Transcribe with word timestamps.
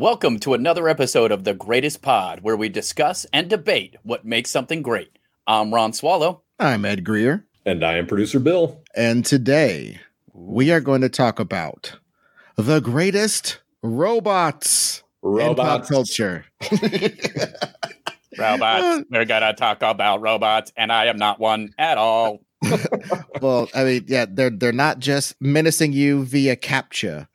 Welcome 0.00 0.38
to 0.40 0.54
another 0.54 0.88
episode 0.88 1.30
of 1.30 1.44
The 1.44 1.52
Greatest 1.52 2.00
Pod, 2.00 2.40
where 2.40 2.56
we 2.56 2.70
discuss 2.70 3.26
and 3.34 3.50
debate 3.50 3.96
what 4.02 4.24
makes 4.24 4.50
something 4.50 4.80
great. 4.80 5.18
I'm 5.46 5.74
Ron 5.74 5.92
Swallow. 5.92 6.40
I'm 6.58 6.86
Ed 6.86 7.04
Greer. 7.04 7.44
And 7.66 7.84
I 7.84 7.98
am 7.98 8.06
producer 8.06 8.40
Bill. 8.40 8.80
And 8.96 9.26
today 9.26 10.00
we 10.32 10.72
are 10.72 10.80
going 10.80 11.02
to 11.02 11.10
talk 11.10 11.38
about 11.38 11.98
the 12.56 12.80
greatest 12.80 13.60
robots, 13.82 15.02
in 15.22 15.54
pop 15.54 15.58
Robots. 15.58 15.90
culture. 15.90 16.46
Robots. 18.38 19.04
We're 19.10 19.26
going 19.26 19.42
to 19.42 19.52
talk 19.54 19.82
about 19.82 20.22
robots, 20.22 20.72
and 20.78 20.90
I 20.90 21.08
am 21.08 21.18
not 21.18 21.38
one 21.38 21.74
at 21.76 21.98
all. 21.98 22.38
well, 23.42 23.68
I 23.74 23.84
mean, 23.84 24.04
yeah, 24.08 24.24
they're 24.26 24.48
they're 24.48 24.72
not 24.72 24.98
just 24.98 25.38
menacing 25.42 25.92
you 25.92 26.24
via 26.24 26.56
captcha. 26.56 27.26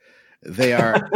They 0.45 0.73
are 0.73 1.09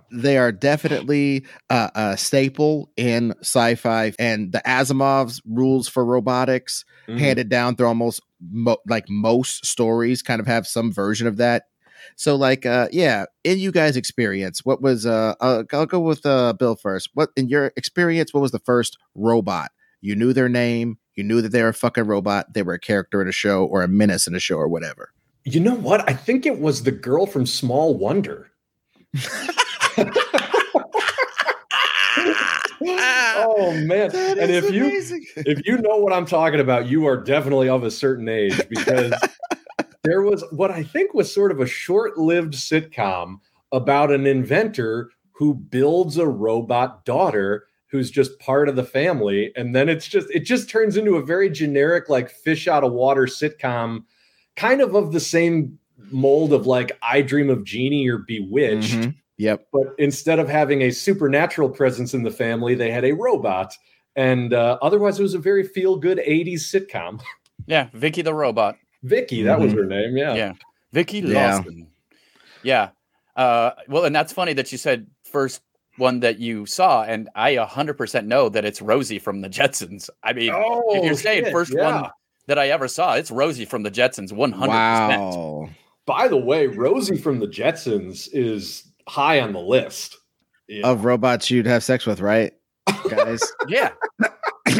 they 0.12 0.38
are 0.38 0.52
definitely 0.52 1.44
uh, 1.68 1.90
a 1.94 2.16
staple 2.16 2.90
in 2.96 3.34
sci-fi, 3.40 4.12
and 4.18 4.52
the 4.52 4.62
Asimov's 4.66 5.40
rules 5.46 5.88
for 5.88 6.04
robotics 6.04 6.84
Mhm. 7.08 7.18
handed 7.18 7.48
down 7.48 7.74
through 7.76 7.86
almost 7.88 8.20
mo- 8.40 8.76
like 8.86 9.06
most 9.08 9.64
stories 9.66 10.22
kind 10.22 10.40
of 10.40 10.46
have 10.46 10.66
some 10.66 10.92
version 10.92 11.26
of 11.26 11.38
that 11.38 11.64
so 12.14 12.36
like 12.36 12.64
uh 12.66 12.86
yeah 12.92 13.24
in 13.42 13.58
you 13.58 13.72
guys 13.72 13.96
experience 13.96 14.64
what 14.64 14.80
was 14.80 15.06
uh, 15.06 15.34
uh 15.40 15.64
i'll 15.72 15.86
go 15.86 15.98
with 15.98 16.24
uh 16.24 16.52
bill 16.52 16.76
first 16.76 17.08
what 17.14 17.30
in 17.36 17.48
your 17.48 17.72
experience 17.76 18.32
what 18.32 18.40
was 18.40 18.52
the 18.52 18.60
first 18.60 18.96
robot 19.14 19.70
you 20.02 20.14
knew 20.14 20.32
their 20.32 20.48
name 20.48 20.98
you 21.16 21.24
knew 21.24 21.40
that 21.42 21.50
they 21.52 21.62
were 21.62 21.68
a 21.70 21.74
fucking 21.74 22.04
robot 22.04 22.52
they 22.52 22.62
were 22.62 22.74
a 22.74 22.78
character 22.78 23.20
in 23.20 23.26
a 23.28 23.32
show 23.32 23.64
or 23.64 23.82
a 23.82 23.88
menace 23.88 24.26
in 24.28 24.34
a 24.34 24.40
show 24.40 24.56
or 24.56 24.68
whatever 24.68 25.12
You 25.44 25.58
know 25.60 25.74
what? 25.74 26.08
I 26.08 26.12
think 26.12 26.44
it 26.46 26.60
was 26.60 26.82
the 26.82 26.92
girl 26.92 27.26
from 27.26 27.46
Small 27.46 27.96
Wonder. 27.96 28.49
oh 32.82 33.72
man! 33.84 34.10
That 34.10 34.38
and 34.38 34.50
if 34.50 34.70
you 34.70 34.86
if 35.36 35.66
you 35.66 35.78
know 35.78 35.96
what 35.96 36.12
I'm 36.12 36.26
talking 36.26 36.60
about, 36.60 36.86
you 36.88 37.06
are 37.06 37.16
definitely 37.16 37.68
of 37.68 37.82
a 37.82 37.90
certain 37.90 38.28
age 38.28 38.60
because 38.68 39.12
there 40.04 40.22
was 40.22 40.44
what 40.52 40.70
I 40.70 40.84
think 40.84 41.12
was 41.12 41.32
sort 41.32 41.50
of 41.50 41.60
a 41.60 41.66
short-lived 41.66 42.54
sitcom 42.54 43.40
about 43.72 44.12
an 44.12 44.26
inventor 44.26 45.10
who 45.32 45.54
builds 45.54 46.16
a 46.16 46.26
robot 46.28 47.04
daughter 47.04 47.66
who's 47.86 48.12
just 48.12 48.38
part 48.38 48.68
of 48.68 48.76
the 48.76 48.84
family 48.84 49.50
and 49.56 49.74
then 49.74 49.88
it's 49.88 50.06
just 50.06 50.28
it 50.30 50.40
just 50.40 50.70
turns 50.70 50.96
into 50.96 51.16
a 51.16 51.24
very 51.24 51.50
generic 51.50 52.08
like 52.08 52.30
fish 52.30 52.68
out 52.68 52.84
of 52.84 52.92
water 52.92 53.22
sitcom 53.22 54.04
kind 54.54 54.80
of 54.80 54.94
of 54.94 55.12
the 55.12 55.20
same 55.20 55.79
mold 56.10 56.52
of 56.52 56.66
like 56.66 56.92
I 57.02 57.22
Dream 57.22 57.50
of 57.50 57.64
Jeannie 57.64 58.08
or 58.08 58.18
Bewitched 58.18 58.94
Mhm. 58.94 59.14
yep 59.38 59.66
but 59.72 59.94
instead 59.98 60.38
of 60.38 60.48
having 60.48 60.82
a 60.82 60.90
supernatural 60.90 61.68
presence 61.70 62.14
in 62.14 62.22
the 62.22 62.30
family, 62.30 62.74
they 62.74 62.90
had 62.90 63.04
a 63.04 63.12
robot. 63.12 63.74
And 64.16 64.52
uh, 64.52 64.76
otherwise, 64.82 65.18
it 65.18 65.22
was 65.22 65.34
a 65.34 65.38
very 65.38 65.62
feel 65.62 65.96
good 65.96 66.18
80s 66.18 66.62
sitcom. 66.72 67.20
Yeah, 67.66 67.88
Vicki 67.92 68.22
the 68.22 68.34
robot. 68.34 68.76
Vicki, 69.02 69.42
that 69.42 69.60
was 69.60 69.72
Mhm. 69.72 69.76
her 69.76 69.84
name. 69.84 70.16
Yeah. 70.16 70.34
Yeah. 70.34 70.52
Vicki 70.92 71.18
Yeah. 71.20 71.56
Lawson. 71.58 71.86
Yeah. 72.62 72.88
Uh, 73.36 73.72
well, 73.86 74.04
and 74.06 74.16
that's 74.16 74.32
funny 74.32 74.54
that 74.54 74.72
you 74.72 74.78
said 74.78 75.06
first 75.24 75.60
one 75.98 76.20
that 76.20 76.38
you 76.40 76.64
saw, 76.66 77.02
and 77.04 77.28
I 77.34 77.56
100% 77.56 78.26
know 78.26 78.48
that 78.48 78.64
it's 78.64 78.80
Rosie 78.82 79.18
from 79.18 79.42
the 79.42 79.48
Jetsons. 79.48 80.08
I 80.24 80.32
mean, 80.32 80.50
if 80.54 81.04
you're 81.04 81.14
saying 81.14 81.42
Oh, 81.42 81.44
shit, 81.46 81.52
first 81.52 81.72
yeah. 81.74 82.00
one 82.02 82.10
that 82.46 82.58
I 82.58 82.70
ever 82.70 82.88
saw, 82.88 83.14
it's 83.14 83.30
Rosie 83.30 83.66
from 83.66 83.82
the 83.82 83.90
Jetsons 83.90 84.32
100%. 84.32 84.68
wow 84.68 85.68
By 86.10 86.26
the 86.26 86.36
way, 86.36 86.66
Rosie 86.66 87.16
from 87.16 87.38
the 87.38 87.46
Jetsons 87.46 88.28
is 88.32 88.82
high 89.08 89.38
on 89.38 89.52
the 89.52 89.60
list. 89.60 90.16
Yeah. 90.68 90.88
of 90.88 91.04
robots 91.04 91.50
you'd 91.50 91.66
have 91.66 91.82
sex 91.82 92.04
with 92.06 92.20
right 92.20 92.52
guys 93.08 93.40
Yeah. 93.68 93.90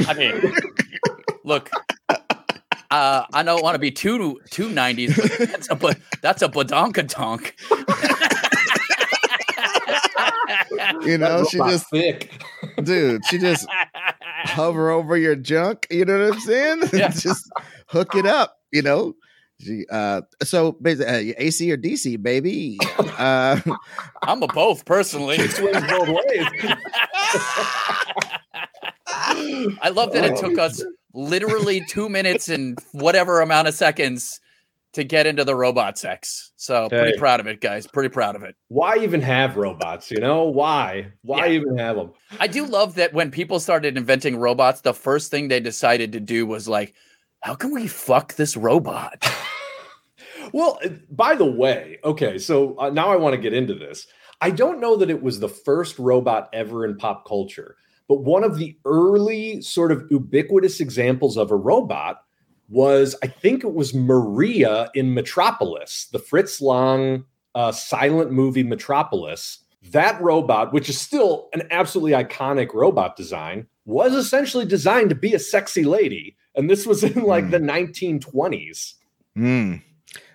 I 0.06 0.14
mean, 0.14 0.54
look, 1.44 1.68
uh, 2.90 3.24
I 3.32 3.42
don't 3.44 3.62
want 3.62 3.74
to 3.76 3.78
be 3.78 3.92
too 3.92 4.40
too 4.50 4.68
90s, 4.68 5.16
but 5.16 5.48
that's 5.48 5.70
a 5.70 5.74
ba- 5.76 5.96
that's 6.20 6.42
a 6.42 6.48
badonkadonk. 6.48 7.52
you 11.06 11.18
know 11.18 11.44
she 11.44 11.58
just 11.58 11.90
thick. 11.90 12.40
dude 12.82 13.24
she 13.26 13.38
just 13.38 13.68
hover 14.44 14.90
over 14.90 15.16
your 15.16 15.36
junk. 15.36 15.86
You 15.90 16.04
know 16.04 16.18
what 16.18 16.34
I'm 16.34 16.40
saying? 16.40 16.82
Yeah. 16.92 17.08
Just 17.16 17.50
hook 17.88 18.14
it 18.14 18.26
up. 18.26 18.56
You 18.72 18.82
know. 18.82 19.14
She, 19.62 19.84
uh, 19.90 20.22
so 20.42 20.72
basically, 20.72 21.34
uh, 21.34 21.38
AC 21.38 21.70
or 21.72 21.76
DC, 21.76 22.20
baby. 22.22 22.78
Uh, 23.20 23.60
I'm 24.22 24.42
a 24.42 24.46
both 24.46 24.86
personally. 24.86 25.36
Both 25.36 26.08
ways. 26.08 26.46
I 29.06 29.90
love 29.92 30.12
that 30.12 30.24
it 30.24 30.36
took 30.38 30.56
us 30.58 30.82
literally 31.12 31.84
two 31.86 32.08
minutes 32.08 32.48
and 32.48 32.78
whatever 32.92 33.42
amount 33.42 33.68
of 33.68 33.74
seconds 33.74 34.40
to 34.94 35.04
get 35.04 35.26
into 35.26 35.44
the 35.44 35.54
robot 35.54 35.98
sex. 35.98 36.52
So 36.56 36.88
pretty 36.88 37.18
proud 37.18 37.40
of 37.40 37.46
it, 37.46 37.60
guys. 37.60 37.86
Pretty 37.86 38.08
proud 38.08 38.36
of 38.36 38.42
it. 38.42 38.56
Why 38.68 38.96
even 38.98 39.20
have 39.20 39.56
robots? 39.56 40.10
You 40.10 40.18
know 40.20 40.44
why? 40.44 41.12
Why 41.22 41.46
Yeah. 41.46 41.52
even 41.52 41.76
have 41.76 41.96
them? 41.96 42.12
I 42.38 42.46
do 42.46 42.64
love 42.64 42.94
that 42.94 43.12
when 43.12 43.30
people 43.30 43.60
started 43.60 43.96
inventing 43.98 44.36
robots, 44.36 44.80
the 44.80 44.94
first 44.94 45.30
thing 45.30 45.48
they 45.48 45.60
decided 45.60 46.12
to 46.12 46.20
do 46.20 46.46
was 46.46 46.66
like, 46.68 46.94
how 47.40 47.54
can 47.54 47.72
we 47.72 47.86
fuck 47.86 48.34
this 48.34 48.56
robot? 48.56 49.26
Well, 50.52 50.78
uh, 50.84 50.88
by 51.10 51.34
the 51.34 51.44
way, 51.44 51.98
okay, 52.04 52.38
so 52.38 52.78
uh, 52.78 52.90
now 52.90 53.10
I 53.10 53.16
want 53.16 53.34
to 53.34 53.40
get 53.40 53.52
into 53.52 53.74
this. 53.74 54.06
I 54.40 54.50
don't 54.50 54.80
know 54.80 54.96
that 54.96 55.10
it 55.10 55.22
was 55.22 55.40
the 55.40 55.48
first 55.48 55.98
robot 55.98 56.48
ever 56.52 56.84
in 56.84 56.96
pop 56.96 57.26
culture, 57.26 57.76
but 58.08 58.22
one 58.22 58.42
of 58.44 58.56
the 58.56 58.76
early 58.84 59.60
sort 59.62 59.92
of 59.92 60.06
ubiquitous 60.10 60.80
examples 60.80 61.36
of 61.36 61.50
a 61.50 61.56
robot 61.56 62.22
was, 62.68 63.16
I 63.22 63.26
think 63.26 63.64
it 63.64 63.74
was 63.74 63.92
Maria 63.94 64.90
in 64.94 65.12
Metropolis, 65.12 66.08
the 66.12 66.18
Fritz 66.18 66.60
Lang 66.60 67.24
uh, 67.54 67.72
silent 67.72 68.30
movie 68.30 68.62
Metropolis. 68.62 69.58
That 69.90 70.20
robot, 70.22 70.72
which 70.72 70.88
is 70.88 71.00
still 71.00 71.48
an 71.52 71.62
absolutely 71.70 72.12
iconic 72.12 72.72
robot 72.74 73.16
design, 73.16 73.66
was 73.86 74.14
essentially 74.14 74.64
designed 74.64 75.08
to 75.10 75.16
be 75.16 75.34
a 75.34 75.38
sexy 75.38 75.84
lady. 75.84 76.36
And 76.54 76.68
this 76.70 76.86
was 76.86 77.02
in 77.02 77.24
like 77.24 77.44
Hmm. 77.46 77.50
the 77.50 77.58
1920s. 77.60 78.94
hmm. 79.34 79.74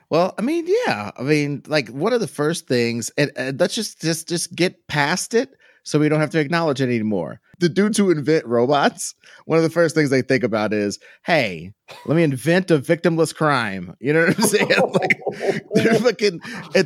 Well, 0.09 0.33
I 0.37 0.41
mean, 0.41 0.65
yeah. 0.85 1.11
I 1.17 1.21
mean, 1.23 1.63
like 1.67 1.89
one 1.89 2.13
of 2.13 2.19
the 2.21 2.27
first 2.27 2.67
things, 2.67 3.11
and, 3.17 3.31
and 3.35 3.59
let's 3.59 3.75
just 3.75 4.01
just 4.01 4.27
just 4.27 4.55
get 4.55 4.87
past 4.87 5.33
it, 5.33 5.49
so 5.83 5.99
we 5.99 6.09
don't 6.09 6.19
have 6.19 6.31
to 6.31 6.39
acknowledge 6.39 6.81
it 6.81 6.89
anymore. 6.89 7.41
The 7.59 7.69
dudes 7.69 7.97
who 7.97 8.11
invent 8.11 8.45
robots, 8.45 9.15
one 9.45 9.57
of 9.57 9.63
the 9.63 9.69
first 9.69 9.95
things 9.95 10.09
they 10.09 10.21
think 10.21 10.43
about 10.43 10.73
is, 10.73 10.99
"Hey, 11.25 11.71
let 12.05 12.15
me 12.15 12.23
invent 12.23 12.69
a 12.69 12.79
victimless 12.79 13.33
crime." 13.33 13.95
You 13.99 14.13
know 14.13 14.25
what 14.25 14.37
I'm 14.37 14.43
saying? 14.45 14.69
like, 14.93 15.61
they're 15.73 15.93
fucking 15.99 16.41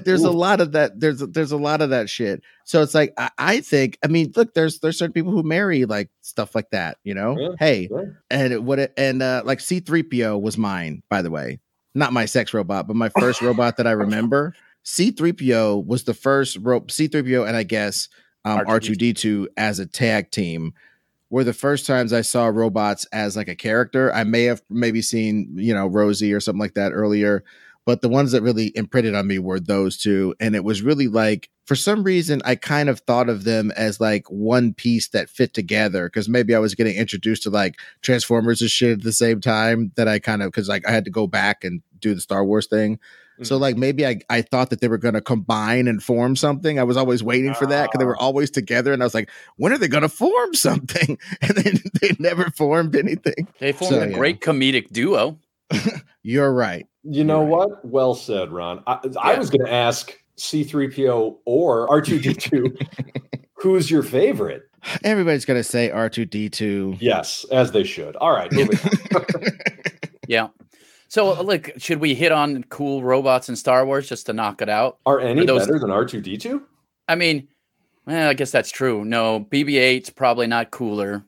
there's 0.05 0.23
a 0.23 0.31
lot 0.31 0.61
of 0.61 0.71
that 0.73 0.99
there's 0.99 1.19
there's 1.19 1.51
a 1.51 1.57
lot 1.57 1.81
of 1.81 1.91
that 1.91 2.09
shit 2.09 2.41
so 2.65 2.81
it's 2.81 2.95
like 2.95 3.13
I, 3.17 3.29
I 3.37 3.59
think 3.61 3.97
i 4.03 4.07
mean 4.07 4.31
look 4.35 4.53
there's 4.55 4.79
there's 4.79 4.97
certain 4.97 5.13
people 5.13 5.31
who 5.31 5.43
marry 5.43 5.85
like 5.85 6.09
stuff 6.21 6.55
like 6.55 6.69
that 6.71 6.97
you 7.03 7.13
know 7.13 7.35
Yeah, 7.37 7.49
hey 7.59 7.89
yeah. 7.91 8.01
and 8.31 8.53
it, 8.53 8.63
what 8.63 8.79
it, 8.79 8.93
and 8.97 9.21
uh 9.21 9.43
like 9.45 9.59
c3po 9.59 10.41
was 10.41 10.57
mine 10.57 11.03
by 11.09 11.21
the 11.21 11.29
way 11.29 11.59
not 11.95 12.13
my 12.13 12.25
sex 12.25 12.53
robot 12.53 12.87
but 12.87 12.95
my 12.95 13.09
first 13.19 13.41
robot 13.41 13.77
that 13.77 13.87
i 13.87 13.91
remember 13.91 14.53
c3po 14.85 15.85
was 15.85 16.03
the 16.03 16.13
first 16.13 16.57
ro- 16.61 16.81
c3po 16.81 17.47
and 17.47 17.55
i 17.55 17.63
guess 17.63 18.09
um, 18.45 18.59
R2D2. 18.59 18.95
r2d2 18.95 19.47
as 19.57 19.79
a 19.79 19.85
tag 19.85 20.31
team 20.31 20.73
were 21.29 21.43
the 21.43 21.53
first 21.53 21.85
times 21.85 22.11
I 22.11 22.21
saw 22.21 22.47
robots 22.47 23.05
as 23.13 23.35
like 23.35 23.47
a 23.47 23.55
character. 23.55 24.13
I 24.13 24.23
may 24.23 24.43
have 24.43 24.61
maybe 24.69 25.01
seen, 25.01 25.53
you 25.55 25.73
know, 25.73 25.87
Rosie 25.87 26.33
or 26.33 26.39
something 26.39 26.59
like 26.59 26.73
that 26.73 26.91
earlier, 26.91 27.43
but 27.85 28.01
the 28.01 28.09
ones 28.09 28.31
that 28.33 28.41
really 28.43 28.67
imprinted 28.75 29.15
on 29.15 29.27
me 29.27 29.39
were 29.39 29.59
those 29.59 29.97
two. 29.97 30.35
And 30.39 30.55
it 30.55 30.63
was 30.63 30.81
really 30.81 31.07
like, 31.07 31.49
for 31.65 31.75
some 31.75 32.03
reason, 32.03 32.41
I 32.45 32.55
kind 32.55 32.89
of 32.89 32.99
thought 33.01 33.29
of 33.29 33.43
them 33.43 33.71
as 33.71 33.99
like 33.99 34.29
one 34.29 34.73
piece 34.73 35.07
that 35.09 35.29
fit 35.29 35.53
together 35.53 36.07
because 36.07 36.27
maybe 36.29 36.53
I 36.55 36.59
was 36.59 36.75
getting 36.75 36.95
introduced 36.95 37.43
to 37.43 37.49
like 37.49 37.75
Transformers 38.01 38.61
and 38.61 38.69
shit 38.69 38.91
at 38.99 39.03
the 39.03 39.11
same 39.13 39.39
time 39.41 39.91
that 39.95 40.07
I 40.07 40.19
kind 40.19 40.41
of, 40.41 40.47
because 40.51 40.67
like 40.69 40.87
I 40.87 40.91
had 40.91 41.05
to 41.05 41.11
go 41.11 41.27
back 41.27 41.63
and 41.63 41.81
do 41.99 42.13
the 42.15 42.21
Star 42.21 42.43
Wars 42.45 42.67
thing. 42.67 42.99
So 43.41 43.55
Mm-hmm. 43.55 43.61
like 43.61 43.77
maybe 43.77 44.05
I, 44.05 44.19
I 44.29 44.41
thought 44.41 44.69
that 44.71 44.81
they 44.81 44.89
were 44.89 44.97
going 44.97 45.13
to 45.13 45.21
combine 45.21 45.87
and 45.87 46.03
form 46.03 46.35
something. 46.35 46.77
I 46.77 46.83
was 46.83 46.97
always 46.97 47.23
waiting 47.23 47.53
for 47.53 47.65
that 47.67 47.83
because 47.83 47.99
they 47.99 48.05
were 48.05 48.17
Ah. 48.17 48.25
always 48.25 48.51
together, 48.51 48.91
and 48.91 49.01
I 49.01 49.05
was 49.05 49.13
like, 49.13 49.29
when 49.55 49.71
are 49.71 49.77
they 49.77 49.87
going 49.87 50.01
to 50.01 50.09
form 50.09 50.53
something? 50.55 51.17
And 51.41 51.55
then 51.55 51.75
they 52.01 52.11
never 52.19 52.49
formed 52.51 52.97
anything. 52.97 53.47
They 53.59 53.71
formed 53.71 53.93
So, 53.93 54.01
a 54.01 54.09
yeah. 54.09 54.17
great 54.17 54.41
comedic 54.41 54.91
duo. 54.91 55.37
You're 56.23 56.53
right. 56.53 56.85
You 57.03 57.23
know 57.23 57.41
You're 57.47 57.57
right. 57.59 57.69
what? 57.69 57.85
Well 57.85 58.15
said, 58.15 58.51
Ron. 58.51 58.83
I, 58.87 58.99
I 59.19 59.37
was 59.37 59.49
going 59.49 59.65
to 59.65 59.71
ask 59.73 60.13
C3PO 60.37 61.37
or 61.45 61.87
R2D2, 61.87 62.87
who's 63.53 63.89
your 63.89 64.03
favorite? 64.03 64.63
Everybody's 65.03 65.45
going 65.45 65.59
to 65.59 65.63
say 65.63 65.91
R 65.91 66.09
two 66.09 66.25
D 66.25 66.49
two. 66.49 66.95
Yes, 66.99 67.45
as 67.51 67.71
they 67.73 67.83
should. 67.83 68.15
All 68.15 68.31
right. 68.31 68.51
moving 68.51 68.77
on. 69.15 69.25
Yeah. 70.27 70.49
So, 71.07 71.35
uh, 71.35 71.41
look, 71.41 71.71
should 71.77 71.99
we 71.99 72.13
hit 72.13 72.31
on 72.31 72.63
cool 72.65 73.03
robots 73.03 73.49
in 73.49 73.55
Star 73.55 73.83
Wars 73.83 74.07
just 74.07 74.27
to 74.27 74.33
knock 74.33 74.61
it 74.61 74.69
out? 74.69 74.99
Are 75.07 75.19
any 75.19 75.43
those- 75.43 75.65
better 75.65 75.79
than 75.79 75.89
R2D2? 75.89 76.61
I 77.07 77.15
mean, 77.15 77.47
Well, 78.05 78.29
I 78.29 78.35
guess 78.35 78.51
that's 78.51 78.69
true. 78.69 79.03
No, 79.03 79.39
BB-8's 79.51 80.11
probably 80.11 80.45
not 80.45 80.69
cooler. 80.69 81.25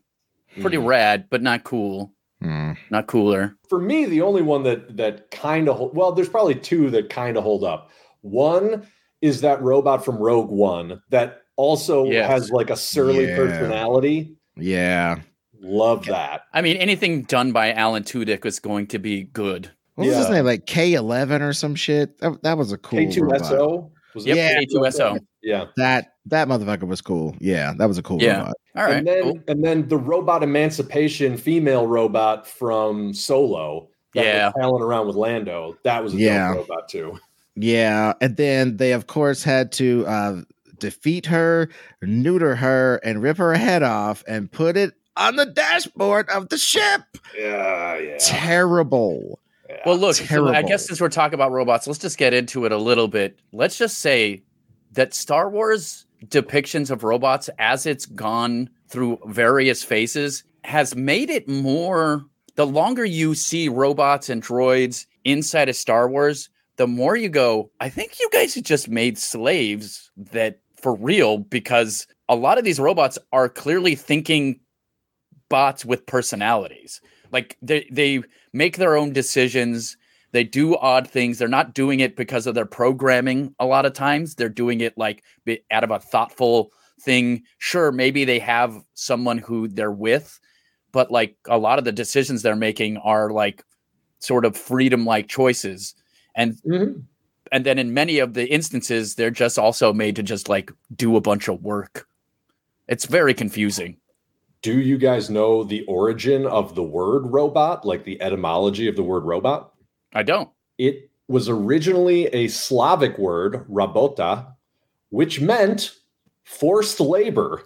Pretty 0.62 0.78
Mhm. 0.78 0.86
rad, 0.86 1.26
but 1.32 1.42
not 1.42 1.64
cool. 1.64 2.14
Hmm. 2.42 2.72
Not 2.90 3.08
cooler. 3.08 3.56
For 3.70 3.80
me, 3.80 4.06
the 4.06 4.22
only 4.22 4.42
one 4.42 4.64
that 4.64 4.98
that 4.98 5.30
kind 5.32 5.70
of 5.70 5.94
well, 5.94 6.12
there's 6.12 6.30
probably 6.30 6.56
two 6.56 6.90
that 6.92 7.10
kind 7.10 7.38
of 7.38 7.44
hold 7.44 7.64
up. 7.64 7.90
One 8.22 8.88
is 9.22 9.42
that 9.42 9.62
robot 9.62 10.04
from 10.04 10.18
Rogue 10.18 10.50
One 10.50 11.02
that 11.10 11.44
also 11.56 12.06
Yes. 12.06 12.28
has 12.30 12.50
like 12.50 12.70
a 12.72 12.76
surly 12.76 13.28
Yeah. 13.28 13.36
personality. 13.36 14.36
Yeah. 14.56 15.20
Love 15.60 16.06
that. 16.08 16.42
I 16.54 16.62
mean, 16.62 16.78
anything 16.78 17.22
done 17.24 17.52
by 17.52 17.72
Alan 17.74 18.04
Tudyk 18.04 18.44
is 18.46 18.60
going 18.60 18.88
to 18.88 18.98
be 19.00 19.24
good. 19.26 19.70
What 19.96 20.08
was 20.08 20.16
his 20.18 20.30
name? 20.30 20.46
Like 20.46 20.66
K11 20.66 21.42
or 21.42 21.54
some 21.54 21.76
shit? 21.76 22.18
That, 22.20 22.42
that 22.42 22.58
was 22.58 22.72
a 22.72 22.78
cool 22.80 23.00
robot. 23.00 23.42
K2SO. 23.42 23.92
Was 24.16 24.26
Yep, 24.26 24.36
Yeah. 24.38 24.60
K2SO. 24.62 25.20
Yeah. 25.44 25.66
That 25.78 26.14
that 26.28 26.48
motherfucker 26.48 26.88
was 26.88 27.02
cool. 27.02 27.36
Yeah, 27.40 27.74
that 27.78 27.88
was 27.88 27.98
a 27.98 28.04
cool 28.04 28.22
Yeah. 28.22 28.40
robot. 28.40 28.54
All 28.76 28.84
right. 28.86 28.96
and 28.98 29.08
then 29.08 29.24
cool. 29.24 29.40
and 29.48 29.64
then 29.64 29.88
the 29.88 29.98
robot 29.98 30.44
emancipation 30.44 31.38
female 31.38 31.88
robot 31.88 32.48
from 32.48 33.14
Solo. 33.14 33.90
That 34.14 34.26
Yeah. 34.26 34.46
was 34.48 34.54
palling 34.60 34.84
around 34.84 35.08
with 35.08 35.16
Lando. 35.16 35.78
That 35.84 36.04
was 36.04 36.14
a 36.14 36.18
Yeah. 36.18 36.50
dope 36.54 36.70
robot 36.70 36.90
too. 36.90 37.20
Yeah, 37.56 38.14
and 38.22 38.38
then 38.38 38.78
they 38.78 38.92
of 38.94 39.08
course 39.08 39.44
had 39.44 39.72
to 39.74 40.06
uh, 40.08 40.42
defeat 40.80 41.26
her, 41.26 41.70
neuter 42.02 42.56
her, 42.56 43.00
and 43.04 43.22
rip 43.22 43.38
her 43.38 43.54
head 43.54 43.84
off 43.84 44.24
and 44.28 44.52
put 44.52 44.78
it 44.78 44.94
on 45.18 45.36
the 45.36 45.46
dashboard 45.46 46.30
of 46.30 46.50
the 46.50 46.58
ship. 46.58 47.02
Yeah, 47.38 47.98
yeah. 48.00 48.18
Terrible. 48.20 49.40
yeah. 49.70 49.78
Well, 49.86 49.98
look, 49.98 50.16
so 50.16 50.48
I 50.48 50.62
guess 50.62 50.88
since 50.88 51.02
we're 51.02 51.10
talking 51.10 51.34
about 51.34 51.52
robots, 51.52 51.88
let's 51.88 52.00
just 52.00 52.18
get 52.18 52.34
into 52.34 52.66
it 52.66 52.72
a 52.72 52.78
little 52.78 53.08
bit. 53.08 53.38
Let's 53.52 53.78
just 53.78 54.00
say 54.00 54.44
that 54.92 55.14
Star 55.14 55.50
Wars 55.50 56.06
depictions 56.26 56.92
of 56.92 57.04
robots 57.04 57.50
as 57.58 57.86
it's 57.86 58.06
gone 58.06 58.70
through 58.88 59.20
various 59.28 59.84
phases 59.84 60.44
has 60.64 60.96
made 60.96 61.30
it 61.30 61.48
more 61.48 62.26
the 62.56 62.68
longer 62.68 63.06
you 63.06 63.34
see 63.34 63.70
robots 63.70 64.30
and 64.30 64.44
droids 64.44 65.06
inside 65.24 65.70
of 65.70 65.76
Star 65.76 66.10
Wars, 66.10 66.50
the 66.78 66.88
more 66.88 67.16
you 67.16 67.30
go, 67.30 67.72
I 67.80 67.90
think 67.90 68.20
you 68.20 68.30
guys 68.32 68.56
have 68.56 68.64
just 68.64 68.90
made 68.90 69.18
slaves 69.18 70.12
that 70.18 70.60
for 70.76 70.96
real 70.96 71.38
because 71.38 72.08
a 72.28 72.36
lot 72.36 72.58
of 72.58 72.64
these 72.64 72.80
robots 72.80 73.18
are 73.32 73.50
clearly 73.50 73.96
thinking 73.96 74.60
bots 75.50 75.86
with 75.86 76.06
personalities. 76.06 77.02
Like 77.32 77.58
they 77.62 77.88
they 77.92 78.24
make 78.54 78.78
their 78.78 78.96
own 78.96 79.14
decisions. 79.14 79.98
They 80.32 80.44
do 80.44 80.78
odd 80.78 81.08
things. 81.08 81.38
They're 81.38 81.48
not 81.48 81.74
doing 81.74 82.00
it 82.00 82.16
because 82.16 82.48
of 82.48 82.56
their 82.56 82.66
programming 82.66 83.54
a 83.60 83.66
lot 83.66 83.86
of 83.86 83.94
times. 83.94 84.36
They're 84.36 84.50
doing 84.50 84.82
it 84.82 84.98
like 84.98 85.24
out 85.72 85.84
of 85.84 85.92
a 85.92 86.00
thoughtful 86.00 86.72
thing. 87.02 87.44
Sure, 87.58 87.92
maybe 87.92 88.24
they 88.26 88.40
have 88.40 88.76
someone 88.94 89.38
who 89.38 89.68
they're 89.68 89.92
with, 89.92 90.40
but 90.92 91.12
like 91.12 91.36
a 91.48 91.58
lot 91.58 91.80
of 91.80 91.86
the 91.86 91.92
decisions 91.92 92.42
they're 92.42 92.56
making 92.56 92.98
are 92.98 93.30
like 93.32 93.64
sort 94.20 94.46
of 94.46 94.56
freedom 94.56 95.06
like 95.06 95.28
choices. 95.28 95.96
And 96.36 96.56
Mhm. 96.66 97.04
and 97.52 97.66
then 97.66 97.78
in 97.78 97.94
many 97.94 98.20
of 98.20 98.34
the 98.34 98.48
instances 98.50 99.16
they're 99.16 99.32
just 99.32 99.60
also 99.60 99.92
made 99.92 100.16
to 100.16 100.24
just 100.24 100.48
like 100.48 100.72
do 100.96 101.18
a 101.18 101.22
bunch 101.22 101.50
of 101.50 101.62
work. 101.62 102.08
It's 102.88 103.06
very 103.06 103.34
confusing. 103.34 103.98
Do 104.62 104.80
you 104.80 104.98
guys 104.98 105.30
know 105.30 105.64
the 105.64 105.84
origin 105.86 106.46
of 106.46 106.76
the 106.76 106.84
word 106.84 107.26
robot, 107.26 107.84
like 107.84 108.04
the 108.04 108.22
etymology 108.22 108.88
of 108.88 108.96
the 108.96 109.04
word 109.04 109.24
robot? 109.24 109.71
I 110.14 110.24
don't. 110.24 110.50
It 110.78 111.10
was 111.28 111.48
originally 111.48 112.28
a 112.28 112.48
Slavic 112.48 113.18
word, 113.18 113.66
rabota, 113.70 114.54
which 115.10 115.40
meant 115.40 115.96
forced 116.44 117.00
labor. 117.00 117.64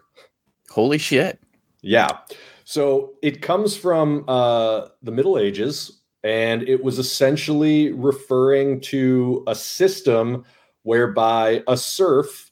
Holy 0.69 0.97
shit. 0.97 1.39
Yeah. 1.81 2.19
So 2.63 3.13
it 3.21 3.41
comes 3.41 3.77
from 3.77 4.25
uh, 4.27 4.87
the 5.01 5.11
Middle 5.11 5.37
Ages, 5.37 6.01
and 6.23 6.63
it 6.63 6.83
was 6.83 6.99
essentially 6.99 7.91
referring 7.91 8.81
to 8.81 9.43
a 9.47 9.55
system 9.55 10.43
whereby 10.83 11.63
a 11.67 11.77
serf 11.77 12.51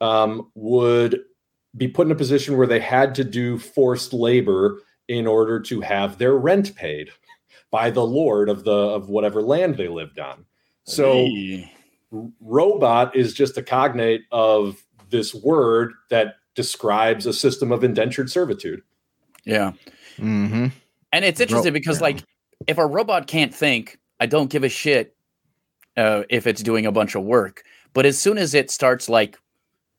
um, 0.00 0.50
would 0.54 1.20
be 1.76 1.88
put 1.88 2.06
in 2.06 2.12
a 2.12 2.16
position 2.16 2.56
where 2.56 2.66
they 2.66 2.80
had 2.80 3.14
to 3.14 3.24
do 3.24 3.58
forced 3.58 4.12
labor 4.12 4.80
in 5.08 5.26
order 5.26 5.60
to 5.60 5.80
have 5.80 6.18
their 6.18 6.36
rent 6.36 6.74
paid 6.74 7.10
by 7.72 7.90
the 7.90 8.06
lord 8.06 8.48
of 8.48 8.62
the 8.62 8.70
of 8.70 9.08
whatever 9.08 9.42
land 9.42 9.76
they 9.76 9.88
lived 9.88 10.20
on. 10.20 10.44
So 10.84 11.12
Hey. 11.12 11.72
robot 12.40 13.16
is 13.16 13.34
just 13.34 13.58
a 13.58 13.62
cognate 13.62 14.22
of 14.30 14.84
this 15.10 15.34
word 15.34 15.92
that 16.10 16.36
describes 16.54 17.26
a 17.26 17.32
system 17.32 17.72
of 17.72 17.82
indentured 17.82 18.30
servitude. 18.30 18.82
yeah. 19.44 19.72
Mm-hmm. 20.18 20.66
And 21.12 21.24
it's 21.24 21.40
interesting 21.40 21.72
because, 21.72 21.98
yeah. 21.98 22.04
like, 22.04 22.24
if 22.66 22.78
a 22.78 22.86
robot 22.86 23.26
can't 23.26 23.54
think, 23.54 23.98
I 24.20 24.26
don't 24.26 24.50
give 24.50 24.64
a 24.64 24.68
shit 24.68 25.16
uh, 25.96 26.22
if 26.30 26.46
it's 26.46 26.62
doing 26.62 26.86
a 26.86 26.92
bunch 26.92 27.14
of 27.14 27.22
work. 27.22 27.64
But 27.92 28.06
as 28.06 28.18
soon 28.18 28.38
as 28.38 28.54
it 28.54 28.70
starts, 28.70 29.08
like, 29.08 29.38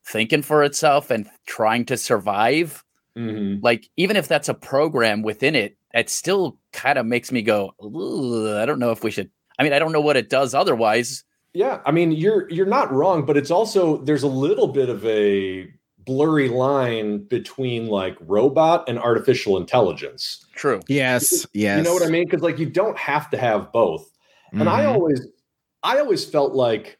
thinking 0.06 0.42
for 0.42 0.64
itself 0.64 1.12
and 1.12 1.30
trying 1.46 1.86
to 1.86 1.98
survive, 1.98 2.84
like, 3.16 3.90
even 3.98 4.18
if 4.18 4.28
that's 4.28 4.50
a 4.50 4.54
program 4.56 5.22
within 5.24 5.56
it, 5.56 5.78
it 5.94 6.10
still 6.10 6.58
kind 6.74 6.98
of 6.98 7.06
makes 7.06 7.32
me 7.32 7.42
go, 7.42 7.74
I 7.80 8.66
don't 8.66 8.80
know 8.80 8.92
if 8.92 9.04
we 9.04 9.12
should. 9.12 9.30
I 9.58 9.64
mean, 9.64 9.74
I 9.74 9.80
don't 9.80 9.92
know 9.92 10.02
what 10.02 10.18
it 10.18 10.30
does 10.30 10.54
otherwise. 10.54 11.24
Yeah, 11.54 11.82
I 11.86 11.92
mean 11.92 12.12
you're 12.12 12.50
you're 12.50 12.66
not 12.66 12.92
wrong, 12.92 13.26
but 13.26 13.38
it's 13.38 13.52
also 13.52 13.98
there's 13.98 14.24
a 14.24 14.28
little 14.28 14.68
bit 14.68 14.90
of 14.90 15.06
a 15.06 15.72
blurry 16.00 16.50
line 16.50 17.20
between 17.26 17.88
like 17.88 18.18
robot 18.22 18.90
and 18.90 18.98
artificial 18.98 19.58
intelligence. 19.58 20.46
True. 20.56 20.82
Yes, 20.88 21.46
yes. 21.54 21.78
You 21.78 21.84
know 21.84 21.94
what 21.94 22.04
I 22.04 22.10
mean? 22.10 22.26
Because 22.26 22.42
like 22.42 22.58
you 22.58 22.66
don't 22.68 22.98
have 22.98 23.30
to 23.30 23.38
have 23.38 23.72
both. 23.72 24.10
And 24.52 24.68
I 24.68 24.84
Mhm. 24.84 24.96
always 24.96 25.28
I 25.84 26.00
always 26.00 26.26
felt 26.26 26.54
like 26.54 26.98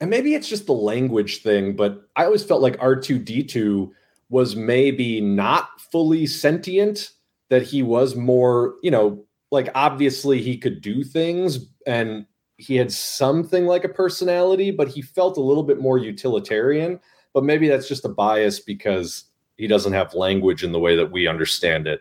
and 0.00 0.08
maybe 0.10 0.34
it's 0.34 0.48
just 0.48 0.66
the 0.66 0.72
language 0.72 1.42
thing, 1.42 1.74
but 1.74 2.02
I 2.14 2.26
always 2.26 2.44
felt 2.44 2.62
like 2.62 2.78
R2D2 2.78 3.90
was 4.28 4.54
maybe 4.54 5.20
not 5.20 5.80
fully 5.90 6.26
sentient, 6.26 7.10
that 7.48 7.62
he 7.62 7.82
was 7.82 8.16
more, 8.16 8.74
you 8.82 8.90
know, 8.90 9.24
like 9.50 9.68
obviously 9.74 10.42
he 10.42 10.58
could 10.58 10.80
do 10.80 11.04
things 11.04 11.66
and 11.86 12.26
he 12.58 12.76
had 12.76 12.90
something 12.90 13.66
like 13.66 13.84
a 13.84 13.88
personality, 13.88 14.70
but 14.70 14.88
he 14.88 15.02
felt 15.02 15.36
a 15.36 15.42
little 15.42 15.62
bit 15.62 15.78
more 15.80 15.98
utilitarian. 15.98 16.98
But 17.32 17.44
maybe 17.44 17.68
that's 17.68 17.86
just 17.88 18.04
a 18.04 18.08
bias 18.08 18.60
because 18.60 19.24
he 19.56 19.66
doesn't 19.66 19.92
have 19.92 20.14
language 20.14 20.64
in 20.64 20.72
the 20.72 20.78
way 20.80 20.96
that 20.96 21.12
we 21.12 21.26
understand 21.26 21.86
it. 21.86 22.00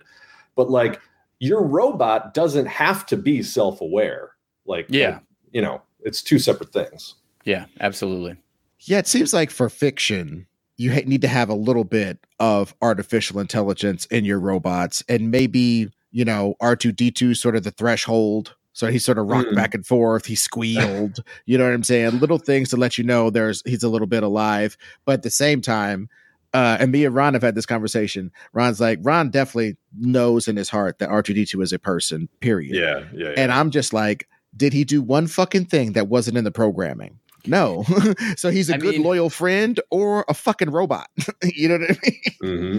But 0.55 0.69
like 0.69 0.99
your 1.39 1.61
robot 1.63 2.33
doesn't 2.33 2.67
have 2.67 3.05
to 3.07 3.17
be 3.17 3.43
self-aware. 3.43 4.31
Like, 4.65 4.87
Yeah. 4.89 5.19
you 5.51 5.61
know, 5.61 5.81
it's 6.01 6.21
two 6.23 6.39
separate 6.39 6.71
things. 6.71 7.15
Yeah, 7.43 7.65
absolutely. 7.81 8.37
Yeah, 8.79 8.99
it 8.99 9.07
seems 9.07 9.33
like 9.33 9.51
for 9.51 9.69
fiction, 9.69 10.47
you 10.77 10.91
ha- 10.93 11.03
need 11.05 11.21
to 11.21 11.27
have 11.27 11.49
a 11.49 11.53
little 11.55 11.83
bit 11.85 12.19
of 12.39 12.75
artificial 12.81 13.39
intelligence 13.39 14.05
in 14.07 14.25
your 14.25 14.39
robots, 14.39 15.03
and 15.09 15.31
maybe 15.31 15.89
you 16.11 16.25
know 16.25 16.55
R 16.59 16.75
two 16.75 16.91
D 16.91 17.11
two 17.11 17.33
sort 17.33 17.55
of 17.55 17.63
the 17.63 17.71
threshold. 17.71 18.55
So 18.73 18.87
he 18.87 18.99
sort 18.99 19.17
of 19.17 19.27
rocked 19.27 19.49
Mm. 19.51 19.55
back 19.55 19.73
and 19.73 19.85
forth. 19.87 20.25
He 20.25 20.35
squealed. 20.35 21.23
you 21.45 21.57
know 21.57 21.63
what 21.63 21.73
I'm 21.73 21.83
saying? 21.83 22.19
Little 22.19 22.37
things 22.39 22.69
to 22.71 22.77
let 22.77 22.97
you 22.97 23.05
know 23.05 23.29
there's 23.29 23.61
he's 23.65 23.83
a 23.83 23.89
little 23.89 24.07
bit 24.07 24.21
alive. 24.21 24.75
But 25.05 25.13
at 25.13 25.23
the 25.23 25.29
same 25.29 25.61
time, 25.61 26.09
uh, 26.53 26.75
and 26.81 26.91
me 26.91 27.05
and 27.05 27.15
Ron 27.15 27.33
have 27.35 27.41
had 27.43 27.55
this 27.55 27.65
conversation. 27.65 28.31
Ron's 28.51 28.81
like 28.81 28.99
Ron 29.01 29.29
definitely 29.29 29.77
knows 29.97 30.47
in 30.49 30.57
his 30.57 30.69
heart 30.69 30.99
that 30.99 31.07
R 31.09 31.23
two 31.23 31.33
D 31.33 31.45
two 31.45 31.61
is 31.61 31.71
a 31.71 31.79
person. 31.79 32.27
Period. 32.41 32.75
Yeah, 32.75 33.05
yeah. 33.13 33.33
And 33.37 33.49
I'm 33.51 33.71
just 33.71 33.93
like, 33.93 34.27
did 34.57 34.73
he 34.73 34.83
do 34.83 35.01
one 35.01 35.27
fucking 35.27 35.65
thing 35.65 35.93
that 35.93 36.09
wasn't 36.09 36.37
in 36.37 36.43
the 36.43 36.51
programming? 36.51 37.17
No. 37.47 37.83
so 38.37 38.49
he's 38.49 38.69
a 38.69 38.75
I 38.75 38.77
good 38.77 38.95
mean- 38.95 39.03
loyal 39.03 39.29
friend 39.29 39.79
or 39.91 40.25
a 40.27 40.33
fucking 40.33 40.69
robot. 40.71 41.09
you 41.43 41.69
know 41.69 41.77
what 41.77 41.89
I 41.91 41.97
mean? 42.03 42.21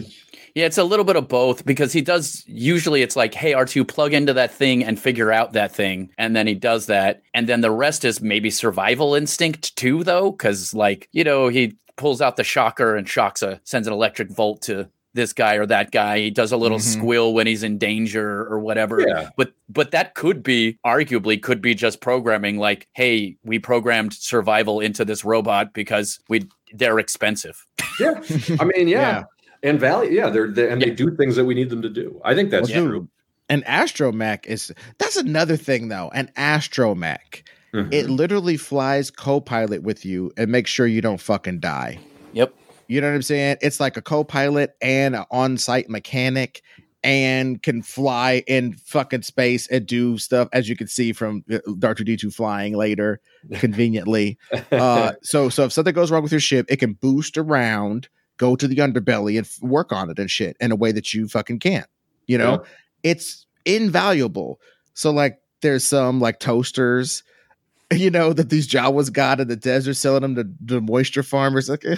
Mhm. 0.05 0.13
Yeah, 0.55 0.65
it's 0.65 0.79
a 0.79 0.85
little 0.85 1.05
bit 1.05 1.17
of 1.17 1.29
both 1.29 1.67
because 1.67 1.93
he 1.93 2.01
does 2.01 2.43
usually 2.47 3.03
it's 3.03 3.15
like, 3.15 3.35
hey, 3.35 3.53
R2, 3.53 3.87
plug 3.87 4.15
into 4.15 4.33
that 4.33 4.51
thing 4.55 4.83
and 4.83 4.99
figure 4.99 5.31
out 5.31 5.53
that 5.53 5.71
thing. 5.75 6.09
And 6.17 6.35
then 6.35 6.47
he 6.47 6.55
does 6.55 6.87
that. 6.87 7.21
And 7.35 7.47
then 7.47 7.61
the 7.61 7.71
rest 7.71 8.07
is 8.07 8.23
maybe 8.23 8.49
survival 8.49 9.15
instinct 9.15 9.77
too, 9.77 10.03
though, 10.03 10.31
because 10.31 10.73
like, 10.73 11.11
you 11.13 11.25
know, 11.25 11.49
he 11.49 11.77
pulls 11.97 12.23
out 12.23 12.37
the 12.37 12.45
shocker 12.45 12.97
and 12.97 13.07
shocks 13.07 13.43
a 13.43 13.61
sends 13.65 13.87
an 13.87 13.93
electric 13.93 14.31
volt 14.31 14.63
to 14.63 14.89
this 15.17 15.33
guy 15.33 15.55
or 15.57 15.67
that 15.67 15.91
guy. 15.91 16.21
He 16.21 16.31
does 16.31 16.53
a 16.53 16.57
little 16.57 16.79
Mhm. 16.79 16.83
squill 17.01 17.35
when 17.35 17.49
he's 17.49 17.65
in 17.65 17.77
danger 17.79 18.47
or 18.47 18.61
whatever. 18.61 19.01
Yeah. 19.01 19.31
But 19.37 19.53
but 19.69 19.91
that 19.91 20.15
could 20.15 20.45
be 20.45 20.79
arguably 20.87 21.43
could 21.43 21.61
be 21.61 21.75
just 21.75 22.01
programming 22.01 22.59
like, 22.59 22.87
hey, 22.93 23.37
we 23.43 23.59
programmed 23.59 24.13
survival 24.15 24.79
into 24.79 25.05
this 25.05 25.25
robot 25.25 25.75
because 25.75 26.21
we 26.29 26.45
they're 26.73 26.99
expensive. 27.01 27.67
Yeah. 27.99 28.21
I 28.61 28.65
mean, 28.65 28.89
yeah. 28.89 29.01
Yeah. 29.01 29.25
And 29.63 29.81
value, 29.81 30.13
yeah, 30.13 30.29
they're, 30.29 30.49
they 30.49 30.69
and 30.69 30.81
they 30.83 30.91
do 30.91 31.17
things 31.17 31.35
that 31.37 31.47
we 31.47 31.55
need 31.55 31.71
them 31.71 31.81
to 31.83 31.89
do. 31.89 32.21
I 32.25 32.35
think 32.35 32.51
that's 32.51 32.71
Well, 32.71 32.85
true. 32.87 33.09
An 33.49 33.63
astromech 33.63 34.45
is 34.47 34.73
that's 34.99 35.17
another 35.17 35.57
thing 35.57 35.89
though. 35.89 36.11
An 36.15 36.31
astromech. 36.37 37.43
Mhm. 37.75 37.93
It 37.93 38.09
literally 38.11 38.57
flies 38.59 39.11
co-pilot 39.11 39.83
with 39.83 40.05
you 40.05 40.31
and 40.37 40.51
makes 40.53 40.71
sure 40.71 40.87
you 40.87 41.01
don't 41.01 41.21
fucking 41.21 41.61
die. 41.61 41.99
Yep. 42.35 42.53
You 42.89 43.01
know 43.01 43.09
what 43.09 43.15
I'm 43.17 43.23
saying? 43.23 43.57
It's 43.61 43.81
like 43.81 43.97
a 43.97 44.03
co-pilot 44.03 44.77
and 44.81 45.17
an 45.17 45.25
on-site 45.31 45.89
mechanic 45.89 46.63
and 47.05 47.63
can 47.63 47.83
fly 47.83 48.43
in 48.49 48.73
fucking 48.75 49.23
space 49.23 49.67
and 49.69 49.87
do 49.87 50.19
stuff 50.19 50.49
as 50.53 50.69
you 50.69 50.75
can 50.77 50.89
see 50.89 51.13
from 51.13 51.45
uh, 51.51 51.59
R2D2 51.69 52.35
flying 52.35 52.75
later 52.77 53.21
conveniently. 53.55 54.39
uh, 54.73 55.13
so 55.23 55.49
so 55.49 55.65
if 55.65 55.73
something 55.73 55.95
goes 55.95 56.11
wrong 56.11 56.23
with 56.23 56.33
your 56.33 56.41
ship, 56.41 56.67
it 56.69 56.77
can 56.79 56.95
boost 56.95 57.39
around, 57.39 58.09
go 58.39 58.57
to 58.57 58.67
the 58.67 58.77
underbelly 58.77 59.37
and 59.39 59.47
f- 59.47 59.59
work 59.63 59.93
on 59.93 60.11
it 60.11 60.19
and 60.19 60.31
shit 60.31 60.57
in 60.61 60.73
a 60.73 60.77
way 60.77 60.91
that 60.93 61.15
you 61.15 61.29
fucking 61.29 61.59
can't. 61.61 61.87
You 62.27 62.39
know, 62.39 62.53
Yeah. 62.53 62.69
it's 63.13 63.47
invaluable. 63.65 64.59
So 64.95 65.11
like 65.13 65.39
there's 65.61 65.85
some 65.85 66.19
like 66.21 66.41
toasters, 66.41 67.23
you 67.93 68.11
know, 68.11 68.33
that 68.33 68.51
these 68.51 68.67
Jawas 68.67 69.13
got 69.13 69.39
in 69.39 69.47
the 69.47 69.55
desert 69.57 69.95
selling 69.95 70.23
them 70.23 70.35
to, 70.35 70.45
to 70.75 70.81
moisture 70.81 71.23
farmers. 71.23 71.69
Like, 71.69 71.85
eh, 71.85 71.97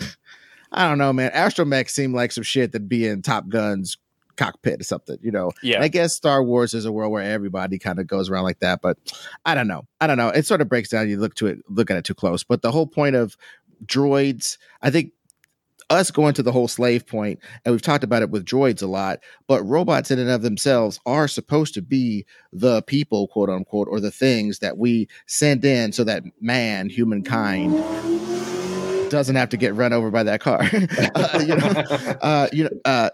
I 0.72 0.88
don't 0.88 0.98
know, 0.98 1.12
man. 1.12 1.30
Astromech 1.32 1.88
seemed 1.88 2.14
like 2.14 2.32
some 2.32 2.44
shit 2.44 2.72
that'd 2.72 2.88
be 2.88 3.06
in 3.06 3.22
Top 3.22 3.48
Gun's 3.48 3.96
cockpit 4.36 4.80
or 4.80 4.84
something, 4.84 5.18
you 5.20 5.30
know. 5.30 5.50
Yeah. 5.62 5.82
I 5.82 5.88
guess 5.88 6.14
Star 6.14 6.42
Wars 6.42 6.72
is 6.72 6.84
a 6.84 6.92
world 6.92 7.12
where 7.12 7.22
everybody 7.22 7.78
kind 7.78 7.98
of 7.98 8.06
goes 8.06 8.30
around 8.30 8.44
like 8.44 8.60
that, 8.60 8.80
but 8.80 8.96
I 9.44 9.54
don't 9.54 9.68
know. 9.68 9.86
I 10.00 10.06
don't 10.06 10.16
know. 10.16 10.28
It 10.28 10.46
sort 10.46 10.60
of 10.60 10.68
breaks 10.68 10.88
down. 10.88 11.08
You 11.08 11.18
look 11.18 11.34
to 11.36 11.46
it, 11.48 11.58
look 11.68 11.90
at 11.90 11.96
it 11.96 12.04
too 12.04 12.14
close. 12.14 12.44
But 12.44 12.62
the 12.62 12.70
whole 12.70 12.86
point 12.86 13.16
of 13.16 13.36
droids, 13.84 14.58
I 14.80 14.90
think 14.90 15.12
us 15.90 16.10
going 16.10 16.34
to 16.34 16.42
the 16.42 16.52
whole 16.52 16.68
slave 16.68 17.06
point, 17.06 17.40
and 17.64 17.72
we've 17.72 17.82
talked 17.82 18.04
about 18.04 18.22
it 18.22 18.30
with 18.30 18.44
droids 18.44 18.82
a 18.82 18.86
lot, 18.86 19.20
but 19.46 19.62
robots 19.64 20.10
in 20.10 20.18
and 20.18 20.30
of 20.30 20.42
themselves 20.42 21.00
are 21.06 21.26
supposed 21.26 21.74
to 21.74 21.82
be 21.82 22.26
the 22.52 22.82
people, 22.82 23.28
quote 23.28 23.48
unquote, 23.48 23.88
or 23.90 23.98
the 23.98 24.10
things 24.10 24.58
that 24.58 24.76
we 24.76 25.08
send 25.26 25.64
in 25.64 25.92
so 25.92 26.04
that 26.04 26.22
man, 26.40 26.90
humankind, 26.90 27.72
doesn't 29.10 29.36
have 29.36 29.48
to 29.50 29.56
get 29.56 29.74
run 29.74 29.92
over 29.92 30.10
by 30.10 30.22
that 30.24 30.40
car. 30.40 30.62
Uh, 31.14 31.42
you 31.46 31.56
know, 31.56 31.66
uh, 32.22 32.48
you 32.52 32.64
know, 32.64 32.70
uh, 32.84 33.10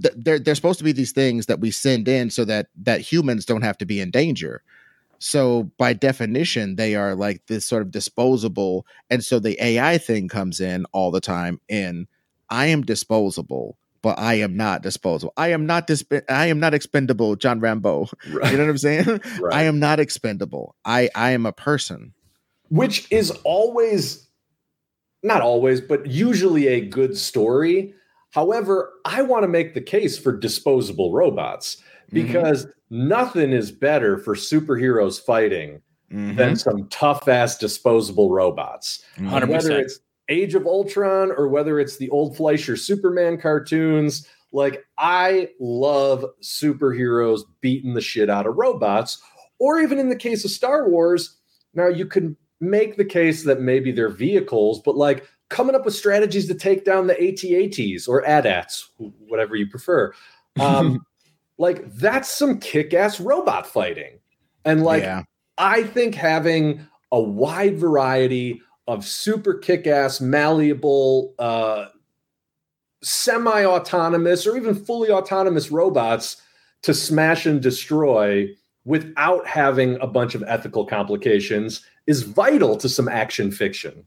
th- 0.00 0.14
they're 0.16 0.38
they're 0.38 0.54
supposed 0.54 0.78
to 0.78 0.84
be 0.84 0.92
these 0.92 1.12
things 1.12 1.46
that 1.46 1.60
we 1.60 1.70
send 1.70 2.08
in 2.08 2.30
so 2.30 2.44
that 2.44 2.68
that 2.82 3.00
humans 3.00 3.44
don't 3.46 3.62
have 3.62 3.78
to 3.78 3.86
be 3.86 4.00
in 4.00 4.10
danger. 4.10 4.62
So 5.18 5.64
by 5.78 5.94
definition, 5.94 6.76
they 6.76 6.94
are 6.94 7.14
like 7.14 7.46
this 7.46 7.64
sort 7.66 7.82
of 7.82 7.90
disposable, 7.90 8.86
and 9.10 9.24
so 9.24 9.38
the 9.38 9.62
AI 9.64 9.98
thing 9.98 10.28
comes 10.28 10.60
in 10.60 10.84
all 10.92 11.10
the 11.10 11.20
time. 11.20 11.60
In 11.68 12.06
I 12.50 12.66
am 12.66 12.82
disposable, 12.82 13.78
but 14.02 14.18
I 14.18 14.34
am 14.34 14.56
not 14.56 14.82
disposable. 14.82 15.32
I 15.36 15.48
am 15.52 15.66
not 15.66 15.86
disp- 15.86 16.12
I 16.28 16.46
am 16.46 16.60
not 16.60 16.74
expendable. 16.74 17.34
John 17.36 17.60
Rambo. 17.60 18.08
Right. 18.30 18.52
You 18.52 18.58
know 18.58 18.64
what 18.64 18.70
I'm 18.70 18.78
saying? 18.78 19.20
Right. 19.40 19.54
I 19.54 19.62
am 19.64 19.78
not 19.80 20.00
expendable. 20.00 20.74
I 20.84 21.08
I 21.14 21.30
am 21.32 21.46
a 21.46 21.52
person. 21.52 22.12
which 22.68 23.10
is 23.10 23.30
always 23.44 24.25
not 25.26 25.42
always 25.42 25.80
but 25.80 26.06
usually 26.06 26.66
a 26.68 26.80
good 26.80 27.16
story 27.16 27.92
however 28.30 28.92
i 29.04 29.20
want 29.22 29.42
to 29.42 29.48
make 29.48 29.74
the 29.74 29.80
case 29.80 30.16
for 30.18 30.36
disposable 30.36 31.12
robots 31.12 31.78
because 32.12 32.66
nothing 32.90 33.52
is 33.52 33.72
better 33.72 34.16
for 34.18 34.34
superheroes 34.34 35.20
fighting 35.20 35.80
Mhm. 36.12 36.36
than 36.36 36.54
some 36.54 36.86
tough 36.88 37.26
ass 37.26 37.58
disposable 37.58 38.30
robots 38.30 39.02
Mhm. 39.18 39.24
100%. 39.26 39.50
whether 39.50 39.80
it's 39.80 39.98
age 40.28 40.54
of 40.54 40.64
ultron 40.66 41.32
or 41.36 41.48
whether 41.48 41.80
it's 41.80 41.96
the 41.96 42.08
old 42.10 42.36
fleischer 42.36 42.76
superman 42.76 43.36
cartoons 43.38 44.26
like 44.52 44.84
i 44.98 45.48
love 45.58 46.24
superheroes 46.42 47.40
beating 47.60 47.94
the 47.94 48.00
shit 48.00 48.30
out 48.30 48.46
of 48.46 48.54
robots 48.56 49.20
or 49.58 49.80
even 49.80 49.98
in 49.98 50.08
the 50.08 50.14
case 50.16 50.44
of 50.44 50.50
star 50.52 50.88
wars 50.88 51.38
now 51.74 51.88
you 51.88 52.06
can 52.06 52.36
make 52.60 52.96
the 52.96 53.04
case 53.04 53.44
that 53.44 53.60
maybe 53.60 53.92
they're 53.92 54.08
vehicles 54.08 54.80
but 54.80 54.96
like 54.96 55.26
coming 55.48 55.74
up 55.74 55.84
with 55.84 55.94
strategies 55.94 56.48
to 56.48 56.54
take 56.54 56.84
down 56.84 57.06
the 57.06 57.14
AT-ATs 57.14 58.08
or 58.08 58.26
AT-ATs, 58.26 58.90
whatever 59.28 59.56
you 59.56 59.68
prefer. 59.68 60.12
Um, 60.58 61.06
like 61.58 61.90
that's 61.94 62.30
some 62.30 62.58
kick-ass 62.58 63.20
robot 63.20 63.66
fighting. 63.66 64.18
And 64.64 64.82
like 64.82 65.02
yeah. 65.02 65.22
I 65.58 65.84
think 65.84 66.14
having 66.14 66.86
a 67.12 67.20
wide 67.20 67.78
variety 67.78 68.60
of 68.88 69.06
super 69.06 69.54
kick-ass, 69.54 70.20
malleable, 70.20 71.34
uh, 71.38 71.86
semi-autonomous, 73.02 74.46
or 74.46 74.56
even 74.56 74.74
fully 74.74 75.10
autonomous 75.10 75.70
robots 75.70 76.42
to 76.82 76.92
smash 76.92 77.46
and 77.46 77.60
destroy 77.62 78.48
without 78.84 79.46
having 79.46 79.96
a 80.00 80.06
bunch 80.06 80.34
of 80.34 80.44
ethical 80.46 80.86
complications 80.86 81.84
is 82.06 82.22
vital 82.22 82.76
to 82.78 82.88
some 82.88 83.08
action 83.08 83.50
fiction. 83.50 84.04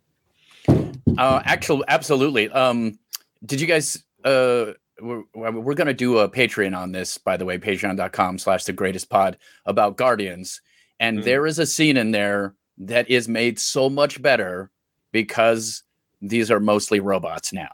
Uh, 1.17 1.41
actually, 1.45 1.83
absolutely. 1.87 2.49
Um, 2.49 2.97
did 3.45 3.59
you 3.61 3.67
guys? 3.67 4.03
Uh, 4.23 4.73
we're, 5.01 5.23
we're 5.33 5.73
going 5.75 5.87
to 5.87 5.93
do 5.93 6.17
a 6.19 6.29
Patreon 6.29 6.77
on 6.77 6.91
this, 6.91 7.17
by 7.17 7.37
the 7.37 7.45
way, 7.45 7.57
patreon.com 7.57 8.37
slash 8.37 8.65
the 8.65 8.73
greatest 8.73 9.09
pod 9.09 9.37
about 9.65 9.95
Guardians. 9.97 10.61
And 10.99 11.19
Mm. 11.19 11.23
there 11.23 11.45
is 11.47 11.57
a 11.59 11.65
scene 11.65 11.95
in 11.95 12.11
there 12.11 12.53
that 12.79 13.09
is 13.09 13.29
made 13.29 13.57
so 13.59 13.89
much 13.89 14.21
better 14.21 14.69
because 15.13 15.83
these 16.21 16.51
are 16.51 16.59
mostly 16.59 16.99
robots 16.99 17.53
now. 17.53 17.69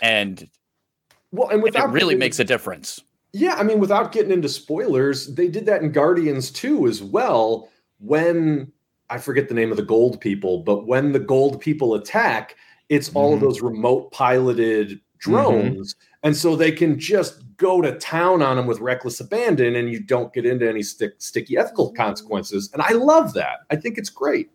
And 0.00 0.48
Well, 1.32 1.48
and 1.48 1.62
without 1.64 1.88
it 1.88 1.92
really 1.92 2.06
getting- 2.14 2.18
makes 2.20 2.38
a 2.38 2.44
difference. 2.44 3.00
Yeah, 3.32 3.54
I 3.54 3.64
mean, 3.64 3.80
without 3.80 4.12
getting 4.12 4.30
into 4.32 4.48
spoilers, 4.48 5.34
they 5.34 5.48
did 5.48 5.66
that 5.66 5.82
in 5.82 5.90
Guardians 5.92 6.50
2 6.52 6.86
as 6.86 7.02
well. 7.02 7.68
When 7.98 8.70
I 9.10 9.18
forget 9.18 9.48
the 9.48 9.54
name 9.54 9.70
of 9.70 9.76
the 9.76 9.82
gold 9.82 10.20
people, 10.20 10.58
but 10.58 10.86
when 10.86 11.12
the 11.12 11.18
gold 11.18 11.60
people 11.60 11.94
attack, 11.94 12.56
it's 12.88 13.10
all 13.14 13.34
of 13.34 13.40
Mhm. 13.40 13.42
those 13.42 13.60
remote 13.60 14.12
piloted 14.12 15.00
drones. 15.18 15.94
And 16.22 16.36
so 16.36 16.56
they 16.56 16.72
can 16.72 16.98
just 16.98 17.42
go 17.56 17.80
to 17.80 17.98
town 17.98 18.42
on 18.42 18.56
them 18.56 18.66
with 18.66 18.80
reckless 18.80 19.20
abandon, 19.20 19.74
and 19.76 19.90
you 19.90 20.00
don't 20.00 20.32
get 20.32 20.46
into 20.46 20.68
any 20.68 20.82
stick, 20.82 21.14
sticky 21.18 21.56
ethical 21.56 21.92
consequences. 21.92 22.70
And 22.72 22.82
I 22.82 22.92
love 22.92 23.34
that. 23.34 23.60
I 23.70 23.76
think 23.76 23.98
it's 23.98 24.10
great. 24.10 24.50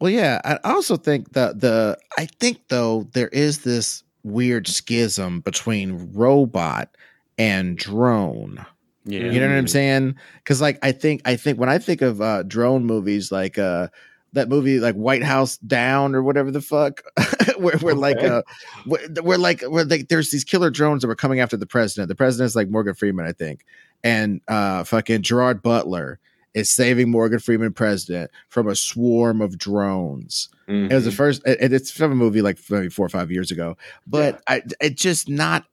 Well, 0.00 0.10
yeah, 0.10 0.40
I 0.44 0.58
also 0.64 0.96
think 0.96 1.32
that 1.32 1.60
the 1.60 1.96
I 2.18 2.26
think 2.38 2.58
though 2.68 3.08
there 3.12 3.28
is 3.28 3.60
this 3.60 4.02
weird 4.24 4.66
schism 4.66 5.40
between 5.40 6.10
robot 6.12 6.96
and 7.38 7.76
drone. 7.78 8.64
Yeah. 9.06 9.20
You 9.30 9.40
know 9.40 9.48
what 9.48 9.56
I'm 9.56 9.64
Mhm. 9.66 9.70
saying? 9.70 10.14
Because 10.38 10.60
like 10.60 10.78
I 10.82 10.92
think 10.92 11.22
I 11.24 11.36
think 11.36 11.58
when 11.58 11.68
I 11.68 11.78
think 11.78 12.02
of 12.02 12.20
uh 12.20 12.42
drone 12.42 12.84
movies, 12.84 13.30
like 13.32 13.56
uh 13.58 13.88
that 14.32 14.48
movie 14.48 14.80
like 14.80 14.94
White 14.96 15.22
House 15.22 15.56
Down 15.58 16.14
or 16.14 16.22
whatever 16.22 16.50
the 16.50 16.60
fuck, 16.60 17.02
where 17.58 17.76
we're 17.80 17.94
like 17.94 18.16
Okay. 18.18 18.26
uh 18.28 18.42
we're, 18.84 19.06
we're 19.22 19.38
like 19.38 19.62
we're 19.66 19.84
like 19.84 20.08
there's 20.08 20.30
these 20.30 20.44
killer 20.44 20.70
drones 20.70 21.02
that 21.02 21.08
were 21.08 21.14
coming 21.14 21.40
after 21.40 21.56
the 21.56 21.66
president. 21.66 22.08
The 22.08 22.14
president's 22.16 22.56
like 22.56 22.68
Morgan 22.68 22.94
Freeman, 22.94 23.26
I 23.26 23.32
think, 23.32 23.64
and 24.02 24.40
uh 24.48 24.82
fucking 24.84 25.22
Gerard 25.22 25.62
Butler 25.62 26.18
is 26.52 26.70
saving 26.70 27.10
Morgan 27.10 27.38
Freeman 27.38 27.72
president 27.74 28.30
from 28.48 28.66
a 28.66 28.74
swarm 28.74 29.40
of 29.42 29.56
drones. 29.58 30.48
It 30.66 30.90
was 30.92 31.04
the 31.04 31.10
Mhm. 31.10 31.14
first, 31.14 31.42
and 31.46 31.72
it's 31.72 31.90
from 31.92 32.10
a 32.10 32.14
movie 32.16 32.40
like 32.42 32.58
maybe 32.70 32.88
four 32.88 33.04
or 33.06 33.10
five 33.10 33.30
years 33.30 33.50
ago. 33.52 33.76
But 34.06 34.42
I, 34.48 34.62
it 34.80 34.96
just 34.96 35.28
not, 35.28 35.64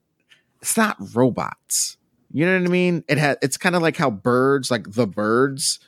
it's 0.62 0.76
not 0.78 0.98
robots. 1.16 1.98
You 2.34 2.48
know 2.48 2.60
what 2.60 2.68
I 2.68 2.72
mean? 2.72 3.04
It 3.08 3.20
had 3.20 3.38
It's 3.42 3.58
kind 3.58 3.76
of 3.76 3.82
like 3.84 3.96
how 3.96 4.10
birds, 4.10 4.72
like 4.72 4.92
the 4.92 5.08
birds. 5.08 5.80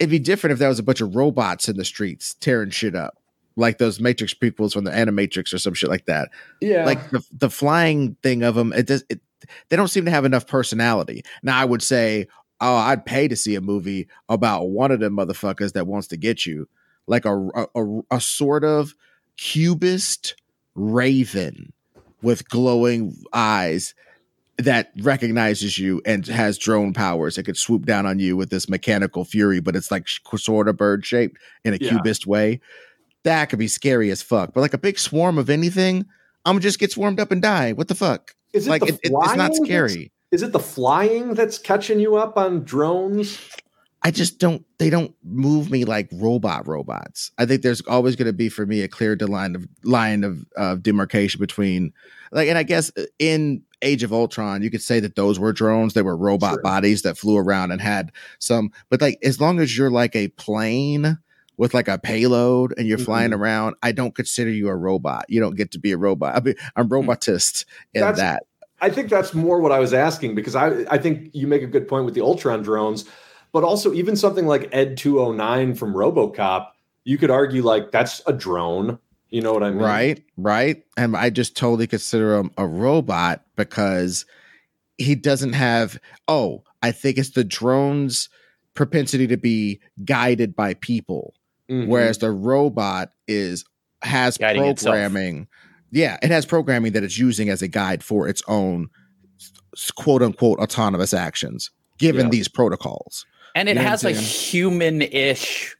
It'd 0.00 0.10
be 0.10 0.18
different 0.18 0.52
if 0.52 0.58
there 0.58 0.68
was 0.68 0.78
a 0.78 0.82
bunch 0.82 1.00
of 1.00 1.14
robots 1.14 1.68
in 1.68 1.76
the 1.76 1.84
streets 1.84 2.34
tearing 2.34 2.70
shit 2.70 2.96
up, 2.96 3.18
like 3.54 3.78
those 3.78 4.00
Matrix 4.00 4.34
prequels 4.34 4.72
from 4.72 4.84
the 4.84 4.90
Animatrix 4.90 5.54
or 5.54 5.58
some 5.58 5.74
shit 5.74 5.88
like 5.88 6.06
that. 6.06 6.30
yeah. 6.60 6.84
Like 6.84 7.10
the 7.10 7.24
the 7.32 7.50
flying 7.50 8.16
thing 8.22 8.42
of 8.42 8.56
them, 8.56 8.72
it 8.72 8.86
does. 8.86 9.04
It, 9.08 9.20
they 9.68 9.76
don't 9.76 9.88
seem 9.88 10.04
to 10.04 10.10
have 10.10 10.24
enough 10.24 10.46
personality. 10.46 11.22
Now 11.42 11.58
I 11.58 11.64
would 11.64 11.82
say, 11.82 12.26
oh, 12.60 12.76
I'd 12.76 13.06
pay 13.06 13.28
to 13.28 13.36
see 13.36 13.54
a 13.54 13.60
movie 13.60 14.08
about 14.28 14.70
one 14.70 14.90
of 14.90 15.00
them 15.00 15.16
motherfuckers 15.16 15.72
that 15.74 15.86
wants 15.86 16.08
to 16.08 16.16
get 16.16 16.46
you, 16.46 16.68
like 17.06 17.24
a 17.24 17.36
a, 17.54 17.66
a, 17.76 18.00
a 18.10 18.20
sort 18.20 18.64
of 18.64 18.94
cubist 19.36 20.34
raven 20.74 21.72
with 22.22 22.48
glowing 22.48 23.16
eyes 23.32 23.94
that 24.60 24.90
recognizes 25.00 25.78
you 25.78 26.00
and 26.04 26.26
has 26.26 26.58
drone 26.58 26.92
powers. 26.92 27.38
It 27.38 27.44
could 27.44 27.56
swoop 27.56 27.86
down 27.86 28.06
on 28.06 28.18
you 28.18 28.36
with 28.36 28.50
this 28.50 28.68
mechanical 28.68 29.24
fury, 29.24 29.60
but 29.60 29.76
it's 29.76 29.90
like 29.90 30.06
sort 30.08 30.68
of 30.68 30.76
bird 30.76 31.04
shaped 31.04 31.38
in 31.64 31.74
a 31.74 31.78
Yeah. 31.80 31.90
cubist 31.90 32.26
way. 32.26 32.60
That 33.24 33.46
could 33.50 33.58
be 33.58 33.68
scary 33.68 34.10
as 34.10 34.22
fuck. 34.22 34.54
But 34.54 34.60
like 34.60 34.74
a 34.74 34.78
big 34.78 34.98
swarm 34.98 35.36
of 35.38 35.50
anything, 35.50 36.06
I'm 36.44 36.54
gonna 36.54 36.60
just 36.60 36.78
get 36.78 36.92
swarmed 36.92 37.20
up 37.20 37.30
and 37.30 37.42
die. 37.42 37.72
What 37.72 37.88
the 37.88 37.94
fuck? 37.94 38.34
is 38.52 38.66
it 38.66 38.70
like 38.70 38.82
it, 38.82 38.94
it- 39.02 39.12
it's 39.14 39.36
not 39.36 39.54
scary. 39.54 40.10
Is 40.32 40.42
it 40.42 40.52
the 40.52 40.58
flying 40.58 41.34
that's 41.34 41.58
catching 41.58 42.00
you 42.00 42.16
up 42.16 42.36
on 42.36 42.64
drones? 42.64 43.38
I 44.02 44.10
just 44.10 44.38
don't. 44.38 44.64
They 44.78 44.88
don't 44.88 45.14
move 45.22 45.70
me 45.70 45.84
like 45.84 46.08
robot 46.12 46.66
robots. 46.66 47.32
I 47.38 47.44
think 47.44 47.62
there's 47.62 47.82
always 47.82 48.16
going 48.16 48.26
to 48.26 48.32
be 48.32 48.48
for 48.48 48.64
me 48.64 48.80
a 48.80 48.88
clear 48.88 49.14
line 49.16 49.54
of 49.54 49.68
line 49.84 50.24
of 50.24 50.44
uh, 50.56 50.76
demarcation 50.76 51.38
between, 51.38 51.92
like, 52.32 52.48
and 52.48 52.56
I 52.56 52.62
guess 52.62 52.90
uh, 52.96 53.02
in 53.18 53.62
Age 53.82 54.02
of 54.02 54.12
Ultron, 54.12 54.62
you 54.62 54.70
could 54.70 54.80
say 54.82 55.00
that 55.00 55.16
those 55.16 55.38
were 55.38 55.52
drones. 55.52 55.92
They 55.94 56.02
were 56.02 56.16
robot 56.16 56.54
Sure. 56.54 56.62
bodies 56.62 57.02
that 57.02 57.18
flew 57.18 57.36
around 57.36 57.72
and 57.72 57.80
had 57.80 58.10
some. 58.38 58.70
But 58.88 59.02
like, 59.02 59.18
as 59.22 59.38
long 59.40 59.60
as 59.60 59.76
you're 59.76 59.90
like 59.90 60.16
a 60.16 60.28
plane 60.28 61.18
with 61.58 61.74
like 61.74 61.88
a 61.88 61.98
payload 61.98 62.72
and 62.78 62.86
you're 62.88 62.96
flying 62.96 63.32
Mhm. 63.32 63.38
around, 63.38 63.74
I 63.82 63.92
don't 63.92 64.14
consider 64.14 64.50
you 64.50 64.68
a 64.68 64.76
robot. 64.76 65.26
You 65.28 65.40
don't 65.40 65.56
get 65.56 65.72
to 65.72 65.78
be 65.78 65.92
a 65.92 65.98
robot. 65.98 66.34
I 66.36 66.40
mean, 66.40 66.54
I'm 66.74 66.88
robotist 66.88 67.66
in 67.92 68.00
That's- 68.00 68.18
that. 68.18 68.44
I 68.80 68.88
think 68.88 69.10
that's 69.10 69.34
more 69.34 69.60
what 69.60 69.72
I 69.72 69.78
was 69.78 69.92
asking 69.92 70.34
because 70.36 70.56
I 70.56 70.86
I 70.90 70.96
think 70.96 71.28
you 71.34 71.46
make 71.46 71.60
a 71.62 71.66
good 71.66 71.86
point 71.86 72.06
with 72.06 72.14
the 72.14 72.22
Ultron 72.22 72.62
drones, 72.62 73.04
but 73.52 73.64
also 73.64 73.92
even 73.92 74.16
something 74.16 74.46
like 74.46 74.68
Ed 74.72 74.96
209 74.96 75.74
from 75.74 75.94
RoboCop, 75.94 76.68
you 77.04 77.18
could 77.18 77.30
argue 77.30 77.62
like 77.62 77.90
that's 77.90 78.22
a 78.26 78.32
drone. 78.32 78.98
You 79.30 79.40
know 79.42 79.52
what 79.52 79.62
I 79.62 79.70
mean? 79.70 79.78
Right, 79.78 80.24
right. 80.36 80.82
And 80.96 81.16
I 81.16 81.30
just 81.30 81.56
totally 81.56 81.86
consider 81.86 82.36
him 82.36 82.50
a 82.58 82.66
robot 82.66 83.44
because 83.56 84.26
he 84.98 85.14
doesn't 85.14 85.52
have. 85.52 85.98
Oh, 86.26 86.64
I 86.82 86.90
think 86.92 87.16
it's 87.18 87.30
the 87.30 87.44
drone's 87.44 88.28
propensity 88.74 89.26
to 89.28 89.36
be 89.36 89.80
guided 90.04 90.56
by 90.56 90.74
people, 90.74 91.34
Mhm. 91.70 91.86
whereas 91.88 92.18
the 92.18 92.30
robot 92.32 93.12
is 93.28 93.64
has 94.02 94.36
Guiding 94.38 94.64
itself. 94.64 94.94
programming. 94.94 95.46
Yeah, 95.92 96.16
it 96.22 96.30
has 96.30 96.46
programming 96.46 96.92
that 96.92 97.04
it's 97.04 97.18
using 97.18 97.48
as 97.50 97.62
a 97.62 97.68
guide 97.68 98.02
for 98.02 98.26
its 98.28 98.42
own 98.48 98.88
quote 99.96 100.22
unquote 100.22 100.58
autonomous 100.58 101.12
actions, 101.14 101.70
given 101.98 102.26
Yeah. 102.26 102.30
these 102.30 102.48
protocols. 102.48 103.26
And 103.54 103.68
it 103.68 103.76
You 103.76 103.82
has 103.82 104.04
a 104.04 104.10
I'm 104.10 104.14
saying? 104.14 104.26
human-ish 104.26 105.76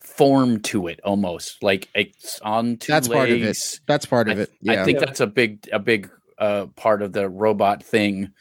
form 0.00 0.60
to 0.60 0.86
it 0.86 1.00
almost 1.04 1.62
like 1.62 1.88
it's 1.94 2.40
on 2.40 2.76
two 2.76 2.92
That's 2.92 3.08
part 3.08 3.30
of 3.30 3.42
it. 3.42 3.80
That's 3.86 4.06
part 4.06 4.28
I, 4.28 4.32
of 4.32 4.38
it. 4.40 4.52
Yeah. 4.60 4.82
I 4.82 4.84
think 4.84 4.98
Yeah. 5.00 5.06
that's 5.06 5.20
a 5.20 5.26
big 5.26 5.68
a 5.72 5.78
big 5.78 6.10
uh, 6.38 6.66
part 6.76 7.02
of 7.02 7.12
the 7.12 7.28
robot 7.28 7.82
thing 7.82 8.32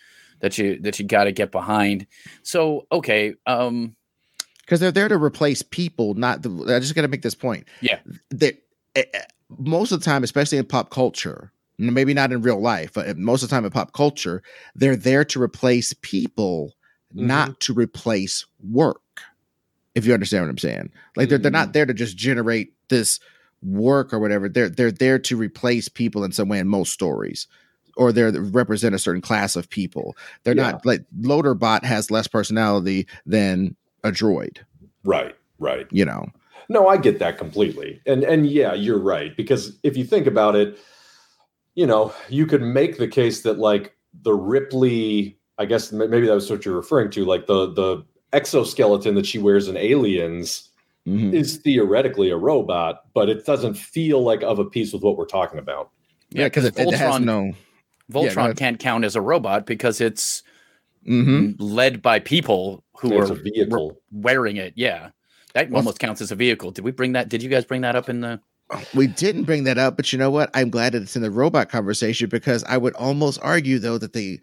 that 0.41 0.57
you 0.57 0.79
that 0.81 0.99
you 0.99 1.05
got 1.05 1.25
to 1.25 1.31
get 1.31 1.51
behind. 1.51 2.05
So 2.43 2.85
okay, 2.91 3.33
um, 3.45 3.95
because 4.61 4.79
they're 4.79 4.91
there 4.91 5.07
to 5.07 5.17
replace 5.17 5.61
people, 5.61 6.13
not 6.13 6.41
the. 6.43 6.49
I 6.75 6.79
just 6.79 6.95
got 6.95 7.01
to 7.01 7.07
make 7.07 7.21
this 7.23 7.35
point. 7.35 7.67
Yeah. 7.81 7.99
that 8.31 8.55
eh, 8.95 9.03
eh, 9.13 9.21
most 9.57 9.91
of 9.91 9.99
the 9.99 10.05
time, 10.05 10.23
especially 10.23 10.57
in 10.59 10.65
pop 10.65 10.91
culture, 10.91 11.51
maybe 11.77 12.13
not 12.13 12.31
in 12.31 12.41
real 12.41 12.61
life, 12.61 12.93
but 12.93 13.17
most 13.17 13.41
of 13.41 13.49
the 13.49 13.55
time 13.55 13.65
in 13.65 13.71
pop 13.71 13.93
culture, 13.93 14.43
they're 14.75 14.95
there 14.95 15.25
to 15.25 15.41
replace 15.41 15.93
people, 16.01 16.73
not 17.13 17.49
mm-hmm. 17.49 17.57
to 17.59 17.73
replace 17.73 18.45
work. 18.63 19.01
If 19.95 20.05
you 20.05 20.13
understand 20.13 20.43
what 20.43 20.49
I'm 20.51 20.57
saying, 20.57 20.91
like 21.15 21.29
they're 21.29 21.37
they're 21.37 21.51
not 21.51 21.67
mm-hmm. 21.67 21.71
there 21.73 21.85
to 21.85 21.93
just 21.93 22.15
generate 22.15 22.73
this 22.89 23.19
work 23.61 24.13
or 24.13 24.19
whatever. 24.19 24.47
They're 24.47 24.69
they're 24.69 24.91
there 24.91 25.19
to 25.19 25.37
replace 25.37 25.89
people 25.89 26.23
in 26.23 26.31
some 26.31 26.47
way 26.49 26.59
in 26.59 26.67
most 26.67 26.93
stories. 26.93 27.47
Or 27.97 28.13
they 28.13 28.23
represent 28.23 28.95
a 28.95 28.99
certain 28.99 29.21
class 29.21 29.57
of 29.57 29.69
people. 29.69 30.15
They're 30.43 30.55
Yeah. 30.55 30.71
not 30.71 30.85
like 30.85 31.03
Loaderbot 31.19 31.83
has 31.83 32.09
less 32.09 32.27
personality 32.27 33.07
than 33.25 33.75
a 34.05 34.11
droid 34.11 34.59
Right, 35.03 35.35
right. 35.57 35.85
you 35.91 36.05
know 36.05 36.27
No, 36.69 36.87
I 36.87 36.95
get 36.95 37.19
that 37.19 37.37
completely. 37.37 37.99
And 38.05 38.23
and 38.23 38.47
yeah, 38.47 38.73
you're 38.73 38.99
right 38.99 39.35
because 39.35 39.77
if 39.83 39.97
you 39.97 40.05
think 40.05 40.27
about 40.27 40.55
it, 40.55 40.77
you 41.75 41.87
know, 41.87 42.13
you 42.29 42.45
could 42.45 42.61
make 42.61 42.97
the 42.97 43.07
case 43.07 43.41
that 43.41 43.57
like 43.57 43.95
the 44.21 44.33
Ripley, 44.33 45.38
I 45.59 45.65
guess 45.65 45.91
maybe 45.91 46.25
that 46.25 46.33
was 46.33 46.49
what 46.49 46.65
you're 46.65 46.75
referring 46.75 47.11
to, 47.11 47.25
like 47.25 47.45
the 47.45 47.71
the 47.73 48.05
exoskeleton 48.33 49.13
that 49.15 49.25
she 49.25 49.37
wears 49.39 49.67
in 49.67 49.75
Aliens 49.77 50.69
Mhm. 51.07 51.33
is 51.33 51.57
theoretically 51.57 52.29
a 52.29 52.37
robot, 52.37 53.05
but 53.13 53.29
it 53.29 53.45
doesn't 53.45 53.75
feel 53.75 54.21
like 54.21 54.41
of 54.43 54.59
a 54.59 54.65
piece 54.65 54.93
with 54.93 55.01
what 55.03 55.17
we're 55.17 55.25
talking 55.25 55.59
about. 55.59 55.89
yeah 56.31 56.43
because 56.45 56.63
it, 56.65 56.77
it 56.77 56.93
has 56.93 57.15
Voltron- 57.15 57.23
no 57.23 57.51
go 58.11 58.19
Voltron 58.21 58.37
ahead. 58.45 58.57
can't 58.57 58.79
count 58.79 59.03
as 59.03 59.15
a 59.15 59.21
robot 59.21 59.65
because 59.65 59.99
it's 59.99 60.43
Mhm. 61.07 61.55
led 61.57 62.01
by 62.03 62.19
people 62.19 62.83
who 62.99 63.19
It's 63.19 63.29
are 63.29 63.33
a 63.33 63.35
vehicle. 63.35 63.99
wearing 64.11 64.57
it. 64.57 64.73
Yeah, 64.75 65.09
that 65.53 65.69
Well- 65.71 65.77
almost 65.79 65.97
counts 65.99 66.21
as 66.21 66.31
a 66.31 66.35
vehicle. 66.35 66.69
Did 66.71 66.83
we 66.85 66.91
bring 66.91 67.13
that? 67.13 67.29
Did 67.29 67.41
you 67.41 67.49
guys 67.49 67.65
bring 67.65 67.81
that 67.81 67.95
up 67.95 68.09
in 68.09 68.21
the? 68.21 68.39
we 68.93 69.07
didn't 69.07 69.45
bring 69.45 69.63
that 69.63 69.79
up 69.79 69.97
but 69.97 70.13
you 70.13 70.19
know 70.19 70.29
what 70.29 70.47
i'm 70.53 70.69
glad 70.69 70.91
that 70.93 71.01
it's 71.01 71.15
in 71.15 71.23
the 71.23 71.31
robot 71.31 71.69
conversation 71.69 72.29
because 72.29 72.63
i 72.65 72.77
would 72.77 72.93
almost 72.93 73.39
argue 73.41 73.79
though 73.79 73.97
that 73.97 74.13
they 74.13 74.39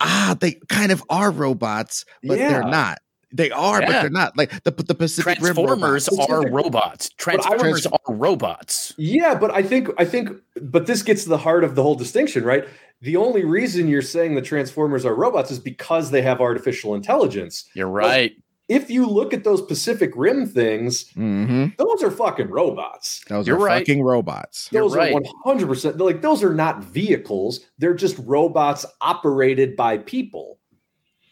ah 0.00 0.36
they 0.40 0.52
kind 0.68 0.92
of 0.92 1.02
are 1.08 1.30
robots 1.30 2.04
but 2.22 2.38
they're 2.38 2.62
not 2.62 2.98
they 3.32 3.50
are 3.50 3.80
but 3.80 3.90
they're 3.90 4.10
not 4.10 4.36
like 4.36 4.62
the, 4.64 4.70
the 4.70 4.94
pacific 4.94 5.38
Rim 5.40 5.54
Transformers 5.54 6.08
robots. 6.10 6.30
are 6.30 6.50
robots. 6.50 7.10
Transformers 7.18 7.86
was- 7.86 7.86
are 7.86 8.14
robots. 8.14 8.94
Yeah, 8.96 9.34
but 9.34 9.50
I 9.50 9.62
think 9.62 9.88
I 9.98 10.04
think 10.04 10.30
but 10.62 10.86
this 10.86 11.02
gets 11.02 11.24
to 11.24 11.28
the 11.28 11.38
heart 11.38 11.64
of 11.64 11.74
the 11.74 11.82
whole 11.82 11.96
distinction, 11.96 12.44
right? 12.44 12.66
The 13.02 13.16
only 13.16 13.44
reason 13.44 13.88
you're 13.88 14.00
saying 14.00 14.36
the 14.36 14.42
Transformers 14.42 15.04
are 15.04 15.14
robots 15.14 15.50
is 15.50 15.58
because 15.58 16.10
they 16.10 16.22
have 16.22 16.40
artificial 16.40 16.94
intelligence. 16.94 17.68
You're 17.74 17.88
right. 17.88 18.32
If 18.68 18.90
you 18.90 19.06
look 19.06 19.32
at 19.32 19.44
those 19.44 19.62
Pacific 19.62 20.12
Rim 20.16 20.44
things, 20.46 21.04
Mhm. 21.12 21.76
those 21.76 22.02
are 22.02 22.10
fucking 22.10 22.48
robots. 22.48 23.22
those 23.28 23.46
You're 23.46 23.58
are 23.58 23.64
right. 23.64 23.78
fucking 23.86 24.02
robots 24.02 24.68
You're 24.72 24.82
Those 24.82 24.96
right. 24.96 25.10
are 25.10 25.14
one 25.14 25.24
hundred 25.44 25.68
percent 25.68 25.98
like 25.98 26.20
those 26.22 26.42
are 26.42 26.54
not 26.54 26.82
vehicles. 26.82 27.60
They're 27.78 27.94
just 27.94 28.18
robots 28.24 28.84
operated 29.00 29.76
by 29.76 29.98
people. 29.98 30.58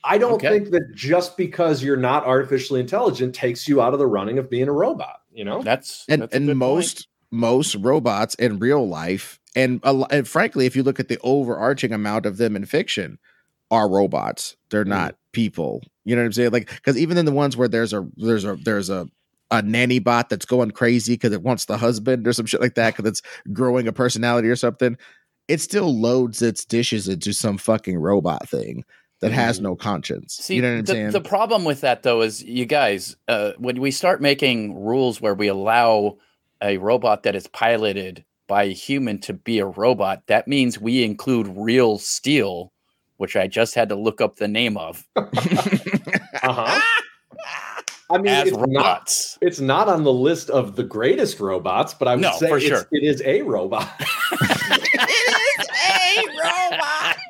I 0.05 0.19
don't 0.19 0.35
Okay. 0.35 0.49
think 0.51 0.71
that 0.71 0.93
just 0.95 1.37
because 1.37 1.83
you're 1.83 1.97
not 1.97 2.25
artificially 2.27 2.79
intelligent 2.81 3.35
takes 3.35 3.67
you 3.67 3.81
out 3.81 3.95
of 3.95 3.99
the 3.99 4.07
running 4.07 4.39
of 4.39 4.49
being 4.51 4.69
a 4.69 4.73
robot. 4.73 5.21
You 5.33 5.45
know, 5.45 5.63
That's 5.63 6.05
and 6.09 6.23
that's 6.23 6.35
and 6.35 6.47
good 6.47 6.57
most 6.57 7.09
most 7.33 7.75
robots 7.77 8.37
in 8.37 8.61
real 8.61 8.87
life 8.87 9.41
and, 9.57 9.81
and 9.85 10.29
frankly 10.29 10.67
if 10.67 10.77
you 10.77 10.85
look 10.85 11.01
at 11.01 11.09
the 11.09 11.19
overarching 11.25 11.93
amount 11.93 12.27
of 12.27 12.37
them 12.37 12.55
in 12.55 12.65
fiction 12.65 13.19
are 13.73 13.89
robots 13.91 14.55
they're 14.71 14.85
Mhm. 14.85 14.89
not 14.89 15.17
people 15.33 15.83
you 16.05 16.15
know 16.15 16.23
what 16.23 16.27
i'm 16.27 16.33
saying? 16.33 16.51
Like 16.53 16.71
because 16.71 16.97
even 16.97 17.19
in 17.19 17.25
the 17.25 17.33
ones 17.33 17.57
where 17.57 17.69
there's 17.69 17.93
a 17.93 18.07
there's 18.17 18.45
a 18.45 18.57
there's 18.57 18.91
a 18.91 19.09
a 19.51 19.63
nanny 19.63 19.99
bot 19.99 20.29
that's 20.31 20.47
going 20.47 20.71
crazy 20.71 21.15
because 21.15 21.33
it 21.33 21.43
wants 21.43 21.67
the 21.67 21.77
husband 21.77 22.27
or 22.27 22.33
some 22.33 22.47
shit 22.47 22.61
like 22.61 22.75
that 22.75 22.97
because 22.97 23.09
it's 23.09 23.23
growing 23.53 23.87
a 23.87 23.93
personality 23.93 24.49
or 24.49 24.57
something 24.57 24.97
it 25.49 25.61
still 25.61 26.01
loads 26.01 26.41
its 26.41 26.65
dishes 26.65 27.07
into 27.09 27.33
some 27.33 27.59
fucking 27.59 27.99
robot 27.99 28.49
thing 28.49 28.85
that 29.21 29.31
has 29.33 29.59
Mhm. 29.59 29.63
no 29.63 29.77
conscience. 29.77 30.35
See, 30.41 30.57
you 30.57 30.63
know 30.63 30.73
what 30.73 30.79
i'm 30.79 30.85
the, 30.87 30.93
saying? 30.93 31.11
the 31.13 31.21
problem 31.21 31.65
with 31.65 31.81
that 31.83 32.03
though 32.03 32.23
is 32.23 32.43
you 32.43 32.67
guys, 32.67 33.17
uh, 33.29 33.53
when 33.59 33.81
we 33.81 33.91
start 33.91 34.21
making 34.21 34.75
rules 34.75 35.21
where 35.21 35.35
we 35.35 35.49
allow 35.49 36.17
a 36.63 36.79
robot 36.79 37.23
that 37.23 37.35
is 37.35 37.47
piloted 37.47 38.25
by 38.49 38.65
a 38.65 38.73
human 38.73 39.19
to 39.21 39.33
be 39.33 39.59
a 39.59 39.67
robot, 39.67 40.23
that 40.27 40.47
means 40.49 40.79
we 40.81 41.03
include 41.05 41.47
real 41.57 41.99
steel, 41.99 42.73
which 43.17 43.37
I 43.37 43.47
just 43.47 43.75
had 43.75 43.89
to 43.91 43.95
look 43.97 44.21
up 44.21 44.37
the 44.37 44.49
name 44.49 44.77
of, 44.77 45.07
uh-huh. 45.17 46.81
I 48.11 48.19
mean, 48.19 48.27
as 48.29 48.49
it's 48.49 48.57
not 48.57 48.69
robots. 48.69 49.39
It's 49.41 49.61
not 49.61 49.89
on 49.89 50.05
the 50.05 50.13
list 50.13 50.51
of 50.51 50.77
the 50.77 50.83
greatest 50.85 51.41
robots, 51.41 51.95
but 51.95 52.07
I 52.07 52.15
would 52.17 52.23
No, 52.23 52.33
say 52.37 52.49
for 52.49 52.59
it's- 52.59 52.69
sure. 52.69 52.87
it 52.93 53.03
is 53.03 53.23
a 53.25 53.43
robot. 53.43 53.89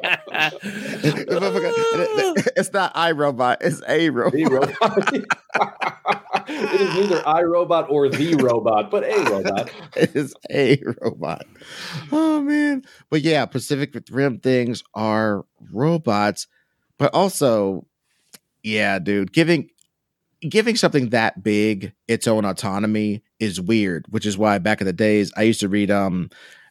it's 2.56 2.72
not 2.72 2.94
iRobot, 2.94 3.56
it's 3.60 3.82
a 3.88 4.10
robot. 4.10 4.32
the 4.32 4.44
robot. 4.44 5.12
it 6.48 6.80
is 6.80 6.94
neither 6.94 7.20
iRobot 7.22 7.90
or 7.90 8.08
the 8.08 8.34
robot, 8.36 8.90
but 8.90 9.04
a 9.04 9.22
robot. 9.30 9.70
It 9.96 10.14
is 10.14 10.34
a 10.50 10.82
robot. 11.00 11.46
Oh 12.12 12.40
man. 12.42 12.84
But 13.10 13.22
yeah, 13.22 13.46
Pacific 13.46 13.94
Rim 14.10 14.40
things 14.40 14.82
are 14.94 15.44
robots, 15.72 16.46
but 16.98 17.14
also, 17.14 17.86
yeah, 18.62 18.98
dude, 18.98 19.32
giving 19.32 19.70
giving 20.48 20.76
something 20.76 21.10
that 21.10 21.42
big 21.42 21.92
its 22.08 22.26
own 22.26 22.44
autonomy 22.44 23.22
is 23.38 23.60
weird, 23.60 24.06
which 24.10 24.26
is 24.26 24.36
why 24.36 24.58
back 24.58 24.80
in 24.80 24.86
the 24.86 24.92
days 24.92 25.32
I 25.36 25.42
used 25.42 25.60
to 25.60 25.68
read 25.68 25.90
um 25.90 26.30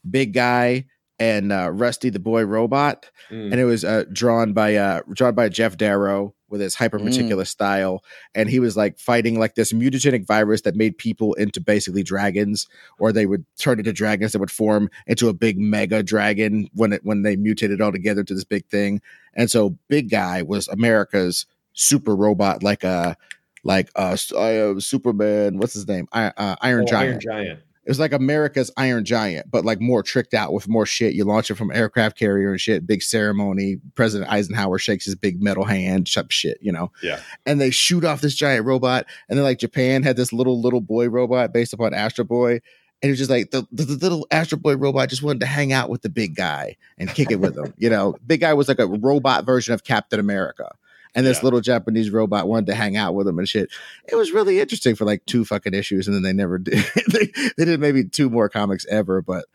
Big 0.09 0.33
Guy 0.33 0.85
and 1.23 1.51
uh, 1.51 1.69
Rusty 1.71 2.09
the 2.09 2.19
Boy 2.19 2.43
Robot 2.43 3.05
Mm. 3.31 3.51
and 3.51 3.59
it 3.59 3.63
was 3.63 3.85
uh, 3.85 4.03
drawn 4.11 4.51
by 4.51 4.75
uh, 4.75 4.99
drawn 5.13 5.33
by 5.33 5.47
Geof 5.47 5.77
Darrow 5.77 6.35
with 6.49 6.59
his 6.59 6.75
hyper 6.75 6.99
meticulous 6.99 7.49
style, 7.49 8.03
and 8.35 8.49
he 8.49 8.59
was 8.59 8.75
like 8.75 8.99
fighting 8.99 9.39
like 9.39 9.55
this 9.55 9.71
mutagenic 9.71 10.27
virus 10.27 10.61
that 10.63 10.75
made 10.75 10.97
people 10.97 11.33
into 11.35 11.61
basically 11.61 12.03
dragons, 12.03 12.67
or 12.99 13.11
they 13.13 13.25
would 13.25 13.45
turn 13.57 13.79
into 13.79 13.93
dragons 13.93 14.33
that 14.33 14.39
would 14.39 14.51
form 14.51 14.89
into 15.07 15.29
a 15.29 15.33
big 15.33 15.57
mega 15.57 16.03
dragon 16.03 16.69
when 16.73 16.91
it 16.93 17.01
when 17.05 17.23
they 17.23 17.37
mutated 17.37 17.79
all 17.81 17.93
together 17.93 18.23
to 18.25 18.33
this 18.35 18.43
big 18.43 18.65
thing. 18.67 19.01
And 19.33 19.49
so, 19.49 19.77
Big 19.87 20.11
Guy 20.11 20.41
was 20.41 20.67
America's 20.67 21.45
super 21.71 22.15
robot, 22.15 22.61
like 22.61 22.83
a 22.83 23.15
like 23.63 23.89
uh, 23.95 24.17
uh 24.35 24.79
Superman. 24.79 25.57
What's 25.59 25.73
his 25.73 25.87
name? 25.87 26.07
I, 26.11 26.25
uh, 26.37 26.55
Iron 26.61 26.83
Oh, 26.83 26.91
Giant. 26.91 27.09
Iron 27.09 27.19
Giant. 27.21 27.59
It 27.85 27.89
was 27.89 27.99
like 27.99 28.13
America's 28.13 28.71
Iron 28.77 29.03
Giant, 29.03 29.51
but 29.51 29.65
like 29.65 29.81
more 29.81 30.03
tricked 30.03 30.33
out 30.33 30.53
with 30.53 30.69
more 30.69 30.85
shit. 30.85 31.13
You 31.13 31.25
launch 31.25 31.51
it 31.51 31.55
from 31.55 31.69
aircraft 31.69 32.17
carrier 32.17 32.51
and 32.51 32.61
shit, 32.61 32.87
big 32.87 33.03
ceremony. 33.03 33.77
President 33.95 34.31
Eisenhower 34.31 34.79
shakes 34.79 35.03
his 35.03 35.15
big 35.15 35.43
metal 35.43 35.65
hand, 35.65 36.11
type 36.11 36.31
shit, 36.31 36.57
you 36.61 36.71
know. 36.71 36.91
Yeah. 37.01 37.19
And 37.45 37.59
they 37.59 37.71
shoot 37.71 38.05
off 38.05 38.21
this 38.21 38.35
giant 38.35 38.65
robot, 38.65 39.05
and 39.27 39.37
then 39.37 39.43
like 39.43 39.59
Japan 39.59 40.03
had 40.03 40.15
this 40.15 40.31
little 40.31 40.61
little 40.61 40.79
boy 40.81 41.09
robot 41.09 41.51
based 41.51 41.73
upon 41.73 41.93
Astro 41.93 42.23
Boy, 42.23 42.61
and 43.01 43.09
it 43.09 43.09
was 43.09 43.19
just 43.19 43.29
like 43.29 43.51
the, 43.51 43.67
the, 43.69 43.83
the 43.83 43.95
little 43.95 44.25
Astro 44.31 44.57
Boy 44.57 44.77
robot 44.77 45.09
just 45.09 45.21
wanted 45.21 45.41
to 45.41 45.45
hang 45.45 45.73
out 45.73 45.89
with 45.89 46.03
the 46.03 46.09
big 46.09 46.35
guy 46.35 46.77
and 46.97 47.09
kick 47.09 47.31
it 47.31 47.41
with 47.41 47.57
him. 47.57 47.73
You 47.77 47.89
know, 47.89 48.15
big 48.25 48.39
guy 48.39 48.53
was 48.53 48.69
like 48.69 48.79
a 48.79 48.87
robot 48.87 49.45
version 49.45 49.73
of 49.73 49.83
Captain 49.83 50.21
America. 50.21 50.71
And 51.15 51.25
this 51.25 51.39
Yeah. 51.39 51.43
little 51.45 51.61
Japanese 51.61 52.09
robot 52.09 52.47
wanted 52.47 52.67
to 52.67 52.75
hang 52.75 52.95
out 52.97 53.13
with 53.15 53.27
him 53.27 53.39
and 53.39 53.47
shit. 53.47 53.69
It 54.07 54.15
was 54.15 54.31
really 54.31 54.59
interesting 54.59 54.95
for 54.95 55.05
like 55.05 55.25
two 55.25 55.45
fucking 55.45 55.73
issues, 55.73 56.07
and 56.07 56.15
then 56.15 56.23
they 56.23 56.33
never 56.33 56.57
did. 56.59 56.83
they, 57.11 57.31
they 57.57 57.65
did 57.65 57.79
maybe 57.79 58.03
two 58.05 58.29
more 58.29 58.49
comics 58.49 58.85
ever, 58.89 59.21
but 59.21 59.45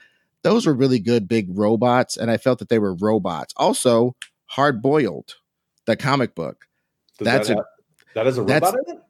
those 0.42 0.66
were 0.66 0.74
really 0.74 0.98
good 1.00 1.26
big 1.28 1.46
robots, 1.50 2.16
and 2.16 2.30
I 2.30 2.36
felt 2.36 2.58
that 2.60 2.68
they 2.68 2.78
were 2.78 2.94
robots. 2.94 3.52
Also, 3.56 4.14
Hard 4.46 4.80
Boiled, 4.80 5.34
the 5.86 5.96
comic 5.96 6.34
book. 6.34 6.66
Does 7.18 7.24
That's 7.26 7.48
that, 7.48 7.58
a- 7.58 7.64
that 8.14 8.26
is 8.26 8.38
a 8.38 8.42
robot 8.42 8.74
in 8.86 8.94
it? 8.96 9.02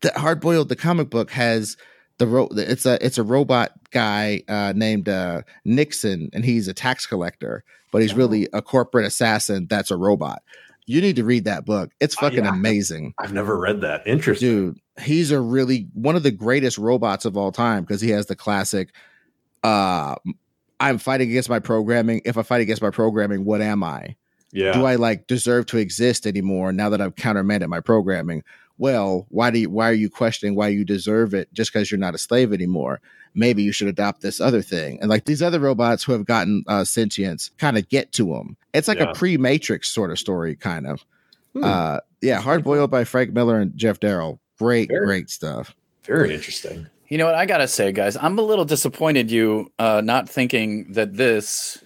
the 0.00 0.18
hard 0.18 0.40
boiled 0.40 0.68
the 0.68 0.74
comic 0.76 1.10
book 1.10 1.30
has 1.30 1.76
the 2.18 2.26
ro- 2.26 2.48
it's 2.52 2.84
a 2.86 2.98
it's 3.04 3.18
a 3.18 3.22
robot 3.22 3.70
guy 3.92 4.42
uh 4.48 4.72
named 4.74 5.08
uh 5.08 5.42
Nixon 5.64 6.28
and 6.32 6.44
he's 6.44 6.66
a 6.66 6.74
tax 6.74 7.06
collector 7.06 7.62
but 7.92 8.02
he's 8.02 8.12
really 8.12 8.48
a 8.52 8.60
corporate 8.62 9.06
assassin 9.06 9.68
that's 9.70 9.92
a 9.92 9.96
robot 9.96 10.42
you 10.86 11.00
need 11.00 11.16
to 11.16 11.24
read 11.24 11.44
that 11.44 11.64
book 11.64 11.90
it's 12.00 12.16
Uh, 12.18 12.20
fucking 12.22 12.44
yeah. 12.44 12.50
amazing 12.52 13.14
I've 13.18 13.32
never 13.32 13.58
read 13.58 13.80
that. 13.82 14.06
Interesting. 14.06 14.48
dude 14.48 14.80
he's 15.00 15.30
a 15.30 15.40
really 15.40 15.88
one 15.94 16.16
of 16.16 16.22
the 16.22 16.30
greatest 16.30 16.78
robots 16.78 17.24
of 17.24 17.36
all 17.36 17.52
time 17.52 17.82
because 17.82 18.00
he 18.00 18.10
has 18.10 18.26
the 18.26 18.36
classic 18.36 18.90
uh 19.62 20.14
i'm 20.80 20.98
fighting 20.98 21.30
against 21.30 21.48
my 21.48 21.58
programming 21.58 22.20
if 22.24 22.36
i 22.36 22.42
fight 22.42 22.60
against 22.60 22.82
my 22.82 22.90
programming 22.90 23.44
what 23.44 23.60
am 23.60 23.82
i 23.82 24.14
yeah. 24.52 24.72
do 24.72 24.84
I 24.84 24.96
like 24.96 25.26
deserve 25.26 25.66
to 25.66 25.78
exist 25.78 26.26
anymore 26.26 26.72
now 26.72 26.90
that 26.90 27.00
I've 27.00 27.16
countermanded 27.16 27.70
my 27.70 27.80
programming? 27.80 28.44
Well, 28.82 29.26
why 29.28 29.52
do 29.52 29.60
you, 29.60 29.70
why 29.70 29.88
are 29.90 29.92
you 29.94 30.10
questioning 30.10 30.56
why 30.56 30.66
you 30.66 30.84
deserve 30.84 31.34
it 31.34 31.48
just 31.54 31.72
because 31.72 31.88
you're 31.88 32.00
not 32.00 32.16
a 32.16 32.18
slave 32.18 32.52
anymore? 32.52 33.00
Maybe 33.32 33.62
you 33.62 33.70
should 33.70 33.86
adopt 33.86 34.22
this 34.22 34.40
other 34.40 34.60
thing. 34.60 34.98
And 35.00 35.08
like 35.08 35.24
these 35.24 35.40
other 35.40 35.60
robots 35.60 36.02
who 36.02 36.10
have 36.14 36.24
gotten 36.24 36.64
uh, 36.66 36.82
sentience 36.82 37.52
kind 37.58 37.78
of 37.78 37.88
get 37.88 38.10
to 38.14 38.24
them. 38.34 38.56
It's 38.74 38.88
like 38.88 38.98
Yeah. 38.98 39.12
a 39.12 39.14
pre-Matrix 39.14 39.88
sort 39.88 40.10
of 40.10 40.18
story, 40.18 40.56
kind 40.56 40.88
of. 40.88 41.04
Hmm. 41.52 41.62
Uh, 41.62 41.98
yeah, 42.22 42.40
Hard 42.40 42.64
Boiled 42.64 42.90
by 42.90 43.04
Frank 43.04 43.32
Miller 43.32 43.60
and 43.60 43.70
Geof 43.74 44.00
Darrow. 44.00 44.40
Great, 44.58 44.88
Very- 44.88 45.06
great 45.06 45.30
stuff. 45.30 45.76
Very 46.02 46.34
interesting. 46.34 46.88
You 47.08 47.18
know 47.18 47.26
what 47.26 47.36
I 47.36 47.46
gotta 47.46 47.68
say, 47.68 47.92
guys? 47.92 48.16
I'm 48.16 48.36
a 48.36 48.42
little 48.42 48.64
disappointed 48.64 49.30
you 49.30 49.70
uh, 49.78 50.00
not 50.04 50.28
thinking 50.28 50.90
that 50.94 51.14
this 51.16 51.84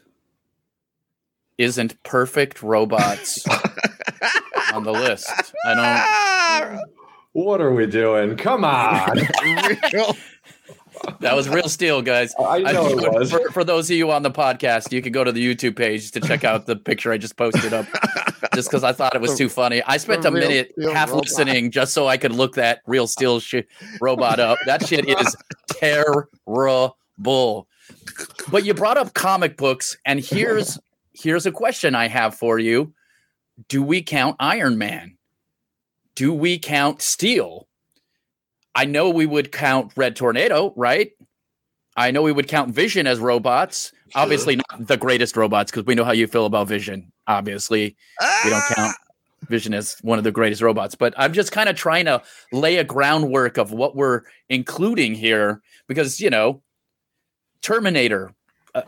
isn't 1.58 2.02
perfect 2.04 2.62
robots 2.62 3.44
on 4.72 4.84
the 4.84 4.92
list. 4.92 5.28
I 5.66 5.74
don't. 5.74 6.80
What 7.32 7.60
are 7.60 7.74
we 7.74 7.86
doing? 7.86 8.36
Come 8.38 8.64
on. 8.64 9.18
That 11.20 11.36
was 11.36 11.46
real 11.48 11.68
steel, 11.68 12.00
guys. 12.00 12.34
I 12.42 12.60
know 12.72 12.86
it 12.88 13.12
was. 13.12 13.30
For, 13.30 13.50
for 13.50 13.64
those 13.64 13.90
of 13.90 13.96
you 13.98 14.10
on 14.10 14.22
the 14.22 14.30
podcast, 14.30 14.92
you 14.92 15.02
can 15.02 15.12
go 15.12 15.24
to 15.24 15.30
the 15.30 15.54
YouTube 15.54 15.76
page 15.76 16.10
to 16.12 16.20
check 16.20 16.42
out 16.42 16.64
the 16.64 16.74
picture 16.74 17.12
I 17.12 17.18
just 17.18 17.36
posted 17.36 17.74
up. 17.74 17.84
just 18.54 18.70
because 18.70 18.82
I 18.82 18.92
thought 18.92 19.14
it 19.14 19.20
was 19.20 19.36
too 19.36 19.50
funny. 19.50 19.82
I 19.82 19.98
spent 19.98 20.22
The 20.22 20.28
a 20.28 20.32
minute 20.32 20.72
half 20.94 21.10
robot. 21.10 21.24
listening 21.24 21.70
just 21.70 21.92
so 21.92 22.08
I 22.08 22.16
could 22.16 22.32
look 22.32 22.54
that 22.54 22.80
real 22.86 23.06
steel 23.06 23.40
shit 23.40 23.68
robot 24.00 24.40
up. 24.40 24.58
That 24.64 24.86
shit 24.86 25.06
is 25.06 25.36
terrible. 25.68 26.96
But 27.18 28.64
you 28.64 28.72
brought 28.72 28.96
up 28.96 29.12
comic 29.12 29.58
books, 29.58 29.98
and 30.06 30.18
here's 30.18 30.78
here's 31.12 31.44
a 31.44 31.52
question 31.52 31.94
I 31.94 32.08
have 32.08 32.34
for 32.34 32.58
you: 32.58 32.94
Do 33.68 33.82
we 33.82 34.02
count 34.02 34.36
Iron 34.38 34.78
Man? 34.78 35.16
Do 36.14 36.32
we 36.32 36.58
count 36.58 37.02
Steel? 37.02 37.68
I 38.74 38.84
know 38.84 39.10
we 39.10 39.26
would 39.26 39.52
count 39.52 39.92
Red 39.96 40.16
Tornado, 40.16 40.72
right? 40.76 41.12
I 41.96 42.10
know 42.10 42.22
we 42.22 42.32
would 42.32 42.48
count 42.48 42.74
Vision 42.74 43.06
as 43.06 43.18
robots. 43.18 43.92
Obviously, 44.14 44.56
not 44.56 44.86
the 44.86 44.98
greatest 44.98 45.36
robots 45.36 45.70
because 45.70 45.86
we 45.86 45.94
know 45.94 46.04
how 46.04 46.12
you 46.12 46.26
feel 46.26 46.46
about 46.46 46.68
Vision. 46.68 47.10
Obviously, 47.26 47.96
we 48.44 48.50
don't 48.50 48.62
count 48.74 48.94
ah! 48.94 48.94
Vision 49.48 49.72
as 49.74 49.96
one 50.02 50.18
of 50.18 50.24
the 50.24 50.32
greatest 50.32 50.60
robots. 50.60 50.94
But 50.94 51.14
I'm 51.16 51.32
just 51.32 51.52
kind 51.52 51.68
of 51.68 51.76
trying 51.76 52.04
to 52.04 52.22
lay 52.52 52.76
a 52.76 52.84
groundwork 52.84 53.56
of 53.56 53.72
what 53.72 53.96
we're 53.96 54.22
including 54.48 55.14
here 55.14 55.62
because 55.86 56.20
you 56.20 56.30
know, 56.30 56.62
Terminator. 57.62 58.32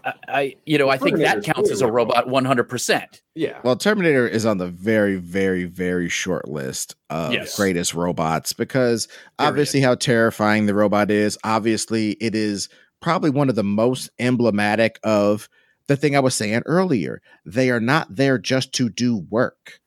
I, 0.04 0.14
I, 0.28 0.56
you 0.66 0.76
know, 0.78 0.88
I 0.88 0.98
think 0.98 1.18
that 1.18 1.42
counts 1.42 1.70
as 1.70 1.80
a 1.80 1.86
robot. 1.90 2.16
robot 2.16 2.28
100. 2.28 2.64
percent 2.64 3.22
Yeah. 3.34 3.58
Well, 3.64 3.76
Terminator 3.76 4.26
is 4.28 4.44
on 4.44 4.58
the 4.58 4.68
very, 4.68 5.16
very, 5.16 5.64
very 5.64 6.08
short 6.08 6.48
list 6.48 6.94
of 7.10 7.32
Yes. 7.32 7.56
greatest 7.56 7.94
robots 7.94 8.52
because 8.52 9.06
Period. 9.06 9.24
obviously 9.38 9.80
how 9.80 9.94
terrifying 9.94 10.66
the 10.66 10.74
robot 10.74 11.10
is. 11.10 11.38
Obviously, 11.44 12.12
it 12.20 12.34
is 12.34 12.68
probably 13.00 13.30
one 13.30 13.48
of 13.48 13.54
the 13.54 13.64
most 13.64 14.10
emblematic 14.18 14.98
of 15.04 15.48
the 15.86 15.96
thing 15.96 16.14
I 16.16 16.20
was 16.20 16.34
saying 16.34 16.62
earlier. 16.66 17.22
They 17.46 17.70
are 17.70 17.80
not 17.80 18.14
there 18.14 18.38
just 18.38 18.72
to 18.74 18.88
do 18.90 19.24
work. 19.30 19.80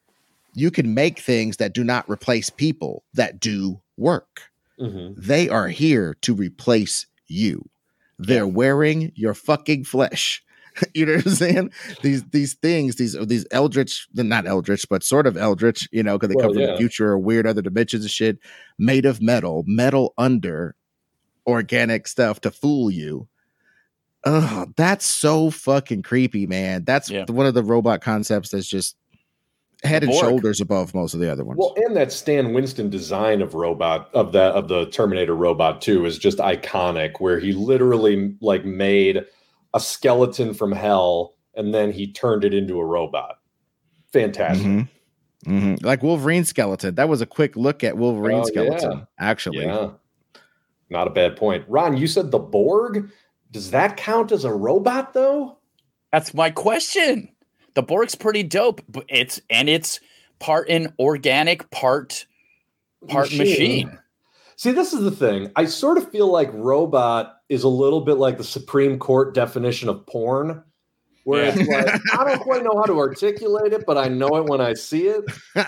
You 0.53 0.71
can 0.71 0.93
make 0.93 1.19
things 1.19 1.57
that 1.57 1.73
do 1.73 1.83
not 1.83 2.09
replace 2.09 2.49
people 2.49 3.03
that 3.13 3.39
do 3.39 3.81
work. 3.97 4.49
Mhm. 4.79 5.13
They 5.15 5.47
are 5.47 5.67
here 5.67 6.15
to 6.21 6.33
replace 6.33 7.05
you. 7.27 7.69
They're 8.27 8.47
wearing 8.47 9.11
your 9.15 9.33
fucking 9.33 9.85
flesh. 9.85 10.43
you 10.93 11.05
know 11.05 11.15
what 11.15 11.25
I'm 11.25 11.31
saying? 11.33 11.71
These 12.01 12.23
these 12.29 12.53
things, 12.53 12.95
these 12.95 13.13
these 13.27 13.45
eldritch, 13.51 14.07
not 14.13 14.47
eldritch, 14.47 14.87
but 14.89 15.03
sort 15.03 15.27
of 15.27 15.35
eldritch, 15.35 15.87
you 15.91 16.01
know, 16.03 16.17
because 16.17 16.29
they 16.29 16.35
Well, 16.35 16.45
come 16.47 16.53
from 16.53 16.61
yeah. 16.61 16.71
the 16.71 16.77
future 16.77 17.09
or 17.09 17.19
weird 17.19 17.45
other 17.45 17.61
dimensions 17.61 18.03
and 18.03 18.11
shit, 18.11 18.37
made 18.79 19.05
of 19.05 19.21
metal, 19.21 19.63
metal 19.67 20.13
under 20.17 20.75
organic 21.45 22.07
stuff 22.07 22.39
to 22.41 22.51
fool 22.51 22.89
you. 22.89 23.27
Oh, 24.23 24.67
that's 24.77 25.05
so 25.05 25.49
fucking 25.49 26.03
creepy, 26.03 26.45
man. 26.45 26.83
That's 26.85 27.09
Yeah. 27.09 27.25
one 27.27 27.47
of 27.47 27.55
the 27.55 27.63
robot 27.63 28.01
concepts 28.01 28.49
that's 28.51 28.67
just 28.67 28.95
head 29.83 30.03
and 30.03 30.11
Borg. 30.11 30.21
shoulders 30.23 30.61
above 30.61 30.93
most 30.93 31.13
of 31.13 31.19
the 31.19 31.31
other 31.31 31.43
ones. 31.43 31.57
Well, 31.59 31.73
and 31.77 31.95
that 31.95 32.11
Stan 32.11 32.53
Winston 32.53 32.89
design 32.89 33.41
of 33.41 33.53
robot 33.53 34.09
of 34.13 34.31
the 34.31 34.41
of 34.43 34.67
the 34.67 34.85
Terminator 34.87 35.35
robot 35.35 35.81
too 35.81 36.05
is 36.05 36.17
just 36.17 36.37
iconic. 36.39 37.19
Where 37.19 37.39
he 37.39 37.53
literally 37.53 38.35
like 38.41 38.63
made 38.65 39.25
a 39.73 39.79
skeleton 39.79 40.53
from 40.53 40.71
hell 40.71 41.35
and 41.55 41.73
then 41.73 41.91
he 41.91 42.11
turned 42.11 42.43
it 42.43 42.53
into 42.53 42.79
a 42.79 42.85
robot. 42.85 43.39
Fantastic. 44.13 44.65
Mhm. 44.67 44.87
Mhm. 45.45 45.83
Like 45.83 46.03
Wolverine 46.03 46.43
skeleton. 46.45 46.95
That 46.95 47.09
was 47.09 47.21
a 47.21 47.25
quick 47.25 47.55
look 47.55 47.83
at 47.83 47.97
Wolverine 47.97 48.39
Oh, 48.41 48.45
skeleton, 48.45 48.91
yeah. 48.91 49.03
actually. 49.19 49.65
Yeah. 49.65 49.91
Not 50.89 51.07
a 51.07 51.11
bad 51.11 51.35
point. 51.37 51.63
Ron, 51.67 51.97
you 51.97 52.05
said 52.07 52.31
the 52.31 52.39
Borg. 52.39 53.09
Does 53.51 53.71
that 53.71 53.97
count 53.97 54.31
as 54.31 54.43
a 54.45 54.53
robot 54.53 55.13
though? 55.13 55.57
That's 56.11 56.33
my 56.33 56.51
question. 56.51 57.29
The 57.73 57.83
Borg's 57.83 58.15
pretty 58.15 58.43
dope, 58.43 58.81
but 58.89 59.05
it's 59.07 59.41
and 59.49 59.69
it's 59.69 59.99
part 60.39 60.69
in 60.69 60.93
organic, 60.99 61.69
part 61.71 62.25
part 63.07 63.33
machine. 63.33 63.97
See, 64.57 64.71
this 64.71 64.93
is 64.93 65.01
the 65.01 65.11
thing. 65.11 65.51
I 65.55 65.65
sort 65.65 65.97
of 65.97 66.11
feel 66.11 66.31
like 66.31 66.49
robot 66.53 67.37
is 67.49 67.63
a 67.63 67.67
little 67.67 68.01
bit 68.01 68.17
like 68.17 68.37
the 68.37 68.43
Supreme 68.43 68.99
Court 68.99 69.33
definition 69.33 69.89
of 69.89 70.05
porn, 70.05 70.63
where 71.23 71.45
it's 71.45 71.67
like 71.67 71.99
I 72.13 72.23
don't 72.23 72.39
quite 72.41 72.63
know 72.63 72.75
how 72.75 72.83
to 72.85 72.97
articulate 72.99 73.73
it, 73.73 73.85
but 73.87 73.97
I 73.97 74.07
know 74.07 74.35
it 74.37 74.45
when 74.45 74.61
I 74.61 74.73
see 74.73 75.07
it. 75.07 75.23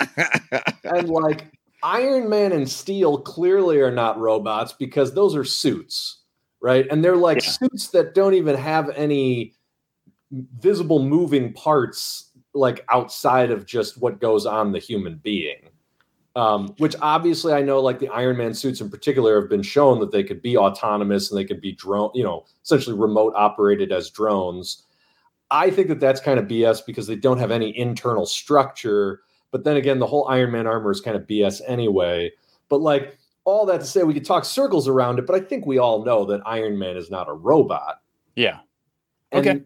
And 0.86 1.10
like 1.10 1.46
Iron 1.82 2.30
Man 2.30 2.52
and 2.52 2.70
Steel 2.70 3.20
clearly 3.20 3.80
are 3.80 3.92
not 3.92 4.20
robots 4.20 4.74
because 4.74 5.14
those 5.14 5.34
are 5.36 5.46
suits, 5.46 6.22
right? 6.62 6.86
And 6.92 7.04
they're 7.04 7.16
like 7.16 7.38
Yeah. 7.38 7.50
suits 7.52 7.88
that 7.90 8.14
don't 8.14 8.34
even 8.34 8.56
have 8.56 8.90
any 8.90 9.56
visible 10.60 11.04
moving 11.04 11.54
parts 11.54 12.32
like 12.54 12.86
outside 12.90 13.52
of 13.52 13.66
just 13.66 14.00
what 14.00 14.20
goes 14.20 14.46
on 14.46 14.72
the 14.72 14.80
human 14.80 15.18
being. 15.18 15.70
Um, 16.36 16.74
which 16.80 16.96
obviously 17.00 17.54
I 17.54 17.62
know 17.62 17.80
like 17.80 18.00
the 18.00 18.10
Iron 18.10 18.38
Man 18.38 18.56
suits 18.56 18.82
in 18.82 18.90
particular 18.90 19.40
have 19.40 19.50
been 19.50 19.62
shown 19.62 20.00
that 20.00 20.12
they 20.12 20.24
could 20.24 20.42
be 20.42 20.58
autonomous 20.58 21.30
and 21.30 21.38
they 21.38 21.46
could 21.46 21.62
be 21.62 21.74
drone, 21.74 22.10
you 22.16 22.24
know, 22.24 22.46
essentially 22.64 22.98
remote 22.98 23.34
operated 23.36 23.92
as 23.92 24.10
drones. 24.10 24.84
I 25.52 25.70
think 25.70 25.90
that 25.90 26.00
that's 26.00 26.20
kind 26.20 26.40
of 26.40 26.48
BS 26.48 26.84
because 26.88 27.06
they 27.06 27.16
don't 27.16 27.38
have 27.38 27.52
any 27.52 27.78
internal 27.78 28.26
structure. 28.26 29.22
But 29.52 29.64
then 29.64 29.78
again, 29.78 30.00
the 30.00 30.08
whole 30.08 30.28
Iron 30.28 30.52
Man 30.52 30.66
armor 30.66 30.90
is 30.90 31.02
kind 31.02 31.16
of 31.16 31.28
BS 31.28 31.62
anyway. 31.68 32.32
But 32.68 32.82
like 32.82 33.20
all 33.44 33.68
that 33.68 33.82
to 33.82 33.86
say, 33.86 34.02
we 34.02 34.16
could 34.16 34.26
talk 34.26 34.44
circles 34.46 34.88
around 34.88 35.20
it, 35.20 35.28
but 35.28 35.36
I 35.36 35.40
think 35.40 35.68
we 35.68 35.78
all 35.78 36.04
know 36.04 36.26
that 36.26 36.42
Iron 36.48 36.80
Man 36.80 36.98
is 36.98 37.12
not 37.12 37.30
a 37.30 37.34
robot. 37.34 38.02
Yeah. 38.36 38.60
And- 39.32 39.66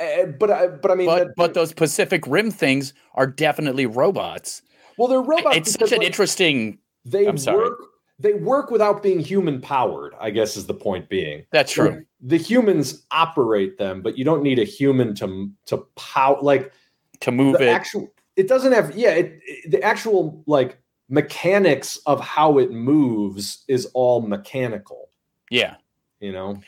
Okay. 0.00 0.22
eh, 0.22 0.26
but 0.26 0.50
I, 0.50 0.66
but 0.68 0.90
I 0.90 0.94
mean, 0.94 1.06
But 1.06 1.18
that- 1.28 1.36
but 1.36 1.54
those 1.54 1.72
Pacific 1.72 2.24
Rim 2.26 2.50
things 2.50 2.94
are 3.14 3.26
definitely 3.26 3.86
robots. 3.86 4.62
well, 4.98 5.08
they're 5.08 5.20
robots. 5.20 5.56
it's 5.56 5.72
such 5.72 5.92
an 5.92 5.98
like, 5.98 6.06
interesting 6.06 6.78
They 7.04 7.26
I'm 7.26 7.38
sorry. 7.38 7.58
work. 7.70 7.78
They 8.18 8.34
work 8.34 8.70
without 8.70 9.02
being 9.02 9.18
human 9.18 9.60
powered. 9.60 10.14
I 10.20 10.30
guess 10.30 10.56
is 10.56 10.66
the 10.66 10.74
point 10.74 11.08
being. 11.08 11.44
that's 11.50 11.72
true. 11.72 11.90
Like, 11.90 12.06
the 12.20 12.36
humans 12.36 13.04
operate 13.10 13.78
them, 13.78 14.00
but 14.02 14.16
you 14.16 14.24
don't 14.24 14.42
need 14.42 14.58
a 14.58 14.64
human 14.64 15.14
to 15.16 15.50
to 15.66 15.78
power. 15.96 16.38
Like 16.40 16.72
To 17.20 17.32
move 17.32 17.58
the 17.58 17.64
it. 17.68 17.70
actual, 17.70 18.12
it 18.36 18.46
doesn't 18.48 18.72
have. 18.72 18.94
Yeah, 18.96 19.10
it, 19.10 19.40
it- 19.46 19.70
the 19.72 19.82
actual 19.82 20.42
like 20.46 20.78
mechanics 21.08 21.98
of 22.06 22.20
how 22.20 22.58
it 22.58 22.70
moves 22.70 23.64
is 23.68 23.86
all 23.94 24.22
mechanical. 24.22 25.10
yeah. 25.50 25.76
You 26.20 26.30
know. 26.32 26.60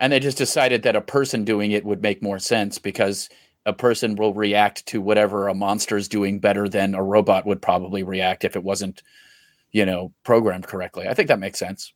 And 0.00 0.12
they 0.12 0.18
just 0.18 0.38
decided 0.38 0.82
that 0.82 0.96
a 0.96 1.00
person 1.00 1.44
doing 1.44 1.70
it 1.70 1.84
would 1.84 2.02
make 2.02 2.22
more 2.22 2.38
sense 2.38 2.78
because 2.78 3.28
a 3.66 3.72
person 3.74 4.16
will 4.16 4.32
react 4.32 4.86
to 4.86 5.00
whatever 5.00 5.46
a 5.46 5.54
monster 5.54 5.96
is 5.96 6.08
doing 6.08 6.40
better 6.40 6.68
than 6.68 6.94
a 6.94 7.02
robot 7.02 7.46
would 7.46 7.60
probably 7.60 8.02
react 8.02 8.44
if 8.44 8.56
it 8.56 8.64
wasn't, 8.64 9.02
you 9.72 9.84
know, 9.84 10.12
programmed 10.24 10.66
correctly. 10.66 11.06
I 11.06 11.12
think 11.12 11.28
that 11.28 11.38
makes 11.38 11.58
sense. 11.58 11.92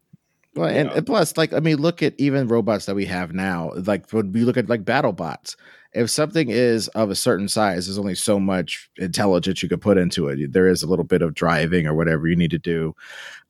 Well, 0.54 0.68
and, 0.68 0.90
and 0.90 1.06
plus, 1.06 1.36
like, 1.36 1.52
I 1.52 1.60
mean, 1.60 1.78
look 1.78 2.02
at 2.02 2.14
even 2.18 2.46
robots 2.46 2.86
that 2.86 2.94
we 2.94 3.06
have 3.06 3.32
now. 3.32 3.72
Like, 3.74 4.12
when 4.12 4.30
we 4.30 4.44
look 4.44 4.56
at 4.56 4.68
like 4.68 4.84
battle 4.84 5.12
bots, 5.12 5.56
if 5.94 6.10
something 6.10 6.50
is 6.50 6.88
of 6.88 7.10
a 7.10 7.14
certain 7.14 7.48
size, 7.48 7.86
there's 7.86 7.98
only 7.98 8.14
so 8.14 8.38
much 8.38 8.90
intelligence 8.98 9.62
you 9.62 9.68
could 9.68 9.80
put 9.80 9.96
into 9.96 10.28
it. 10.28 10.52
There 10.52 10.68
is 10.68 10.82
a 10.82 10.86
little 10.86 11.04
bit 11.04 11.22
of 11.22 11.34
driving 11.34 11.86
or 11.86 11.94
whatever 11.94 12.28
you 12.28 12.36
need 12.36 12.50
to 12.50 12.58
do. 12.58 12.94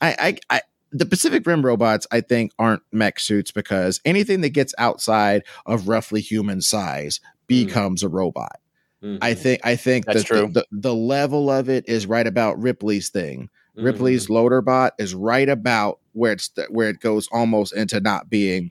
I, 0.00 0.38
I, 0.50 0.56
I 0.56 0.60
the 0.94 1.04
Pacific 1.04 1.44
Rim 1.44 1.66
robots, 1.66 2.06
I 2.12 2.20
think, 2.20 2.52
aren't 2.58 2.82
mech 2.92 3.18
suits 3.18 3.50
because 3.50 4.00
anything 4.04 4.42
that 4.42 4.50
gets 4.50 4.72
outside 4.78 5.42
of 5.66 5.88
roughly 5.88 6.20
human 6.20 6.62
size 6.62 7.18
mm. 7.18 7.46
becomes 7.48 8.02
mm. 8.02 8.06
a 8.06 8.08
robot. 8.08 8.60
Mm-hmm. 9.02 9.18
I 9.20 9.34
think 9.34 9.60
I 9.64 9.76
think 9.76 10.06
that's 10.06 10.20
the, 10.20 10.24
true. 10.24 10.40
The, 10.46 10.66
the, 10.70 10.80
the 10.80 10.94
level 10.94 11.50
of 11.50 11.68
it 11.68 11.88
is 11.88 12.06
right 12.06 12.26
about 12.26 12.62
Ripley's 12.62 13.10
thing. 13.10 13.50
Mm-hmm. 13.76 13.84
Ripley's 13.84 14.30
loader 14.30 14.62
bot 14.62 14.94
is 14.98 15.14
right 15.14 15.48
about 15.48 15.98
where 16.12 16.32
it's 16.32 16.50
where 16.70 16.88
it 16.88 17.00
goes 17.00 17.28
almost 17.32 17.74
into 17.74 18.00
not 18.00 18.30
being 18.30 18.70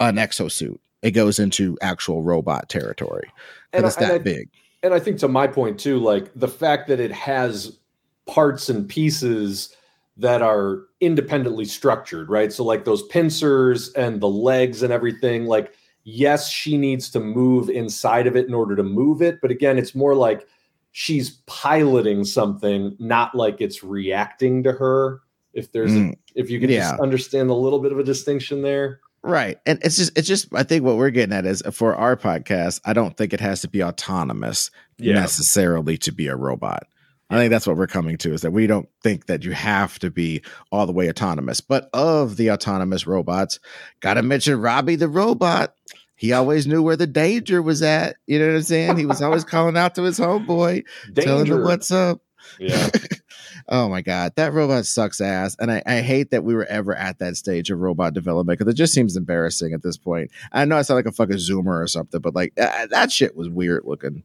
an 0.00 0.16
exosuit. 0.16 0.78
It 1.02 1.12
goes 1.12 1.38
into 1.38 1.78
actual 1.80 2.22
robot 2.22 2.68
territory. 2.68 3.32
And 3.72 3.86
it's 3.86 3.96
that 3.96 4.12
I, 4.12 4.18
big. 4.18 4.50
And 4.82 4.92
I 4.92 5.00
think 5.00 5.18
to 5.20 5.28
my 5.28 5.46
point 5.46 5.80
too, 5.80 5.98
like 5.98 6.30
the 6.36 6.48
fact 6.48 6.88
that 6.88 7.00
it 7.00 7.12
has 7.12 7.78
parts 8.26 8.68
and 8.68 8.88
pieces 8.88 9.74
that 10.16 10.42
are 10.42 10.82
independently 11.00 11.64
structured, 11.64 12.28
right? 12.28 12.52
So 12.52 12.64
like 12.64 12.84
those 12.84 13.02
pincers 13.08 13.92
and 13.94 14.20
the 14.20 14.28
legs 14.28 14.82
and 14.82 14.92
everything, 14.92 15.46
like 15.46 15.74
yes, 16.04 16.50
she 16.50 16.76
needs 16.76 17.10
to 17.10 17.20
move 17.20 17.68
inside 17.68 18.26
of 18.26 18.36
it 18.36 18.46
in 18.46 18.54
order 18.54 18.76
to 18.76 18.82
move 18.82 19.22
it, 19.22 19.40
but 19.40 19.50
again, 19.50 19.78
it's 19.78 19.94
more 19.94 20.14
like 20.14 20.46
she's 20.92 21.30
piloting 21.46 22.24
something, 22.24 22.94
not 23.00 23.34
like 23.34 23.60
it's 23.60 23.82
reacting 23.82 24.62
to 24.62 24.72
her. 24.72 25.22
If 25.52 25.72
there's 25.72 25.92
mm, 25.92 26.12
a, 26.12 26.16
if 26.34 26.50
you 26.50 26.60
can 26.60 26.70
yeah. 26.70 26.90
just 26.90 27.00
understand 27.00 27.50
a 27.50 27.54
little 27.54 27.80
bit 27.80 27.92
of 27.92 27.98
a 27.98 28.04
distinction 28.04 28.62
there. 28.62 29.00
Right. 29.22 29.58
And 29.64 29.78
it's 29.82 29.96
just 29.96 30.16
it's 30.18 30.28
just 30.28 30.48
I 30.54 30.62
think 30.62 30.84
what 30.84 30.96
we're 30.96 31.10
getting 31.10 31.34
at 31.34 31.46
is 31.46 31.62
for 31.72 31.94
our 31.94 32.16
podcast, 32.16 32.80
I 32.84 32.92
don't 32.92 33.16
think 33.16 33.32
it 33.32 33.40
has 33.40 33.62
to 33.62 33.68
be 33.68 33.82
autonomous 33.82 34.70
yeah. 34.98 35.14
necessarily 35.14 35.96
to 35.98 36.12
be 36.12 36.26
a 36.26 36.36
robot. 36.36 36.86
I 37.30 37.38
think 37.38 37.50
that's 37.50 37.66
what 37.66 37.76
we're 37.76 37.86
coming 37.86 38.18
to 38.18 38.32
is 38.32 38.42
that 38.42 38.52
we 38.52 38.66
don't 38.66 38.88
think 39.02 39.26
that 39.26 39.44
you 39.44 39.52
have 39.52 39.98
to 40.00 40.10
be 40.10 40.42
all 40.70 40.86
the 40.86 40.92
way 40.92 41.08
autonomous. 41.08 41.60
But 41.60 41.88
of 41.92 42.36
the 42.36 42.50
autonomous 42.50 43.06
robots, 43.06 43.60
got 44.00 44.14
to 44.14 44.22
mention 44.22 44.60
Robbie 44.60 44.96
the 44.96 45.08
robot. 45.08 45.74
He 46.16 46.32
always 46.32 46.66
knew 46.66 46.82
where 46.82 46.96
the 46.96 47.06
danger 47.06 47.60
was 47.62 47.82
at. 47.82 48.16
You 48.26 48.38
know 48.38 48.46
what 48.46 48.56
I'm 48.56 48.62
saying? 48.62 48.98
He 48.98 49.06
was 49.06 49.22
always 49.22 49.44
calling 49.44 49.76
out 49.76 49.94
to 49.94 50.02
his 50.02 50.18
homeboy, 50.18 50.84
danger. 51.12 51.22
telling 51.22 51.46
him 51.46 51.64
what's 51.64 51.90
up. 51.90 52.20
Yeah. 52.58 52.90
oh 53.68 53.88
my 53.88 54.02
god, 54.02 54.34
that 54.36 54.52
robot 54.52 54.84
sucks 54.84 55.20
ass, 55.20 55.56
and 55.58 55.72
I, 55.72 55.82
I 55.86 56.00
hate 56.02 56.30
that 56.30 56.44
we 56.44 56.54
were 56.54 56.66
ever 56.66 56.94
at 56.94 57.18
that 57.20 57.36
stage 57.36 57.70
of 57.70 57.78
robot 57.78 58.12
development 58.12 58.58
because 58.58 58.70
it 58.72 58.76
just 58.76 58.92
seems 58.92 59.16
embarrassing 59.16 59.72
at 59.72 59.82
this 59.82 59.96
point. 59.96 60.30
I 60.52 60.66
know 60.66 60.76
I 60.76 60.82
sound 60.82 60.96
like 60.96 61.06
a 61.06 61.12
fucking 61.12 61.36
zoomer 61.36 61.82
or 61.82 61.86
something, 61.86 62.20
but 62.20 62.34
like 62.34 62.52
uh, 62.60 62.86
that 62.88 63.10
shit 63.10 63.34
was 63.34 63.48
weird 63.48 63.84
looking 63.86 64.22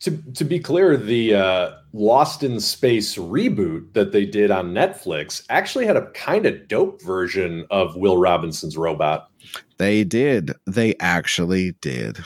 to 0.00 0.16
to 0.34 0.44
be 0.44 0.58
clear, 0.58 0.96
the 0.96 1.34
uh, 1.34 1.70
Lost 1.92 2.42
in 2.42 2.60
Space 2.60 3.16
reboot 3.16 3.92
that 3.94 4.12
they 4.12 4.24
did 4.24 4.50
on 4.50 4.72
Netflix 4.72 5.44
actually 5.48 5.86
had 5.86 5.96
a 5.96 6.10
kind 6.10 6.46
of 6.46 6.68
dope 6.68 7.02
version 7.02 7.66
of 7.70 7.96
Will 7.96 8.18
Robinson's 8.18 8.76
robot. 8.76 9.30
They 9.78 10.04
did. 10.04 10.52
They 10.66 10.94
actually 11.00 11.72
did. 11.80 12.18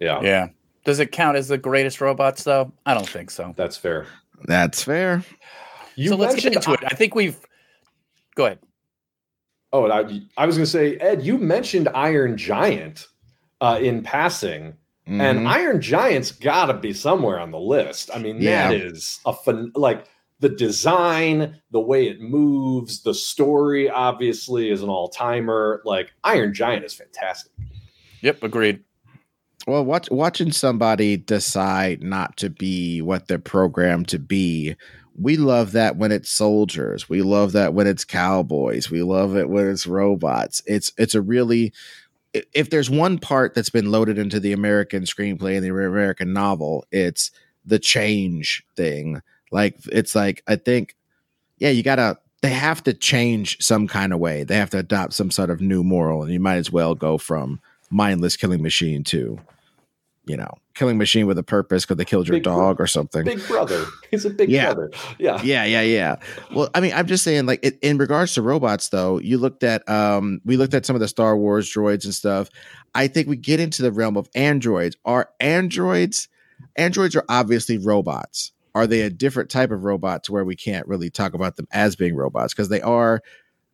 Yeah. 0.00 0.20
Yeah. 0.22 0.48
Does 0.84 0.98
it 0.98 1.12
count 1.12 1.36
as 1.36 1.48
the 1.48 1.58
greatest 1.58 2.00
robots 2.00 2.44
though? 2.44 2.72
I 2.86 2.94
don't 2.94 3.08
think 3.08 3.30
so. 3.30 3.54
That's 3.56 3.76
fair. 3.76 4.06
That's 4.44 4.82
fair. 4.82 5.24
You 5.96 6.08
so 6.08 6.16
let's 6.16 6.34
get 6.34 6.54
into 6.54 6.72
it. 6.72 6.80
I 6.84 6.94
think 6.94 7.14
we've. 7.14 7.38
Go 8.34 8.46
ahead. 8.46 8.58
Oh, 9.72 9.90
I, 9.90 10.20
I 10.36 10.46
was 10.46 10.56
going 10.56 10.66
to 10.66 10.70
say, 10.70 10.96
Ed, 10.96 11.22
you 11.22 11.38
mentioned 11.38 11.88
Iron 11.94 12.36
Giant 12.36 13.06
uh, 13.60 13.78
in 13.80 14.02
passing. 14.02 14.74
Mm-hmm. 15.06 15.20
And 15.20 15.48
Iron 15.48 15.80
Giant's 15.80 16.30
got 16.30 16.66
to 16.66 16.74
be 16.74 16.92
somewhere 16.92 17.38
on 17.38 17.50
the 17.50 17.58
list. 17.58 18.10
I 18.14 18.18
mean, 18.18 18.40
yeah. 18.40 18.68
that 18.68 18.76
is 18.76 19.20
a 19.26 19.32
fun, 19.32 19.72
like 19.74 20.06
the 20.38 20.48
design, 20.48 21.60
the 21.70 21.80
way 21.80 22.06
it 22.08 22.20
moves, 22.20 23.02
the 23.02 23.14
story 23.14 23.90
obviously 23.90 24.70
is 24.70 24.82
an 24.82 24.88
all 24.88 25.08
timer. 25.08 25.82
Like 25.84 26.12
Iron 26.22 26.54
Giant 26.54 26.84
is 26.84 26.94
fantastic. 26.94 27.52
Yep, 28.20 28.42
agreed. 28.44 28.84
Well, 29.66 29.84
watch, 29.84 30.10
watching 30.10 30.52
somebody 30.52 31.16
decide 31.16 32.02
not 32.02 32.36
to 32.38 32.50
be 32.50 33.00
what 33.00 33.28
they're 33.28 33.38
programmed 33.38 34.08
to 34.08 34.18
be, 34.18 34.76
we 35.20 35.36
love 35.36 35.72
that 35.72 35.96
when 35.96 36.10
it's 36.10 36.30
soldiers. 36.30 37.08
We 37.08 37.22
love 37.22 37.52
that 37.52 37.74
when 37.74 37.86
it's 37.86 38.04
cowboys. 38.04 38.90
We 38.90 39.02
love 39.02 39.36
it 39.36 39.48
when 39.48 39.68
it's 39.68 39.86
robots. 39.86 40.62
It's 40.66 40.92
it's 40.96 41.14
a 41.14 41.22
really 41.22 41.72
if 42.32 42.70
there's 42.70 42.90
one 42.90 43.18
part 43.18 43.54
that's 43.54 43.70
been 43.70 43.90
loaded 43.90 44.18
into 44.18 44.40
the 44.40 44.52
American 44.52 45.04
screenplay 45.04 45.56
and 45.56 45.64
the 45.64 45.68
American 45.68 46.32
novel, 46.32 46.84
it's 46.90 47.30
the 47.64 47.78
change 47.78 48.64
thing. 48.76 49.20
Like 49.50 49.76
it's 49.90 50.14
like 50.14 50.42
I 50.46 50.56
think, 50.56 50.96
yeah, 51.58 51.70
you 51.70 51.82
gotta. 51.82 52.18
They 52.40 52.50
have 52.50 52.82
to 52.84 52.92
change 52.92 53.62
some 53.62 53.86
kind 53.86 54.12
of 54.12 54.18
way. 54.18 54.42
They 54.42 54.56
have 54.56 54.70
to 54.70 54.78
adopt 54.78 55.12
some 55.12 55.30
sort 55.30 55.48
of 55.48 55.60
new 55.60 55.84
moral, 55.84 56.24
and 56.24 56.32
you 56.32 56.40
might 56.40 56.56
as 56.56 56.72
well 56.72 56.96
go 56.96 57.16
from 57.16 57.60
mindless 57.88 58.36
killing 58.36 58.62
machine 58.62 59.04
to 59.04 59.38
you 60.24 60.36
know, 60.36 60.54
killing 60.74 60.98
machine 60.98 61.26
with 61.26 61.36
a 61.36 61.42
purpose 61.42 61.84
because 61.84 61.96
they 61.96 62.04
killed 62.04 62.28
your 62.28 62.36
big 62.36 62.44
dog 62.44 62.76
bro- 62.76 62.84
or 62.84 62.86
something. 62.86 63.24
Big 63.24 63.44
brother. 63.46 63.84
He's 64.10 64.24
a 64.24 64.30
big 64.30 64.48
yeah. 64.48 64.72
brother. 64.72 64.90
Yeah. 65.18 65.40
Yeah. 65.42 65.64
Yeah. 65.64 65.82
Yeah. 65.82 66.16
Well, 66.54 66.68
I 66.74 66.80
mean, 66.80 66.92
I'm 66.94 67.06
just 67.06 67.24
saying, 67.24 67.46
like, 67.46 67.60
it, 67.64 67.78
in 67.82 67.98
regards 67.98 68.34
to 68.34 68.42
robots, 68.42 68.88
though, 68.88 69.18
you 69.18 69.38
looked 69.38 69.64
at, 69.64 69.88
um, 69.88 70.40
we 70.44 70.56
looked 70.56 70.74
at 70.74 70.86
some 70.86 70.94
of 70.94 71.00
the 71.00 71.08
Star 71.08 71.36
Wars 71.36 71.72
droids 71.72 72.04
and 72.04 72.14
stuff. 72.14 72.48
I 72.94 73.08
think 73.08 73.28
we 73.28 73.36
get 73.36 73.58
into 73.58 73.82
the 73.82 73.92
realm 73.92 74.16
of 74.16 74.28
androids. 74.34 74.96
Are 75.04 75.30
androids, 75.40 76.28
androids 76.76 77.16
are 77.16 77.24
obviously 77.28 77.78
robots. 77.78 78.52
Are 78.74 78.86
they 78.86 79.02
a 79.02 79.10
different 79.10 79.50
type 79.50 79.70
of 79.70 79.84
robot 79.84 80.24
to 80.24 80.32
where 80.32 80.44
we 80.44 80.56
can't 80.56 80.86
really 80.86 81.10
talk 81.10 81.34
about 81.34 81.56
them 81.56 81.66
as 81.72 81.96
being 81.96 82.14
robots? 82.14 82.54
Because 82.54 82.68
they 82.68 82.80
are, 82.80 83.22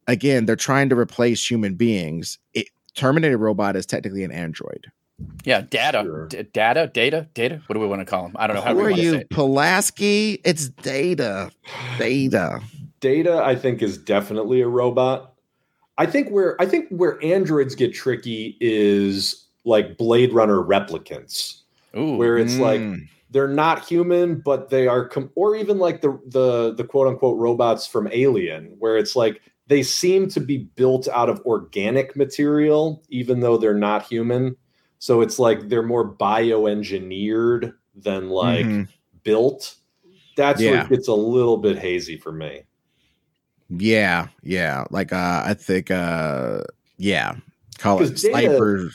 again, 0.07 0.47
they're 0.47 0.57
trying 0.57 0.89
to 0.89 0.99
replace 0.99 1.49
human 1.49 1.75
beings. 1.75 2.39
It, 2.55 2.69
Terminator 2.95 3.39
robot 3.39 3.77
is 3.77 3.87
technically 3.87 4.25
an 4.25 4.33
android. 4.33 4.91
Yeah, 5.45 5.63
data, 5.63 6.03
sure. 6.05 6.27
D- 6.29 6.43
data, 6.53 6.91
data, 6.93 7.29
data. 7.35 7.61
What 7.67 7.75
do 7.75 7.81
we 7.81 7.87
want 7.87 8.01
to 8.01 8.05
call 8.05 8.25
them? 8.25 8.37
I 8.37 8.47
don't 8.47 8.57
know. 8.57 8.63
How 8.63 8.75
Who 8.75 8.81
are 8.81 8.91
you, 8.91 9.25
Pulaski? 9.31 10.41
It's 10.45 10.69
data, 10.69 11.51
data. 11.99 12.61
Data, 13.01 13.43
I 13.43 13.57
think, 13.57 13.83
is 13.83 13.99
definitely 13.99 14.61
a 14.61 14.69
robot. 14.69 15.35
I 15.97 16.07
think 16.07 16.29
where 16.31 16.61
I 16.61 16.67
think 16.67 16.89
where 16.91 17.23
androids 17.25 17.75
get 17.75 17.93
tricky 17.93 18.57
is 18.61 19.47
like 19.65 19.97
Blade 19.99 20.33
Runner 20.33 20.63
replicants, 20.63 21.63
Ooh, 21.97 22.17
where 22.17 22.39
it's 22.39 22.55
mm. 22.55 22.61
like 22.61 23.01
they're 23.31 23.49
not 23.49 23.85
human, 23.85 24.41
but 24.41 24.71
they 24.71 24.87
are, 24.87 25.07
com- 25.09 25.31
or 25.35 25.57
even 25.57 25.79
like 25.79 26.01
the 26.01 26.19
the 26.27 26.75
the 26.75 26.85
quote 26.85 27.09
unquote 27.09 27.37
robots 27.37 27.87
from 27.87 28.09
Alien, 28.13 28.77
where 28.79 28.97
it's 28.97 29.17
like 29.17 29.43
they 29.67 29.83
seem 29.83 30.29
to 30.31 30.41
be 30.41 30.59
built 30.77 31.09
out 31.09 31.29
of 31.29 31.41
organic 31.41 32.17
material, 32.17 33.03
even 33.09 33.41
though 33.41 33.57
they're 33.57 33.75
not 33.75 34.05
human. 34.05 34.57
So 34.99 35.21
it's 35.21 35.39
like 35.39 35.69
they're 35.69 35.83
more 35.83 36.09
bioengineered 36.09 37.75
than 37.95 38.31
like 38.31 38.67
mm-hmm. 38.67 38.83
built. 39.23 39.77
That's 40.37 40.61
yeah. 40.61 40.71
where 40.71 40.81
it 40.83 40.89
gets 40.89 41.09
a 41.09 41.15
little 41.15 41.57
bit 41.57 41.79
hazy 41.79 42.17
for 42.17 42.33
me. 42.33 42.63
Yeah, 43.71 44.29
yeah. 44.43 44.85
Like 44.91 45.13
uh 45.13 45.43
I 45.45 45.55
think 45.55 45.91
uh 45.91 46.63
yeah. 46.97 47.37
Call 47.79 48.03
it 48.03 48.19
sniper. 48.19 48.91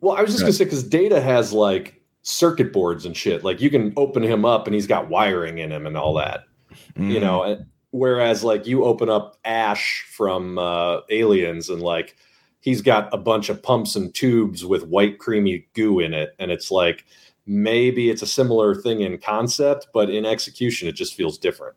Well, 0.00 0.16
I 0.16 0.22
was 0.22 0.30
just 0.30 0.42
gonna 0.42 0.52
say 0.52 0.64
because 0.64 0.84
data 0.84 1.20
has 1.20 1.52
like 1.52 2.00
circuit 2.22 2.72
boards 2.72 3.06
and 3.06 3.16
shit. 3.16 3.42
Like 3.42 3.60
you 3.60 3.70
can 3.70 3.92
open 3.96 4.22
him 4.22 4.44
up 4.44 4.66
and 4.66 4.74
he's 4.74 4.86
got 4.86 5.08
wiring 5.08 5.58
in 5.58 5.72
him 5.72 5.86
and 5.86 5.96
all 5.96 6.14
that. 6.14 6.44
Mm-hmm. 6.92 7.10
You 7.10 7.20
know, 7.20 7.64
whereas 7.90 8.44
like 8.44 8.66
you 8.66 8.84
open 8.84 9.08
up 9.08 9.38
Ash 9.44 10.06
from 10.10 10.58
uh 10.58 11.00
Aliens 11.10 11.68
and 11.68 11.82
like 11.82 12.16
he's 12.64 12.80
got 12.80 13.12
a 13.12 13.18
bunch 13.18 13.50
of 13.50 13.62
pumps 13.62 13.94
and 13.94 14.14
tubes 14.14 14.64
with 14.64 14.86
white 14.86 15.18
creamy 15.18 15.66
goo 15.74 16.00
in 16.00 16.14
it 16.14 16.34
and 16.38 16.50
it's 16.50 16.70
like 16.70 17.04
maybe 17.46 18.08
it's 18.08 18.22
a 18.22 18.26
similar 18.26 18.74
thing 18.74 19.02
in 19.02 19.18
concept 19.18 19.86
but 19.92 20.08
in 20.08 20.24
execution 20.24 20.88
it 20.88 20.94
just 20.94 21.14
feels 21.14 21.36
different 21.36 21.76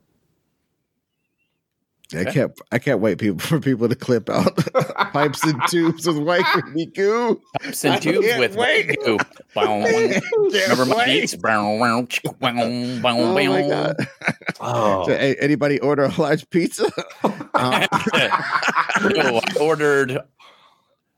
I 2.15 2.23
can't. 2.23 2.57
I 2.71 2.79
can't 2.79 3.01
wait 3.01 3.17
people 3.17 3.39
for 3.45 3.59
people 3.59 3.89
to 3.89 3.95
clip 3.95 4.29
out 4.29 4.55
pipes 5.13 5.43
and 5.43 5.61
tubes 5.67 6.07
with 6.07 6.17
white 6.17 6.45
creamy 6.45 6.85
goo. 6.85 7.41
Pipes 7.61 7.83
and 7.83 8.01
tubes 8.01 8.27
with 8.37 8.55
white 8.55 8.95
goo. 9.03 9.17
Never 9.55 10.85
mind. 10.85 11.09
Oh 13.03 13.33
my 13.33 13.67
god! 13.67 14.07
Oh. 14.61 15.05
So, 15.05 15.13
anybody 15.13 15.79
order 15.79 16.05
a 16.05 16.21
large 16.21 16.49
pizza? 16.49 16.89
Uh, 17.23 17.87
I 17.91 19.41
ordered 19.59 20.19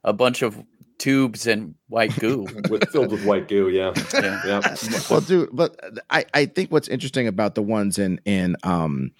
a 0.04 0.14
bunch 0.14 0.42
of 0.42 0.62
tubes 0.98 1.48
and 1.48 1.76
white 1.88 2.18
goo. 2.20 2.46
with 2.70 2.90
filled 2.90 3.12
with 3.12 3.26
white 3.26 3.48
goo. 3.48 3.70
Yeah, 3.70 3.94
Yeah. 4.14 4.42
yeah. 4.46 4.76
well, 5.10 5.22
dude, 5.22 5.50
but 5.54 5.80
I, 6.10 6.26
I 6.34 6.46
think 6.46 6.72
what's 6.72 6.88
interesting 6.88 7.28
about 7.28 7.56
the 7.56 7.62
ones 7.62 7.98
in 7.98 8.20
in 8.26 8.56
um 8.64 9.12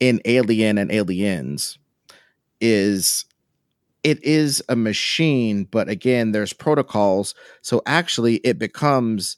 in 0.00 0.20
Alien 0.24 0.78
and 0.78 0.90
Aliens 0.90 1.78
is 2.60 3.24
it 4.02 4.22
is 4.24 4.62
a 4.68 4.74
machine, 4.74 5.64
but 5.70 5.88
again, 5.88 6.32
there's 6.32 6.52
protocols. 6.52 7.34
So 7.60 7.82
actually, 7.86 8.36
it 8.38 8.58
becomes 8.58 9.36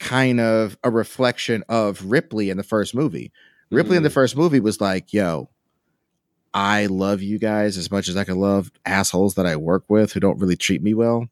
kind 0.00 0.40
of 0.40 0.76
a 0.82 0.90
reflection 0.90 1.62
of 1.68 2.04
Ripley 2.04 2.50
in 2.50 2.56
the 2.56 2.64
first 2.64 2.94
movie. 2.94 3.32
Ripley 3.70 3.96
in 3.96 4.02
the 4.02 4.10
first 4.10 4.36
movie 4.36 4.60
was 4.60 4.80
like, 4.80 5.12
"Yo, 5.12 5.50
I 6.56 6.86
love 6.86 7.22
you 7.22 7.38
guys 7.38 7.78
as 7.78 7.90
much 7.90 8.08
as 8.08 8.16
I 8.16 8.24
can 8.24 8.40
love 8.40 8.72
assholes 8.84 9.34
that 9.34 9.46
I 9.46 9.56
work 9.56 9.84
with 9.88 10.12
who 10.12 10.20
don't 10.20 10.40
really 10.40 10.56
treat 10.56 10.82
me 10.82 10.94
well." 10.94 11.28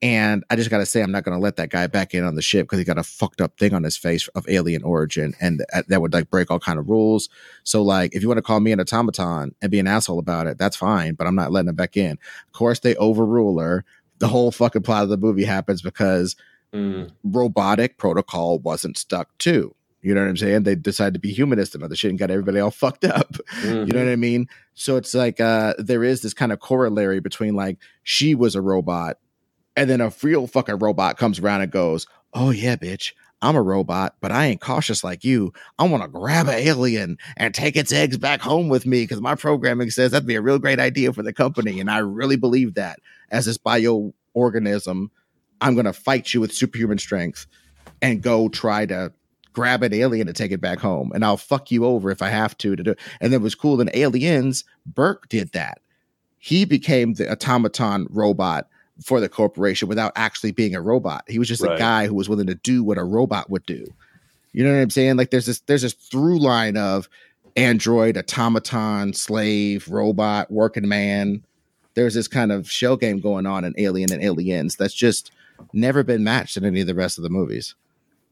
And 0.00 0.44
I 0.48 0.54
just 0.54 0.70
got 0.70 0.78
to 0.78 0.86
say, 0.86 1.02
I'm 1.02 1.10
not 1.10 1.24
going 1.24 1.36
to 1.36 1.42
let 1.42 1.56
that 1.56 1.70
guy 1.70 1.88
back 1.88 2.14
in 2.14 2.22
on 2.22 2.36
the 2.36 2.42
ship 2.42 2.66
because 2.66 2.78
he 2.78 2.84
got 2.84 2.98
a 2.98 3.02
fucked 3.02 3.40
up 3.40 3.58
thing 3.58 3.74
on 3.74 3.82
his 3.82 3.96
face 3.96 4.28
of 4.28 4.48
alien 4.48 4.84
origin, 4.84 5.34
and 5.40 5.60
that, 5.72 5.88
that 5.88 6.00
would 6.00 6.12
like 6.12 6.30
break 6.30 6.52
all 6.52 6.60
kind 6.60 6.78
of 6.78 6.88
rules. 6.88 7.28
So, 7.64 7.82
like, 7.82 8.14
if 8.14 8.22
you 8.22 8.28
want 8.28 8.38
to 8.38 8.42
call 8.42 8.60
me 8.60 8.70
an 8.70 8.78
automaton 8.80 9.56
and 9.60 9.70
be 9.72 9.80
an 9.80 9.88
asshole 9.88 10.20
about 10.20 10.46
it, 10.46 10.56
that's 10.56 10.76
fine, 10.76 11.14
but 11.14 11.26
I'm 11.26 11.34
not 11.34 11.50
letting 11.50 11.70
him 11.70 11.74
back 11.74 11.96
in. 11.96 12.12
Of 12.12 12.52
course, 12.52 12.78
they 12.78 12.94
overrule 12.94 13.58
her. 13.58 13.84
The 14.18 14.28
whole 14.28 14.52
fucking 14.52 14.82
plot 14.82 15.02
of 15.02 15.08
the 15.08 15.16
movie 15.16 15.44
happens 15.44 15.82
because 15.82 16.36
Mm. 16.74 17.10
robotic 17.24 17.96
protocol 17.96 18.58
wasn't 18.58 18.98
stuck 18.98 19.36
to. 19.38 19.74
You 20.00 20.14
know 20.14 20.20
what 20.20 20.28
I'm 20.28 20.36
saying? 20.36 20.62
They 20.62 20.76
decided 20.76 21.14
to 21.14 21.20
be 21.20 21.32
humanist 21.32 21.74
and 21.74 21.82
other 21.82 21.96
shit 21.96 22.10
and 22.10 22.18
got 22.18 22.30
everybody 22.30 22.60
all 22.60 22.70
fucked 22.70 23.04
up. 23.04 23.32
Mhm. 23.62 23.86
You 23.88 23.92
know 23.92 24.04
what 24.04 24.12
I 24.12 24.16
mean? 24.16 24.48
So 24.74 24.96
it's 24.96 25.14
like 25.14 25.40
uh 25.40 25.74
there 25.78 26.04
is 26.04 26.22
this 26.22 26.34
kind 26.34 26.52
of 26.52 26.60
corollary 26.60 27.20
between 27.20 27.54
like 27.54 27.78
she 28.04 28.34
was 28.34 28.54
a 28.54 28.60
robot 28.62 29.18
and 29.76 29.88
then 29.90 30.00
a 30.00 30.12
real 30.22 30.46
fucking 30.46 30.78
robot 30.78 31.16
comes 31.18 31.38
around 31.38 31.62
and 31.62 31.70
goes, 31.72 32.06
"Oh 32.34 32.50
yeah, 32.50 32.76
bitch, 32.76 33.12
I'm 33.42 33.54
a 33.56 33.62
robot, 33.62 34.16
but 34.20 34.32
I 34.32 34.46
ain't 34.46 34.60
cautious 34.60 35.04
like 35.04 35.22
you. 35.24 35.52
I 35.78 35.84
want 35.86 36.02
to 36.02 36.08
grab 36.08 36.48
an 36.48 36.54
alien 36.54 37.16
and 37.36 37.54
take 37.54 37.76
its 37.76 37.92
eggs 37.92 38.18
back 38.18 38.40
home 38.40 38.68
with 38.68 38.86
me 38.86 39.02
because 39.02 39.20
my 39.20 39.34
programming 39.36 39.90
says 39.90 40.10
that'd 40.10 40.26
be 40.26 40.34
a 40.34 40.40
real 40.42 40.58
great 40.58 40.80
idea 40.80 41.12
for 41.12 41.22
the 41.22 41.32
company, 41.32 41.78
and 41.80 41.90
I 41.90 41.98
really 41.98 42.36
believe 42.36 42.74
that 42.74 42.98
as 43.30 43.46
this 43.46 43.58
bioorganism, 43.58 45.10
I'm 45.60 45.74
gonna 45.76 45.92
fight 45.92 46.32
you 46.34 46.40
with 46.40 46.52
superhuman 46.52 46.98
strength 46.98 47.46
and 48.02 48.22
go 48.22 48.48
try 48.48 48.86
to." 48.86 49.12
Grab 49.52 49.82
an 49.82 49.94
alien 49.94 50.28
and 50.28 50.36
take 50.36 50.52
it 50.52 50.60
back 50.60 50.78
home, 50.78 51.10
and 51.14 51.24
I'll 51.24 51.36
fuck 51.36 51.70
you 51.70 51.84
over 51.84 52.10
if 52.10 52.22
I 52.22 52.28
have 52.28 52.56
to. 52.58 52.76
To 52.76 52.82
do, 52.82 52.94
and 53.20 53.34
it 53.34 53.40
was 53.40 53.54
cool. 53.54 53.80
In 53.80 53.90
Aliens, 53.94 54.64
Burke 54.86 55.28
did 55.28 55.52
that. 55.52 55.80
He 56.38 56.64
became 56.64 57.14
the 57.14 57.30
automaton 57.30 58.06
robot 58.10 58.68
for 59.04 59.20
the 59.20 59.28
corporation 59.28 59.88
without 59.88 60.12
actually 60.16 60.52
being 60.52 60.74
a 60.74 60.80
robot. 60.80 61.24
He 61.28 61.38
was 61.38 61.48
just 61.48 61.62
a 61.62 61.76
guy 61.76 62.06
who 62.06 62.14
was 62.14 62.28
willing 62.28 62.46
to 62.46 62.54
do 62.54 62.82
what 62.82 62.98
a 62.98 63.04
robot 63.04 63.50
would 63.50 63.64
do. 63.66 63.86
You 64.52 64.64
know 64.64 64.72
what 64.72 64.80
I'm 64.80 64.90
saying? 64.90 65.16
Like 65.16 65.30
there's 65.30 65.46
this 65.46 65.60
there's 65.60 65.82
this 65.82 65.92
through 65.92 66.40
line 66.40 66.76
of 66.76 67.08
android, 67.56 68.16
automaton, 68.16 69.12
slave, 69.12 69.88
robot, 69.88 70.50
working 70.50 70.88
man. 70.88 71.42
There's 71.94 72.14
this 72.14 72.28
kind 72.28 72.52
of 72.52 72.70
shell 72.70 72.96
game 72.96 73.20
going 73.20 73.46
on 73.46 73.64
in 73.64 73.74
Alien 73.78 74.12
and 74.12 74.22
Aliens 74.22 74.76
that's 74.76 74.94
just 74.94 75.32
never 75.72 76.02
been 76.02 76.24
matched 76.24 76.56
in 76.56 76.64
any 76.64 76.80
of 76.80 76.86
the 76.86 76.94
rest 76.94 77.18
of 77.18 77.24
the 77.24 77.30
movies. 77.30 77.74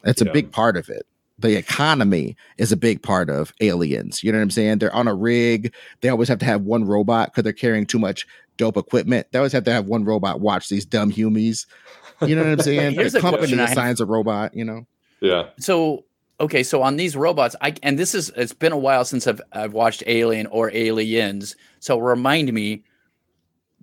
It's 0.04 0.20
a 0.20 0.30
big 0.30 0.52
part 0.52 0.76
of 0.76 0.88
it. 0.88 1.06
The 1.38 1.56
economy 1.56 2.36
is 2.56 2.72
a 2.72 2.76
big 2.76 3.02
part 3.02 3.28
of 3.28 3.52
aliens. 3.60 4.22
You 4.24 4.32
know 4.32 4.38
what 4.38 4.42
I'm 4.44 4.50
saying? 4.50 4.78
They're 4.78 4.94
on 4.94 5.08
a 5.08 5.14
rig. 5.14 5.74
They 6.00 6.08
always 6.08 6.28
have 6.28 6.38
to 6.38 6.46
have 6.46 6.62
one 6.62 6.84
robot 6.84 7.28
because 7.28 7.44
they're 7.44 7.52
carrying 7.52 7.84
too 7.86 7.98
much 7.98 8.26
dope 8.56 8.76
equipment. 8.76 9.26
They 9.30 9.38
always 9.38 9.52
have 9.52 9.64
to 9.64 9.72
have 9.72 9.86
one 9.86 10.04
robot 10.04 10.40
watch 10.40 10.68
these 10.68 10.86
dumb 10.86 11.10
humies. 11.10 11.66
You 12.22 12.34
know 12.34 12.42
what 12.42 12.52
I'm 12.52 12.60
saying? 12.60 12.94
Here's 12.94 13.12
the 13.12 13.18
a 13.18 13.22
company 13.22 13.40
question 13.40 13.60
I 13.60 13.62
have. 13.64 13.72
assigns 13.72 14.00
a 14.00 14.06
robot. 14.06 14.54
You 14.54 14.64
know? 14.64 14.86
Yeah. 15.20 15.48
So 15.58 16.04
okay, 16.40 16.62
so 16.62 16.82
on 16.82 16.96
these 16.96 17.16
robots, 17.16 17.56
I 17.60 17.74
and 17.82 17.98
this 17.98 18.14
is 18.14 18.30
it's 18.36 18.52
been 18.52 18.72
a 18.72 18.78
while 18.78 19.04
since 19.04 19.26
I've 19.26 19.40
I've 19.52 19.72
watched 19.72 20.02
Alien 20.06 20.46
or 20.46 20.70
Aliens. 20.72 21.56
So 21.80 21.98
remind 21.98 22.52
me, 22.52 22.84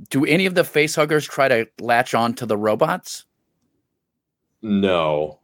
do 0.09 0.25
any 0.25 0.45
of 0.45 0.55
the 0.55 0.63
facehuggers 0.63 1.29
try 1.29 1.47
to 1.47 1.67
latch 1.79 2.13
on 2.13 2.33
to 2.35 2.45
the 2.45 2.57
robots? 2.57 3.25
No. 4.61 5.39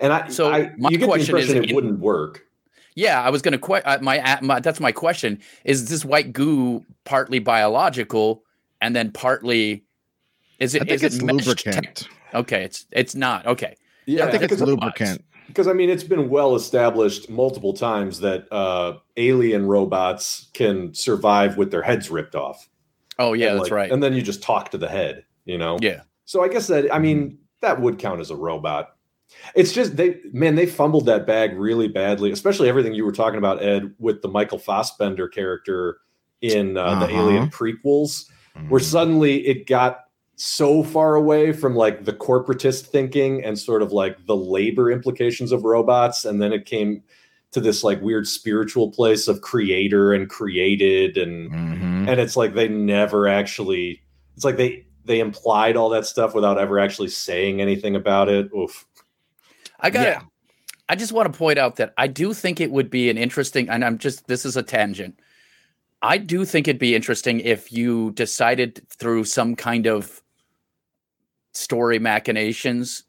And 0.00 0.12
I, 0.12 0.28
So 0.28 0.50
I, 0.52 0.72
my 0.78 0.88
you 0.90 0.98
get 0.98 1.00
the 1.00 1.06
question 1.06 1.36
is 1.38 1.50
it 1.50 1.64
in- 1.70 1.74
wouldn't 1.74 2.00
work. 2.00 2.46
Yeah, 2.96 3.22
I 3.22 3.30
was 3.30 3.40
going 3.42 3.52
to 3.52 3.58
que- 3.58 3.82
uh, 3.84 3.98
my, 4.02 4.18
uh, 4.18 4.38
my 4.42 4.60
that's 4.60 4.80
my 4.80 4.90
question. 4.92 5.38
Is 5.64 5.88
this 5.88 6.04
white 6.04 6.32
goo 6.32 6.84
partly 7.04 7.38
biological 7.38 8.42
and 8.80 8.96
then 8.96 9.12
partly 9.12 9.84
is 10.58 10.74
it 10.74 10.82
I 10.82 10.84
think 10.86 10.94
is 10.96 11.02
it's 11.04 11.16
it 11.16 11.22
lubricant. 11.22 11.96
tech- 11.96 12.10
okay, 12.34 12.64
it's 12.64 12.86
it's 12.90 13.14
not. 13.14 13.46
Okay. 13.46 13.76
Yeah, 14.06 14.26
I 14.26 14.30
think 14.30 14.42
it's 14.42 14.54
because, 14.54 14.62
lubricant. 14.68 15.24
because 15.46 15.68
I 15.68 15.72
mean 15.72 15.88
it's 15.88 16.02
been 16.04 16.28
well 16.28 16.56
established 16.56 17.30
multiple 17.30 17.72
times 17.74 18.20
that 18.20 18.52
uh, 18.52 18.98
alien 19.16 19.66
robots 19.66 20.48
can 20.52 20.92
survive 20.94 21.56
with 21.56 21.70
their 21.70 21.82
heads 21.82 22.10
ripped 22.10 22.34
off. 22.34 22.68
Oh 23.18 23.34
yeah, 23.34 23.50
And, 23.50 23.58
that's 23.60 23.70
like- 23.70 23.76
right. 23.76 23.92
And 23.92 24.02
then 24.02 24.14
you 24.14 24.22
just 24.22 24.42
talk 24.42 24.70
to 24.72 24.78
the 24.78 24.88
head, 24.88 25.24
you 25.44 25.58
know. 25.58 25.78
Yeah. 25.80 26.02
So 26.24 26.42
I 26.42 26.48
guess 26.48 26.66
that 26.66 26.92
I 26.92 26.98
mean 26.98 27.38
that 27.62 27.80
would 27.80 27.98
count 27.98 28.20
as 28.20 28.30
a 28.30 28.36
robot. 28.36 28.96
It's 29.54 29.72
just 29.72 29.96
they 29.96 30.20
man 30.32 30.54
they 30.54 30.66
fumbled 30.66 31.06
that 31.06 31.26
bag 31.26 31.56
really 31.58 31.88
badly, 31.88 32.30
especially 32.30 32.68
everything 32.68 32.94
you 32.94 33.04
were 33.04 33.12
talking 33.12 33.38
about 33.38 33.62
Ed 33.62 33.94
with 33.98 34.22
the 34.22 34.28
Michael 34.28 34.58
Fassbender 34.58 35.28
character 35.28 35.98
in 36.40 36.76
uh, 36.76 37.00
the 37.00 37.06
Uh-huh. 37.06 37.16
Alien 37.22 37.48
prequels, 37.50 38.26
where 38.68 38.80
suddenly 38.80 39.46
it 39.46 39.66
got 39.66 40.04
so 40.36 40.82
far 40.82 41.16
away 41.16 41.52
from 41.52 41.74
like 41.76 42.04
the 42.06 42.12
corporatist 42.14 42.86
thinking 42.86 43.44
and 43.44 43.58
sort 43.58 43.82
of 43.82 43.92
like 43.92 44.24
the 44.26 44.36
labor 44.36 44.90
implications 44.90 45.52
of 45.52 45.64
robots, 45.64 46.24
and 46.24 46.40
then 46.40 46.52
it 46.52 46.64
came 46.64 47.02
to 47.52 47.60
this 47.60 47.82
like 47.84 48.00
weird 48.00 48.26
spiritual 48.28 48.90
place 48.92 49.26
of 49.28 49.40
creator 49.42 50.12
and 50.12 50.30
created 50.30 51.16
and 51.18 51.50
Mhm. 51.50 52.08
and 52.08 52.20
it's 52.20 52.36
like 52.36 52.54
they 52.54 52.68
never 52.68 53.26
actually 53.26 54.00
it's 54.36 54.44
like 54.44 54.56
they 54.56 54.86
they 55.04 55.18
implied 55.18 55.76
all 55.76 55.88
that 55.88 56.06
stuff 56.06 56.32
without 56.32 56.58
ever 56.58 56.78
actually 56.78 57.08
saying 57.08 57.60
anything 57.60 57.96
about 57.96 58.28
it 58.28 58.48
oof 58.56 58.86
I 59.80 59.90
got 59.90 60.06
Yeah. 60.06 60.22
I 60.88 60.96
just 60.96 61.12
want 61.12 61.32
to 61.32 61.38
point 61.38 61.58
out 61.58 61.76
that 61.76 61.94
I 61.96 62.08
do 62.08 62.34
think 62.34 62.60
it 62.60 62.72
would 62.72 62.90
be 62.90 63.10
an 63.10 63.16
interesting 63.16 63.68
and 63.68 63.84
I'm 63.84 63.98
just 63.98 64.26
this 64.26 64.44
is 64.44 64.56
a 64.56 64.62
tangent. 64.62 65.20
I 66.02 66.18
do 66.18 66.44
think 66.44 66.66
it'd 66.66 66.80
be 66.80 66.94
interesting 66.94 67.40
if 67.40 67.72
you 67.72 68.10
decided 68.12 68.82
through 68.88 69.24
some 69.24 69.54
kind 69.54 69.86
of 69.86 70.22
story 71.52 71.98
machinations 71.98 73.04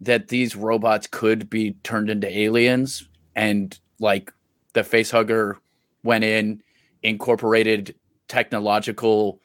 that 0.00 0.28
these 0.28 0.54
robots 0.54 1.06
could 1.06 1.48
be 1.48 1.72
turned 1.82 2.10
into 2.10 2.28
aliens 2.28 3.08
and 3.34 3.78
like 4.00 4.32
the 4.74 4.82
facehugger 4.82 5.56
went 6.02 6.24
in 6.24 6.62
incorporated 7.02 7.94
technological 8.28 9.40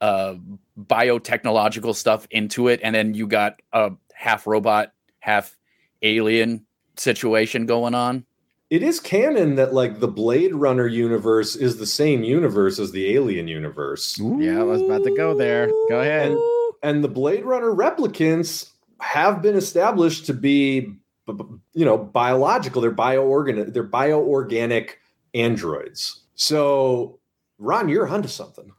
uh 0.00 0.34
biotechnological 0.80 1.94
stuff 1.94 2.26
into 2.30 2.68
it 2.68 2.80
and 2.82 2.94
then 2.94 3.12
you 3.12 3.26
got 3.26 3.60
a 3.72 3.90
half 4.14 4.46
robot 4.46 4.92
half 5.20 5.57
alien 6.02 6.66
situation 6.96 7.66
going 7.66 7.94
on? 7.94 8.24
It 8.70 8.82
is 8.82 9.00
canon 9.00 9.54
that 9.54 9.72
like 9.72 10.00
the 10.00 10.08
blade 10.08 10.54
runner 10.54 10.86
universe 10.86 11.56
is 11.56 11.78
the 11.78 11.86
same 11.86 12.22
universe 12.22 12.78
as 12.78 12.92
the 12.92 13.14
alien 13.14 13.48
universe. 13.48 14.18
Yeah, 14.20 14.60
I 14.60 14.62
was 14.62 14.82
about 14.82 15.04
to 15.04 15.16
go 15.16 15.34
there. 15.34 15.68
Go 15.88 16.00
ahead. 16.00 16.32
and 16.32 16.38
and 16.82 17.02
the 17.02 17.08
blade 17.08 17.44
runner 17.44 17.70
replicants 17.72 18.70
have 19.00 19.40
been 19.40 19.56
established 19.56 20.26
to 20.26 20.34
be 20.34 20.80
b- 20.80 20.98
b- 21.32 21.44
you 21.72 21.84
know 21.86 21.96
biological. 21.96 22.82
They're 22.82 22.92
bioorgan 22.92 23.72
they're 23.72 23.88
bioorganic 23.88 24.90
androids. 25.32 26.24
So 26.34 27.18
ron 27.58 27.88
you're 27.88 28.06
onto 28.06 28.28
something. 28.28 28.70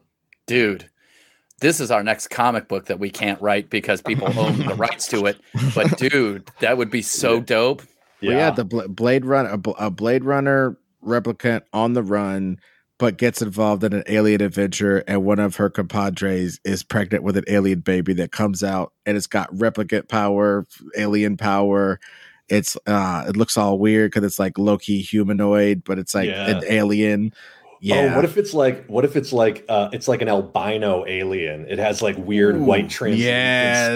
Dude 0.45 0.88
this 1.62 1.80
is 1.80 1.91
our 1.91 2.03
next 2.03 2.28
comic 2.30 2.68
book 2.68 2.86
that 2.86 2.99
we 2.99 3.10
can't 3.10 3.41
write 3.41 3.70
because 3.70 4.01
people 4.01 4.28
own 4.39 4.57
the 4.66 4.74
rights 4.76 5.07
to 5.07 5.26
it 5.26 5.38
but 5.76 5.97
dude 5.97 6.49
that 6.60 6.78
would 6.78 6.89
be 6.91 7.01
so 7.01 7.39
dope 7.39 7.82
Well, 8.22 8.32
yeah, 8.32 8.49
the 8.51 8.66
Bla- 8.66 8.88
Blade 8.88 9.26
Runner, 9.26 9.49
a, 9.51 9.57
Bl- 9.57 9.72
a 9.80 9.89
Blade 9.89 10.24
Runner 10.26 10.78
replicant 11.05 11.62
on 11.72 11.93
the 11.93 12.03
run, 12.03 12.60
but 12.97 13.18
gets 13.18 13.41
involved 13.41 13.84
in 13.86 13.93
an 13.93 14.03
alien 14.07 14.41
adventure, 14.41 15.03
and 15.07 15.24
one 15.24 15.39
of 15.39 15.55
her 15.55 15.70
compadres 15.70 16.60
is 16.66 16.84
pregnant 16.84 17.24
with 17.24 17.38
an 17.38 17.45
alien 17.47 17.80
baby 17.80 18.14
that 18.16 18.34
comes 18.34 18.62
out, 18.62 18.91
and 19.05 19.16
it's 19.16 19.26
got 19.28 19.49
replicant 19.53 20.10
power, 20.10 20.66
alien 20.97 21.38
power. 21.38 21.97
It's 22.49 22.76
uh, 22.86 23.24
it 23.30 23.38
looks 23.38 23.55
all 23.57 23.80
weird 23.80 24.12
because 24.12 24.26
it's 24.26 24.39
like 24.39 24.57
low 24.57 24.78
key 24.78 25.01
humanoid, 25.01 25.84
but 25.86 25.97
it's 25.97 26.14
like 26.14 26.28
Yeah. 26.28 26.57
an 26.57 26.64
alien. 26.68 27.32
Yeah, 27.82 28.11
Oh, 28.11 28.15
what 28.17 28.25
if 28.25 28.38
it's 28.38 28.53
like 28.53 28.86
what 28.88 29.05
if 29.05 29.15
it's 29.15 29.32
like 29.32 29.63
uh 29.69 29.89
it's 29.93 30.07
like 30.07 30.21
an 30.21 30.27
albino 30.27 31.05
alien? 31.07 31.65
It 31.69 31.80
has 31.80 32.01
like 32.01 32.17
weird 32.17 32.55
Ooh, 32.55 32.63
white 32.63 32.89
translucent 32.89 33.25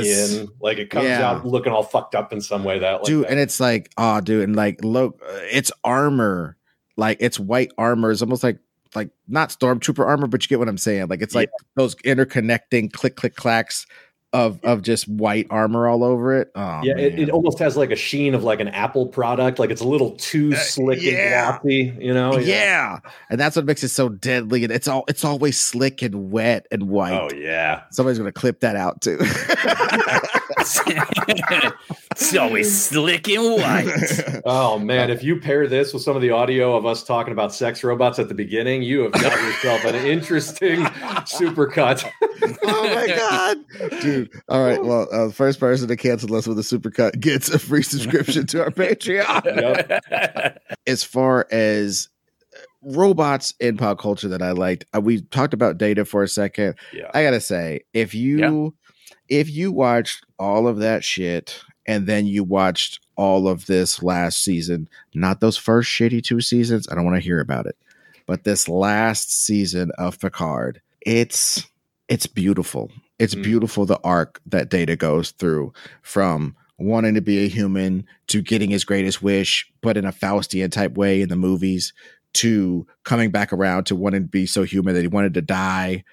yes. 0.06 0.30
skin. 0.32 0.48
Like 0.62 0.78
it 0.78 0.90
comes 0.90 1.06
Yeah. 1.06 1.30
out 1.30 1.46
looking 1.46 1.74
all 1.74 1.84
fucked 1.84 2.16
up 2.16 2.32
in 2.32 2.42
some 2.42 2.64
way 2.64 2.80
that 2.80 2.94
like 2.96 3.04
dude, 3.04 3.26
that. 3.26 3.32
and 3.32 3.40
it's 3.40 3.60
like, 3.60 3.92
oh, 3.98 4.22
dude, 4.22 4.44
and 4.44 4.56
like, 4.56 4.84
look, 4.84 5.22
uh, 5.22 5.40
it's 5.52 5.72
armor, 5.84 6.58
like 6.98 7.18
it's 7.20 7.40
white 7.40 7.72
armor. 7.78 8.12
It's 8.12 8.22
almost 8.22 8.44
like, 8.44 8.60
like 8.96 9.10
not 9.28 9.50
stormtrooper 9.50 10.06
armor, 10.06 10.28
but 10.28 10.44
you 10.44 10.48
get 10.48 10.60
what 10.60 10.70
I'm 10.70 10.78
saying. 10.78 11.08
Like 11.08 11.22
it's 11.22 11.36
like 11.36 11.50
those 11.76 11.96
interconnecting 11.96 12.92
click 12.94 13.16
click 13.16 13.36
clacks 13.36 13.86
of 14.34 14.60
of 14.64 14.82
just 14.82 15.08
white 15.08 15.48
armor 15.50 15.88
all 15.88 16.04
over 16.04 16.36
it. 16.42 16.52
Oh, 16.56 16.82
yeah, 16.84 16.98
it, 16.98 17.20
it 17.20 17.30
almost 17.30 17.60
has 17.60 17.78
like 17.78 17.92
a 17.92 17.96
sheen 17.96 18.34
of 18.34 18.44
like 18.44 18.60
an 18.60 18.68
Apple 18.70 19.06
product. 19.08 19.60
Like 19.60 19.70
it's 19.70 19.82
a 19.82 19.88
little 19.88 20.12
too 20.18 20.56
slick 20.56 20.98
Uh, 21.00 21.02
yeah. 21.04 21.52
and 21.54 21.62
glossy, 21.62 21.94
you 22.00 22.14
know? 22.14 22.38
yeah. 22.40 22.98
and 23.30 23.40
that's 23.40 23.56
what 23.56 23.66
makes 23.66 23.84
it 23.84 23.90
so 23.90 24.10
deadly. 24.10 24.64
And 24.64 24.74
it's 24.74 24.88
all 24.88 25.06
it's 25.08 25.24
always 25.24 25.60
slick 25.60 26.02
and 26.02 26.32
wet 26.32 26.68
and 26.72 26.90
white. 26.90 27.14
Oh 27.14 27.30
yeah. 27.36 27.84
Somebody's 27.92 28.18
gonna 28.18 28.32
clip 28.32 28.60
that 28.62 28.76
out 28.76 29.02
too. 29.02 29.20
it's 32.12 32.36
always 32.36 32.86
slick 32.86 33.28
and 33.28 33.62
white. 33.62 34.42
Oh 34.46 34.80
man, 34.80 35.10
if 35.10 35.24
you 35.24 35.40
pair 35.40 35.68
this 35.68 35.94
with 35.94 36.02
some 36.02 36.16
of 36.16 36.22
the 36.22 36.32
audio 36.32 36.76
of 36.76 36.86
us 36.86 37.04
talking 37.04 37.34
about 37.34 37.54
sex 37.54 37.84
robots 37.84 38.20
at 38.20 38.30
the 38.30 38.34
beginning, 38.34 38.82
you 38.82 39.02
have 39.02 39.12
got 39.12 39.40
yourself 39.42 39.84
an 39.86 39.96
interesting 39.96 40.82
supercut. 41.26 42.10
oh 42.64 42.96
my 42.96 43.08
god, 43.08 44.02
dude! 44.02 44.30
All 44.50 44.64
right, 44.64 44.84
well, 44.84 45.08
uh, 45.12 45.28
the 45.28 45.34
first 45.34 45.60
person 45.60 45.88
to 45.88 45.96
cancel 45.96 46.34
us 46.36 46.48
with 46.48 46.58
a 46.58 46.62
supercut 46.62 47.20
gets 47.20 47.50
a 47.50 47.60
free 47.60 47.84
subscription 47.84 48.48
to 48.48 48.64
our 48.64 48.70
Patreon. 48.72 49.46
Yep. 49.46 50.64
as 50.88 51.04
far 51.04 51.48
as 51.52 52.10
uh, 52.56 52.60
robots 52.82 53.54
in 53.60 53.78
pop 53.78 54.00
culture 54.00 54.30
that 54.30 54.42
I 54.42 54.52
liked, 54.52 54.86
uh, 54.96 55.02
we 55.02 55.22
talked 55.22 55.54
about 55.54 55.78
data 55.78 56.06
for 56.06 56.24
a 56.24 56.28
second. 56.28 56.76
Yeah. 56.94 57.12
I 57.14 57.24
gotta 57.24 57.42
say, 57.42 57.82
if 57.94 58.14
you 58.16 58.74
if 59.34 59.50
you 59.50 59.72
watched 59.72 60.26
all 60.38 60.68
of 60.68 60.78
that 60.78 61.04
shit 61.04 61.60
and 61.86 62.06
then 62.08 62.26
you 62.26 62.44
watched 62.44 63.00
all 63.16 63.48
of 63.48 63.66
this 63.66 64.02
last 64.04 64.44
season, 64.44 64.88
not 65.14 65.40
those 65.40 65.58
first 65.58 65.90
shitty 65.90 66.24
two 66.24 66.40
seasons, 66.42 66.88
I 66.90 66.96
don't 66.96 67.06
want 67.06 67.16
to 67.18 67.22
hear 67.22 67.40
about 67.40 67.66
it. 67.66 67.76
But 68.26 68.44
this 68.44 68.70
last 68.70 69.34
season 69.34 69.92
of 69.98 70.20
Picard, 70.20 70.82
it's 71.02 71.66
it's 72.10 72.28
beautiful. 72.28 72.92
It's 73.18 73.36
Mm. 73.36 73.44
beautiful 73.44 73.86
the 73.86 74.00
arc 74.04 74.40
that 74.46 74.70
Data 74.70 74.96
goes 74.96 75.32
through 75.32 75.74
from 76.02 76.56
wanting 76.78 77.14
to 77.16 77.22
be 77.22 77.44
a 77.46 77.48
human 77.48 78.06
to 78.28 78.42
getting 78.42 78.70
his 78.70 78.84
greatest 78.84 79.24
wish, 79.24 79.72
but 79.82 79.98
in 79.98 80.06
a 80.06 80.12
Faustian 80.12 80.72
type 80.72 80.96
way 80.96 81.22
in 81.22 81.30
the 81.30 81.36
movies, 81.36 81.94
to 82.34 82.86
coming 83.04 83.30
back 83.32 83.54
around 83.54 83.86
to 83.86 83.96
wanting 83.96 84.24
to 84.24 84.28
be 84.28 84.46
so 84.46 84.64
human 84.64 84.94
that 84.96 85.02
he 85.02 85.08
wanted 85.08 85.34
to 85.36 85.42
die, 85.42 86.04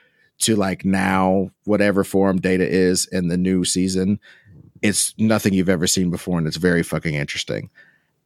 to 0.40 0.56
like 0.56 0.84
now 0.84 1.50
whatever 1.64 2.04
form 2.04 2.40
Data 2.40 2.68
is 2.68 3.06
in 3.06 3.28
the 3.28 3.36
new 3.36 3.64
season. 3.64 4.18
It's 4.82 5.14
nothing 5.18 5.52
you've 5.52 5.68
ever 5.68 5.86
seen 5.86 6.10
before, 6.10 6.38
and 6.38 6.46
it's 6.46 6.56
very 6.56 6.82
fucking 6.82 7.14
interesting. 7.14 7.68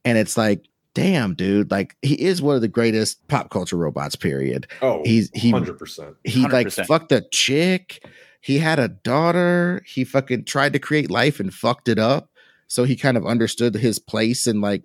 And 0.04 0.16
it's 0.18 0.36
like, 0.36 0.66
damn, 0.94 1.34
dude, 1.34 1.70
like 1.70 1.96
he 2.02 2.14
is 2.14 2.40
one 2.40 2.54
of 2.54 2.60
the 2.60 2.68
greatest 2.68 3.26
pop 3.28 3.50
culture 3.50 3.76
robots. 3.76 4.14
Period. 4.16 4.66
Oh, 4.80 5.02
He's 5.04 5.30
he 5.34 5.50
hundred 5.50 5.78
percent. 5.78 6.14
he 6.24 6.46
like 6.46 6.68
100%. 6.68 6.86
fucked 6.86 7.12
a 7.12 7.22
chick. 7.32 8.06
He 8.40 8.58
had 8.58 8.78
a 8.78 8.88
daughter. 8.88 9.82
He 9.86 10.04
fucking 10.04 10.44
tried 10.44 10.74
to 10.74 10.78
create 10.78 11.10
life 11.10 11.40
and 11.40 11.52
fucked 11.52 11.88
it 11.88 11.98
up. 11.98 12.28
So 12.68 12.84
he 12.84 12.94
kind 12.96 13.16
of 13.16 13.26
understood 13.26 13.74
his 13.74 13.98
place 13.98 14.46
in 14.46 14.60
like, 14.60 14.82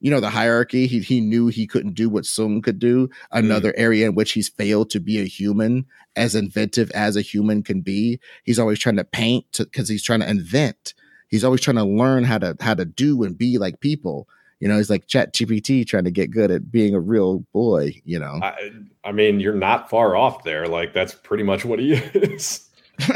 you 0.00 0.10
know, 0.10 0.20
the 0.20 0.30
hierarchy. 0.30 0.86
He 0.86 1.00
he 1.00 1.20
knew 1.20 1.48
he 1.48 1.66
couldn't 1.66 1.94
do 1.94 2.08
what 2.08 2.24
Soong 2.24 2.62
could 2.62 2.78
do. 2.78 3.08
Another 3.30 3.72
mm. 3.72 3.78
area 3.78 4.06
in 4.06 4.14
which 4.14 4.32
he's 4.32 4.48
failed 4.48 4.90
to 4.90 5.00
be 5.00 5.20
a 5.20 5.24
human, 5.24 5.86
as 6.16 6.34
inventive 6.34 6.90
as 6.92 7.16
a 7.16 7.22
human 7.22 7.62
can 7.62 7.80
be. 7.80 8.20
He's 8.44 8.58
always 8.58 8.78
trying 8.78 8.96
to 8.96 9.04
paint 9.04 9.46
because 9.58 9.88
he's 9.88 10.02
trying 10.02 10.20
to 10.20 10.28
invent. 10.28 10.94
He's 11.28 11.44
always 11.44 11.60
trying 11.60 11.76
to 11.76 11.84
learn 11.84 12.24
how 12.24 12.38
to 12.38 12.56
how 12.60 12.74
to 12.74 12.84
do 12.84 13.22
and 13.22 13.36
be 13.36 13.58
like 13.58 13.80
people. 13.80 14.28
You 14.60 14.68
know, 14.68 14.76
he's 14.76 14.90
like 14.90 15.06
Chat 15.06 15.34
GPT 15.34 15.86
trying 15.86 16.04
to 16.04 16.10
get 16.10 16.30
good 16.30 16.50
at 16.50 16.70
being 16.70 16.94
a 16.94 17.00
real 17.00 17.40
boy. 17.52 18.00
You 18.04 18.18
know. 18.18 18.40
I, 18.42 18.70
I 19.04 19.12
mean, 19.12 19.40
you're 19.40 19.54
not 19.54 19.90
far 19.90 20.16
off 20.16 20.44
there. 20.44 20.66
Like 20.68 20.92
that's 20.92 21.14
pretty 21.14 21.44
much 21.44 21.64
what 21.64 21.78
he 21.78 21.92
is. 22.14 22.68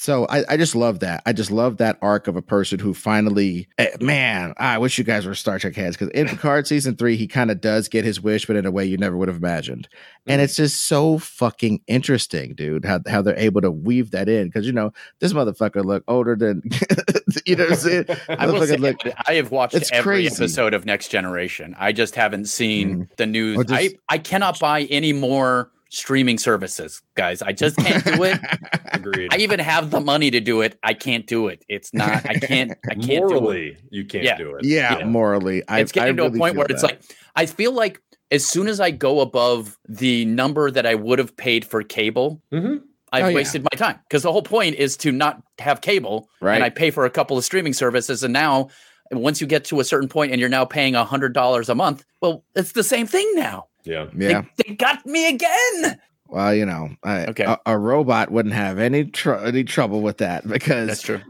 so 0.00 0.26
I, 0.28 0.44
I 0.50 0.56
just 0.56 0.76
love 0.76 1.00
that. 1.00 1.24
I 1.26 1.32
just 1.32 1.50
love 1.50 1.78
that 1.78 1.98
arc 2.00 2.28
of 2.28 2.36
a 2.36 2.40
person 2.40 2.78
who 2.78 2.94
finally, 2.94 3.66
eh, 3.78 3.88
man, 4.00 4.54
I 4.56 4.78
wish 4.78 4.96
you 4.96 5.02
guys 5.02 5.26
were 5.26 5.34
Star 5.34 5.58
Trek 5.58 5.74
heads 5.74 5.96
because 5.96 6.10
in 6.10 6.28
Picard 6.28 6.68
season 6.68 6.94
three, 6.94 7.16
he 7.16 7.26
kind 7.26 7.50
of 7.50 7.60
does 7.60 7.88
get 7.88 8.04
his 8.04 8.20
wish, 8.20 8.46
but 8.46 8.54
in 8.54 8.64
a 8.64 8.70
way 8.70 8.84
you 8.84 8.96
never 8.96 9.16
would 9.16 9.26
have 9.26 9.38
imagined. 9.38 9.88
And 10.28 10.40
it's 10.40 10.54
just 10.54 10.86
so 10.86 11.18
fucking 11.18 11.80
interesting, 11.88 12.54
dude, 12.54 12.84
how, 12.84 13.00
how 13.08 13.22
they're 13.22 13.36
able 13.38 13.60
to 13.60 13.72
weave 13.72 14.12
that 14.12 14.28
in. 14.28 14.46
Because, 14.46 14.66
you 14.66 14.72
know, 14.72 14.92
this 15.18 15.32
motherfucker 15.32 15.84
look 15.84 16.04
older 16.06 16.36
than, 16.36 16.62
you 17.44 17.56
know 17.56 17.64
what 17.64 17.72
I'm 17.72 17.78
saying? 17.78 18.04
I 18.28 18.46
will 18.46 18.64
say, 18.66 18.76
look- 18.76 19.00
I 19.26 19.34
have 19.34 19.50
watched 19.50 19.74
every 19.92 20.02
crazy. 20.02 20.36
episode 20.36 20.74
of 20.74 20.86
Next 20.86 21.08
Generation. 21.08 21.74
I 21.76 21.90
just 21.90 22.14
haven't 22.14 22.44
seen 22.46 23.08
the 23.16 23.26
news. 23.26 23.64
Just- 23.66 23.72
I, 23.72 23.90
I 24.08 24.18
cannot 24.18 24.60
buy 24.60 24.82
any 24.82 25.12
more 25.12 25.72
streaming 25.90 26.38
services, 26.38 27.00
guys. 27.16 27.40
I 27.42 27.52
just 27.52 27.76
can't 27.76 28.04
do 28.04 28.24
it. 28.24 28.38
Agreed. 28.92 29.32
I 29.32 29.38
even 29.38 29.58
have 29.60 29.90
the 29.90 30.00
money 30.00 30.30
to 30.30 30.40
do 30.40 30.60
it. 30.60 30.78
I 30.82 30.94
can't 30.94 31.26
do 31.26 31.48
it. 31.48 31.64
It's 31.68 31.92
not. 31.94 32.26
I 32.28 32.34
can't. 32.34 32.72
I 32.90 32.94
can't 32.94 33.28
do 33.28 33.50
it. 33.50 33.80
You 33.90 34.04
can't 34.04 34.24
Yeah. 34.24 34.36
do 34.36 34.54
it. 34.56 34.64
yeah, 34.64 34.98
Yeah. 34.98 35.04
morally. 35.06 35.62
I, 35.68 35.80
It's 35.80 35.92
getting 35.92 36.14
I 36.14 36.16
to 36.16 36.24
a 36.26 36.30
point 36.38 36.54
feel 36.54 36.58
where 36.58 36.66
it's 36.70 36.82
like 36.82 37.00
I 37.36 37.46
feel 37.46 37.72
like 37.72 38.00
as 38.30 38.44
soon 38.44 38.68
as 38.68 38.80
I 38.80 38.90
go 38.90 39.20
above 39.20 39.78
the 39.88 40.24
number 40.26 40.70
that 40.70 40.84
I 40.84 40.94
would 40.94 41.18
have 41.18 41.36
paid 41.36 41.64
for 41.64 41.82
cable, 41.82 42.42
Mhm. 42.52 42.82
I've 43.10 43.24
Oh, 43.24 43.28
yeah. 43.28 43.34
wasted 43.36 43.62
my 43.62 43.74
time 43.78 43.98
because 44.06 44.22
the 44.22 44.30
whole 44.32 44.42
point 44.42 44.76
is 44.76 44.98
to 44.98 45.12
not 45.12 45.40
have 45.58 45.80
cable, 45.80 46.28
Right. 46.42 46.56
and 46.56 46.62
I 46.64 46.68
pay 46.68 46.90
for 46.90 47.06
a 47.06 47.10
couple 47.10 47.38
of 47.38 47.44
streaming 47.44 47.72
services, 47.72 48.22
and 48.22 48.34
now 48.34 48.68
once 49.10 49.40
you 49.40 49.46
get 49.46 49.64
to 49.64 49.80
a 49.80 49.84
certain 49.84 50.10
point 50.10 50.32
and 50.32 50.38
you're 50.40 50.50
now 50.50 50.66
paying 50.66 50.94
a 50.94 51.02
hundred 51.06 51.32
dollars 51.32 51.70
a 51.70 51.74
month, 51.74 52.04
well, 52.20 52.44
it's 52.54 52.72
the 52.72 52.84
same 52.84 53.06
thing 53.06 53.26
now. 53.34 53.67
Yeah. 53.84 54.06
yeah. 54.16 54.42
They, 54.56 54.64
they 54.68 54.74
got 54.74 55.04
me 55.06 55.28
again. 55.28 56.00
Well, 56.28 56.54
you 56.54 56.66
know, 56.66 56.90
I, 57.02 57.26
Okay. 57.26 57.44
a, 57.44 57.58
a 57.64 57.78
robot 57.78 58.30
wouldn't 58.30 58.54
have 58.54 58.78
any 58.78 59.06
tr- 59.06 59.34
any 59.34 59.64
trouble 59.64 60.02
with 60.02 60.18
that 60.18 60.46
because 60.46 60.88
That's 60.88 61.02
true. 61.02 61.20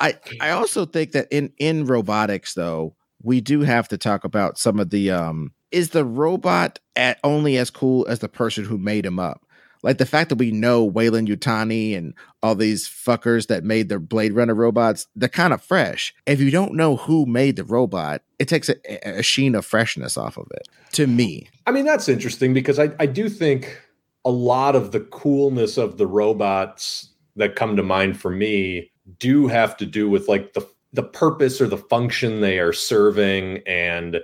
I 0.00 0.16
I 0.40 0.50
also 0.50 0.86
think 0.86 1.12
that 1.12 1.28
in 1.30 1.52
in 1.58 1.84
robotics 1.84 2.54
though 2.54 2.96
we 3.22 3.40
do 3.40 3.60
have 3.60 3.88
to 3.88 3.98
talk 3.98 4.24
about 4.24 4.58
some 4.58 4.80
of 4.80 4.90
the 4.90 5.10
um 5.10 5.52
is 5.72 5.90
the 5.90 6.04
robot 6.04 6.78
at 6.94 7.18
only 7.24 7.58
as 7.58 7.70
cool 7.70 8.06
as 8.08 8.20
the 8.20 8.28
person 8.28 8.64
who 8.64 8.78
made 8.78 9.04
him 9.04 9.18
up. 9.18 9.44
Like 9.82 9.98
the 9.98 10.06
fact 10.06 10.30
that 10.30 10.38
we 10.38 10.50
know 10.50 10.84
Weyland-Yutani 10.84 11.96
and 11.96 12.14
all 12.42 12.54
these 12.54 12.88
fuckers 12.88 13.46
that 13.48 13.64
made 13.64 13.88
the 13.88 13.98
Blade 13.98 14.32
Runner 14.32 14.54
robots, 14.54 15.06
they're 15.14 15.28
kind 15.28 15.52
of 15.52 15.62
fresh. 15.62 16.14
If 16.26 16.40
you 16.40 16.50
don't 16.50 16.74
know 16.74 16.96
who 16.96 17.26
made 17.26 17.56
the 17.56 17.64
robot, 17.64 18.22
it 18.38 18.48
takes 18.48 18.68
a, 18.68 19.18
a 19.18 19.22
sheen 19.22 19.54
of 19.54 19.64
freshness 19.64 20.16
off 20.16 20.36
of 20.36 20.46
it. 20.52 20.68
To 20.92 21.06
me, 21.06 21.48
I 21.66 21.72
mean, 21.72 21.84
that's 21.84 22.08
interesting 22.08 22.54
because 22.54 22.78
I, 22.78 22.90
I 22.98 23.06
do 23.06 23.28
think 23.28 23.82
a 24.24 24.30
lot 24.30 24.74
of 24.74 24.92
the 24.92 25.00
coolness 25.00 25.76
of 25.76 25.98
the 25.98 26.06
robots 26.06 27.10
that 27.36 27.54
come 27.54 27.76
to 27.76 27.82
mind 27.82 28.18
for 28.18 28.30
me 28.30 28.90
do 29.18 29.46
have 29.46 29.76
to 29.76 29.86
do 29.86 30.08
with 30.08 30.28
like 30.28 30.54
the 30.54 30.66
the 30.92 31.02
purpose 31.02 31.60
or 31.60 31.66
the 31.66 31.76
function 31.76 32.40
they 32.40 32.58
are 32.58 32.72
serving 32.72 33.62
and 33.66 34.20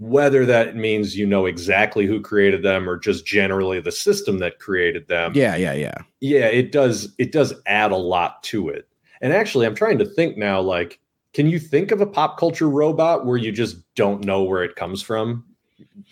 whether 0.00 0.46
that 0.46 0.76
means 0.76 1.16
you 1.16 1.26
know 1.26 1.44
exactly 1.44 2.06
who 2.06 2.20
created 2.20 2.62
them 2.62 2.88
or 2.88 2.98
just 2.98 3.26
generally 3.26 3.80
the 3.80 3.92
system 3.92 4.38
that 4.38 4.58
created 4.58 5.06
them. 5.08 5.32
Yeah, 5.34 5.56
yeah, 5.56 5.74
yeah. 5.74 5.98
yeah 6.20 6.46
it 6.46 6.72
does 6.72 7.14
it 7.18 7.32
does 7.32 7.52
add 7.66 7.92
a 7.92 7.96
lot 7.96 8.42
to 8.44 8.70
it. 8.70 8.88
And 9.20 9.34
actually 9.34 9.66
i'm 9.66 9.74
trying 9.74 9.98
to 9.98 10.06
think 10.06 10.38
now 10.38 10.60
like 10.60 10.98
can 11.34 11.46
you 11.48 11.60
think 11.60 11.92
of 11.92 12.00
a 12.00 12.06
pop 12.06 12.38
culture 12.38 12.68
robot 12.68 13.26
where 13.26 13.36
you 13.36 13.52
just 13.52 13.76
don't 13.94 14.24
know 14.24 14.42
where 14.42 14.64
it 14.64 14.74
comes 14.74 15.00
from? 15.00 15.44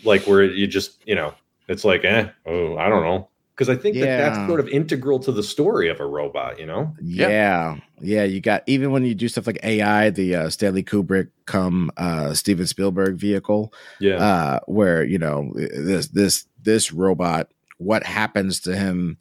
Like 0.05 0.22
where 0.26 0.45
you 0.45 0.66
just 0.66 1.03
you 1.07 1.14
know 1.14 1.34
it's 1.66 1.84
like 1.84 2.05
eh 2.05 2.28
oh 2.47 2.76
i 2.76 2.89
don't 2.89 3.03
know 3.03 3.28
because 3.59 3.69
i 3.69 3.75
think 3.77 3.97
that 3.97 4.19
that's 4.19 4.49
sort 4.49 4.61
of 4.61 4.69
integral 4.69 5.19
to 5.19 5.33
the 5.33 5.43
story 5.43 5.89
of 5.89 5.99
a 5.99 6.07
robot 6.07 6.61
you 6.61 6.67
know 6.67 6.95
Yeah. 7.03 7.29
Yeah. 7.29 7.77
yeah, 8.01 8.25
You 8.25 8.41
got 8.41 8.63
even 8.69 8.93
when 8.93 9.05
you 9.05 9.15
do 9.17 9.27
stuff 9.29 9.47
like 9.49 9.59
AI, 9.65 10.11
the 10.11 10.37
uh, 10.37 10.51
Stanley 10.51 10.85
Kubrick 10.85 11.31
come 11.47 11.91
uh, 11.97 12.33
Steven 12.35 12.67
Spielberg 12.67 13.17
vehicle, 13.17 13.73
yeah 13.99 14.17
uh, 14.17 14.61
where 14.67 15.03
you 15.03 15.19
know 15.19 15.53
this 15.55 16.07
this 16.09 16.47
this 16.63 16.93
robot, 16.93 17.51
what 17.79 18.05
happens 18.05 18.61
to 18.61 18.77
him 18.77 19.17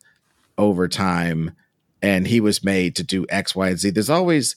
over 0.58 0.88
time, 0.88 1.52
and 2.02 2.28
he 2.28 2.40
was 2.40 2.64
made 2.64 2.96
to 2.98 3.04
do 3.04 3.26
X, 3.30 3.56
Y, 3.56 3.70
and 3.70 3.80
Z. 3.80 3.92
There's 3.92 4.10
always, 4.10 4.56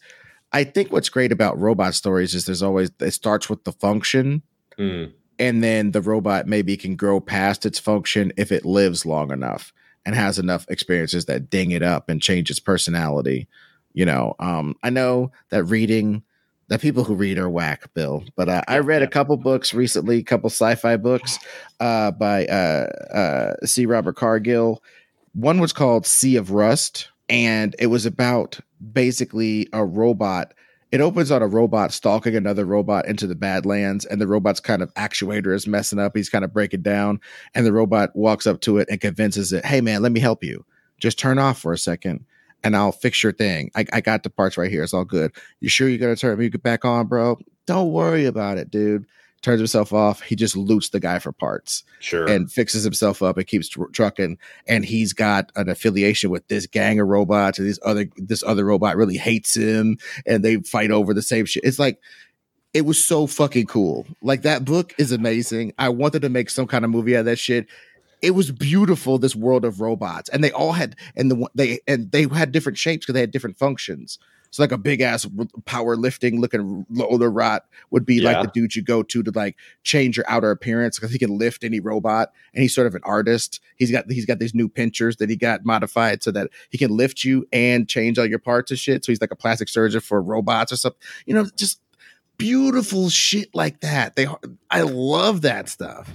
I 0.52 0.64
think, 0.64 0.90
what's 0.92 1.08
great 1.10 1.30
about 1.32 1.58
robot 1.58 1.94
stories 1.94 2.34
is 2.34 2.44
there's 2.46 2.62
always 2.62 2.90
it 3.00 3.12
starts 3.12 3.48
with 3.48 3.64
the 3.64 3.72
function, 3.72 4.42
Hmm. 4.76 5.04
And 5.40 5.64
then 5.64 5.92
the 5.92 6.02
robot 6.02 6.46
maybe 6.46 6.76
can 6.76 6.94
grow 6.94 7.18
past 7.18 7.64
its 7.64 7.78
function 7.78 8.30
if 8.36 8.52
it 8.52 8.66
lives 8.66 9.06
long 9.06 9.32
enough 9.32 9.72
and 10.04 10.14
has 10.14 10.38
enough 10.38 10.66
experiences 10.68 11.24
that 11.24 11.48
ding 11.48 11.70
it 11.70 11.82
up 11.82 12.10
and 12.10 12.20
change 12.20 12.50
its 12.50 12.60
personality. 12.60 13.48
You 13.94 14.04
know, 14.04 14.36
um, 14.38 14.76
I 14.82 14.90
know 14.90 15.32
that 15.48 15.64
reading, 15.64 16.22
that 16.68 16.82
people 16.82 17.04
who 17.04 17.14
read 17.14 17.38
are 17.38 17.48
whack, 17.48 17.92
Bill. 17.94 18.22
But 18.36 18.50
uh, 18.50 18.62
I 18.68 18.78
read 18.78 19.02
a 19.02 19.08
couple 19.08 19.36
books 19.38 19.72
recently, 19.72 20.18
a 20.18 20.22
couple 20.22 20.50
sci-fi 20.50 20.98
books 20.98 21.38
uh, 21.80 22.10
by 22.12 22.46
uh, 22.46 22.86
uh, 23.12 23.66
C. 23.66 23.86
Robert 23.86 24.16
Cargill. 24.16 24.82
One 25.32 25.58
was 25.58 25.72
called 25.72 26.06
Sea 26.06 26.36
of 26.36 26.50
Rust, 26.50 27.08
and 27.30 27.74
it 27.78 27.86
was 27.86 28.04
about 28.04 28.60
basically 28.92 29.68
a 29.72 29.84
robot. 29.84 30.52
It 30.92 31.00
opens 31.00 31.30
on 31.30 31.40
a 31.42 31.46
robot 31.46 31.92
stalking 31.92 32.34
another 32.34 32.64
robot 32.64 33.06
into 33.06 33.26
the 33.28 33.36
Badlands, 33.36 34.04
and 34.04 34.20
the 34.20 34.26
robot's 34.26 34.58
kind 34.60 34.82
of 34.82 34.92
actuator 34.94 35.54
is 35.54 35.66
messing 35.66 35.98
up. 36.00 36.16
He's 36.16 36.28
kind 36.28 36.44
of 36.44 36.52
breaking 36.52 36.82
down, 36.82 37.20
and 37.54 37.64
the 37.64 37.72
robot 37.72 38.14
walks 38.16 38.46
up 38.46 38.60
to 38.62 38.78
it 38.78 38.88
and 38.90 39.00
convinces 39.00 39.52
it, 39.52 39.64
"Hey, 39.64 39.80
man, 39.80 40.02
let 40.02 40.12
me 40.12 40.20
help 40.20 40.42
you. 40.42 40.64
Just 40.98 41.18
turn 41.18 41.38
off 41.38 41.60
for 41.60 41.72
a 41.72 41.78
second. 41.78 42.24
and 42.62 42.76
I'll 42.76 42.92
fix 42.92 43.22
your 43.22 43.32
thing. 43.32 43.70
I, 43.74 43.86
I 43.90 44.00
got 44.02 44.22
the 44.22 44.28
parts 44.28 44.58
right 44.58 44.70
here. 44.70 44.82
It's 44.82 44.92
all 44.92 45.06
good. 45.06 45.32
You 45.60 45.70
sure 45.70 45.88
you're 45.88 45.96
gonna 45.98 46.14
turn 46.14 46.38
me 46.38 46.50
back 46.50 46.84
on, 46.84 47.06
bro? 47.06 47.38
Don't 47.66 47.90
worry 47.92 48.26
about 48.26 48.58
it, 48.58 48.70
dude. 48.70 49.06
Turns 49.42 49.58
himself 49.60 49.92
off. 49.94 50.20
He 50.20 50.36
just 50.36 50.54
loots 50.54 50.90
the 50.90 51.00
guy 51.00 51.18
for 51.18 51.32
parts 51.32 51.82
Sure. 52.00 52.26
and 52.26 52.52
fixes 52.52 52.84
himself 52.84 53.22
up 53.22 53.38
and 53.38 53.46
keeps 53.46 53.68
tr- 53.70 53.84
trucking. 53.92 54.36
And 54.68 54.84
he's 54.84 55.14
got 55.14 55.50
an 55.56 55.70
affiliation 55.70 56.28
with 56.30 56.46
this 56.48 56.66
gang 56.66 57.00
of 57.00 57.08
robots, 57.08 57.58
and 57.58 57.66
this 57.66 57.78
other 57.84 58.06
this 58.16 58.42
other 58.42 58.66
robot 58.66 58.96
really 58.96 59.16
hates 59.16 59.56
him, 59.56 59.96
and 60.26 60.44
they 60.44 60.56
fight 60.56 60.90
over 60.90 61.14
the 61.14 61.22
same 61.22 61.46
shit. 61.46 61.64
It's 61.64 61.78
like 61.78 61.98
it 62.74 62.82
was 62.84 63.02
so 63.02 63.26
fucking 63.26 63.66
cool. 63.66 64.06
Like 64.22 64.42
that 64.42 64.64
book 64.66 64.94
is 64.98 65.10
amazing. 65.10 65.72
I 65.78 65.88
wanted 65.88 66.20
to 66.22 66.28
make 66.28 66.50
some 66.50 66.66
kind 66.66 66.84
of 66.84 66.90
movie 66.90 67.16
out 67.16 67.20
of 67.20 67.24
that 67.26 67.38
shit. 67.38 67.66
It 68.22 68.32
was 68.32 68.52
beautiful. 68.52 69.16
This 69.16 69.34
world 69.34 69.64
of 69.64 69.80
robots, 69.80 70.28
and 70.28 70.44
they 70.44 70.52
all 70.52 70.72
had 70.72 70.96
and 71.16 71.30
the 71.30 71.34
one- 71.36 71.50
they 71.54 71.80
and 71.88 72.12
they 72.12 72.24
had 72.28 72.52
different 72.52 72.76
shapes 72.76 73.06
because 73.06 73.14
they 73.14 73.20
had 73.20 73.30
different 73.30 73.56
functions. 73.58 74.18
So 74.50 74.62
like 74.62 74.72
a 74.72 74.78
big 74.78 75.00
ass 75.00 75.26
power 75.64 75.96
lifting 75.96 76.40
looking 76.40 76.84
loader 76.90 77.30
rot 77.30 77.66
would 77.90 78.04
be 78.04 78.16
Yeah. 78.16 78.32
like 78.32 78.42
the 78.42 78.50
dude 78.60 78.74
you 78.74 78.82
go 78.82 79.02
to 79.04 79.22
to 79.22 79.30
like 79.34 79.56
change 79.84 80.16
your 80.16 80.26
outer 80.28 80.50
appearance 80.50 80.98
because 80.98 81.12
he 81.12 81.18
can 81.18 81.38
lift 81.38 81.62
any 81.62 81.78
robot 81.80 82.32
and 82.52 82.62
he's 82.62 82.74
sort 82.74 82.86
of 82.88 82.94
an 82.96 83.02
artist. 83.04 83.60
He's 83.76 83.90
got 83.92 84.10
he's 84.10 84.26
got 84.26 84.38
these 84.40 84.54
new 84.54 84.68
pinchers 84.68 85.16
that 85.18 85.30
he 85.30 85.36
got 85.36 85.64
modified 85.64 86.22
so 86.22 86.30
that 86.32 86.50
he 86.70 86.78
can 86.78 86.96
lift 86.96 87.22
you 87.24 87.46
and 87.52 87.88
change 87.88 88.18
all 88.18 88.26
your 88.26 88.38
parts 88.40 88.70
and 88.70 88.78
shit. 88.80 89.04
So 89.04 89.12
he's 89.12 89.20
like 89.20 89.30
a 89.30 89.36
plastic 89.36 89.68
surgeon 89.68 90.00
for 90.00 90.20
robots 90.20 90.72
or 90.72 90.76
something. 90.76 91.00
You 91.26 91.34
know, 91.34 91.46
just 91.56 91.80
beautiful 92.36 93.08
shit 93.08 93.54
like 93.54 93.80
that. 93.80 94.16
They 94.16 94.26
I 94.70 94.82
love 94.82 95.42
that 95.42 95.68
stuff. 95.68 96.10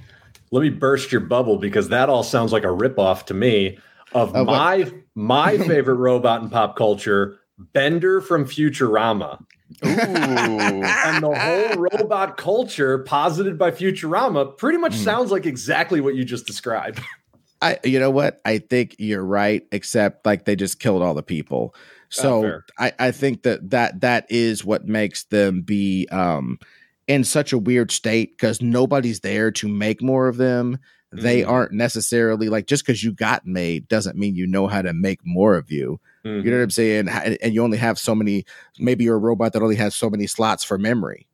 Let 0.51 0.61
me 0.61 0.69
burst 0.69 1.11
your 1.11 1.21
bubble 1.21 1.57
because 1.57 1.89
that 1.89 2.09
all 2.09 2.23
sounds 2.23 2.51
like 2.51 2.63
a 2.63 2.67
ripoff 2.67 3.25
to 3.27 3.33
me 3.33 3.77
of 4.13 4.35
Of 4.35 4.47
what? 4.47 4.53
my 4.57 4.91
my 5.15 5.57
favorite 5.67 5.95
robot 5.95 6.41
in 6.41 6.49
pop 6.49 6.75
culture, 6.75 7.39
Bender 7.57 8.21
from 8.21 8.45
Futurama. 8.45 9.39
Ooh. 9.83 9.87
And 9.87 11.23
the 11.23 11.33
whole 11.33 11.81
robot 11.99 12.37
culture 12.37 12.99
posited 12.99 13.57
by 13.57 13.71
Futurama 13.71 14.57
pretty 14.57 14.77
much 14.77 14.93
Mhm. 14.93 15.03
sounds 15.03 15.31
like 15.31 15.45
exactly 15.45 16.01
what 16.01 16.15
you 16.15 16.23
just 16.23 16.45
described. 16.45 16.99
I 17.61 17.79
you 17.83 17.99
know 17.99 18.11
what? 18.11 18.41
I 18.45 18.57
think 18.59 18.95
you're 18.99 19.23
right, 19.23 19.63
except 19.71 20.25
like 20.25 20.45
they 20.45 20.55
just 20.55 20.79
killed 20.79 21.01
all 21.01 21.13
the 21.13 21.23
people. 21.23 21.73
So 22.09 22.41
fair. 22.41 22.65
I, 22.77 22.93
I 22.99 23.11
think 23.11 23.43
that 23.43 23.69
that 23.71 24.01
that 24.01 24.25
is 24.29 24.63
what 24.65 24.85
makes 24.87 25.23
them 25.25 25.61
be 25.61 26.07
um 26.11 26.59
in 27.07 27.23
such 27.23 27.53
a 27.53 27.57
weird 27.57 27.91
state 27.91 28.37
because 28.37 28.61
nobody's 28.61 29.21
there 29.21 29.51
to 29.51 29.67
make 29.67 30.01
more 30.01 30.27
of 30.27 30.37
them. 30.37 30.77
They 31.11 31.41
Mhm. 31.41 31.47
aren't 31.49 31.71
necessarily 31.71 32.49
like 32.49 32.67
just 32.67 32.85
because 32.85 33.03
you 33.03 33.13
got 33.13 33.45
made 33.47 33.87
doesn't 33.87 34.17
mean 34.17 34.35
you 34.35 34.45
know 34.47 34.67
how 34.67 34.81
to 34.81 34.93
make 34.93 35.19
more 35.25 35.55
of 35.55 35.71
you. 35.71 35.99
Mm-hmm. 36.25 36.45
You 36.45 36.51
know 36.51 36.57
what 36.57 36.63
I'm 36.63 36.69
saying? 36.71 37.07
And 37.09 37.53
you 37.53 37.63
only 37.63 37.77
have 37.77 37.99
so 37.99 38.15
many. 38.15 38.45
Maybe 38.79 39.03
you're 39.03 39.15
a 39.15 39.19
robot 39.19 39.53
that 39.53 39.61
only 39.61 39.75
has 39.75 39.95
so 39.95 40.09
many 40.09 40.25
slots 40.25 40.63
for 40.63 40.77
memory. 40.77 41.27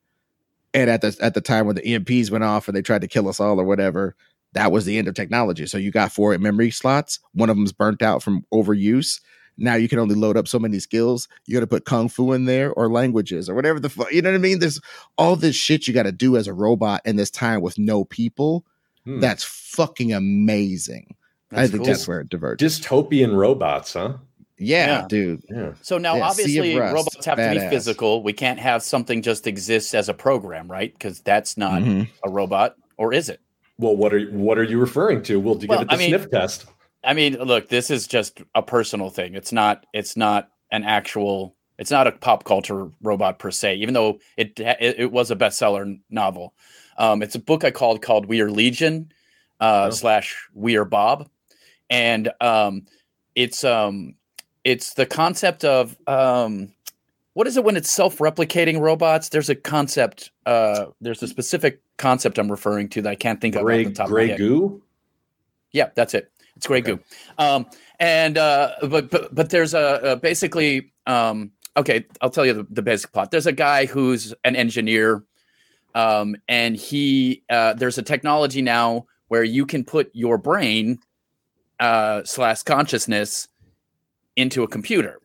And 0.74 0.90
at 0.90 1.02
the 1.02 1.16
at 1.22 1.34
the 1.34 1.42
time 1.42 1.66
when 1.66 1.76
the 1.76 1.82
EMPs 1.82 2.30
went 2.30 2.44
off 2.44 2.68
and 2.68 2.76
they 2.76 2.82
tried 2.82 3.02
to 3.02 3.08
kill 3.08 3.28
us 3.28 3.40
all 3.40 3.60
or 3.60 3.64
whatever, 3.64 4.16
that 4.54 4.72
was 4.72 4.86
the 4.86 4.98
end 4.98 5.08
of 5.08 5.16
technology. 5.16 5.66
So 5.66 5.78
you 5.78 5.92
got 5.92 6.12
four 6.12 6.38
memory 6.38 6.72
slots. 6.72 7.20
One 7.34 7.50
of 7.50 7.56
them's 7.56 7.72
burnt 7.72 8.02
out 8.02 8.22
from 8.22 8.46
overuse. 8.54 9.22
Now 9.58 9.76
you 9.76 9.88
can 9.88 10.00
only 10.00 10.16
load 10.16 10.38
up 10.38 10.48
so 10.48 10.60
many 10.60 10.80
skills. 10.80 11.28
You 11.46 11.54
got 11.54 11.62
to 11.62 11.68
put 11.68 11.86
kung 11.86 12.10
fu 12.10 12.34
in 12.34 12.46
there 12.46 12.74
or 12.74 12.90
languages 12.90 13.50
or 13.50 13.56
whatever 13.56 13.80
the 13.80 13.90
fuck. 13.90 14.12
You 14.12 14.22
know 14.22 14.32
what 14.32 14.36
I 14.36 14.40
mean? 14.40 14.60
There's 14.60 14.80
all 15.18 15.36
this 15.36 15.56
shit 15.56 15.88
you 15.88 15.94
got 15.94 16.04
to 16.04 16.12
do 16.12 16.36
as 16.36 16.48
a 16.48 16.54
robot 16.54 17.02
in 17.06 17.16
this 17.16 17.32
time 17.32 17.62
with 17.62 17.78
no 17.78 18.04
people. 18.06 18.66
Hmm. 19.06 19.20
That's 19.20 19.44
fucking 19.44 20.14
amazing. 20.14 21.16
I 21.54 21.68
think 21.68 21.84
cool. 21.84 21.86
that's 21.86 22.08
where 22.08 22.22
it 22.22 22.30
diverges. 22.30 22.80
Dystopian 22.80 23.36
robots, 23.36 23.94
huh? 23.94 24.14
Yeah, 24.62 24.86
Yeah. 25.02 25.08
dude. 25.08 25.44
Yeah. 25.50 25.74
So 25.82 25.98
now, 25.98 26.16
Yeah, 26.16 26.30
obviously, 26.30 26.78
Rust, 26.78 26.94
robots 26.94 27.26
have 27.26 27.38
to 27.38 27.60
be 27.60 27.68
physical. 27.70 28.22
We 28.24 28.34
can't 28.34 28.60
have 28.60 28.84
something 28.84 29.22
just 29.22 29.48
exist 29.48 29.96
as 29.96 30.08
a 30.08 30.14
program, 30.14 30.70
right? 30.70 30.94
Because 30.94 31.20
that's 31.22 31.58
not 31.58 31.82
Mhm. 31.82 32.08
a 32.24 32.30
robot, 32.30 32.76
or 32.98 33.14
is 33.14 33.28
it? 33.30 33.40
Well, 33.80 33.96
what 33.96 34.14
are 34.14 34.22
what 34.32 34.58
are 34.60 34.64
you 34.64 34.80
referring 34.80 35.24
to? 35.24 35.40
We'll 35.40 35.56
give 35.56 35.70
Well, 35.70 35.82
it 35.82 35.88
the 35.88 35.94
I 35.94 35.98
mean- 35.98 36.10
sniff 36.10 36.30
test. 36.30 36.66
I 37.04 37.14
mean, 37.16 37.34
look, 37.34 37.68
this 37.70 37.90
is 37.90 38.06
just 38.06 38.42
a 38.54 38.62
personal 38.62 39.10
thing. 39.10 39.34
It's 39.34 39.52
not. 39.52 39.86
It's 39.94 40.16
not 40.16 40.50
an 40.72 40.84
actual. 40.84 41.56
It's 41.80 41.90
not 41.90 42.06
a 42.06 42.12
pop 42.12 42.44
culture 42.44 42.92
robot 43.02 43.40
per 43.40 43.50
se, 43.50 43.76
even 43.78 43.96
though 43.96 44.20
it 44.38 44.60
it, 44.60 45.00
it 45.00 45.12
was 45.12 45.32
a 45.32 45.36
bestseller 45.36 46.00
novel. 46.12 46.54
Um, 47.00 47.24
it's 47.24 47.34
a 47.34 47.40
book 47.40 47.64
I 47.64 47.72
called 47.72 48.04
called 48.04 48.28
We 48.28 48.40
Are 48.42 48.52
Legion 48.52 49.12
uh, 49.60 49.88
Oh. 49.88 49.90
slash 49.90 50.38
We 50.54 50.76
Are 50.76 50.86
Bob, 50.86 51.28
and 51.90 52.30
um, 52.40 52.86
it's 53.34 53.64
um, 53.64 54.14
it's 54.64 54.94
the 54.94 55.06
concept 55.06 55.64
of 55.64 55.98
um, 56.08 56.72
what 57.34 57.48
is 57.48 57.58
it 57.58 57.64
when 57.64 57.78
it's 57.78 57.92
self-replicating 57.92 58.80
robots? 58.80 59.30
There's 59.30 59.50
a 59.50 59.56
concept. 59.56 60.32
Uh, 60.46 60.88
there's 61.00 61.24
a 61.24 61.28
specific 61.28 61.82
concept 61.98 62.38
I'm 62.38 62.52
referring 62.52 62.90
to 62.90 63.02
that 63.04 63.10
I 63.10 63.16
can't 63.16 63.40
think 63.40 63.56
of 63.56 63.64
Gray 63.64 63.86
off 63.86 63.90
the 63.90 63.96
top 63.96 64.06
of 64.08 64.12
gray 64.12 64.30
head. 64.30 64.38
goo. 64.38 64.82
Yeah, 65.72 65.90
that's 65.96 66.14
it. 66.14 66.32
It's 66.58 66.68
Grey 66.68 66.80
Okay. 66.80 66.94
Goo. 66.94 67.00
Um, 67.38 67.66
and 68.00 68.38
uh, 68.38 68.74
but 68.90 69.10
but 69.10 69.34
but 69.34 69.50
there's 69.50 69.74
a, 69.74 70.00
a 70.04 70.16
basically 70.16 70.92
um, 71.08 71.52
okay. 71.78 72.06
I'll 72.22 72.30
tell 72.30 72.46
you 72.46 72.54
the, 72.54 72.68
the 72.70 72.82
basic 72.82 73.12
plot. 73.14 73.32
There's 73.32 73.48
a 73.48 73.52
guy 73.54 73.86
who's 73.86 74.34
an 74.44 74.56
engineer, 74.56 75.24
um, 75.96 76.36
and 76.50 76.76
he 76.76 77.44
uh, 77.50 77.74
there's 77.74 77.98
a 77.98 78.04
technology 78.04 78.62
now 78.62 79.06
where 79.30 79.44
you 79.44 79.66
can 79.66 79.86
put 79.86 80.10
your 80.14 80.38
brain 80.38 81.00
uh, 81.80 82.24
slash 82.26 82.64
consciousness 82.64 83.48
into 84.36 84.64
a 84.64 84.68
computer, 84.68 85.20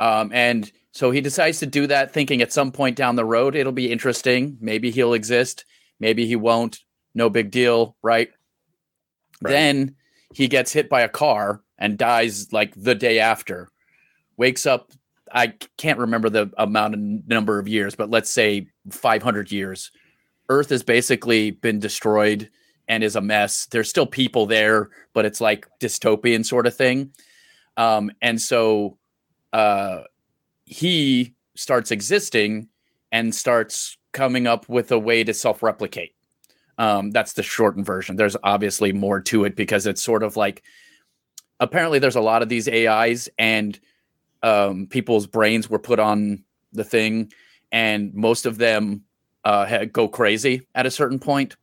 um, 0.00 0.30
and 0.32 0.70
so 0.92 1.10
he 1.10 1.20
decides 1.20 1.60
to 1.60 1.66
do 1.66 1.86
that, 1.86 2.12
thinking 2.12 2.42
at 2.42 2.52
some 2.52 2.72
point 2.72 2.96
down 2.96 3.16
the 3.16 3.24
road 3.24 3.54
it'll 3.54 3.72
be 3.72 3.92
interesting. 3.92 4.58
Maybe 4.60 4.90
he'll 4.90 5.12
exist. 5.14 5.64
Maybe 6.00 6.26
he 6.26 6.36
won't. 6.36 6.80
No 7.14 7.30
big 7.30 7.50
deal, 7.50 7.96
right? 8.02 8.30
Right. 9.40 9.50
Then 9.52 9.96
he 10.34 10.48
gets 10.48 10.72
hit 10.72 10.88
by 10.88 11.02
a 11.02 11.08
car 11.08 11.62
and 11.78 11.98
dies 11.98 12.52
like 12.52 12.74
the 12.76 12.94
day 12.94 13.18
after. 13.20 13.68
Wakes 14.36 14.66
up, 14.66 14.90
I 15.32 15.54
can't 15.76 15.98
remember 15.98 16.30
the 16.30 16.50
amount 16.58 16.94
of 16.94 17.00
number 17.00 17.58
of 17.58 17.68
years, 17.68 17.94
but 17.94 18.10
let's 18.10 18.30
say 18.30 18.68
500 18.90 19.52
years. 19.52 19.90
Earth 20.48 20.70
has 20.70 20.82
basically 20.82 21.50
been 21.50 21.78
destroyed 21.78 22.50
and 22.88 23.04
is 23.04 23.16
a 23.16 23.20
mess. 23.20 23.66
There's 23.66 23.90
still 23.90 24.06
people 24.06 24.46
there, 24.46 24.88
but 25.12 25.26
it's 25.26 25.40
like 25.40 25.68
dystopian 25.80 26.44
sort 26.44 26.66
of 26.66 26.74
thing. 26.74 27.12
Um, 27.78 28.10
and 28.20 28.38
so 28.42 28.98
uh, 29.54 30.02
he 30.64 31.34
starts 31.56 31.90
existing 31.90 32.68
and 33.10 33.34
starts 33.34 33.96
coming 34.12 34.46
up 34.46 34.68
with 34.68 34.92
a 34.92 34.98
way 34.98 35.24
to 35.24 35.32
self 35.32 35.62
replicate. 35.62 36.14
Um, 36.76 37.10
that's 37.10 37.32
the 37.32 37.42
shortened 37.42 37.86
version. 37.86 38.16
There's 38.16 38.36
obviously 38.44 38.92
more 38.92 39.20
to 39.22 39.44
it 39.44 39.56
because 39.56 39.86
it's 39.86 40.02
sort 40.02 40.22
of 40.22 40.36
like 40.36 40.62
apparently 41.60 41.98
there's 41.98 42.16
a 42.16 42.20
lot 42.20 42.42
of 42.42 42.48
these 42.48 42.68
AIs 42.68 43.28
and 43.38 43.78
um, 44.42 44.86
people's 44.86 45.26
brains 45.26 45.68
were 45.70 45.78
put 45.80 45.98
on 45.98 46.44
the 46.72 46.84
thing, 46.84 47.32
and 47.72 48.12
most 48.14 48.46
of 48.46 48.58
them 48.58 49.02
uh, 49.44 49.84
go 49.86 50.06
crazy 50.08 50.66
at 50.74 50.84
a 50.86 50.90
certain 50.90 51.18
point 51.18 51.56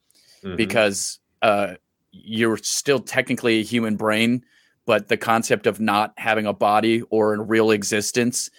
Mhm. 0.43 0.57
because 0.57 1.19
uh, 1.41 1.75
you're 2.11 2.57
still 2.57 2.99
technically 2.99 3.59
a 3.59 3.63
human 3.63 3.95
brain, 3.95 4.43
but 4.85 5.07
the 5.07 5.17
concept 5.17 5.67
of 5.67 5.79
not 5.79 6.13
having 6.17 6.45
a 6.45 6.53
body 6.53 7.01
or 7.09 7.33
a 7.33 7.41
real 7.41 7.71
existence 7.71 8.49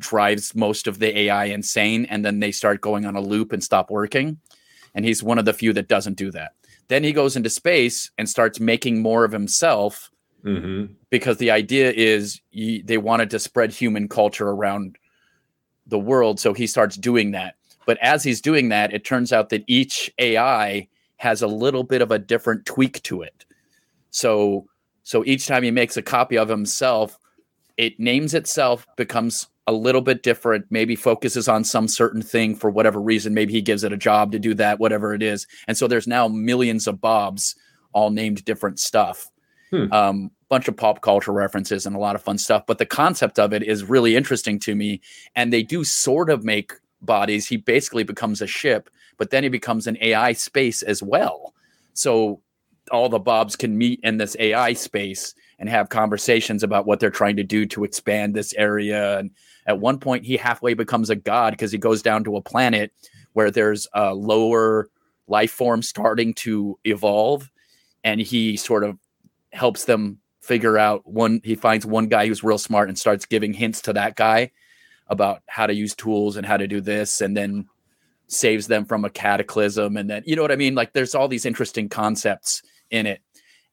drives 0.00 0.54
most 0.54 0.86
of 0.86 0.98
the 0.98 1.16
AI 1.20 1.46
insane, 1.46 2.04
and 2.06 2.24
then 2.24 2.40
they 2.40 2.52
start 2.52 2.80
going 2.80 3.04
on 3.06 3.16
a 3.16 3.20
loop 3.20 3.52
and 3.52 3.62
stop 3.62 3.90
working. 3.90 4.38
And 4.94 5.04
he's 5.04 5.22
one 5.22 5.38
of 5.38 5.44
the 5.44 5.52
few 5.52 5.72
that 5.72 5.88
doesn't 5.88 6.16
do 6.16 6.30
that. 6.32 6.52
Then 6.88 7.02
he 7.04 7.12
goes 7.12 7.36
into 7.36 7.48
space 7.50 8.10
and 8.18 8.28
starts 8.28 8.60
making 8.60 9.00
more 9.02 9.24
of 9.24 9.32
himself 9.32 10.10
Mhm. 10.44 10.90
because 11.10 11.38
the 11.38 11.50
idea 11.50 11.90
is 11.92 12.40
y- 12.54 12.82
they 12.84 12.98
wanted 12.98 13.30
to 13.30 13.38
spread 13.38 13.72
human 13.72 14.08
culture 14.08 14.48
around 14.48 14.98
the 15.86 15.98
world. 15.98 16.38
So 16.40 16.52
he 16.52 16.66
starts 16.66 16.96
doing 16.96 17.30
that. 17.30 17.54
But 17.86 17.98
as 18.02 18.24
he's 18.24 18.40
doing 18.40 18.68
that, 18.70 18.92
it 18.92 19.04
turns 19.04 19.32
out 19.32 19.48
that 19.50 19.64
each 19.66 20.12
AI 20.18 20.88
has 21.16 21.40
a 21.40 21.46
little 21.46 21.82
bit 21.84 22.02
of 22.02 22.10
a 22.10 22.18
different 22.18 22.66
tweak 22.66 23.02
to 23.04 23.22
it. 23.22 23.44
So 24.10 24.66
so 25.04 25.24
each 25.24 25.46
time 25.46 25.62
he 25.62 25.70
makes 25.70 25.96
a 25.96 26.02
copy 26.02 26.36
of 26.36 26.48
himself, 26.48 27.18
it 27.76 28.00
names 28.00 28.34
itself, 28.34 28.86
becomes 28.96 29.46
a 29.66 29.72
little 29.72 30.00
bit 30.00 30.22
different, 30.22 30.66
maybe 30.70 30.96
focuses 30.96 31.48
on 31.48 31.64
some 31.64 31.88
certain 31.88 32.22
thing 32.22 32.54
for 32.54 32.70
whatever 32.70 33.00
reason. 33.00 33.32
Maybe 33.32 33.52
he 33.52 33.62
gives 33.62 33.84
it 33.84 33.92
a 33.92 33.96
job 33.96 34.32
to 34.32 34.38
do 34.38 34.54
that, 34.54 34.78
whatever 34.78 35.14
it 35.14 35.22
is. 35.22 35.46
And 35.68 35.76
so 35.76 35.86
there's 35.86 36.06
now 36.06 36.28
millions 36.28 36.86
of 36.86 37.00
Bobs 37.00 37.54
all 37.92 38.10
named 38.10 38.44
different 38.44 38.78
stuff. 38.80 39.30
Hmm. 39.70 39.92
Um, 39.92 40.30
bunch 40.48 40.68
of 40.68 40.76
pop 40.76 41.00
culture 41.00 41.32
references 41.32 41.86
and 41.86 41.96
a 41.96 41.98
lot 41.98 42.14
of 42.14 42.22
fun 42.22 42.38
stuff. 42.38 42.64
But 42.66 42.78
the 42.78 42.86
concept 42.86 43.38
of 43.38 43.52
it 43.52 43.62
is 43.62 43.84
really 43.84 44.16
interesting 44.16 44.58
to 44.60 44.74
me. 44.74 45.00
And 45.34 45.52
they 45.52 45.62
do 45.62 45.84
sort 45.84 46.30
of 46.30 46.44
make 46.44 46.72
bodies. 47.00 47.46
He 47.48 47.56
basically 47.56 48.04
becomes 48.04 48.40
a 48.42 48.46
ship, 48.46 48.90
but 49.16 49.30
then 49.30 49.42
he 49.42 49.48
becomes 49.48 49.86
an 49.86 49.98
AI 50.00 50.32
space 50.32 50.82
as 50.82 51.02
well. 51.02 51.54
So 51.94 52.40
all 52.90 53.08
the 53.08 53.18
Bobs 53.18 53.56
can 53.56 53.76
meet 53.76 54.00
in 54.02 54.18
this 54.18 54.36
AI 54.38 54.72
space 54.72 55.34
and 55.58 55.68
have 55.68 55.88
conversations 55.88 56.62
about 56.62 56.86
what 56.86 57.00
they're 57.00 57.10
trying 57.10 57.36
to 57.36 57.44
do 57.44 57.66
to 57.66 57.84
expand 57.84 58.34
this 58.34 58.52
area. 58.54 59.18
And 59.18 59.30
at 59.66 59.78
one 59.78 59.98
point, 59.98 60.24
he 60.24 60.36
halfway 60.36 60.74
becomes 60.74 61.10
a 61.10 61.16
god 61.16 61.52
because 61.52 61.72
he 61.72 61.78
goes 61.78 62.02
down 62.02 62.24
to 62.24 62.36
a 62.36 62.42
planet 62.42 62.92
where 63.32 63.50
there's 63.50 63.88
a 63.94 64.14
lower 64.14 64.88
life 65.26 65.52
form 65.52 65.82
starting 65.82 66.34
to 66.34 66.78
evolve, 66.84 67.50
and 68.02 68.20
he 68.20 68.56
sort 68.56 68.84
of 68.84 68.98
helps 69.52 69.84
them 69.84 70.18
figure 70.40 70.76
out 70.76 71.06
one. 71.06 71.40
He 71.44 71.54
finds 71.54 71.86
one 71.86 72.08
guy 72.08 72.26
who's 72.26 72.44
real 72.44 72.58
smart 72.58 72.88
and 72.88 72.98
starts 72.98 73.24
giving 73.24 73.52
hints 73.52 73.80
to 73.82 73.92
that 73.94 74.16
guy 74.16 74.50
about 75.08 75.42
how 75.46 75.66
to 75.66 75.74
use 75.74 75.94
tools 75.94 76.36
and 76.36 76.46
how 76.46 76.56
to 76.56 76.66
do 76.66 76.80
this, 76.80 77.20
and 77.20 77.36
then 77.36 77.66
saves 78.26 78.66
them 78.66 78.84
from 78.84 79.04
a 79.04 79.10
cataclysm 79.10 79.98
and 79.98 80.08
then 80.08 80.22
you 80.24 80.34
know 80.34 80.40
what 80.40 80.50
i 80.50 80.56
mean 80.56 80.74
like 80.74 80.94
there's 80.94 81.14
all 81.14 81.28
these 81.28 81.44
interesting 81.44 81.90
concepts 81.90 82.62
in 82.90 83.06
it 83.06 83.20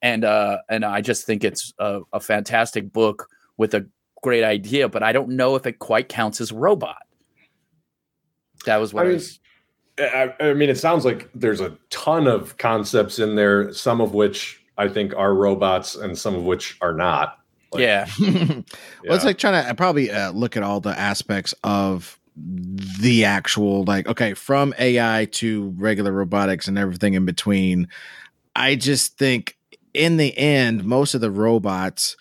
and 0.02 0.24
uh 0.24 0.58
and 0.70 0.84
i 0.84 1.02
just 1.02 1.26
think 1.26 1.44
it's 1.44 1.74
a, 1.80 2.02
a 2.14 2.20
fantastic 2.20 2.92
book 2.92 3.28
with 3.58 3.74
a 3.74 3.88
great 4.24 4.44
idea 4.44 4.88
but 4.88 5.04
i 5.04 5.12
don't 5.12 5.30
know 5.30 5.56
if 5.56 5.66
it 5.66 5.80
quite 5.80 6.10
counts 6.10 6.40
as 6.42 6.52
robot 6.52 7.04
that 8.66 8.78
was 8.78 8.94
what 8.94 9.02
I 9.02 9.04
i, 9.04 9.08
mean, 9.08 9.16
was 9.16 9.40
I, 10.00 10.34
I 10.40 10.54
mean, 10.54 10.70
it 10.70 10.78
sounds 10.78 11.06
like 11.06 11.30
there's 11.36 11.62
a 11.62 11.78
ton 11.90 12.28
of 12.28 12.58
concepts 12.58 13.20
in 13.20 13.36
there, 13.36 13.74
some 13.74 14.02
of 14.02 14.14
which 14.14 14.64
I 14.78 14.88
think 14.88 15.14
are 15.16 15.34
robots 15.34 15.96
and 15.96 16.18
some 16.18 16.36
of 16.36 16.44
which 16.44 16.78
are 16.82 16.94
not. 16.94 17.38
Like, 17.72 17.82
yeah 17.82 18.06
well, 18.20 18.64
it's 19.06 19.24
like 19.24 19.38
trying 19.38 19.66
to 19.66 19.74
probably 19.76 20.12
uh, 20.12 20.32
look 20.32 20.58
at 20.58 20.64
all 20.64 20.82
the 20.82 20.98
aspects 20.98 21.54
of 21.64 22.20
the 22.36 23.24
actual 23.24 23.86
like 23.86 24.08
okay 24.10 24.34
from 24.34 24.74
AI 24.78 25.30
to 25.32 25.74
regular 25.78 26.12
robotics 26.12 26.68
and 26.68 26.78
everything 26.78 27.14
in 27.14 27.24
between. 27.24 27.88
I 28.56 28.76
just 28.76 29.18
think 29.18 29.58
in 29.94 30.18
the 30.18 30.38
end, 30.38 30.84
most 30.86 31.14
of 31.16 31.22
the 31.22 31.32
robots 31.32 32.16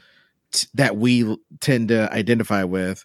t- 0.52 0.66
that 0.74 0.96
we 0.96 1.36
tend 1.60 1.88
to 1.88 2.12
identify 2.12 2.64
with 2.64 3.04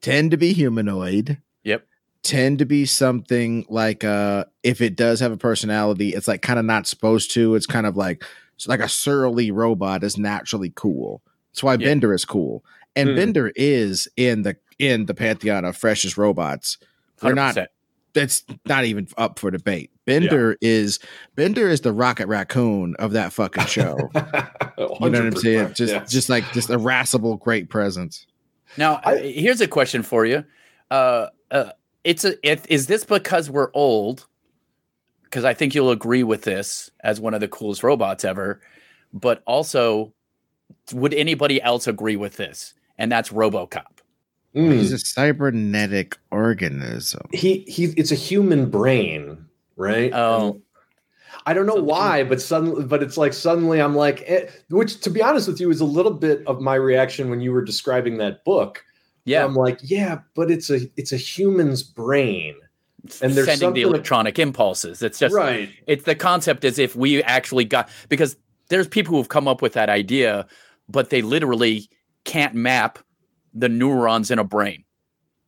tend 0.00 0.30
to 0.32 0.36
be 0.36 0.52
humanoid. 0.52 1.38
Yep. 1.64 1.86
Tend 2.22 2.58
to 2.60 2.64
be 2.66 2.84
something 2.86 3.66
like 3.68 4.04
uh 4.04 4.44
if 4.62 4.80
it 4.80 4.96
does 4.96 5.20
have 5.20 5.32
a 5.32 5.36
personality, 5.36 6.10
it's 6.10 6.28
like 6.28 6.42
kind 6.42 6.58
of 6.58 6.64
not 6.64 6.86
supposed 6.86 7.30
to. 7.32 7.54
It's 7.54 7.66
kind 7.66 7.86
of 7.86 7.96
like 7.96 8.24
like 8.66 8.80
a 8.80 8.88
surly 8.88 9.50
robot 9.50 10.04
is 10.04 10.16
naturally 10.16 10.72
cool. 10.74 11.20
That's 11.52 11.62
why 11.62 11.72
Yeah. 11.74 11.86
Bender 11.88 12.14
is 12.14 12.24
cool. 12.24 12.64
And 12.94 13.10
Hmm. 13.10 13.16
Bender 13.16 13.52
is 13.56 14.08
in 14.16 14.42
the 14.42 14.56
in 14.78 15.06
the 15.06 15.14
pantheon 15.14 15.64
of 15.64 15.76
freshest 15.76 16.16
robots. 16.16 16.78
We're 17.22 17.34
not 17.34 17.54
100%. 17.54 17.66
that's 18.14 18.44
not 18.66 18.84
even 18.84 19.06
up 19.16 19.38
for 19.38 19.50
debate. 19.52 19.90
Bender 20.04 20.56
is 20.60 20.98
Bender 21.36 21.68
is 21.68 21.82
the 21.82 21.92
Rocket 21.92 22.26
Raccoon 22.26 22.96
of 22.98 23.12
that 23.12 23.32
fucking 23.32 23.66
show. 23.66 23.96
you 24.14 24.20
know 24.82 24.88
what 24.98 25.14
I'm 25.14 25.36
saying? 25.36 25.74
Just 25.74 25.92
yes. 25.92 26.10
just 26.10 26.28
like 26.28 26.44
just 26.52 26.70
irascible 26.70 27.36
great 27.36 27.68
presence. 27.68 28.26
now 28.76 29.00
I- 29.04 29.18
here's 29.18 29.60
a 29.60 29.68
question 29.68 30.02
for 30.02 30.24
you 30.26 30.44
uh 30.90 31.28
uh 31.50 31.70
it's 32.04 32.24
a 32.24 32.34
if, 32.48 32.66
is 32.68 32.86
this 32.86 33.04
because 33.04 33.48
we're 33.50 33.70
old 33.74 34.26
because 35.24 35.44
i 35.44 35.54
think 35.54 35.74
you'll 35.74 35.90
agree 35.90 36.22
with 36.22 36.42
this 36.42 36.90
as 37.02 37.20
one 37.20 37.32
of 37.34 37.40
the 37.40 37.48
coolest 37.48 37.82
robots 37.82 38.24
ever 38.24 38.60
but 39.12 39.42
also 39.46 40.12
would 40.92 41.14
anybody 41.14 41.60
else 41.62 41.86
agree 41.86 42.16
with 42.16 42.36
this 42.36 42.74
and 42.98 43.10
that's 43.10 43.30
robocop 43.30 43.86
Mm. 44.54 44.72
He's 44.74 44.92
a 44.92 44.98
cybernetic 44.98 46.18
organism. 46.30 47.22
he 47.32 47.60
he 47.60 47.84
it's 47.96 48.12
a 48.12 48.14
human 48.14 48.68
brain 48.68 49.46
right? 49.76 50.12
Oh. 50.12 50.60
i 51.46 51.54
don't 51.54 51.66
know 51.66 51.72
Something- 51.74 51.86
why 51.88 52.24
but 52.24 52.40
suddenly 52.40 52.84
but 52.84 53.02
it's 53.02 53.16
like 53.16 53.32
suddenly 53.32 53.80
i'm 53.80 53.94
like 53.96 54.22
eh, 54.26 54.46
which 54.70 55.00
to 55.00 55.10
be 55.10 55.22
honest 55.22 55.48
with 55.48 55.60
you 55.60 55.70
is 55.70 55.80
a 55.80 55.84
little 55.84 56.12
bit 56.12 56.42
of 56.46 56.60
my 56.60 56.74
reaction 56.74 57.30
when 57.30 57.40
you 57.40 57.52
were 57.52 57.62
describing 57.64 58.18
that 58.18 58.44
book. 58.44 58.84
Yeah. 59.24 59.44
I'm 59.44 59.54
like 59.54 59.78
yeah 59.82 60.18
but 60.34 60.50
it's 60.50 60.68
a 60.70 60.80
it's 60.96 61.12
a 61.12 61.16
human's 61.16 61.82
brain. 61.82 62.54
And 63.20 63.32
there's 63.32 63.46
sending 63.46 63.72
the 63.72 63.82
electronic 63.82 64.38
impulses. 64.38 65.02
It's 65.02 65.18
just 65.18 65.34
right. 65.34 65.68
it's 65.86 66.04
the 66.04 66.14
concept 66.14 66.64
as 66.64 66.78
if 66.78 66.94
we 66.96 67.22
actually 67.24 67.64
got 67.64 67.88
because 68.08 68.36
there's 68.68 68.86
people 68.88 69.16
who've 69.16 69.28
come 69.28 69.48
up 69.48 69.62
with 69.62 69.72
that 69.72 69.88
idea 69.88 70.46
but 70.88 71.10
they 71.10 71.22
literally 71.22 71.88
can't 72.24 72.54
map 72.54 72.98
the 73.54 73.68
neurons 73.68 74.30
in 74.30 74.38
a 74.38 74.44
brain. 74.44 74.84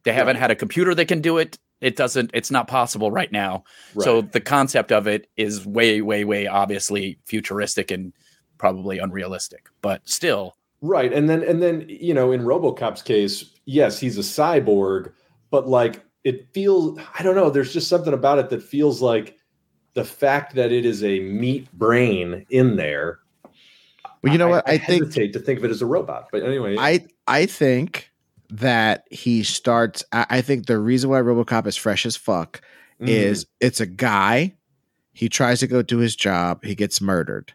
They 0.04 0.12
haven't 0.12 0.36
Right. 0.36 0.40
had 0.40 0.50
a 0.50 0.56
computer 0.56 0.94
that 0.94 1.06
can 1.08 1.20
do 1.20 1.38
it 1.38 1.58
it 1.84 1.96
doesn't 1.96 2.30
it's 2.34 2.50
not 2.50 2.66
possible 2.66 3.10
right 3.10 3.30
now 3.30 3.62
so 4.00 4.22
the 4.22 4.40
concept 4.40 4.90
of 4.90 5.06
it 5.06 5.28
is 5.36 5.66
way 5.66 6.00
way 6.00 6.24
way 6.24 6.46
obviously 6.46 7.18
futuristic 7.24 7.90
and 7.90 8.12
probably 8.58 8.98
unrealistic 8.98 9.68
but 9.82 10.00
still 10.08 10.56
Right. 10.84 11.14
And 11.14 11.30
then 11.30 11.42
and 11.42 11.62
then, 11.62 11.86
you 11.88 12.12
know, 12.12 12.30
in 12.30 12.42
RoboCop's 12.42 13.00
case, 13.00 13.52
yes, 13.64 13.98
he's 13.98 14.18
a 14.18 14.20
cyborg, 14.20 15.12
but 15.50 15.66
like 15.66 16.04
it 16.24 16.52
feels 16.52 17.00
I 17.18 17.22
don't 17.22 17.34
know, 17.34 17.48
there's 17.48 17.72
just 17.72 17.88
something 17.88 18.12
about 18.12 18.38
it 18.38 18.50
that 18.50 18.62
feels 18.62 19.00
like 19.00 19.38
the 19.94 20.04
fact 20.04 20.54
that 20.56 20.72
it 20.72 20.84
is 20.84 21.02
a 21.02 21.20
meat 21.20 21.72
brain 21.72 22.44
in 22.50 22.76
there. 22.76 23.20
Well, 24.22 24.30
you 24.30 24.38
know 24.38 24.48
what? 24.48 24.68
I, 24.68 24.76
think 24.76 25.04
hesitate 25.04 25.32
to 25.32 25.38
think 25.38 25.58
of 25.58 25.64
it 25.64 25.70
as 25.70 25.80
a 25.80 25.86
robot. 25.86 26.28
But 26.30 26.42
anyway, 26.42 26.76
I 26.78 27.06
I 27.26 27.46
think 27.46 28.10
that 28.50 29.06
he 29.10 29.42
starts. 29.42 30.04
I, 30.12 30.26
I 30.30 30.40
think 30.40 30.66
the 30.66 30.78
reason 30.78 31.10
why 31.10 31.20
RoboCop 31.20 31.66
is 31.66 31.76
fresh 31.76 32.06
as 32.06 32.16
fuck 32.16 32.60
Mm. 33.00 33.08
is 33.08 33.46
it's 33.60 33.80
a 33.80 33.86
guy. 33.86 34.54
He 35.12 35.28
tries 35.28 35.60
to 35.60 35.66
go 35.66 35.82
do 35.82 35.98
his 35.98 36.14
job. 36.14 36.64
He 36.64 36.76
gets 36.76 37.00
murdered. 37.00 37.52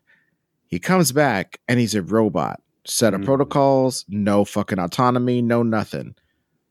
He 0.68 0.80
comes 0.80 1.14
back 1.14 1.60
and 1.68 1.80
he's 1.80 1.96
a 1.96 2.02
robot. 2.02 2.62
Set 2.86 3.14
of 3.14 3.22
Mhm. 3.22 3.26
protocols, 3.26 4.04
no 4.10 4.44
fucking 4.44 4.80
autonomy, 4.80 5.42
no 5.42 5.64
nothing. 5.64 6.16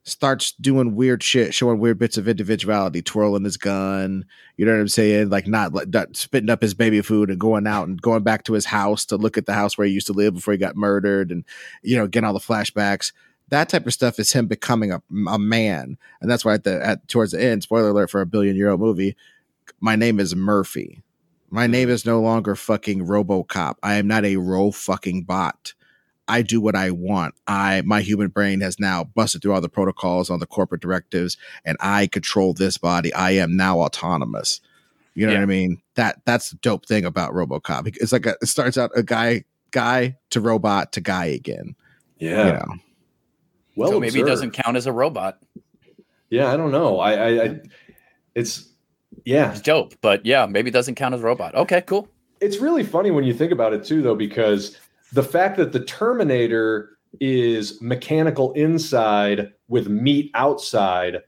Starts 0.05 0.53
doing 0.53 0.95
weird 0.95 1.23
shit, 1.23 1.53
showing 1.55 1.79
weird 1.79 1.99
bits 1.99 2.17
of 2.19 2.29
individuality, 2.29 3.03
twirling 3.03 3.45
his 3.45 3.57
gun. 3.57 4.25
You 4.57 4.65
know 4.67 4.73
what 4.73 4.81
I'm 4.81 4.89
saying? 4.89 5.29
Like 5.31 5.47
not, 5.47 5.73
like 5.75 5.89
not 5.89 6.17
spitting 6.17 6.49
up 6.51 6.61
his 6.63 6.75
baby 6.75 7.01
food 7.03 7.31
and 7.31 7.39
going 7.41 7.67
out 7.67 7.89
and 7.89 8.01
going 8.01 8.23
back 8.23 8.45
to 8.45 8.53
his 8.55 8.67
house 8.67 9.05
to 9.07 9.17
look 9.17 9.37
at 9.39 9.47
the 9.47 9.53
house 9.55 9.77
where 9.79 9.87
he 9.87 9.93
used 9.93 10.07
to 10.09 10.13
live 10.15 10.35
before 10.35 10.53
he 10.53 10.59
got 10.59 10.77
murdered, 10.77 11.31
and 11.31 11.45
you 11.83 11.97
know, 11.97 12.07
getting 12.07 12.27
all 12.27 12.33
the 12.35 12.39
flashbacks. 12.39 13.13
That 13.51 13.69
type 13.69 13.87
of 13.87 13.95
stuff 13.95 14.19
is 14.19 14.33
him 14.33 14.47
becoming 14.47 14.93
a, 14.93 15.03
a 15.29 15.39
man, 15.39 15.97
and 16.21 16.31
that's 16.31 16.45
why 16.45 16.55
at 16.55 16.65
the 16.65 16.85
at 16.85 17.09
towards 17.09 17.33
the 17.33 17.43
end, 17.43 17.63
spoiler 17.63 17.91
alert 17.91 18.11
for 18.11 18.21
a 18.21 18.27
billion 18.27 18.57
year 18.57 18.71
old 18.71 18.81
movie, 18.81 19.17
my 19.81 19.97
name 19.97 20.21
is 20.21 20.37
Murphy. 20.37 21.03
My 21.51 21.65
mm-hmm. 21.65 21.73
name 21.73 21.91
is 21.91 22.05
no 22.05 22.21
longer 22.21 22.55
fucking 22.55 23.07
RoboCop. 23.07 23.77
I 23.83 23.95
am 23.95 24.07
not 24.07 24.25
a 24.25 24.37
ro 24.37 24.71
fucking 24.71 25.25
bot. 25.25 25.73
I 26.31 26.43
do 26.43 26.61
what 26.61 26.77
I 26.77 26.91
want. 26.91 27.35
I 27.47 27.83
my 27.87 28.03
human 28.03 28.29
brain 28.29 28.61
has 28.61 28.79
now 28.79 29.05
busted 29.05 29.41
through 29.41 29.55
all 29.55 29.63
the 29.63 29.69
protocols, 29.71 30.29
all 30.29 30.39
the 30.39 30.47
corporate 30.47 30.83
directives, 30.83 31.39
and 31.65 31.79
I 31.81 32.07
control 32.07 32.53
this 32.53 32.77
body. 32.77 33.13
I 33.15 33.31
am 33.33 33.57
now 33.57 33.81
autonomous. 33.81 34.61
You 35.15 35.27
know 35.27 35.33
Yeah. 35.33 35.39
what 35.39 35.45
I 35.45 35.47
mean? 35.47 35.83
That 35.95 36.21
that's 36.27 36.51
the 36.51 36.57
dope 36.57 36.87
thing 36.87 37.07
about 37.07 37.33
RoboCop. 37.33 37.97
It's 37.97 38.13
like 38.13 38.27
a, 38.27 38.37
it 38.43 38.47
starts 38.47 38.77
out 38.77 38.91
a 38.95 39.03
guy 39.03 39.45
guy 39.71 40.17
to 40.31 40.41
robot 40.41 40.93
to 40.93 41.01
guy 41.01 41.27
again. 41.27 41.75
yeah. 42.19 42.47
You 42.47 42.53
know. 42.53 42.75
Well, 43.79 43.91
so 43.91 44.01
maybe 44.01 44.21
it 44.21 44.27
doesn't 44.27 44.51
count 44.51 44.77
as 44.77 44.87
a 44.87 44.93
robot 44.93 45.39
Yeah, 46.31 46.53
I 46.53 46.57
don't 46.57 46.73
know. 46.73 46.99
I, 46.99 47.13
I, 47.13 47.45
I 47.45 47.61
it's 48.35 48.69
yeah. 49.25 49.53
it's 49.53 49.61
dope 49.61 49.95
but 50.01 50.25
yeah 50.27 50.47
maybe 50.47 50.69
it 50.69 50.73
doesn't 50.73 50.95
count 50.97 51.15
as 51.15 51.21
a 51.21 51.25
robot 51.25 51.55
okay 51.55 51.81
cool 51.83 52.09
It's 52.41 52.59
really 52.59 52.85
funny 52.85 53.11
when 53.11 53.25
you 53.25 53.35
think 53.35 53.53
about 53.53 53.73
it 53.73 53.85
too, 53.85 54.03
though, 54.03 54.15
because 54.15 54.77
the 55.13 55.23
fact 55.23 55.57
that 55.57 55.73
the 55.73 55.81
Terminator 55.85 56.99
is 57.21 57.81
mechanical 57.81 58.53
inside 58.53 59.53
with 59.69 59.89
meat 59.89 60.31
outside 60.35 61.23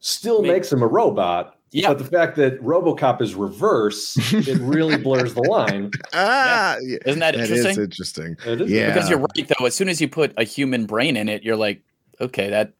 still 0.00 0.42
Ma- 0.42 0.48
makes 0.48 0.70
him 0.72 0.82
a 0.82 0.86
robot. 0.86 1.56
Yeah. 1.72 1.88
But 1.88 1.98
the 1.98 2.04
fact 2.04 2.36
that 2.36 2.62
RoboCop 2.62 3.20
is 3.22 3.34
reverse, 3.34 4.16
it 4.32 4.60
really 4.60 4.98
blurs 4.98 5.34
the 5.34 5.42
line. 5.42 5.90
Ah, 6.12 6.76
yeah. 6.82 6.98
isn't 7.06 7.20
that, 7.20 7.34
that 7.34 7.40
interesting 7.40 7.70
is 7.70 7.78
interesting. 7.78 8.36
It 8.46 8.60
is- 8.60 8.70
Yeah. 8.70 8.92
because 8.92 9.08
you're 9.08 9.18
right 9.18 9.50
though 9.58 9.64
as 9.66 9.74
soon 9.74 9.88
as 9.88 10.00
you 10.00 10.08
put 10.08 10.32
a 10.36 10.44
human 10.44 10.84
brain 10.86 11.16
in 11.16 11.28
it 11.30 11.42
you're 11.42 11.56
like 11.56 11.80
okay 12.20 12.50
that 12.50 12.74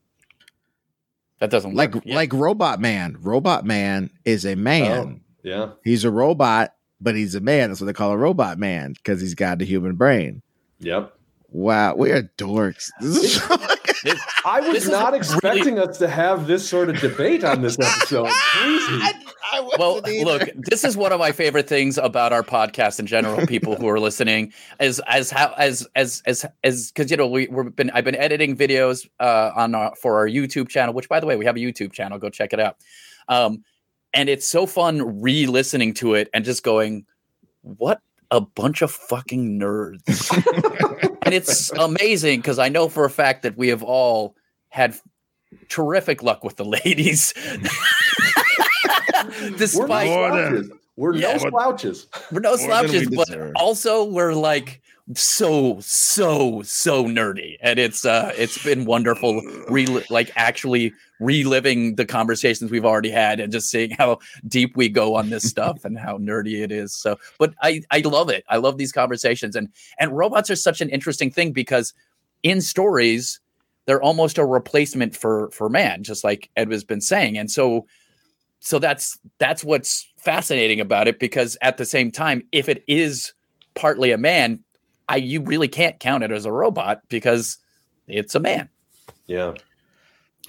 that 1.39 1.51
doesn't 1.51 1.75
Like 1.75 1.95
work. 1.95 2.05
Yeah. 2.07 2.15
like 2.17 2.33
Robot 2.33 2.81
Man. 2.81 3.17
Robot 3.21 3.65
Man 3.65 4.11
is 4.25 4.45
a 4.47 4.55
man. 4.55 5.23
Yeah. 5.43 5.71
He's 5.83 6.05
a 6.05 6.11
robot, 6.11 6.75
but 7.01 7.17
he's 7.17 7.35
a 7.35 7.41
man. 7.41 7.71
That's 7.71 7.81
what 7.81 7.87
they 7.87 7.93
call 7.93 8.13
a 8.13 8.17
robot 8.17 8.59
man 8.59 8.93
because 8.93 9.21
he's 9.21 9.35
got 9.35 9.59
the 9.59 9.65
human 9.65 9.97
brain. 9.97 10.43
Yep. 10.79 11.13
Wow, 11.55 11.95
we 11.97 12.11
are 12.13 12.23
dorks. 12.39 12.91
This 13.01 13.25
is 13.37 13.49
This- 14.05 14.21
I 14.45 14.61
was 14.61 14.73
This 14.73 14.85
is 14.85 14.91
not 14.91 15.13
really- 15.13 15.19
expecting 15.19 15.79
us 15.79 15.99
to 15.99 16.09
have 16.09 16.47
this 16.49 16.69
sort 16.69 16.89
of 16.89 16.99
debate 17.01 17.45
on 17.45 17.63
this 17.63 17.79
episode. 17.79 18.29
Crazy. 18.53 19.03
well 19.79 20.01
look 20.25 20.49
this 20.57 20.83
is 20.83 20.97
one 20.97 21.13
of 21.13 21.21
my 21.21 21.31
favorite 21.31 21.69
things 21.69 21.99
about 21.99 22.33
our 22.33 22.43
podcast 22.43 22.99
in 22.99 23.07
general 23.07 23.47
people 23.47 23.77
who 23.77 23.87
are 23.87 24.01
listening 24.01 24.51
is 24.81 24.99
as 25.07 25.31
how 25.31 25.53
as 25.59 25.87
as 25.95 26.23
as 26.27 26.47
as 26.65 26.91
because 26.91 27.11
you 27.11 27.17
know 27.19 27.27
we, 27.29 27.47
we've 27.49 27.77
been 27.77 27.91
i've 27.91 28.05
been 28.05 28.17
editing 28.17 28.57
videos 28.57 29.07
uh 29.21 29.51
on 29.55 29.75
our 29.75 29.95
for 29.97 30.17
our 30.17 30.27
youtube 30.27 30.69
channel 30.71 30.95
which 30.95 31.07
by 31.09 31.21
the 31.21 31.27
way 31.27 31.37
we 31.37 31.45
have 31.45 31.55
a 31.57 31.59
youtube 31.59 31.93
channel 31.93 32.19
go 32.19 32.31
check 32.31 32.55
it 32.55 32.61
out 32.61 32.77
um 33.29 33.63
and 34.15 34.31
it's 34.31 34.47
so 34.49 34.65
fun 34.67 35.21
re-listening 35.21 35.93
to 35.93 36.15
it 36.15 36.31
and 36.33 36.47
just 36.47 36.63
going 36.63 37.05
what 37.61 38.01
a 38.31 38.41
bunch 38.41 38.81
of 38.81 38.91
fucking 38.91 39.61
nerds 39.61 41.09
and 41.33 41.43
and 41.43 41.49
it's 41.49 41.73
amazing 41.73 42.41
because 42.41 42.59
I 42.59 42.69
know 42.69 42.89
for 42.89 43.05
a 43.05 43.11
fact 43.11 43.43
that 43.43 43.57
we 43.57 43.69
have 43.69 43.83
all 43.83 44.37
had 44.69 44.95
terrific 45.69 46.23
luck 46.23 46.45
with 46.45 46.57
the 46.57 46.65
ladies. 46.65 47.33
Despite 49.59 50.09
we're 50.09 50.31
no 50.31 50.31
slouches. 50.59 50.71
We're 50.97 51.15
Yeah. 51.15 51.33
no 51.33 51.39
slouches. 51.51 52.07
we're 52.31 52.41
no 52.41 52.57
slouches, 52.57 53.09
we 53.09 53.17
but 53.17 53.31
also 53.57 54.05
we're 54.05 54.35
like 54.35 54.81
so 55.15 55.79
so 55.81 56.63
so 56.63 57.05
nerdy, 57.05 57.57
and 57.61 57.79
it's 57.79 58.05
uh 58.05 58.33
it's 58.37 58.63
been 58.63 58.85
wonderful, 58.85 59.41
re- 59.69 60.05
like 60.11 60.31
actually 60.37 60.93
reliving 61.21 61.95
the 61.97 62.05
conversations 62.05 62.71
we've 62.71 62.85
already 62.85 63.11
had 63.11 63.39
and 63.41 63.53
just 63.53 63.71
seeing 63.71 63.91
how 63.91 64.19
deep 64.47 64.77
we 64.77 64.89
go 64.89 65.15
on 65.15 65.31
this 65.31 65.49
stuff 65.49 65.85
and 65.85 65.99
how 65.99 66.19
nerdy 66.19 66.63
it 66.63 66.73
is. 66.73 66.95
So, 66.95 67.19
but 67.39 67.55
I 67.63 67.83
I 67.91 67.99
love 68.01 68.29
it. 68.29 68.45
I 68.49 68.57
love 68.59 68.79
these 68.79 68.93
conversations, 68.93 69.57
and 69.57 69.69
and 69.99 70.17
robots 70.17 70.51
are 70.51 70.57
such 70.57 70.81
an 70.81 70.89
interesting 70.89 71.31
thing 71.31 71.53
because 71.53 71.93
in 72.43 72.61
stories 72.61 73.41
they're 73.87 74.03
almost 74.03 74.39
a 74.39 74.45
replacement 74.45 75.17
for 75.17 75.51
for 75.51 75.69
man, 75.69 76.05
just 76.05 76.23
like 76.23 76.49
Ed 76.57 76.71
has 76.71 76.85
been 76.85 77.01
saying, 77.01 77.37
and 77.37 77.51
so 77.51 77.87
so 78.61 78.79
that's 78.79 79.19
that's 79.39 79.65
what's 79.65 80.09
fascinating 80.17 80.81
about 80.81 81.09
it 81.09 81.19
because 81.19 81.57
at 81.63 81.77
the 81.77 81.85
same 81.85 82.13
time 82.13 82.43
if 82.53 82.69
it 82.69 82.85
is 82.87 83.33
partly 83.75 84.13
a 84.13 84.19
man 84.19 84.63
i 85.13 85.17
you 85.17 85.41
really 85.43 85.69
can't 85.69 85.99
count 86.01 86.25
it 86.25 86.31
as 86.33 86.45
a 86.45 86.53
robot 86.53 87.01
because 87.09 87.59
it's 88.09 88.35
a 88.35 88.41
man 88.41 88.69
Yeah. 89.27 89.55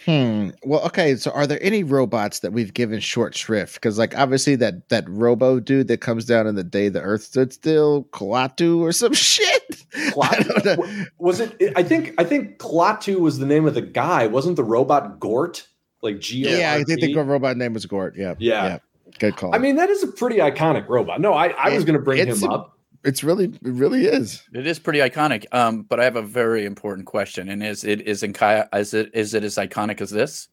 Hmm. 0.06 0.50
Well, 0.66 0.82
okay. 0.88 1.16
So, 1.16 1.32
are 1.32 1.48
there 1.48 1.60
any 1.64 1.84
robots 1.84 2.40
that 2.40 2.52
we've 2.52 2.74
given 2.74 3.00
short 3.00 3.36
shrift? 3.36 3.76
Because, 3.76 3.98
like, 3.98 4.18
obviously 4.18 4.56
that 4.58 4.90
that 4.90 5.08
Robo 5.08 5.62
dude 5.62 5.88
that 5.88 6.02
comes 6.02 6.26
down 6.26 6.46
in 6.46 6.56
the 6.56 6.64
day 6.64 6.90
the 6.90 7.00
Earth 7.00 7.24
stood 7.24 7.54
still, 7.54 8.04
Klaatu 8.12 8.80
or 8.80 8.92
some 8.92 9.14
shit. 9.32 9.86
I 9.96 10.44
don't 10.44 10.66
know. 10.66 10.76
Klaatu, 10.76 11.08
was 11.20 11.40
it? 11.40 11.56
I 11.78 11.84
think 11.84 12.14
I 12.18 12.26
think 12.26 12.58
Klaatu 12.58 13.20
was 13.20 13.40
the 13.40 13.46
name 13.46 13.66
of 13.66 13.76
the 13.76 13.82
guy. 13.82 14.28
Wasn't 14.28 14.58
the 14.58 14.64
robot 14.66 15.22
Gort? 15.22 15.68
Like 16.02 16.20
G. 16.20 16.40
Yeah, 16.40 16.74
I 16.74 16.84
think 16.84 17.00
the 17.00 17.14
robot 17.16 17.56
name 17.56 17.74
was 17.74 17.86
Gort. 17.86 18.18
Yeah. 18.18 18.34
Yeah. 18.40 18.80
Good 19.20 19.38
call. 19.38 19.56
I 19.56 19.58
mean, 19.58 19.78
that 19.78 19.90
is 19.90 20.04
a 20.04 20.08
pretty 20.08 20.38
iconic 20.40 20.90
robot. 20.90 21.22
No, 21.22 21.34
I, 21.34 21.50
I 21.50 21.70
was 21.74 21.86
going 21.86 21.98
to 21.98 22.04
bring 22.04 22.28
him 22.28 22.44
a- 22.44 22.52
up. 22.52 22.78
It's 23.04 23.24
really, 23.24 23.46
it 23.46 23.58
really 23.62 24.06
is. 24.06 24.44
it 24.54 24.66
is 24.68 24.80
pretty 24.80 25.00
iconic 25.00 25.46
um 25.54 25.84
but 25.84 26.00
i 26.00 26.04
have 26.04 26.16
a 26.16 26.22
very 26.22 26.66
important 26.66 27.06
question 27.06 27.50
and 27.50 27.64
is 27.64 27.84
it 27.84 28.02
is 28.02 28.24
in 28.24 28.34
Kaya, 28.34 28.68
is 28.74 28.94
it 28.94 29.12
is 29.14 29.34
it 29.34 29.44
as 29.44 29.56
iconic 29.56 30.02
as 30.02 30.10
this 30.10 30.48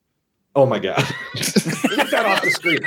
Oh 0.56 0.66
my 0.66 0.80
god! 0.80 0.96
Get 1.36 2.10
that 2.10 2.26
off 2.26 2.42
the 2.42 2.50
screen. 2.50 2.80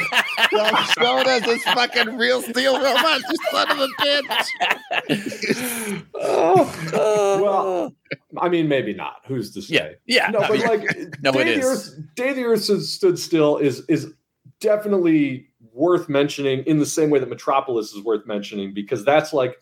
Y'all 0.52 0.76
showed 0.84 1.26
us 1.28 1.46
this 1.46 1.64
fucking 1.64 2.18
real 2.18 2.42
steel 2.42 2.74
robot, 2.76 3.22
you 3.22 3.36
son 3.52 3.72
of 3.72 3.80
a 3.80 3.88
bitch. 4.02 6.04
Oh, 6.14 7.40
well, 7.42 7.96
I 8.38 8.50
mean, 8.50 8.68
maybe 8.68 8.94
not. 8.94 9.22
Who's 9.28 9.54
to 9.54 9.62
say? 9.62 9.76
yeah 9.76 9.90
yeah 10.06 10.30
no, 10.32 10.40
no, 10.40 10.48
but 10.50 10.58
you're- 10.60 10.78
like 10.78 10.90
No, 11.24 11.32
Day 11.32 11.40
it 11.40 11.48
of 11.48 11.54
the 11.54 11.60
is. 11.60 11.66
Earth, 11.66 12.00
Day 12.16 12.34
the 12.34 12.44
Earth 12.44 12.64
stood, 12.64 12.84
stood 12.84 13.18
still 13.18 13.56
is 13.58 13.80
is 13.88 14.12
definitely 14.60 15.48
worth 15.74 16.08
mentioning 16.08 16.64
in 16.66 16.80
the 16.80 16.86
same 16.86 17.10
way 17.10 17.20
that 17.20 17.30
Metropolis 17.30 17.94
is 17.94 18.04
worth 18.04 18.26
mentioning 18.26 18.74
because 18.74 19.04
that's 19.04 19.34
like 19.34 19.58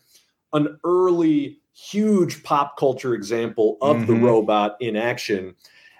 an 0.52 0.78
early 0.84 1.58
huge 1.72 2.42
pop 2.42 2.76
culture 2.76 3.14
example 3.14 3.78
of 3.80 4.06
the 4.06 4.12
Mhm. 4.12 4.22
robot 4.22 4.76
in 4.80 4.94
action. 4.94 5.54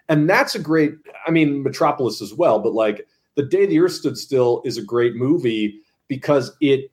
And 0.09 0.29
that's 0.29 0.55
a 0.55 0.59
great 0.59 0.95
I 1.27 1.31
mean 1.31 1.63
Metropolis 1.63 2.21
as 2.21 2.35
well, 2.35 2.59
but 2.59 2.75
like 2.75 3.07
The 3.35 3.43
Day 3.43 3.65
the 3.65 3.81
Earth 3.81 3.93
Stood 3.93 4.19
Still 4.19 4.61
is 4.67 4.77
a 4.77 4.83
great 4.83 5.17
movie 5.17 5.81
because 6.09 6.55
it 6.61 6.91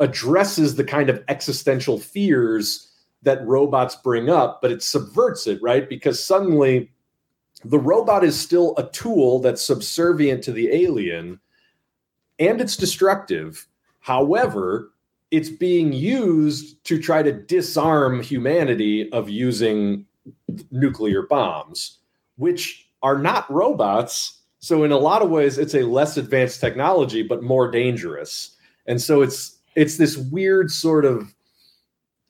addresses 0.00 0.74
the 0.74 0.84
kind 0.84 1.10
of 1.10 1.22
existential 1.28 1.98
fears 1.98 2.90
that 3.22 3.46
robots 3.46 3.94
bring 3.96 4.30
up, 4.30 4.62
but 4.62 4.72
it 4.72 4.82
subverts 4.82 5.46
it, 5.46 5.60
right? 5.62 5.88
Because 5.88 6.22
suddenly 6.22 6.90
the 7.64 7.78
robot 7.78 8.24
is 8.24 8.38
still 8.38 8.74
a 8.78 8.88
tool 8.90 9.40
that's 9.40 9.62
subservient 9.62 10.42
to 10.44 10.52
the 10.52 10.68
alien 10.72 11.38
and 12.38 12.60
it's 12.60 12.76
destructive. 12.76 13.66
However, 14.00 14.90
it's 15.30 15.48
being 15.48 15.92
used 15.92 16.82
to 16.84 17.00
try 17.00 17.22
to 17.22 17.32
disarm 17.32 18.22
humanity 18.22 19.10
of 19.12 19.28
using 19.28 20.06
nuclear 20.70 21.22
bombs, 21.22 21.98
which 22.36 22.88
are 23.02 23.18
not 23.18 23.50
robots. 23.50 24.40
So, 24.58 24.84
in 24.84 24.92
a 24.92 24.98
lot 24.98 25.22
of 25.22 25.30
ways, 25.30 25.58
it's 25.58 25.74
a 25.74 25.82
less 25.82 26.16
advanced 26.16 26.60
technology, 26.60 27.22
but 27.22 27.42
more 27.42 27.70
dangerous. 27.70 28.56
And 28.86 29.00
so 29.00 29.22
it's 29.22 29.58
it's 29.74 29.96
this 29.96 30.16
weird 30.16 30.70
sort 30.70 31.04
of 31.04 31.34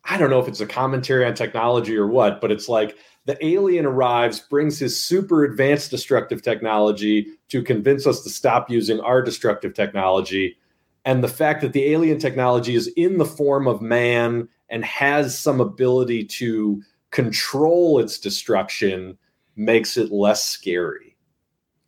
I 0.05 0.18
don't 0.18 0.30
know 0.30 0.40
if 0.40 0.48
it's 0.48 0.61
a 0.61 0.66
commentary 0.66 1.24
on 1.24 1.34
technology 1.34 1.96
or 1.96 2.07
what, 2.07 2.40
but 2.40 2.52
it's 2.52 2.68
like 2.68 2.96
the 3.27 3.43
alien 3.45 3.87
arrives, 3.87 4.41
brings 4.41 4.79
his 4.79 5.01
super 5.01 5.45
advanced 5.45 5.91
destructive 5.91 6.43
technology 6.43 7.27
to 7.49 7.62
convince 7.62 8.07
us 8.07 8.22
to 8.22 8.31
stop 8.31 8.70
using 8.70 9.01
our 9.01 9.22
destructive 9.22 9.75
technology. 9.75 10.57
And 11.05 11.22
the 11.22 11.29
fact 11.29 11.61
that 11.62 11.72
the 11.72 11.85
alien 11.93 12.18
technology 12.18 12.75
is 12.75 12.89
in 12.97 13.18
the 13.18 13.25
form 13.25 13.66
of 13.66 13.81
man 13.81 14.49
and 14.68 14.85
has 14.85 15.39
some 15.39 15.61
ability 15.61 16.25
to 16.25 16.83
control 17.11 17.99
its 17.99 18.18
destruction 18.18 19.16
makes 19.57 19.97
it 19.97 20.11
less 20.11 20.45
scary. 20.45 21.16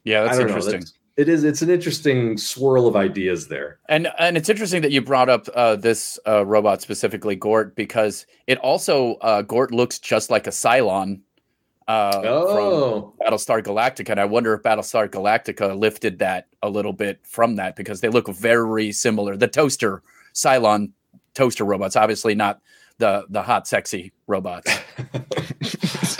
yeah 0.04 0.22
that's 0.22 0.36
I 0.36 0.38
don't 0.38 0.48
know, 0.48 0.54
interesting 0.54 0.80
that's- 0.80 0.92
it 1.16 1.30
is. 1.30 1.44
It's 1.44 1.62
an 1.62 1.70
interesting 1.70 2.36
swirl 2.36 2.86
of 2.86 2.94
ideas 2.94 3.48
there. 3.48 3.78
And 3.88 4.08
and 4.18 4.36
it's 4.36 4.50
interesting 4.50 4.82
that 4.82 4.92
you 4.92 5.00
brought 5.00 5.30
up 5.30 5.48
uh, 5.54 5.76
this 5.76 6.18
uh, 6.26 6.44
robot 6.44 6.82
specifically, 6.82 7.34
Gort, 7.34 7.74
because 7.74 8.26
it 8.46 8.58
also 8.58 9.14
uh, 9.14 9.40
Gort 9.40 9.72
looks 9.72 9.98
just 9.98 10.30
like 10.30 10.46
a 10.46 10.50
Cylon 10.50 11.22
uh, 11.88 12.12
from 12.20 12.24
Oh, 12.26 13.14
Battlestar 13.20 13.62
Galactica, 13.62 14.10
and 14.10 14.20
I 14.20 14.24
wonder 14.24 14.54
if 14.54 14.62
Battlestar 14.62 15.08
Galactica 15.08 15.78
lifted 15.78 16.18
that 16.20 16.48
a 16.62 16.68
little 16.68 16.92
bit 16.92 17.20
from 17.24 17.56
that 17.56 17.76
because 17.76 18.00
they 18.00 18.08
look 18.08 18.28
very 18.28 18.92
similar. 18.92 19.36
The 19.36 19.48
toaster 19.48 20.02
Cylon 20.34 20.92
toaster 21.34 21.64
robots, 21.64 21.96
obviously 21.96 22.34
not 22.34 22.60
the 22.98 23.24
the 23.28 23.42
hot, 23.42 23.68
sexy 23.68 24.12
robots. 24.26 24.70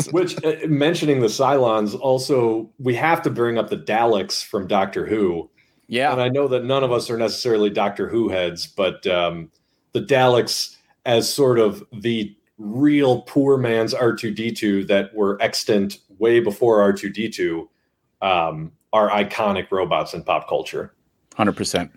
which 0.12 0.42
uh, 0.44 0.56
mentioning 0.68 1.20
the 1.20 1.26
Cylons, 1.26 1.98
also 1.98 2.70
we 2.78 2.94
have 2.94 3.22
to 3.22 3.30
bring 3.30 3.58
up 3.58 3.70
the 3.70 3.76
Daleks 3.76 4.44
from 4.44 4.66
Doctor 4.66 5.06
Who. 5.06 5.50
Yeah, 5.88 6.12
And 6.12 6.20
I 6.20 6.28
know 6.28 6.46
that 6.48 6.64
none 6.64 6.84
of 6.84 6.92
us 6.92 7.10
are 7.10 7.16
necessarily 7.16 7.68
Doctor 7.68 8.08
Who 8.08 8.28
heads, 8.28 8.66
but 8.66 9.04
um, 9.08 9.50
the 9.92 10.00
Daleks 10.00 10.76
as 11.04 11.32
sort 11.32 11.58
of 11.58 11.82
the 11.92 12.36
real 12.62 13.22
poor 13.22 13.56
man's 13.56 13.94
R2D2 13.94 14.86
that 14.88 15.14
were 15.14 15.38
extant 15.40 15.98
way 16.18 16.40
before 16.40 16.78
R2D2 16.92 17.66
um, 18.20 18.72
are 18.92 19.08
iconic 19.10 19.70
robots 19.70 20.12
in 20.12 20.22
pop 20.22 20.46
culture. 20.48 20.94
hundred 21.34 21.56
percent. 21.56 21.90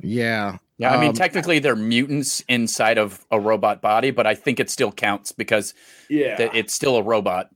yeah. 0.00 0.58
Yeah, 0.76 0.92
I 0.92 0.98
mean, 1.00 1.10
Um, 1.10 1.14
technically 1.14 1.60
they're 1.60 1.76
mutants 1.76 2.40
inside 2.48 2.98
of 2.98 3.24
a 3.30 3.38
robot 3.38 3.80
body, 3.80 4.10
but 4.10 4.26
I 4.26 4.34
think 4.34 4.58
it 4.58 4.68
still 4.68 4.90
counts 4.90 5.30
because 5.30 5.72
Yeah. 6.08 6.34
th- 6.36 6.50
it's 6.52 6.74
still 6.74 6.96
a 6.96 7.02
robot. 7.02 7.50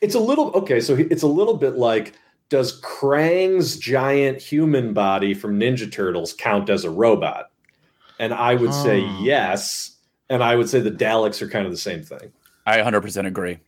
It's 0.00 0.14
a 0.14 0.20
little 0.20 0.50
okay. 0.52 0.78
So 0.80 0.94
it's 0.94 1.22
a 1.24 1.26
little 1.26 1.56
bit 1.56 1.74
like 1.76 2.12
does 2.48 2.80
Krang's 2.80 3.76
giant 3.76 4.40
human 4.40 4.92
body 4.92 5.34
from 5.34 5.58
Ninja 5.58 5.90
Turtles 5.90 6.32
count 6.32 6.70
as 6.70 6.84
a 6.84 6.90
robot? 6.90 7.50
And 8.20 8.32
I 8.34 8.54
would 8.54 8.72
say 8.74 9.00
yes. 9.20 9.96
And 10.30 10.42
I 10.42 10.54
would 10.56 10.68
say 10.68 10.80
the 10.80 10.90
Daleks 10.90 11.42
are 11.42 11.48
kind 11.48 11.66
of 11.66 11.72
the 11.72 11.78
same 11.78 12.02
thing. 12.02 12.32
I 12.64 12.78
100% 12.78 13.26
agree. 13.26 13.58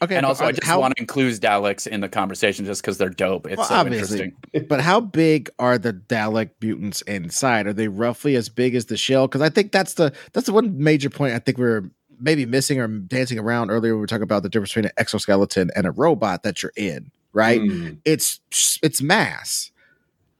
Okay. 0.00 0.16
and 0.16 0.26
also, 0.26 0.44
I 0.44 0.50
just 0.50 0.66
how, 0.66 0.80
want 0.80 0.96
to 0.96 1.00
include 1.00 1.34
Daleks 1.34 1.86
in 1.86 2.00
the 2.00 2.08
conversation 2.08 2.64
just 2.64 2.82
because 2.82 2.98
they're 2.98 3.08
dope. 3.08 3.46
It's 3.46 3.58
Well, 3.58 3.66
so 3.68 3.74
obviously. 3.74 4.18
interesting. 4.20 4.66
But 4.68 4.80
how 4.80 5.00
big 5.00 5.48
are 5.60 5.78
the 5.78 5.92
Dalek 5.92 6.50
mutants 6.60 7.02
inside? 7.02 7.68
Are 7.68 7.72
they 7.72 7.86
roughly 7.86 8.34
as 8.34 8.48
big 8.48 8.74
as 8.74 8.86
the 8.86 8.96
shell? 8.96 9.28
Because 9.28 9.42
I 9.42 9.48
think 9.48 9.70
that's 9.70 9.94
the 9.94 10.12
that's 10.32 10.46
the 10.46 10.52
one 10.52 10.76
major 10.82 11.08
point 11.08 11.34
I 11.34 11.38
think 11.38 11.56
we 11.56 11.66
are 11.66 11.88
maybe 12.18 12.46
missing 12.46 12.80
or 12.80 12.88
dancing 12.88 13.38
around 13.38 13.70
earlier. 13.70 13.92
when 13.92 13.98
We 13.98 14.00
were 14.00 14.06
talking 14.08 14.24
about 14.24 14.42
the 14.42 14.48
difference 14.48 14.70
between 14.70 14.86
an 14.86 14.92
exoskeleton 14.96 15.70
and 15.76 15.86
a 15.86 15.92
robot 15.92 16.42
that 16.42 16.64
you're 16.64 16.72
in, 16.76 17.12
right? 17.32 17.60
Mm. 17.60 17.98
It's 18.04 18.40
it's 18.82 19.00
mass. 19.00 19.70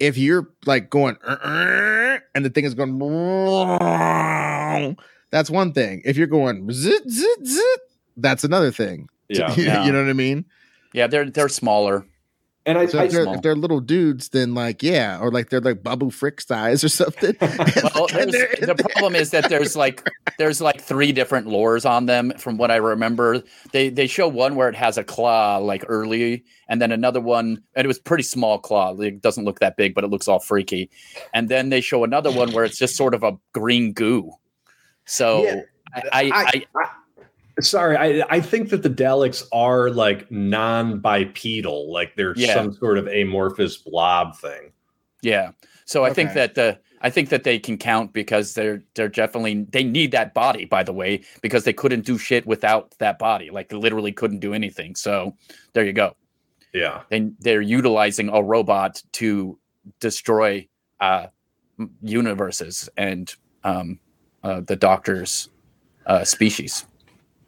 If 0.01 0.19
you're 0.19 0.49
like 0.67 0.91
going 0.91 1.17
"Uh, 1.25 1.37
uh," 1.41 2.19
and 2.35 2.45
the 2.45 2.51
thing 2.51 2.65
is 2.65 2.75
going, 2.75 2.99
that's 5.33 5.51
one 5.51 5.73
thing. 5.73 6.03
If 6.05 6.17
you're 6.17 6.29
going 6.29 6.71
zit 6.71 7.09
zit 7.11 7.47
zit, 7.47 7.81
that's 8.17 8.45
another 8.45 8.71
thing. 8.71 9.09
Yeah. 9.29 9.55
you, 9.55 9.93
know 9.93 10.03
what 10.03 10.11
I 10.11 10.13
mean. 10.13 10.45
Yeah, 10.93 11.07
they're 11.07 11.31
they're 11.31 11.49
smaller. 11.49 12.05
And 12.67 12.77
I, 12.77 12.85
So 12.87 12.99
I 12.99 13.05
if 13.05 13.13
they're, 13.13 13.35
if 13.35 13.41
they're 13.43 13.57
little 13.57 13.81
dudes, 13.81 14.29
then 14.29 14.55
like 14.55 14.83
yeah, 14.83 15.19
or 15.19 15.31
like 15.31 15.49
they're 15.49 15.61
like 15.61 15.83
Babu 15.83 16.11
Frick 16.11 16.41
size 16.41 16.85
or 16.85 16.91
something. 16.91 17.35
Well, 17.41 18.09
And 18.13 18.31
there's, 18.31 18.33
they're 18.33 18.53
in 18.53 18.67
the 18.67 18.75
there. 18.75 18.89
problem 18.91 19.15
is 19.17 19.31
that 19.31 19.49
there's 19.49 19.75
like 19.75 20.07
there's 20.39 20.61
like 20.61 20.83
three 20.83 21.13
different 21.13 21.47
lores 21.47 21.89
on 21.89 22.05
them 22.07 22.33
from 22.37 22.59
what 22.59 22.71
I 22.71 22.77
remember. 22.77 23.43
They 23.73 23.89
they 23.89 24.07
show 24.07 24.29
one 24.29 24.55
where 24.55 24.69
it 24.69 24.77
has 24.77 24.99
a 24.99 25.03
claw 25.05 25.57
like 25.57 25.85
early, 25.89 26.45
and 26.69 26.81
then 26.83 26.93
another 26.93 27.21
one, 27.21 27.63
and 27.75 27.85
it 27.87 27.89
was 27.89 27.99
pretty 27.99 28.25
small 28.25 28.59
claw. 28.59 28.95
It 29.01 29.23
doesn't 29.23 29.45
look 29.47 29.61
that 29.61 29.79
big, 29.79 29.95
but 29.95 30.05
it 30.05 30.11
looks 30.11 30.29
all 30.29 30.41
freaky. 30.41 30.91
And 31.33 31.49
then 31.49 31.71
they 31.71 31.81
show 31.81 32.05
another 32.05 32.31
one 32.31 32.53
where 32.53 32.65
it's 32.65 32.79
just 32.79 32.97
sort 32.97 33.15
of 33.15 33.23
a 33.23 33.33
green 33.55 33.95
goo. 33.95 34.31
So 35.05 35.45
Yeah. 35.45 35.61
I, 35.95 36.03
I, 36.13 36.31
I, 36.33 36.67
I- 36.83 36.89
Sorry, 37.61 37.97
I, 37.99 38.25
I 38.31 38.41
think 38.41 38.71
that 38.71 38.83
the 38.83 38.89
Daleks 38.89 39.45
are 39.53 39.91
like 39.91 40.31
non-bipedal, 40.31 41.93
like 41.93 42.17
they're 42.17 42.33
Yeah. 42.35 42.55
some 42.55 42.73
sort 42.73 42.97
of 42.97 43.07
amorphous 43.09 43.77
blob 43.77 44.37
thing. 44.39 44.73
Yeah. 45.21 45.51
So 45.85 46.03
I 46.05 46.15
think 46.15 46.33
that 46.33 46.55
the 46.55 46.79
I 47.03 47.11
think 47.11 47.29
that 47.29 47.45
they 47.45 47.59
can 47.59 47.77
count 47.77 48.15
because 48.15 48.55
they're 48.55 48.83
they're 48.95 49.09
definitely 49.11 49.67
they 49.71 49.85
need 49.85 50.13
that 50.13 50.33
body, 50.33 50.65
by 50.65 50.83
the 50.83 50.95
way, 50.95 51.25
because 51.43 51.65
they 51.65 51.75
couldn't 51.75 52.07
do 52.07 52.17
shit 52.17 52.47
without 52.47 52.95
that 52.99 53.19
body. 53.19 53.51
Like 53.51 53.69
they 53.69 53.77
literally 53.77 54.13
couldn't 54.13 54.39
do 54.39 54.55
anything. 54.55 54.95
So 54.95 55.37
there 55.75 55.85
you 55.85 55.93
go. 55.93 56.17
Yeah. 56.73 57.03
They 57.11 57.31
they're 57.41 57.61
utilizing 57.61 58.31
a 58.31 58.43
robot 58.43 59.03
to 59.13 59.59
destroy 60.01 60.67
uh 61.01 61.27
universes 62.01 62.89
and 62.97 63.35
um 63.65 63.99
uh, 64.43 64.61
the 64.61 64.77
doctor's 64.77 65.49
uh 66.07 66.25
species. 66.25 66.85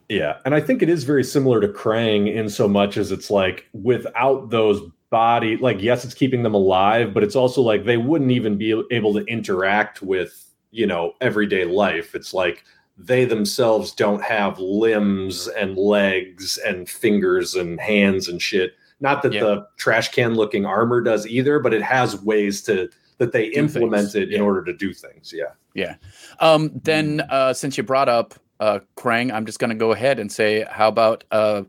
Yeah, 0.08 0.36
and 0.44 0.54
I 0.54 0.60
think 0.60 0.82
it 0.82 0.88
is 0.88 1.04
very 1.04 1.24
similar 1.24 1.60
to 1.60 1.68
Krang 1.68 2.32
in 2.32 2.48
so 2.50 2.68
much 2.68 2.96
as 2.96 3.10
it's 3.10 3.30
like 3.30 3.66
without 3.72 4.50
those 4.50 4.80
body, 5.10 5.56
like 5.56 5.80
yes, 5.80 6.04
it's 6.04 6.14
keeping 6.14 6.42
them 6.42 6.54
alive, 6.54 7.14
but 7.14 7.22
it's 7.22 7.36
also 7.36 7.62
like 7.62 7.84
they 7.84 7.96
wouldn't 7.96 8.30
even 8.30 8.58
be 8.58 8.82
able 8.90 9.14
to 9.14 9.24
interact 9.26 10.02
with 10.02 10.50
you 10.70 10.86
know 10.86 11.14
everyday 11.20 11.64
life. 11.64 12.14
It's 12.14 12.34
like 12.34 12.64
they 12.96 13.24
themselves 13.24 13.92
don't 13.92 14.22
have 14.22 14.58
limbs 14.60 15.48
and 15.48 15.76
legs 15.76 16.58
and 16.64 16.88
fingers 16.88 17.54
and 17.54 17.80
hands 17.80 18.28
and 18.28 18.40
shit. 18.40 18.74
Not 19.00 19.22
that 19.22 19.32
Yeah. 19.32 19.40
the 19.40 19.66
trash 19.78 20.10
can 20.10 20.34
looking 20.34 20.64
armor 20.64 21.00
does 21.00 21.26
either, 21.26 21.58
but 21.58 21.74
it 21.74 21.82
has 21.82 22.22
ways 22.22 22.62
to 22.62 22.88
that 23.18 23.32
they 23.32 23.50
Do 23.50 23.60
implement 23.60 24.12
things, 24.12 24.14
it 24.14 24.32
in 24.32 24.40
order 24.40 24.64
to 24.64 24.72
do 24.72 24.92
things. 24.92 25.32
Yeah. 25.74 25.94
Um, 26.40 26.70
then, 26.82 27.20
uh, 27.30 27.52
since 27.52 27.76
you 27.76 27.82
brought 27.82 28.08
up 28.08 28.34
uh, 28.60 28.80
Krang, 28.96 29.32
I'm 29.32 29.46
just 29.46 29.58
going 29.58 29.70
to 29.70 29.76
go 29.76 29.92
ahead 29.92 30.18
and 30.18 30.30
say, 30.30 30.64
how 30.68 30.88
about 30.88 31.24
uh, 31.30 31.62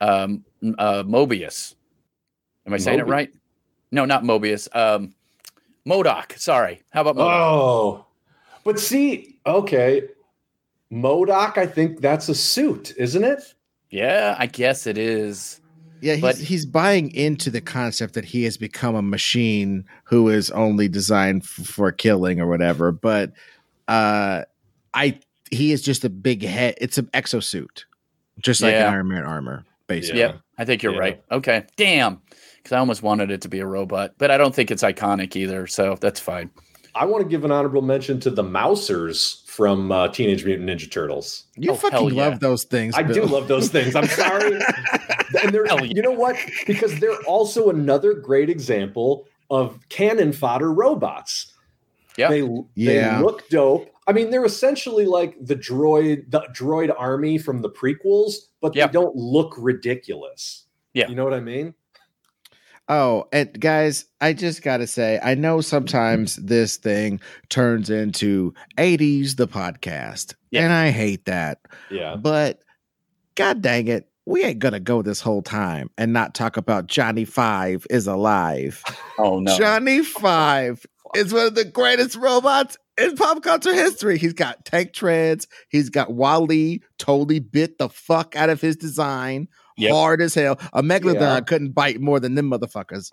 um, 0.00 0.44
uh, 0.78 1.02
Mobius? 1.02 1.74
Am 2.66 2.74
I 2.74 2.78
saying 2.78 2.98
it 2.98 3.06
right? 3.06 3.32
No, 3.90 4.04
not 4.04 4.22
Mobius. 4.22 4.68
Um, 4.76 5.14
MODOK. 5.86 6.38
Sorry. 6.38 6.82
How 6.90 7.00
about 7.00 7.16
MODOK? 7.16 7.40
Oh, 7.40 8.06
but 8.64 8.78
see, 8.78 9.38
okay, 9.46 10.02
MODOK. 10.92 11.56
I 11.56 11.66
think 11.66 12.00
that's 12.00 12.28
a 12.28 12.34
suit, 12.34 12.92
isn't 12.98 13.24
it? 13.24 13.54
Yeah, 13.90 14.36
I 14.38 14.46
guess 14.46 14.86
it 14.86 14.98
is. 14.98 15.60
Yeah, 16.00 16.14
he's, 16.14 16.22
But- 16.22 16.36
he's 16.36 16.66
buying 16.66 17.12
into 17.14 17.50
the 17.50 17.60
concept 17.60 18.14
that 18.14 18.24
he 18.24 18.44
has 18.44 18.56
become 18.56 18.94
a 18.94 19.02
machine 19.02 19.84
who 20.04 20.28
is 20.28 20.50
only 20.50 20.88
designed 20.88 21.42
f- 21.42 21.66
for 21.66 21.90
killing 21.92 22.40
or 22.40 22.46
whatever. 22.46 22.92
But 22.92 23.32
uh, 23.88 24.42
I 24.94 25.18
he 25.50 25.72
is 25.72 25.82
just 25.82 26.04
a 26.04 26.10
big 26.10 26.42
head. 26.42 26.74
It's 26.80 26.98
an 26.98 27.06
exosuit, 27.14 27.84
just 28.40 28.60
like 28.60 28.72
Yeah. 28.72 28.88
an 28.88 28.94
Iron 28.94 29.08
Man 29.08 29.24
armor, 29.24 29.64
basically. 29.86 30.20
Yeah. 30.20 30.26
Yep, 30.26 30.40
I 30.58 30.64
think 30.66 30.82
you're 30.82 30.92
Yeah. 30.92 30.98
right. 30.98 31.22
Okay, 31.30 31.64
damn. 31.76 32.20
Because 32.58 32.72
I 32.72 32.78
almost 32.78 33.02
wanted 33.02 33.30
it 33.30 33.40
to 33.42 33.48
be 33.48 33.60
a 33.60 33.66
robot, 33.66 34.14
but 34.18 34.30
I 34.30 34.36
don't 34.36 34.54
think 34.54 34.70
it's 34.70 34.82
iconic 34.82 35.36
either, 35.36 35.66
so 35.66 35.96
that's 36.00 36.20
fine. 36.20 36.50
I 36.98 37.04
want 37.04 37.22
to 37.22 37.28
give 37.28 37.44
an 37.44 37.52
honorable 37.52 37.82
mention 37.82 38.18
to 38.20 38.30
the 38.30 38.42
Mousers 38.42 39.46
from 39.46 39.92
uh, 39.92 40.08
Teenage 40.08 40.44
Mutant 40.44 40.68
Ninja 40.68 40.90
Turtles. 40.90 41.44
You 41.56 41.70
Oh, 41.70 41.74
hell 41.74 41.90
fucking 41.90 42.14
yeah. 42.14 42.28
love 42.28 42.40
those 42.40 42.64
things. 42.64 42.94
I 42.96 43.02
do 43.02 43.24
love 43.24 43.48
those 43.48 43.68
things. 43.68 43.94
I'm 43.94 44.06
sorry. 44.06 44.52
and 45.42 45.52
they're, 45.52 45.66
yeah. 45.66 45.82
you 45.82 46.02
know 46.02 46.10
what? 46.12 46.36
Because 46.66 46.98
they're 47.00 47.20
also 47.26 47.70
another 47.70 48.14
great 48.14 48.50
example 48.50 49.26
of 49.50 49.78
cannon 49.88 50.32
fodder 50.32 50.72
robots. 50.72 51.52
Yeah. 52.16 52.28
They, 52.28 52.40
Yeah. 52.74 53.18
they 53.18 53.22
look 53.22 53.48
dope. 53.48 53.90
I 54.06 54.12
mean, 54.12 54.30
they're 54.30 54.44
essentially 54.44 55.06
like 55.06 55.36
the 55.40 55.54
droid, 55.56 56.30
the 56.30 56.40
droid 56.52 56.94
army 56.98 57.38
from 57.38 57.62
the 57.62 57.70
prequels, 57.70 58.46
but 58.60 58.74
Yeah. 58.74 58.86
they 58.86 58.92
don't 58.92 59.14
look 59.14 59.54
ridiculous. 59.58 60.64
Yeah. 60.94 61.08
You 61.08 61.14
know 61.14 61.24
what 61.24 61.34
I 61.34 61.40
mean? 61.40 61.74
Oh, 62.88 63.26
and 63.32 63.58
guys, 63.60 64.06
I 64.20 64.32
just 64.32 64.62
got 64.62 64.78
to 64.78 64.86
say, 64.86 65.20
I 65.22 65.34
know 65.34 65.60
sometimes 65.60 66.36
this 66.36 66.76
thing 66.78 67.20
turns 67.50 67.90
into 67.90 68.54
80s 68.78 69.36
the 69.36 69.46
podcast, 69.46 70.34
Yeah. 70.50 70.64
and 70.64 70.72
I 70.72 70.90
hate 70.90 71.26
that. 71.26 71.58
Yeah. 71.90 72.16
But 72.16 72.62
god 73.34 73.60
dang 73.62 73.88
it, 73.88 74.08
we 74.26 74.42
ain't 74.42 74.58
going 74.58 74.72
to 74.72 74.80
go 74.80 75.02
this 75.02 75.20
whole 75.20 75.42
time 75.42 75.90
and 75.98 76.12
not 76.12 76.34
talk 76.34 76.56
about 76.56 76.86
Johnny 76.86 77.24
Five 77.24 77.86
is 77.90 78.06
alive. 78.06 78.82
Oh 79.20 79.40
no. 79.40 79.56
Johnny 79.58 80.02
Five 80.04 80.86
is 81.16 81.32
one 81.34 81.46
of 81.46 81.54
the 81.56 81.64
greatest 81.64 82.14
robots 82.16 82.78
in 82.96 83.16
pop 83.16 83.42
culture 83.42 83.74
history. 83.74 84.16
He's 84.16 84.32
got 84.32 84.64
tank 84.64 84.92
treads, 84.92 85.46
he's 85.68 85.90
got 85.90 86.12
WALL-E 86.12 86.80
totally 86.98 87.40
bit 87.40 87.78
the 87.78 87.88
fuck 87.88 88.36
out 88.36 88.48
of 88.48 88.60
his 88.60 88.76
design 88.76 89.48
Yep. 89.78 89.92
hard 89.92 90.22
as 90.22 90.34
hell. 90.34 90.58
A 90.72 90.82
megalodon 90.82 91.20
Yeah. 91.20 91.40
couldn't 91.40 91.70
bite 91.72 92.00
more 92.00 92.20
than 92.20 92.34
them 92.34 92.50
motherfuckers. 92.50 93.12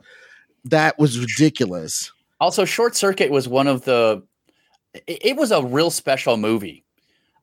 That 0.66 0.98
was 1.00 1.20
ridiculous. 1.20 2.12
Also, 2.42 2.66
Short 2.66 2.96
Circuit 2.96 3.32
was 3.32 3.48
one 3.48 3.68
of 3.68 3.86
the. 3.86 4.24
It, 5.08 5.20
it 5.26 5.36
was 5.38 5.52
a 5.52 5.62
real 5.64 5.92
special 5.92 6.38
movie. 6.38 6.84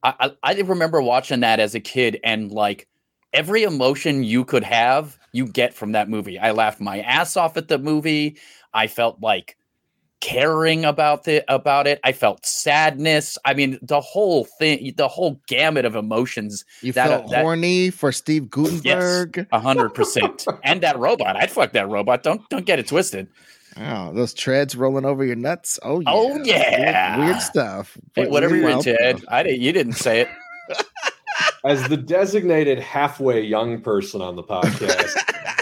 I, 0.03 0.15
I 0.43 0.53
I 0.53 0.61
remember 0.61 1.01
watching 1.01 1.41
that 1.41 1.61
as 1.61 1.75
a 1.75 1.81
kid, 1.81 2.19
and 2.25 2.51
like 2.51 2.89
every 3.33 3.63
emotion 3.63 4.25
you 4.25 4.45
could 4.45 4.65
have, 4.65 5.19
you 5.33 5.47
get 5.47 5.73
from 5.73 5.93
that 5.93 6.09
movie. 6.09 6.39
I 6.39 6.51
laughed 6.51 6.81
my 6.81 7.01
ass 7.01 7.37
off 7.37 7.57
at 7.57 7.69
the 7.69 7.79
movie. 7.79 8.37
I 8.75 8.87
felt 8.87 9.21
like 9.23 9.57
caring 10.23 10.85
about 10.87 11.25
the 11.25 11.45
about 11.53 11.87
it. 11.87 12.01
I 12.05 12.13
felt 12.13 12.47
sadness. 12.47 13.37
I 13.45 13.53
mean, 13.53 13.79
the 13.83 14.01
whole 14.01 14.45
thing, 14.45 14.95
the 14.97 15.09
whole 15.09 15.39
gamut 15.49 15.85
of 15.85 15.95
emotions. 15.97 16.65
You 16.81 16.93
That- 16.93 17.09
felt 17.09 17.31
that- 17.31 17.43
horny 17.43 17.91
for 17.91 18.13
Steve 18.13 18.49
Guttenberg. 18.49 19.47
A 19.53 19.61
hundred 19.61 19.91
percent. 19.91 20.47
And 20.65 20.81
that 20.81 20.99
robot, 20.99 21.37
I'd 21.37 21.51
fuck 21.51 21.73
that 21.73 21.89
robot. 21.91 22.23
Don't 22.23 22.49
don't 22.49 22.65
get 22.65 22.79
it 22.79 22.87
twisted. 22.87 23.27
Oh, 23.77 24.13
those 24.13 24.33
treads 24.35 24.77
rolling 24.77 25.05
over 25.05 25.25
your 25.25 25.35
nuts. 25.37 25.79
Oh 25.83 26.01
yeah. 26.01 26.09
Oh, 26.11 26.35
Weird- 26.35 26.47
yeah. 26.47 27.19
Weird, 27.19 27.41
stuff. 27.43 27.99
Hey, 28.15 28.29
whatever 28.29 28.55
you're 28.57 28.69
wild 28.69 28.87
into, 28.87 29.03
Ed. 29.03 29.23
I 29.29 29.43
didn't. 29.43 29.61
You 29.61 29.73
didn't 29.73 29.95
say 29.95 30.21
it. 30.21 30.29
As 31.65 31.89
the 31.89 31.97
designated 31.97 32.79
halfway 32.81 33.41
young 33.43 33.81
person 33.81 34.21
on 34.21 34.37
the 34.37 34.43
podcast, 34.43 35.17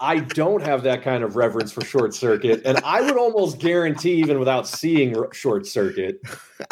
I 0.00 0.20
don't 0.20 0.62
have 0.62 0.82
that 0.84 1.02
kind 1.02 1.24
of 1.24 1.36
reverence 1.36 1.72
for 1.72 1.84
Short 1.84 2.14
Circuit, 2.14 2.62
and 2.64 2.78
I 2.78 3.00
would 3.02 3.16
almost 3.16 3.58
guarantee, 3.58 4.14
even 4.14 4.38
without 4.38 4.66
seeing 4.68 5.14
Short 5.32 5.66
Circuit, 5.66 6.20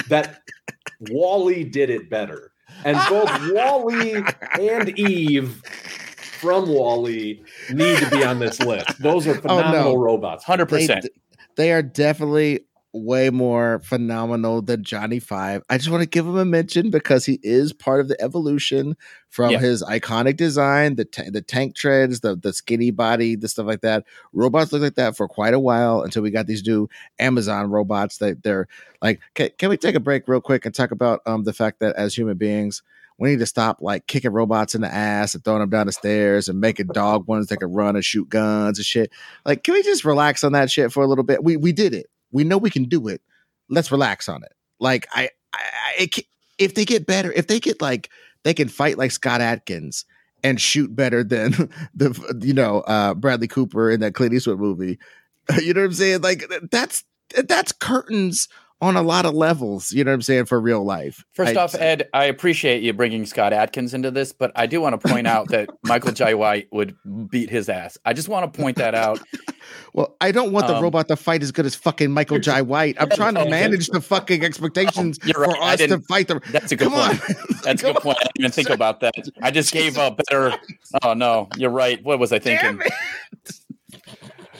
that 0.08 0.42
WALL-E 1.10 1.64
did 1.64 1.90
it 1.90 2.10
better. 2.10 2.52
And 2.84 2.98
both 3.08 3.30
WALL-E 3.52 4.22
and 4.60 4.98
Eve 4.98 5.62
from 6.40 6.68
WALL-E 6.68 7.42
need 7.70 7.98
to 7.98 8.10
be 8.10 8.24
on 8.24 8.38
this 8.38 8.60
list. 8.60 9.00
Those 9.00 9.26
are 9.26 9.36
oh, 9.36 9.40
phenomenal 9.40 9.98
robots. 9.98 10.44
Hundred 10.44 10.68
They, 10.68 10.80
percent. 10.80 11.06
they 11.56 11.72
are 11.72 11.82
definitely 11.82 12.66
way 12.94 13.28
more 13.28 13.80
phenomenal 13.80 14.62
than 14.62 14.84
Johnny 14.84 15.18
Five. 15.18 15.62
I 15.68 15.76
just 15.78 15.90
want 15.90 16.02
to 16.02 16.08
give 16.08 16.24
him 16.26 16.36
a 16.38 16.44
mention 16.44 16.90
because 16.90 17.26
he 17.26 17.40
is 17.42 17.72
part 17.72 18.00
of 18.00 18.06
the 18.08 18.18
evolution 18.22 18.96
from 19.28 19.50
Yeah. 19.50 19.58
his 19.58 19.82
iconic 19.82 20.36
design, 20.36 20.94
the 20.94 21.04
ta- 21.04 21.24
the 21.30 21.42
tank 21.42 21.74
treads, 21.74 22.20
the 22.20 22.36
the 22.36 22.52
skinny 22.52 22.92
body, 22.92 23.34
the 23.34 23.48
stuff 23.48 23.66
like 23.66 23.80
that. 23.80 24.04
Robots 24.32 24.72
look 24.72 24.82
like 24.82 24.94
that 24.94 25.16
for 25.16 25.26
quite 25.26 25.54
a 25.54 25.58
while 25.58 26.02
until 26.02 26.22
we 26.22 26.30
got 26.30 26.46
these 26.46 26.64
new 26.64 26.88
Amazon 27.18 27.68
robots 27.68 28.18
that 28.18 28.42
they're 28.44 28.68
like. 29.02 29.20
Can, 29.34 29.50
can 29.58 29.70
we 29.70 29.76
take 29.76 29.96
a 29.96 30.00
break 30.00 30.28
real 30.28 30.40
quick 30.40 30.64
and 30.64 30.74
talk 30.74 30.92
about 30.92 31.20
um 31.26 31.42
the 31.42 31.52
fact 31.52 31.80
that 31.80 31.96
as 31.96 32.14
human 32.14 32.36
beings. 32.38 32.82
We 33.16 33.28
need 33.30 33.38
to 33.38 33.46
stop 33.46 33.78
like 33.80 34.08
kicking 34.08 34.32
robots 34.32 34.74
in 34.74 34.80
the 34.80 34.92
ass 34.92 35.36
and 35.36 35.44
throwing 35.44 35.60
them 35.60 35.70
down 35.70 35.86
the 35.86 35.92
stairs 35.92 36.48
and 36.48 36.60
making 36.60 36.88
dog 36.88 37.28
ones 37.28 37.46
that 37.46 37.58
can 37.58 37.72
run 37.72 37.94
and 37.94 38.04
shoot 38.04 38.28
guns 38.28 38.76
and 38.76 38.84
shit. 38.84 39.12
Like, 39.46 39.62
can 39.62 39.74
we 39.74 39.84
just 39.84 40.04
relax 40.04 40.42
on 40.42 40.50
that 40.54 40.68
shit 40.68 40.90
for 40.90 41.04
a 41.04 41.06
little 41.06 41.22
bit? 41.22 41.44
We 41.44 41.56
we 41.56 41.70
did 41.70 41.94
it. 41.94 42.06
We 42.34 42.44
know 42.44 42.58
we 42.58 42.70
can 42.70 42.84
do 42.84 43.08
it. 43.08 43.22
Let's 43.70 43.90
relax 43.90 44.28
on 44.28 44.42
it. 44.42 44.52
Like 44.78 45.06
I, 45.12 45.30
I, 45.54 46.08
if 46.58 46.74
they 46.74 46.84
get 46.84 47.06
better, 47.06 47.32
if 47.32 47.46
they 47.46 47.60
get 47.60 47.80
like 47.80 48.10
they 48.42 48.52
can 48.52 48.68
fight 48.68 48.98
like 48.98 49.12
Scott 49.12 49.40
Adkins 49.40 50.04
and 50.42 50.60
shoot 50.60 50.94
better 50.94 51.24
than 51.24 51.52
the 51.94 52.40
you 52.42 52.52
know 52.52 52.80
uh 52.80 53.14
Bradley 53.14 53.48
Cooper 53.48 53.90
in 53.90 54.00
that 54.00 54.14
Clint 54.14 54.34
Eastwood 54.34 54.60
movie. 54.60 54.98
You 55.62 55.74
know 55.74 55.82
what 55.82 55.88
I'm 55.88 55.92
saying? 55.92 56.22
Like 56.22 56.50
that's 56.70 57.04
that's 57.46 57.70
curtains 57.70 58.48
on 58.80 58.96
a 58.96 59.02
lot 59.02 59.24
of 59.24 59.32
levels. 59.34 59.92
You 59.92 60.04
know 60.04 60.10
what 60.10 60.16
I'm 60.16 60.22
saying 60.22 60.44
for 60.46 60.60
real 60.60 60.84
life. 60.84 61.24
First 61.32 61.56
I- 61.56 61.60
off, 61.62 61.74
Ed, 61.74 62.08
I 62.12 62.24
appreciate 62.24 62.82
you 62.82 62.92
bringing 62.92 63.24
Scott 63.24 63.52
Adkins 63.52 63.94
into 63.94 64.10
this, 64.10 64.32
but 64.32 64.52
I 64.56 64.66
do 64.66 64.80
want 64.80 65.00
to 65.00 65.08
point 65.08 65.26
out 65.26 65.48
that 65.48 65.70
Michael 65.84 66.12
Jai 66.12 66.34
White 66.34 66.68
would 66.72 66.94
beat 67.30 67.48
his 67.50 67.68
ass. 67.68 67.96
I 68.04 68.12
just 68.12 68.28
want 68.28 68.52
to 68.52 68.60
point 68.60 68.76
that 68.78 68.94
out. 68.94 69.20
Well, 69.94 70.14
I 70.20 70.30
don't 70.30 70.52
want 70.52 70.66
the 70.66 70.76
Um, 70.76 70.82
robot 70.82 71.08
to 71.08 71.16
fight 71.16 71.42
as 71.42 71.50
good 71.50 71.64
as 71.64 71.74
fucking 71.74 72.10
Michael 72.10 72.38
Jai 72.38 72.60
White. 72.62 72.96
I'm 73.00 73.08
trying 73.10 73.34
to 73.36 73.44
manage 73.48 73.86
the 73.86 74.00
fucking 74.00 74.44
expectations 74.44 75.18
You're 75.24 75.40
right. 75.40 75.56
for 75.56 75.62
us 75.62 75.78
to 75.78 76.00
fight 76.00 76.28
the. 76.28 76.40
That's 76.50 76.70
a 76.72 76.76
good 76.76 76.88
Come 76.90 76.94
on, 76.94 77.16
point. 77.16 77.38
That's 77.62 77.82
a 77.82 77.86
good 77.92 77.96
point. 78.02 78.18
I 78.20 78.24
didn't 78.24 78.40
even 78.40 78.50
think 78.50 78.68
about 78.70 79.00
that. 79.00 79.14
I 79.40 79.50
just 79.50 79.72
gave 79.72 79.96
a 79.96 80.10
better. 80.10 80.52
Oh 81.02 81.14
no, 81.14 81.48
you're 81.56 81.70
right. 81.70 82.02
What 82.04 82.18
was 82.18 82.30
I 82.32 82.40
thinking? 82.40 82.76
Damn 82.76 82.82
it. 82.82 82.92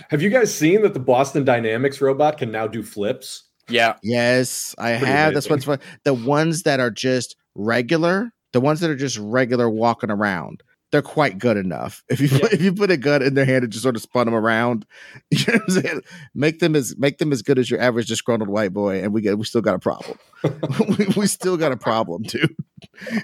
Have 0.09 0.23
you 0.23 0.31
guys 0.31 0.55
seen 0.55 0.83
that 0.83 0.95
the 0.95 1.01
Boston 1.01 1.45
Dynamics 1.45 2.01
robot 2.01 2.39
can 2.39 2.51
now 2.51 2.67
do 2.67 2.83
flips? 2.83 3.44
Yeah, 3.69 3.95
Yes, 4.03 4.75
I 4.79 4.97
Pretty 4.99 5.07
have. 5.07 5.35
That's 5.35 5.47
amazing. 5.47 5.71
what's 5.71 5.83
fun. 5.85 5.91
The 6.05 6.15
ones 6.15 6.63
that 6.65 6.81
are 6.81 6.91
just 6.91 7.37
regular, 7.55 8.33
the 8.53 8.61
ones 8.61 8.81
that 8.81 8.91
are 8.91 8.97
just 8.97 9.19
regular 9.19 9.69
walking 9.71 10.11
around, 10.11 10.63
they're 10.93 11.03
quite 11.03 11.39
good 11.39 11.57
enough. 11.57 12.05
If 12.09 12.21
you 12.21 12.29
Yeah. 12.29 12.47
if 12.53 12.63
you 12.63 12.73
put 12.73 12.91
a 12.91 12.97
gun 12.97 13.23
in 13.23 13.35
their 13.35 13.45
hand 13.45 13.65
and 13.65 13.73
just 13.73 13.83
sort 13.83 13.97
of 13.97 14.03
spun 14.03 14.27
them 14.27 14.35
around, 14.35 14.87
you 15.31 15.39
know 15.49 15.55
what 15.55 15.63
I'm 15.63 15.83
saying? 15.83 16.01
Make 16.35 16.59
them 16.61 16.77
as 16.77 16.95
make 16.99 17.19
them 17.19 17.33
as 17.33 17.43
good 17.43 17.59
as 17.59 17.71
your 17.71 17.81
average 17.81 18.07
disgruntled 18.07 18.49
white 18.51 18.73
boy, 18.73 19.03
and 19.03 19.13
we 19.13 19.21
get 19.23 19.39
we 19.39 19.45
still 19.45 19.61
got 19.63 19.75
a 19.75 19.79
problem. 19.81 20.19
we, 20.99 21.07
we 21.17 21.27
still 21.27 21.57
got 21.57 21.73
a 21.73 21.77
problem, 21.77 22.23
dude. 22.23 22.55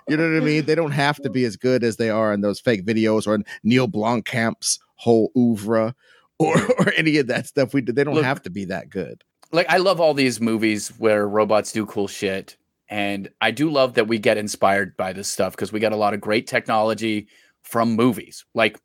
You 0.09 0.17
know 0.17 0.29
what 0.33 0.43
I 0.43 0.45
mean? 0.45 0.65
They 0.65 0.75
don't 0.75 0.91
have 0.93 1.21
to 1.23 1.31
be 1.31 1.45
as 1.45 1.57
good 1.57 1.85
as 1.85 1.97
they 1.97 2.11
are 2.11 2.33
in 2.33 2.41
those 2.41 2.59
fake 2.61 2.85
videos 2.87 3.27
or 3.27 3.35
in 3.37 3.45
Neil 3.63 3.87
Blomkamp's 3.87 4.79
whole 4.97 5.31
oeuvre 5.37 5.95
or 6.39 6.57
or 6.79 6.93
any 6.97 7.19
of 7.19 7.27
that 7.29 7.47
stuff 7.47 7.73
we 7.75 7.83
did. 7.83 7.95
They 7.95 8.03
don't 8.05 8.15
Look- 8.15 8.25
have 8.25 8.43
to 8.43 8.51
be 8.51 8.65
that 8.67 8.89
good. 8.91 9.23
Like 9.53 9.67
I 9.69 9.79
love 9.79 10.01
all 10.01 10.15
these 10.15 10.41
movies 10.41 10.89
where 10.99 11.27
robots 11.29 11.73
do 11.73 11.87
cool 11.87 12.09
shit. 12.09 12.57
And 12.89 13.31
I 13.41 13.53
do 13.53 13.71
love 13.71 13.95
that 13.95 14.09
we 14.09 14.19
get 14.19 14.37
inspired 14.37 14.97
by 14.97 15.13
this 15.13 15.29
stuff 15.29 15.53
because 15.53 15.73
we 15.73 15.79
get 15.79 15.93
a 15.93 15.97
lot 15.97 16.13
of 16.13 16.21
great 16.21 16.47
technology 16.47 17.29
from 17.63 17.95
movies. 17.95 18.45
Like 18.55 18.81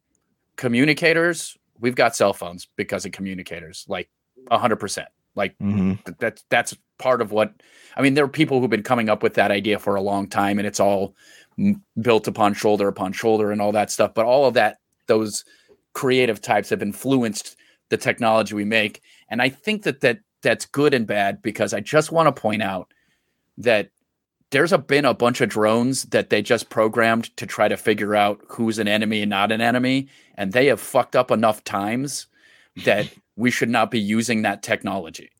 communicators, 0.57 1.57
we've 1.79 1.95
got 1.95 2.15
cell 2.15 2.33
phones 2.33 2.67
because 2.75 3.05
of 3.05 3.11
communicators, 3.11 3.85
like 3.87 4.09
hundred 4.51 4.77
percent. 4.77 5.07
Like 5.35 5.57
mm-hmm. 5.57 5.93
th- 6.05 6.17
that's 6.19 6.43
that's 6.49 6.77
part 6.97 7.21
of 7.21 7.31
what 7.31 7.53
I 7.97 8.01
mean. 8.01 8.13
There 8.13 8.23
are 8.23 8.29
people 8.29 8.59
who've 8.59 8.69
been 8.69 8.83
coming 8.83 9.09
up 9.09 9.23
with 9.23 9.33
that 9.35 9.51
idea 9.51 9.79
for 9.79 9.95
a 9.95 10.01
long 10.01 10.27
time, 10.27 10.59
and 10.59 10.67
it's 10.67 10.79
all 10.79 11.15
m- 11.57 11.81
built 11.99 12.27
upon 12.27 12.53
shoulder 12.53 12.87
upon 12.87 13.11
shoulder 13.11 13.51
and 13.51 13.61
all 13.61 13.71
that 13.71 13.91
stuff. 13.91 14.13
But 14.13 14.25
all 14.25 14.45
of 14.45 14.53
that, 14.53 14.77
those 15.07 15.43
creative 15.93 16.41
types 16.41 16.69
have 16.69 16.81
influenced 16.81 17.57
the 17.89 17.97
technology 17.97 18.55
we 18.55 18.65
make, 18.65 19.01
and 19.29 19.41
I 19.41 19.49
think 19.49 19.83
that 19.83 20.01
that 20.01 20.19
that's 20.45 20.65
good 20.67 20.93
and 20.93 21.07
bad 21.07 21.41
because 21.41 21.73
I 21.73 21.79
just 21.79 22.11
want 22.11 22.33
to 22.33 22.41
point 22.41 22.61
out 22.61 22.93
that 23.57 23.89
there's 24.51 24.71
a, 24.71 24.77
been 24.77 25.05
a 25.05 25.13
bunch 25.13 25.41
of 25.41 25.49
drones 25.49 26.03
that 26.03 26.29
they 26.29 26.41
just 26.43 26.69
programmed 26.69 27.35
to 27.37 27.47
try 27.47 27.67
to 27.67 27.75
figure 27.75 28.15
out 28.15 28.39
who's 28.47 28.77
an 28.77 28.87
enemy 28.87 29.21
and 29.21 29.29
not 29.29 29.51
an 29.51 29.59
enemy, 29.59 30.07
and 30.35 30.53
they 30.53 30.67
have 30.67 30.79
fucked 30.79 31.15
up 31.15 31.31
enough 31.31 31.63
times 31.63 32.27
that 32.85 33.11
we 33.35 33.49
should 33.49 33.69
not 33.69 33.89
be 33.89 33.99
using 33.99 34.43
that 34.43 34.61
technology. 34.61 35.31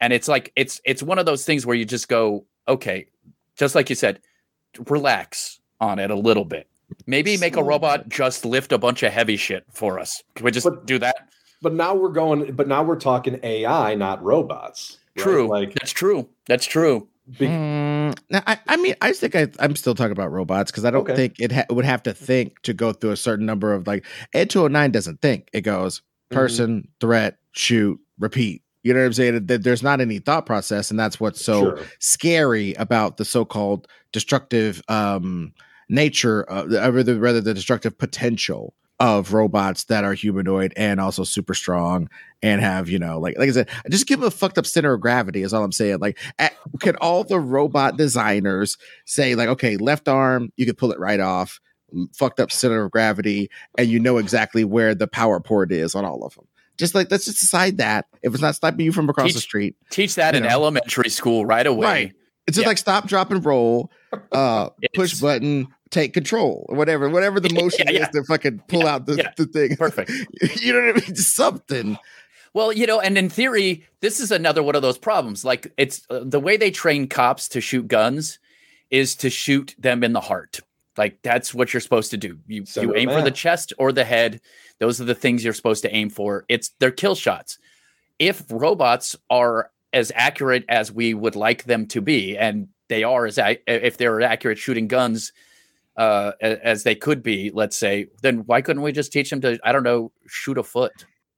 And 0.00 0.12
it's 0.12 0.28
like 0.28 0.52
it's 0.54 0.80
it's 0.84 1.02
one 1.02 1.18
of 1.18 1.26
those 1.26 1.44
things 1.44 1.66
where 1.66 1.76
you 1.76 1.84
just 1.84 2.08
go, 2.08 2.46
okay, 2.68 3.06
just 3.56 3.74
like 3.74 3.90
you 3.90 3.96
said, 3.96 4.20
relax 4.88 5.58
on 5.80 5.98
it 5.98 6.10
a 6.10 6.16
little 6.16 6.44
bit. 6.44 6.68
Maybe 7.06 7.36
make 7.36 7.56
a 7.56 7.62
robot 7.62 8.08
just 8.08 8.44
lift 8.44 8.70
a 8.70 8.78
bunch 8.78 9.02
of 9.02 9.12
heavy 9.12 9.36
shit 9.36 9.64
for 9.72 9.98
us. 9.98 10.22
Can 10.36 10.44
we 10.44 10.52
just 10.52 10.64
But- 10.64 10.86
do 10.86 10.98
that? 11.00 11.16
But 11.64 11.72
now 11.74 11.94
we're 11.96 12.10
going. 12.12 12.52
But 12.52 12.68
now 12.68 12.82
we're 12.84 13.00
talking 13.00 13.40
AI, 13.42 13.94
not 13.96 14.22
robots. 14.22 14.98
right? 15.16 15.22
True. 15.24 15.48
Like 15.48 15.74
That's 15.74 15.90
true. 15.92 16.28
That's 16.46 16.66
true. 16.66 17.08
be- 17.38 17.46
Mm, 17.46 18.16
now, 18.30 18.42
I, 18.46 18.58
I 18.68 18.76
mean, 18.76 18.94
I 19.00 19.12
think 19.14 19.34
I, 19.34 19.48
I'm 19.58 19.74
still 19.76 19.94
talking 19.94 20.12
about 20.12 20.30
robots 20.30 20.70
because 20.70 20.84
I 20.84 20.90
don't 20.90 21.00
Okay. 21.08 21.16
think 21.16 21.40
it 21.40 21.50
ha- 21.52 21.64
would 21.70 21.86
have 21.86 22.02
to 22.02 22.12
think 22.12 22.60
to 22.62 22.74
go 22.74 22.92
through 22.92 23.12
a 23.12 23.16
certain 23.16 23.46
number 23.46 23.72
of 23.72 23.86
like 23.86 24.04
Ed 24.34 24.50
209 24.50 24.90
doesn't 24.90 25.22
think. 25.22 25.48
It 25.54 25.62
goes 25.62 26.02
Mhm. 26.30 26.34
person, 26.36 26.88
threat, 27.00 27.38
shoot, 27.52 27.98
repeat. 28.18 28.62
You 28.82 28.92
know 28.92 29.00
what 29.00 29.06
I'm 29.06 29.12
saying? 29.14 29.46
That 29.46 29.62
there's 29.64 29.82
not 29.82 30.02
any 30.02 30.18
thought 30.18 30.44
process, 30.44 30.90
and 30.90 31.00
that's 31.00 31.18
what's 31.18 31.42
so 31.42 31.60
Sure. 31.76 31.78
scary 32.00 32.74
about 32.74 33.16
the 33.16 33.24
so-called 33.24 33.88
destructive 34.12 34.82
um, 34.88 35.54
nature, 35.88 36.42
of, 36.42 36.70
rather, 36.94 37.18
rather 37.18 37.40
the 37.40 37.54
destructive 37.54 37.96
potential 37.96 38.74
of 39.04 39.34
robots 39.34 39.84
that 39.84 40.02
are 40.02 40.14
humanoid 40.14 40.72
and 40.76 40.98
also 40.98 41.24
super 41.24 41.52
strong 41.52 42.08
and 42.42 42.62
have 42.62 42.88
you 42.88 42.98
know 42.98 43.18
like 43.20 43.36
like 43.38 43.50
I 43.50 43.52
said, 43.52 43.68
just 43.90 44.06
give 44.06 44.20
them 44.20 44.28
a 44.28 44.30
fucked 44.30 44.56
up 44.56 44.64
center 44.64 44.94
of 44.94 45.00
gravity 45.02 45.42
is 45.42 45.52
all 45.52 45.62
I'm 45.62 45.72
saying. 45.72 45.98
Like, 45.98 46.18
at, 46.38 46.54
can 46.80 46.96
all 46.96 47.22
the 47.22 47.38
robot 47.38 47.98
designers 47.98 48.78
say 49.04 49.34
like, 49.34 49.48
okay, 49.50 49.76
left 49.76 50.08
arm, 50.08 50.50
you 50.56 50.64
could 50.64 50.78
pull 50.78 50.90
it 50.90 50.98
right 50.98 51.20
off, 51.20 51.60
fucked 52.14 52.40
up 52.40 52.50
center 52.50 52.84
of 52.84 52.92
gravity, 52.92 53.50
and 53.76 53.88
you 53.88 54.00
know 54.00 54.16
exactly 54.16 54.64
where 54.64 54.94
the 54.94 55.06
power 55.06 55.38
port 55.38 55.70
is 55.70 55.94
on 55.94 56.06
all 56.06 56.24
of 56.24 56.34
them. 56.34 56.46
Just 56.78 56.94
like 56.94 57.10
let's 57.10 57.26
just 57.26 57.40
decide 57.40 57.76
that 57.78 58.06
if 58.22 58.32
it's 58.32 58.42
not 58.42 58.54
stopping 58.54 58.80
you 58.86 58.92
from 58.92 59.10
across 59.10 59.34
the 59.34 59.40
street, 59.40 59.76
Teach 59.90 60.14
that 60.14 60.34
in 60.34 60.44
know. 60.44 60.48
elementary 60.48 61.10
school 61.10 61.44
right 61.44 61.66
away. 61.66 61.86
Right. 61.86 62.12
It's 62.46 62.56
just 62.56 62.64
Yeah. 62.64 62.68
like 62.68 62.78
stop, 62.78 63.06
drop, 63.06 63.30
and 63.30 63.44
roll, 63.44 63.90
uh, 64.32 64.70
push 64.94 65.14
button, 65.20 65.68
take 65.94 66.12
control, 66.12 66.66
or 66.68 66.76
whatever, 66.76 67.08
whatever 67.08 67.40
the 67.40 67.52
motion 67.54 67.86
yeah. 67.88 68.02
is 68.02 68.08
to 68.08 68.24
fucking 68.24 68.62
pull 68.68 68.86
out 68.86 69.06
the, 69.06 69.16
yeah. 69.16 69.32
the 69.36 69.46
thing. 69.46 69.76
Perfect. 69.76 70.10
you 70.60 70.72
know 70.72 70.92
what 70.92 71.02
I 71.02 71.06
mean? 71.06 71.16
Something. 71.16 71.98
Well, 72.52 72.72
you 72.72 72.86
know, 72.86 73.00
and 73.00 73.16
in 73.16 73.28
theory, 73.28 73.86
this 74.00 74.20
is 74.20 74.30
another 74.30 74.62
one 74.62 74.76
of 74.76 74.82
those 74.82 74.98
problems. 74.98 75.44
Like 75.44 75.72
it's 75.76 76.06
uh, 76.10 76.20
the 76.24 76.40
way 76.40 76.56
they 76.56 76.70
train 76.70 77.08
cops 77.08 77.48
to 77.48 77.60
shoot 77.60 77.88
guns 77.88 78.38
is 78.90 79.16
to 79.16 79.30
shoot 79.30 79.74
them 79.78 80.04
in 80.04 80.12
the 80.12 80.20
heart. 80.20 80.60
Like 80.96 81.20
that's 81.22 81.52
what 81.52 81.72
you're 81.72 81.80
supposed 81.80 82.12
to 82.12 82.16
do. 82.16 82.38
You 82.46 82.64
Send 82.66 82.88
you 82.88 82.94
it 82.94 83.00
aim 83.00 83.08
for 83.08 83.22
the 83.22 83.32
chest 83.32 83.72
or 83.78 83.90
the 83.90 84.04
head. 84.04 84.40
Those 84.78 85.00
are 85.00 85.04
the 85.04 85.14
things 85.14 85.42
you're 85.42 85.52
supposed 85.52 85.82
to 85.82 85.94
aim 85.94 86.10
for. 86.10 86.44
It's 86.48 86.70
they're 86.78 86.92
kill 86.92 87.16
shots. 87.16 87.58
If 88.20 88.44
robots 88.48 89.16
are 89.28 89.70
as 89.92 90.12
accurate 90.14 90.64
as 90.68 90.92
we 90.92 91.14
would 91.14 91.34
like 91.34 91.64
them 91.64 91.86
to 91.86 92.00
be, 92.00 92.36
and 92.38 92.68
they 92.88 93.02
are 93.02 93.26
as 93.26 93.38
ac- 93.38 93.62
if 93.66 93.96
they're 93.96 94.22
accurate 94.22 94.58
shooting 94.58 94.86
guns 94.86 95.32
uh, 95.96 96.32
as 96.40 96.82
they 96.82 96.94
could 96.94 97.22
be, 97.22 97.50
let's 97.54 97.76
say, 97.76 98.06
then 98.22 98.38
why 98.46 98.60
couldn't 98.62 98.82
we 98.82 98.92
just 98.92 99.12
teach 99.12 99.30
them 99.30 99.40
to 99.42 99.58
I 99.64 99.72
don't 99.72 99.82
know 99.84 100.10
shoot 100.26 100.58
a 100.58 100.62
foot, 100.62 100.92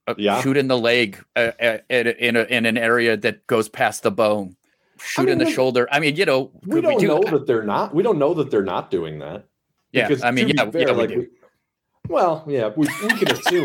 uh, 0.07 0.15
Yeah. 0.17 0.41
shoot 0.43 0.57
in 0.57 0.69
the 0.69 0.79
leg 0.79 1.23
uh, 1.37 1.53
uh, 1.61 1.79
in, 1.91 2.07
a, 2.07 2.11
in, 2.11 2.37
a, 2.37 2.43
in 2.45 2.67
an 2.67 2.79
area 2.79 3.17
that 3.19 3.47
goes 3.47 3.69
past 3.69 4.03
the 4.03 4.11
bone, 4.11 4.57
shoot 4.99 5.23
mean, 5.25 5.33
in 5.33 5.39
the 5.39 5.45
we- 5.47 5.53
shoulder. 5.53 5.87
I 5.93 6.01
mean, 6.01 6.17
you 6.17 6.25
know, 6.25 6.51
we 6.67 6.81
don't 6.81 6.99
do 7.01 7.07
know 7.09 7.21
that? 7.23 7.31
that? 7.33 7.47
they're 7.47 7.63
not. 7.65 7.95
We 7.95 8.03
don't 8.03 8.19
know 8.19 8.33
that 8.35 8.51
they're 8.51 8.63
not 8.63 8.91
doing 8.91 9.19
that. 9.19 9.47
Yeah, 9.93 10.09
Because 10.09 10.23
I 10.25 10.31
mean, 10.31 10.49
yeah, 10.49 10.71
fair, 10.71 10.83
yeah, 10.83 10.93
we 10.93 10.99
like 10.99 11.09
do. 11.11 11.19
we- 11.21 11.29
well, 12.09 12.45
yeah, 12.47 12.69
we, 12.77 12.87
we 13.03 13.09
can 13.09 13.33
assume, 13.33 13.65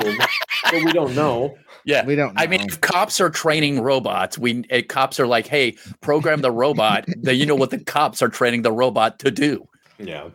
but 0.63 0.73
we 0.83 0.91
don't 0.93 1.13
know. 1.15 1.55
yeah. 1.85 2.03
We 2.03 2.15
don't. 2.15 2.33
I 2.39 2.47
mean, 2.47 2.61
if 2.61 2.81
cops 2.81 3.21
are 3.21 3.29
training 3.29 3.81
robots, 3.81 4.35
we 4.35 4.63
uh, 4.71 4.81
cops 4.89 5.19
are 5.19 5.27
like, 5.27 5.45
"Hey, 5.45 5.75
program 6.01 6.41
the 6.41 6.49
robot." 6.51 7.05
then 7.21 7.35
you 7.35 7.45
know 7.45 7.53
what 7.53 7.69
the 7.69 7.77
cops 7.83 8.23
are 8.23 8.29
training 8.29 8.63
the 8.63 8.71
robot 8.71 9.19
to 9.19 9.29
do. 9.29 9.67
Yeah. 9.99 10.29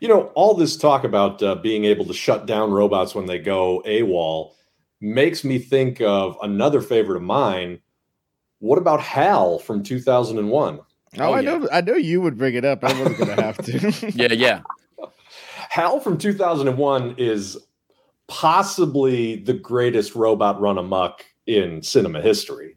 You 0.00 0.08
know, 0.08 0.22
all 0.34 0.54
this 0.54 0.76
talk 0.76 1.04
about 1.04 1.42
uh, 1.42 1.54
being 1.56 1.84
able 1.84 2.04
to 2.06 2.14
shut 2.14 2.46
down 2.46 2.70
robots 2.70 3.14
when 3.14 3.26
they 3.26 3.38
go 3.38 3.82
AWOL 3.86 4.52
makes 5.00 5.44
me 5.44 5.58
think 5.58 6.00
of 6.00 6.36
another 6.42 6.80
favorite 6.80 7.16
of 7.16 7.22
mine. 7.22 7.80
What 8.58 8.78
about 8.78 9.00
HAL 9.00 9.58
from 9.60 9.82
2001? 9.82 10.78
oh, 10.78 10.84
oh, 11.18 11.32
I 11.32 11.40
yeah. 11.40 11.58
know. 11.58 11.68
I 11.72 11.80
know 11.80 11.94
you 11.94 12.20
would 12.20 12.36
bring 12.36 12.54
it 12.54 12.64
up. 12.64 12.84
I 12.84 12.98
wasn't 12.98 13.18
gonna 13.18 13.42
have 13.42 13.58
to. 13.58 14.12
Yeah, 14.14 14.32
yeah. 14.32 14.60
HAL 15.70 16.00
from 16.00 16.18
2001 16.18 17.16
is 17.18 17.58
possibly 18.28 19.36
the 19.36 19.52
greatest 19.52 20.14
robot 20.14 20.60
run 20.60 20.78
amok 20.78 21.24
in 21.46 21.82
cinema 21.82 22.20
history. 22.20 22.76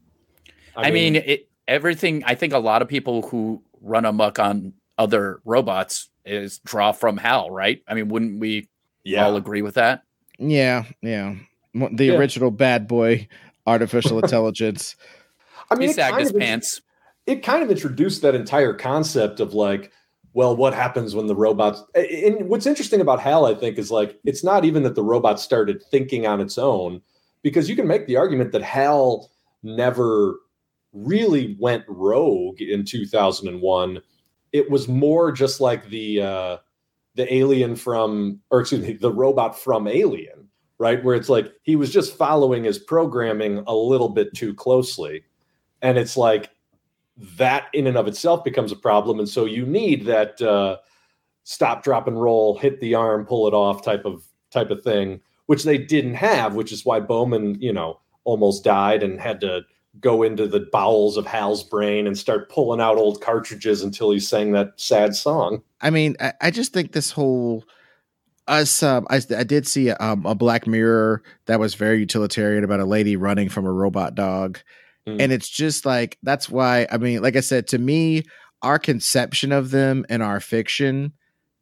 I, 0.76 0.92
mean, 0.92 1.16
it, 1.16 1.50
everything. 1.68 2.24
I 2.26 2.36
think 2.36 2.54
a 2.54 2.60
lot 2.60 2.82
of 2.82 2.88
people 2.88 3.24
who 3.24 3.62
run 3.82 4.06
amok 4.06 4.40
on 4.40 4.74
other 4.98 5.42
robots 5.46 6.10
is 6.26 6.60
draw 6.60 6.92
from 6.92 7.18
Hal, 7.18 7.50
right? 7.50 7.82
I 7.88 7.94
mean, 7.94 8.10
wouldn't 8.10 8.40
we 8.40 8.70
yeah. 9.04 9.26
all 9.26 9.36
agree 9.36 9.62
with 9.62 9.76
that? 9.76 10.04
yeah, 10.38 10.86
yeah. 11.02 11.36
The 11.74 12.06
Yeah. 12.06 12.14
original 12.14 12.50
bad 12.52 12.88
boy 12.88 13.28
artificial 13.68 14.20
intelligence. 14.24 14.96
I 15.70 15.76
mean, 15.76 15.90
it 15.90 15.96
sagged 15.96 16.20
his 16.20 16.30
of 16.32 16.40
pants. 16.40 16.82
it 17.28 17.44
kind 17.44 17.62
of 17.62 17.70
introduced 17.70 18.22
that 18.24 18.34
entire 18.36 18.74
concept 18.74 19.40
of 19.40 19.54
like, 19.54 19.92
well, 20.34 20.56
what 20.56 20.74
happens 20.74 21.14
when 21.16 21.28
the 21.28 21.36
robots? 21.36 21.84
And 21.96 22.48
what's 22.50 22.66
interesting 22.66 23.02
about 23.02 23.20
HAL, 23.20 23.46
I 23.46 23.54
think, 23.54 23.78
is 23.78 23.92
like 23.92 24.18
it's 24.24 24.44
not 24.44 24.64
even 24.66 24.84
that 24.84 24.96
the 24.96 25.04
robot 25.04 25.40
started 25.40 25.84
thinking 25.92 26.26
on 26.26 26.40
its 26.42 26.58
own, 26.58 27.02
because 27.44 27.70
you 27.70 27.76
can 27.76 27.88
make 27.88 28.08
the 28.08 28.16
argument 28.18 28.52
that 28.54 28.62
HAL 28.64 29.30
never 29.64 30.36
really 30.94 31.56
went 31.60 31.84
rogue 31.88 32.62
in 32.62 32.84
2001. 32.86 34.02
It 34.52 34.70
was 34.70 34.88
more 34.88 35.32
just 35.32 35.62
like 35.62 35.90
the 35.90 36.22
uh, 36.22 36.58
the 37.16 37.34
alien 37.34 37.76
from, 37.76 38.40
or 38.50 38.62
excuse 38.62 38.82
me, 38.82 38.94
the 38.94 39.12
robot 39.12 39.60
from 39.60 39.88
Alien, 39.88 40.48
right? 40.78 41.04
Where 41.04 41.16
it's 41.16 41.30
like 41.30 41.54
he 41.64 41.76
was 41.76 41.92
just 41.92 42.18
following 42.18 42.64
his 42.64 42.80
programming 42.80 43.64
a 43.68 43.76
little 43.76 44.10
bit 44.10 44.34
too 44.34 44.54
closely, 44.54 45.24
and 45.82 45.98
it's 45.98 46.18
like 46.18 46.52
that 47.38 47.68
in 47.74 47.88
and 47.88 47.98
of 47.98 48.08
itself 48.08 48.44
becomes 48.44 48.72
a 48.72 48.78
problem 48.78 49.20
and 49.20 49.28
so 49.28 49.46
you 49.46 49.66
need 49.66 50.06
that 50.06 50.42
uh, 50.42 50.78
stop 51.44 51.84
drop 51.84 52.08
and 52.08 52.22
roll 52.22 52.58
hit 52.58 52.80
the 52.80 52.96
arm 52.96 53.26
pull 53.26 53.48
it 53.48 53.54
off 53.54 53.84
type 53.84 54.06
of 54.06 54.24
type 54.52 54.70
of 54.70 54.82
thing 54.82 55.20
which 55.48 55.64
they 55.64 55.78
didn't 55.78 56.14
have 56.14 56.56
which 56.56 56.72
is 56.72 56.86
why 56.86 57.00
bowman 57.00 57.60
you 57.60 57.74
know 57.74 58.00
almost 58.24 58.64
died 58.64 59.04
and 59.04 59.20
had 59.20 59.42
to 59.42 59.62
go 60.00 60.24
into 60.24 60.48
the 60.48 60.68
bowels 60.72 61.18
of 61.18 61.26
hal's 61.26 61.64
brain 61.64 62.06
and 62.08 62.18
start 62.18 62.50
pulling 62.50 62.80
out 62.80 62.98
old 62.98 63.22
cartridges 63.22 63.82
until 63.82 64.12
he 64.12 64.20
sang 64.20 64.52
that 64.52 64.72
sad 64.78 65.16
song 65.16 65.62
I 65.82 65.90
mean, 65.90 66.16
I, 66.20 66.34
I 66.42 66.52
just 66.52 66.74
think 66.74 66.92
this 66.92 67.12
whole 67.12 67.64
us. 68.48 68.84
Um, 68.84 69.08
I, 69.10 69.22
I 69.38 69.44
did 69.44 69.68
see 69.68 69.92
um, 69.92 70.26
a 70.26 70.36
Black 70.36 70.68
Mirror 70.68 71.22
that 71.46 71.60
was 71.60 71.76
very 71.76 72.00
utilitarian 72.00 72.64
about 72.64 72.80
a 72.80 72.86
lady 72.86 73.16
running 73.16 73.48
from 73.48 73.66
a 73.66 73.72
robot 73.72 74.16
dog, 74.16 74.60
Mm. 75.08 75.22
and 75.22 75.32
it's 75.32 75.48
just 75.48 75.86
like 75.86 76.18
that's 76.24 76.50
why. 76.50 76.86
I 76.92 76.98
mean, 76.98 77.22
like 77.22 77.38
I 77.38 77.40
said, 77.40 77.68
to 77.70 77.78
me, 77.78 78.24
our 78.62 78.78
conception 78.78 79.54
of 79.54 79.72
them 79.72 80.06
in 80.10 80.22
our 80.22 80.42
fiction 80.42 81.14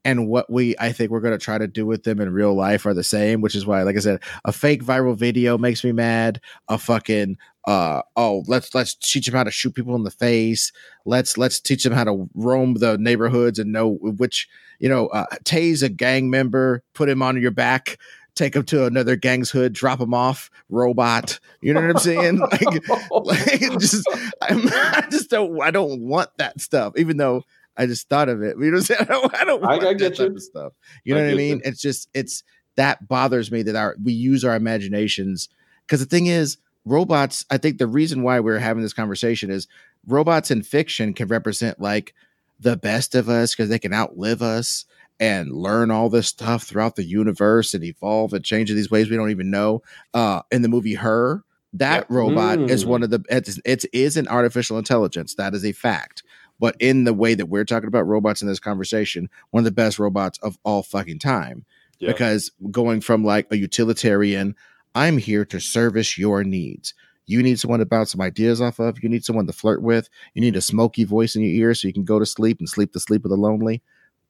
and 0.08 0.30
what 0.30 0.50
we 0.50 0.74
I 0.80 0.94
think 0.94 1.12
we're 1.12 1.20
going 1.20 1.38
to 1.38 1.44
try 1.44 1.58
to 1.58 1.68
do 1.68 1.86
with 1.86 2.04
them 2.04 2.22
in 2.22 2.32
real 2.32 2.56
life 2.56 2.86
are 2.86 2.94
the 2.94 3.04
same, 3.04 3.42
which 3.42 3.56
is 3.56 3.66
why, 3.66 3.84
like 3.84 3.98
I 3.98 4.00
said, 4.00 4.22
a 4.46 4.54
fake 4.54 4.82
viral 4.82 5.18
video 5.18 5.58
makes 5.58 5.84
me 5.84 5.92
mad. 5.92 6.40
A 6.70 6.78
fucking 6.78 7.38
uh 7.66 8.04
oh, 8.16 8.46
let's 8.48 8.74
let's 8.74 8.96
teach 8.96 9.26
them 9.26 9.36
how 9.36 9.44
to 9.44 9.52
shoot 9.52 9.76
people 9.76 9.96
in 9.96 10.04
the 10.04 10.12
face. 10.12 10.72
Let's 11.06 11.38
let's 11.38 11.60
teach 11.60 11.84
them 11.84 11.92
how 11.92 12.06
to 12.06 12.30
roam 12.36 12.76
the 12.76 12.98
neighborhoods 12.98 13.60
and 13.60 13.74
know 13.74 13.96
which 13.96 14.48
you 14.80 14.88
know 14.88 15.08
uh, 15.08 15.26
tase 15.44 15.84
a 15.84 15.90
gang 15.90 16.30
member, 16.30 16.84
put 16.94 17.10
him 17.10 17.22
on 17.22 17.40
your 17.42 17.52
back. 17.52 17.98
Take 18.34 18.56
him 18.56 18.64
to 18.66 18.86
another 18.86 19.16
gang's 19.16 19.50
hood, 19.50 19.74
drop 19.74 20.00
him 20.00 20.14
off, 20.14 20.52
robot. 20.70 21.40
You 21.60 21.74
know 21.74 21.82
what 21.82 21.90
I'm 21.90 21.98
saying? 21.98 22.38
like, 22.38 22.62
like 23.12 23.80
just, 23.80 24.08
I'm, 24.44 24.68
I 24.72 25.08
just 25.10 25.32
don't, 25.32 25.60
I 25.60 25.72
don't 25.72 26.02
want 26.02 26.30
that 26.38 26.62
stuff. 26.62 26.94
Even 26.98 27.18
though 27.18 27.46
I 27.78 27.86
just 27.86 28.10
thought 28.10 28.30
of 28.30 28.42
it. 28.42 28.56
You 28.60 28.72
know 28.72 28.78
what 28.78 28.78
I'm 28.78 28.84
saying? 28.84 29.02
I 29.02 29.06
don't, 29.06 29.36
I 29.42 29.44
don't 29.46 29.64
I- 29.64 29.68
want 29.68 29.84
I 29.86 29.94
get 29.94 30.20
you. 30.20 30.40
stuff. 30.40 30.74
You 31.04 31.14
know 31.16 31.22
I 31.22 31.26
what 31.26 31.34
I 31.34 31.38
mean? 31.38 31.62
It's 31.64 31.82
just 31.82 32.10
it's 32.14 32.44
that 32.76 33.08
bothers 33.08 33.52
me 33.52 33.62
that 33.64 33.76
our 33.76 33.96
we 34.04 34.14
use 34.14 34.44
our 34.46 34.56
imaginations 34.56 35.50
because 35.86 36.00
the 36.00 36.06
thing 36.06 36.28
is 36.28 36.58
robots. 36.86 37.46
I 37.50 37.58
think 37.58 37.78
the 37.78 37.88
reason 37.88 38.24
why 38.24 38.40
we're 38.40 38.60
having 38.60 38.84
this 38.84 38.94
conversation 38.94 39.50
is 39.50 39.68
robots 40.08 40.52
in 40.52 40.64
fiction 40.64 41.14
can 41.14 41.28
represent 41.28 41.80
like 41.80 42.14
the 42.60 42.78
best 42.78 43.14
of 43.16 43.30
us 43.30 43.54
because 43.56 43.70
they 43.70 43.80
can 43.80 43.94
outlive 43.94 44.42
us 44.42 44.86
and 45.20 45.52
learn 45.52 45.90
all 45.92 46.10
this 46.10 46.28
stuff 46.28 46.64
throughout 46.64 46.96
the 46.96 47.04
universe 47.04 47.74
and 47.74 47.84
evolve 47.84 48.34
and 48.34 48.46
change 48.46 48.70
in 48.70 48.76
these 48.76 48.92
ways 48.92 49.10
we 49.10 49.16
don't 49.18 49.32
even 49.32 49.50
know. 49.50 49.82
Uh, 50.14 50.42
in 50.52 50.62
the 50.62 50.68
movie 50.70 50.94
Her, 50.94 51.44
that 51.74 52.02
Yep. 52.02 52.06
robot 52.10 52.60
is 52.72 52.86
Mm. 52.86 52.88
one 52.88 53.04
of 53.04 53.10
the 53.10 53.24
it's, 53.30 53.60
it's 53.66 53.86
is 53.86 54.16
an 54.18 54.28
artificial 54.28 54.78
intelligence. 54.78 55.34
That 55.36 55.54
is 55.56 55.66
a 55.66 55.72
fact. 55.72 56.22
But 56.60 56.76
in 56.80 57.04
the 57.04 57.14
way 57.14 57.36
that 57.36 57.48
we're 57.48 57.66
talking 57.66 57.88
about 57.88 58.08
robots 58.08 58.42
in 58.42 58.48
this 58.48 58.60
conversation, 58.60 59.30
one 59.52 59.62
of 59.62 59.66
the 59.66 59.72
best 59.72 60.00
robots 60.00 60.40
of 60.40 60.58
all 60.64 60.84
fucking 60.84 61.20
time. 61.20 61.66
Yeah. 62.00 62.12
Because 62.12 62.52
going 62.72 63.02
from 63.02 63.24
like 63.24 63.48
a 63.52 63.58
utilitarian, 63.58 64.56
I'm 64.96 65.18
here 65.18 65.46
to 65.46 65.60
service 65.60 66.18
your 66.18 66.44
needs. 66.44 66.94
You 67.26 67.44
need 67.44 67.60
someone 67.60 67.80
to 67.80 67.86
bounce 67.86 68.12
some 68.12 68.22
ideas 68.22 68.62
off 68.62 68.80
of. 68.80 69.04
You 69.04 69.10
need 69.10 69.26
someone 69.26 69.48
to 69.48 69.54
flirt 69.54 69.82
with. 69.82 70.10
You 70.34 70.42
need 70.42 70.56
a 70.56 70.62
smoky 70.62 71.04
voice 71.04 71.36
in 71.36 71.42
your 71.42 71.52
ear 71.52 71.74
so 71.74 71.88
you 71.88 71.94
can 71.94 72.06
go 72.06 72.20
to 72.20 72.26
sleep 72.26 72.60
and 72.60 72.70
sleep 72.70 72.94
the 72.94 73.00
sleep 73.00 73.26
of 73.26 73.30
the 73.30 73.38
lonely. 73.38 73.82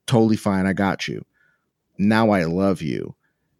Totally 0.08 0.38
fine. 0.38 0.66
I 0.66 0.74
got 0.74 1.08
you. 1.08 1.24
Now 1.98 2.32
I 2.32 2.46
love 2.46 2.82
you. 2.82 3.16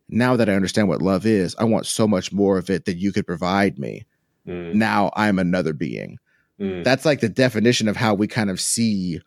Now 0.10 0.36
that 0.38 0.50
I 0.50 0.54
understand 0.54 0.88
what 0.88 1.02
love 1.02 1.26
is, 1.26 1.56
I 1.60 1.66
want 1.66 1.86
so 1.86 2.08
much 2.08 2.32
more 2.32 2.58
of 2.58 2.70
it 2.70 2.86
that 2.86 2.98
you 2.98 3.12
could 3.12 3.28
provide 3.28 3.78
me. 3.78 4.06
Mm, 4.48 4.74
Now 4.76 5.12
I'm 5.16 5.38
another 5.38 5.74
being 5.74 6.18
mm. 6.60 6.84
that's 6.84 7.06
like 7.06 7.20
the 7.20 7.30
definition 7.30 7.88
of 7.88 7.96
how 7.96 8.14
we 8.14 8.28
kind 8.28 8.50
of 8.50 8.60
see 8.60 9.22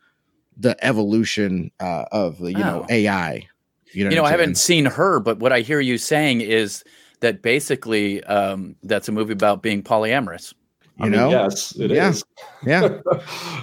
the 0.57 0.75
evolution 0.85 1.71
uh, 1.79 2.05
of 2.11 2.37
the 2.39 2.51
you 2.51 2.57
know 2.59 2.85
Oh. 2.89 2.93
AI. 2.93 3.47
You 3.93 4.05
know, 4.05 4.09
you 4.09 4.15
know, 4.15 4.23
I 4.23 4.31
haven't 4.31 4.55
saying? 4.55 4.85
seen 4.85 4.93
her, 4.93 5.19
but 5.19 5.39
what 5.39 5.51
I 5.51 5.59
hear 5.61 5.81
you 5.81 5.97
saying 5.97 6.39
is 6.39 6.83
that 7.19 7.41
basically 7.41 8.23
um, 8.23 8.75
that's 8.83 9.09
a 9.09 9.11
movie 9.11 9.33
about 9.33 9.61
being 9.61 9.83
polyamorous. 9.83 10.53
I 10.99 11.05
You 11.05 11.11
mean, 11.11 11.19
know, 11.19 11.29
yes, 11.29 11.75
it 11.77 11.91
is. 11.91 12.23
Yeah. 12.65 12.99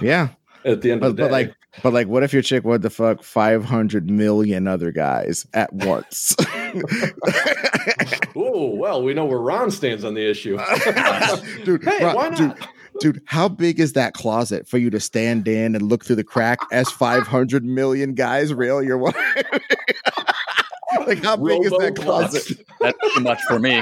yeah, 0.01 0.29
At 0.65 0.81
the 0.81 0.91
end 0.91 1.01
but, 1.01 1.07
of 1.07 1.15
the 1.15 1.23
day, 1.23 1.27
but 1.29 1.31
like, 1.31 1.55
but 1.81 1.93
like, 1.93 2.07
what 2.07 2.21
if 2.23 2.31
your 2.33 2.41
chick 2.43 2.63
wanted 2.63 2.83
the 2.83 2.89
fuck 2.91 3.23
five 3.23 3.63
hundred 3.65 4.09
million 4.09 4.67
other 4.67 4.91
guys 4.91 5.47
at 5.53 5.71
once? 5.73 6.35
oh 8.35 8.69
well, 8.75 9.01
we 9.03 9.13
know 9.13 9.25
where 9.25 9.39
Ron 9.39 9.71
stands 9.71 10.03
on 10.03 10.13
the 10.13 10.29
issue. 10.29 10.57
dude, 11.65 11.83
hey, 11.83 12.03
Ron- 12.03 12.15
why 12.15 12.29
not? 12.29 12.37
dude, 12.37 12.67
how 13.25 13.47
big 13.47 13.79
is 13.79 13.93
that 13.93 14.13
closet 14.13 14.67
for 14.67 14.77
you 14.77 14.89
to 14.89 14.99
stand 14.99 15.47
in 15.47 15.75
and 15.75 15.87
look 15.87 16.05
through 16.05 16.17
the 16.17 16.23
crack 16.23 16.59
as 16.71 16.89
500 16.99 17.63
million 17.63 18.13
guys 18.13 18.53
rail 18.53 18.83
your 18.83 18.97
wife? 18.97 19.15
like, 21.07 21.23
how 21.23 21.35
big 21.37 21.63
is 21.63 21.71
that 21.71 21.93
Robo 21.97 22.01
closet? 22.01 22.65
That's 22.79 22.97
too 23.13 23.21
much 23.21 23.41
for 23.43 23.59
me. 23.59 23.81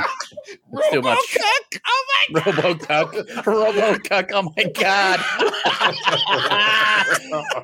That's 0.73 0.89
too 0.91 1.01
much. 1.01 1.17
Robocuck! 1.17 1.79
Oh 1.87 2.05
my 2.33 2.41
God. 2.41 2.55
Robocuck. 2.55 3.27
Robocuck. 3.43 4.31
Oh 4.33 4.53
my 4.55 4.63
god. 4.73 5.19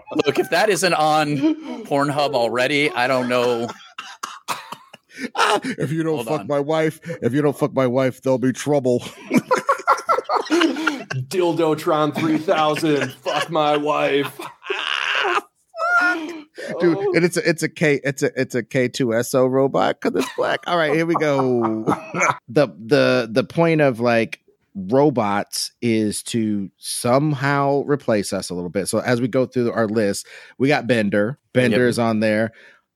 Look, 0.25 0.39
if 0.39 0.49
that 0.49 0.69
isn't 0.69 0.93
on 0.93 1.37
Pornhub 1.85 2.33
already, 2.33 2.89
I 2.91 3.07
don't 3.07 3.27
know. 3.27 3.67
Ah, 5.35 5.59
if 5.63 5.91
you 5.91 6.01
don't 6.03 6.15
Hold 6.15 6.27
fuck 6.27 6.39
on. 6.41 6.47
my 6.47 6.59
wife, 6.59 6.99
if 7.21 7.33
you 7.33 7.41
don't 7.41 7.57
fuck 7.57 7.73
my 7.73 7.85
wife, 7.87 8.21
there'll 8.21 8.39
be 8.39 8.51
trouble. 8.51 9.03
Dildotron 11.29 12.15
3000. 12.15 13.11
Fuck 13.13 13.49
my 13.49 13.77
wife. 13.77 14.39
Dude, 16.79 16.97
Oh. 16.97 17.13
and 17.15 17.25
it's 17.25 17.35
a 17.37 17.47
it's 17.49 17.63
a 17.63 17.69
K 17.69 17.99
it's 18.03 18.23
a 18.23 18.31
it's 18.39 18.55
a 18.55 18.63
K2SO 18.63 19.49
robot 19.49 19.99
because 19.99 20.23
it's 20.23 20.33
black. 20.35 20.59
All 20.67 20.77
right, 20.77 20.93
here 20.93 21.05
we 21.05 21.15
go. 21.15 21.83
the 22.47 22.67
the 22.79 23.27
the 23.31 23.43
point 23.43 23.81
of 23.81 23.99
like 23.99 24.39
robots 24.75 25.71
is 25.81 26.23
to 26.23 26.69
somehow 26.77 27.83
replace 27.85 28.33
us 28.33 28.49
a 28.49 28.53
little 28.55 28.69
bit. 28.69 28.87
So 28.87 28.99
as 28.99 29.19
we 29.21 29.27
go 29.27 29.45
through 29.45 29.71
our 29.71 29.87
list, 29.87 30.25
we 30.57 30.67
got 30.67 30.87
Bender. 30.87 31.37
Bender 31.53 31.81
Yep. 31.81 31.89
is 31.89 31.99
on 31.99 32.19
there. 32.21 32.51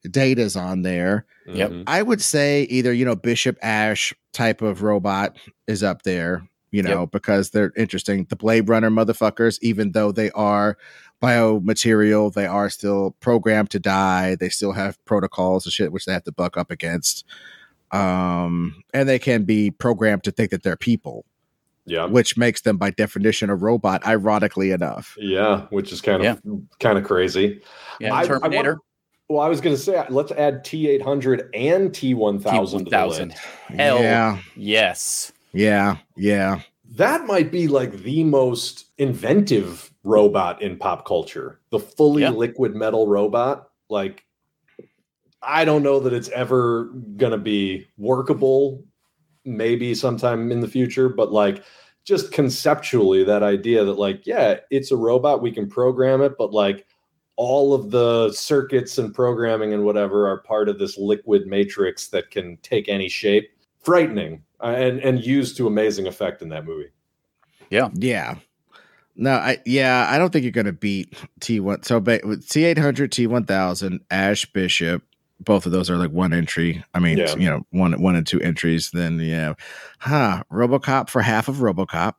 Data's 0.10 0.56
on 0.56 0.84
there. 0.84 1.26
Yep. 1.48 1.72
I 1.88 2.02
would 2.02 2.22
say 2.22 2.64
either, 2.64 2.94
you 2.94 3.06
know, 3.06 3.16
Bishop 3.16 3.58
Ash 3.62 4.14
type 4.34 4.62
of 4.62 4.82
robot 4.84 5.38
is 5.68 5.84
up 5.84 6.04
there, 6.04 6.48
you 6.72 6.84
know, 6.84 7.06
because 7.08 7.52
they're 7.52 7.72
interesting. 7.78 8.26
The 8.30 8.36
Blade 8.36 8.68
Runner 8.70 8.90
motherfuckers, 8.90 9.58
even 9.62 9.92
though 9.94 10.12
they 10.12 10.32
are 10.32 10.78
biomaterial, 11.22 12.34
they 12.34 12.46
are 12.46 12.70
still 12.70 13.16
programmed 13.20 13.70
to 13.72 13.80
die. 13.80 14.36
They 14.36 14.50
still 14.50 14.74
have 14.74 15.04
protocols 15.06 15.66
and 15.66 15.74
shit 15.74 15.92
which 15.92 16.06
they 16.06 16.14
have 16.14 16.24
to 16.26 16.32
buck 16.32 16.58
up 16.58 16.70
against. 16.72 17.24
Um, 17.92 18.84
and 18.94 19.08
they 19.08 19.20
can 19.20 19.44
be 19.44 19.72
programmed 19.72 20.24
to 20.26 20.32
think 20.32 20.52
that 20.52 20.64
they're 20.64 20.76
people, 20.76 21.26
Yeah. 21.86 22.06
which 22.06 22.36
makes 22.38 22.62
them 22.62 22.78
by 22.78 22.90
definition 22.92 23.50
a 23.50 23.56
robot, 23.56 24.06
ironically 24.06 24.72
enough. 24.72 25.16
Yeah, 25.18 25.62
which 25.70 25.94
is 25.94 26.02
kind 26.02 26.26
of 26.26 26.42
kind 26.80 26.98
of 26.98 27.06
crazy. 27.06 27.62
Yeah, 28.02 28.14
I- 28.14 28.20
I 28.22 28.26
Terminator. 28.26 28.72
want- 28.74 28.82
Well, 29.30 29.40
I 29.42 29.50
was 29.50 29.60
going 29.62 29.76
to 29.76 29.82
say 29.82 30.04
let's 30.10 30.32
add 30.34 30.64
T800 30.66 31.50
and 31.54 31.92
T1000 31.92 32.86
to 32.86 32.90
the 32.90 32.90
T1000. 32.92 33.28
list. 33.30 33.38
Hell. 33.70 34.00
Yeah, 34.02 34.38
Yes. 34.56 35.32
Yeah, 35.54 35.98
yeah. 36.16 36.62
That 36.96 37.26
might 37.26 37.52
be 37.52 37.68
like 37.68 37.92
the 38.04 38.24
most 38.24 38.86
inventive 38.98 39.92
robot 40.04 40.62
in 40.62 40.78
pop 40.78 41.06
culture. 41.06 41.60
The 41.70 41.80
fully 41.80 42.24
Yeah. 42.24 42.32
liquid 42.32 42.76
metal 42.76 43.08
robot. 43.08 43.70
Like, 43.90 44.26
I 45.42 45.66
don't 45.66 45.84
know 45.84 46.00
that 46.00 46.14
it's 46.14 46.30
ever 46.30 46.86
going 47.18 47.32
to 47.32 47.38
be 47.38 47.88
workable, 47.98 48.84
maybe 49.46 49.94
sometime 49.94 50.52
in 50.52 50.62
the 50.62 50.68
future, 50.68 51.10
but 51.10 51.32
like, 51.32 51.64
just 52.06 52.32
conceptually, 52.32 53.24
that 53.26 53.44
idea 53.44 53.84
that, 53.84 54.00
like, 54.00 54.26
yeah, 54.26 54.60
it's 54.72 54.92
a 54.92 54.98
robot, 54.98 55.42
we 55.42 55.52
can 55.52 55.70
program 55.70 56.22
it, 56.22 56.34
but 56.38 56.54
like, 56.54 56.86
all 57.36 57.74
of 57.74 57.92
the 57.92 58.32
circuits 58.34 58.98
and 58.98 59.14
programming 59.14 59.72
and 59.72 59.84
whatever 59.84 60.28
are 60.28 60.42
part 60.42 60.68
of 60.70 60.80
this 60.80 60.98
liquid 60.98 61.46
matrix 61.46 62.08
that 62.08 62.32
can 62.32 62.58
take 62.64 62.90
any 62.90 63.08
shape. 63.08 63.48
Frightening 63.84 64.42
uh, 64.62 64.68
and 64.68 65.00
and 65.00 65.24
used 65.26 65.58
to 65.58 65.68
amazing 65.68 66.08
effect 66.08 66.42
in 66.42 66.50
that 66.50 66.66
movie. 66.66 66.90
Yeah. 67.70 67.90
Yeah. 67.94 68.36
No, 69.16 69.32
I 69.32 69.58
yeah, 69.66 70.08
I 70.10 70.20
don't 70.20 70.32
think 70.32 70.44
you're 70.44 70.52
gonna 70.52 70.72
beat 70.72 71.14
T 71.40 71.60
one. 71.60 71.82
So 71.84 72.00
ba- 72.00 72.22
T 72.38 72.64
eight 72.66 72.78
hundred, 72.78 73.12
T 73.12 73.26
one 73.26 73.46
thousand, 73.46 74.02
Ash 74.12 74.46
Bishop, 74.46 75.02
both 75.40 75.66
of 75.66 75.72
those 75.72 75.90
are 75.90 75.98
like 75.98 76.12
one 76.12 76.34
entry. 76.34 76.84
I 76.94 77.00
mean, 77.00 77.18
Yeah. 77.18 77.36
you 77.36 77.50
know, 77.50 77.66
one 77.72 78.00
one 78.02 78.16
and 78.16 78.28
two 78.28 78.40
entries. 78.42 78.92
Then 78.92 79.20
yeah, 79.20 79.54
huh? 80.00 80.44
RoboCop 80.52 81.10
for 81.10 81.22
half 81.22 81.48
of 81.48 81.58
RoboCop. 81.58 82.14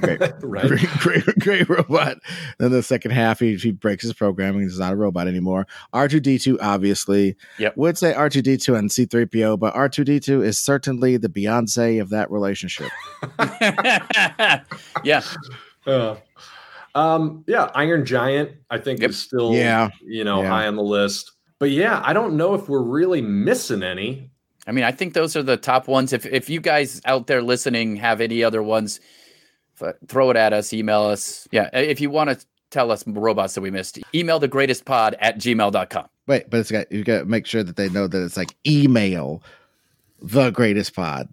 Great. 0.00 0.20
right. 0.42 0.66
Great, 0.68 0.88
great, 0.98 1.24
great 1.38 1.68
robot. 1.68 2.18
Then 2.58 2.70
the 2.70 2.82
second 2.82 3.12
half, 3.12 3.40
he, 3.40 3.56
he 3.56 3.70
breaks 3.72 4.02
his 4.02 4.12
programming. 4.12 4.62
He's 4.62 4.78
not 4.78 4.92
a 4.92 4.96
robot 4.96 5.26
anymore. 5.28 5.66
R2D2, 5.94 6.58
obviously. 6.60 7.36
Yep. 7.58 7.76
Would 7.76 7.96
say 7.98 8.12
R2D2 8.12 8.78
and 8.78 8.90
C3PO, 8.90 9.58
but 9.58 9.74
R2D2 9.74 10.44
is 10.44 10.58
certainly 10.58 11.16
the 11.16 11.28
Beyonce 11.28 12.00
of 12.00 12.10
that 12.10 12.30
relationship. 12.30 12.90
yeah. 15.04 15.22
Uh, 15.86 16.16
um, 16.94 17.44
yeah, 17.46 17.70
Iron 17.74 18.04
Giant, 18.06 18.52
I 18.70 18.78
think 18.78 19.00
Yep. 19.00 19.10
is 19.10 19.18
still 19.18 19.52
Yeah. 19.54 19.90
you 20.04 20.24
know, 20.24 20.42
Yeah. 20.42 20.48
high 20.48 20.66
on 20.66 20.76
the 20.76 20.82
list. 20.82 21.32
But 21.58 21.70
yeah, 21.70 22.02
I 22.04 22.12
don't 22.12 22.36
know 22.36 22.54
if 22.54 22.68
we're 22.68 22.82
really 22.82 23.22
missing 23.22 23.82
any. 23.82 24.30
I 24.66 24.72
mean, 24.72 24.84
I 24.84 24.92
think 24.92 25.14
those 25.14 25.36
are 25.36 25.42
the 25.42 25.56
top 25.56 25.88
ones. 25.88 26.12
If 26.12 26.24
if 26.26 26.48
you 26.48 26.60
guys 26.60 27.00
out 27.04 27.26
there 27.26 27.42
listening 27.42 27.96
have 27.96 28.20
any 28.20 28.42
other 28.42 28.62
ones, 28.62 28.98
f- 28.98 29.04
throw 30.08 30.30
it 30.30 30.36
at 30.36 30.52
us, 30.52 30.72
email 30.72 31.02
us. 31.02 31.46
Yeah. 31.50 31.68
If 31.72 32.00
you 32.00 32.10
want 32.10 32.30
to 32.30 32.46
tell 32.70 32.90
us 32.90 33.04
robots 33.06 33.54
that 33.54 33.60
we 33.60 33.70
missed, 33.70 33.98
email 34.14 34.38
the 34.38 34.48
greatest 34.48 34.84
pod 34.84 35.16
at 35.20 35.38
gmail.com. 35.38 36.06
Wait, 36.26 36.48
but 36.50 36.60
it's 36.60 36.70
got 36.70 36.90
you 36.90 37.04
got 37.04 37.20
to 37.20 37.24
make 37.26 37.46
sure 37.46 37.62
that 37.62 37.76
they 37.76 37.88
know 37.88 38.06
that 38.06 38.22
it's 38.24 38.36
like 38.36 38.54
email 38.66 39.42
the 40.22 40.50
greatest 40.50 40.94
pod 40.94 41.28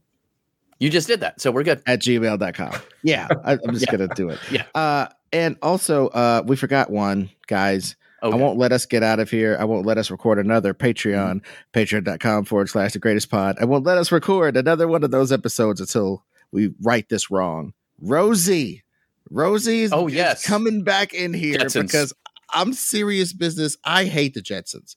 You 0.79 0.89
just 0.89 1.07
did 1.07 1.21
that. 1.21 1.39
So 1.39 1.51
we're 1.51 1.63
good. 1.63 1.81
at 1.87 2.01
gmail.com. 2.01 2.73
Yeah, 3.03 3.27
I, 3.45 3.53
I'm 3.53 3.73
just 3.73 3.85
Yeah. 3.91 3.91
gonna 3.97 4.13
do 4.15 4.29
it. 4.29 4.39
Yeah. 4.51 4.63
Uh, 4.75 5.07
and 5.31 5.55
also, 5.61 6.07
uh, 6.09 6.43
we 6.45 6.55
forgot 6.57 6.89
one, 6.89 7.29
guys. 7.47 7.95
I 8.23 8.27
won't 8.27 8.59
let 8.59 8.71
us 8.71 8.85
get 8.85 9.01
out 9.01 9.19
of 9.19 9.31
here. 9.31 9.57
I 9.59 9.63
won't 9.63 9.85
let 9.87 9.97
us 9.97 10.11
record 10.11 10.37
another 10.37 10.75
Patreon, 10.75 11.41
mm-hmm. 11.41 11.79
patreon.com 11.79 12.45
forward 12.45 12.69
slash 12.69 12.93
the 12.93 12.99
greatest 12.99 13.31
pod. 13.31 13.57
I 13.59 13.65
won't 13.65 13.83
let 13.83 13.97
us 13.97 14.11
record 14.11 14.55
another 14.57 14.87
one 14.87 15.03
of 15.03 15.09
those 15.09 15.31
episodes 15.31 15.81
until 15.81 16.23
we 16.51 16.71
right 16.83 17.07
this 17.09 17.31
wrong. 17.31 17.73
Rosie. 18.01 18.83
Rosie's 19.29 19.93
oh, 19.93 20.07
yes. 20.07 20.45
coming 20.45 20.83
back 20.83 21.13
in 21.13 21.33
here 21.33 21.59
Jetsons. 21.59 21.83
because 21.83 22.13
I'm 22.53 22.73
serious 22.73 23.31
business. 23.31 23.77
I 23.85 24.05
hate 24.05 24.33
the 24.33 24.41
Jetsons. 24.41 24.95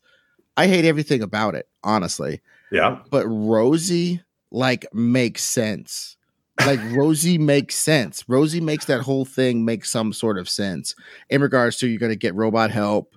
I 0.56 0.66
hate 0.66 0.84
everything 0.84 1.22
about 1.22 1.54
it, 1.54 1.68
honestly. 1.82 2.40
Yeah. 2.72 2.98
But 3.10 3.26
Rosie 3.26 4.22
like 4.50 4.86
makes 4.92 5.42
sense. 5.42 6.16
Like 6.64 6.80
Rosie 6.92 7.38
makes 7.38 7.74
sense. 7.74 8.24
Rosie 8.28 8.60
makes 8.60 8.86
that 8.86 9.02
whole 9.02 9.24
thing 9.24 9.64
make 9.64 9.84
some 9.84 10.12
sort 10.12 10.38
of 10.38 10.48
sense 10.48 10.94
in 11.28 11.42
regards 11.42 11.76
to 11.78 11.88
you're 11.88 11.98
gonna 11.98 12.16
get 12.16 12.34
robot 12.34 12.70
help. 12.70 13.14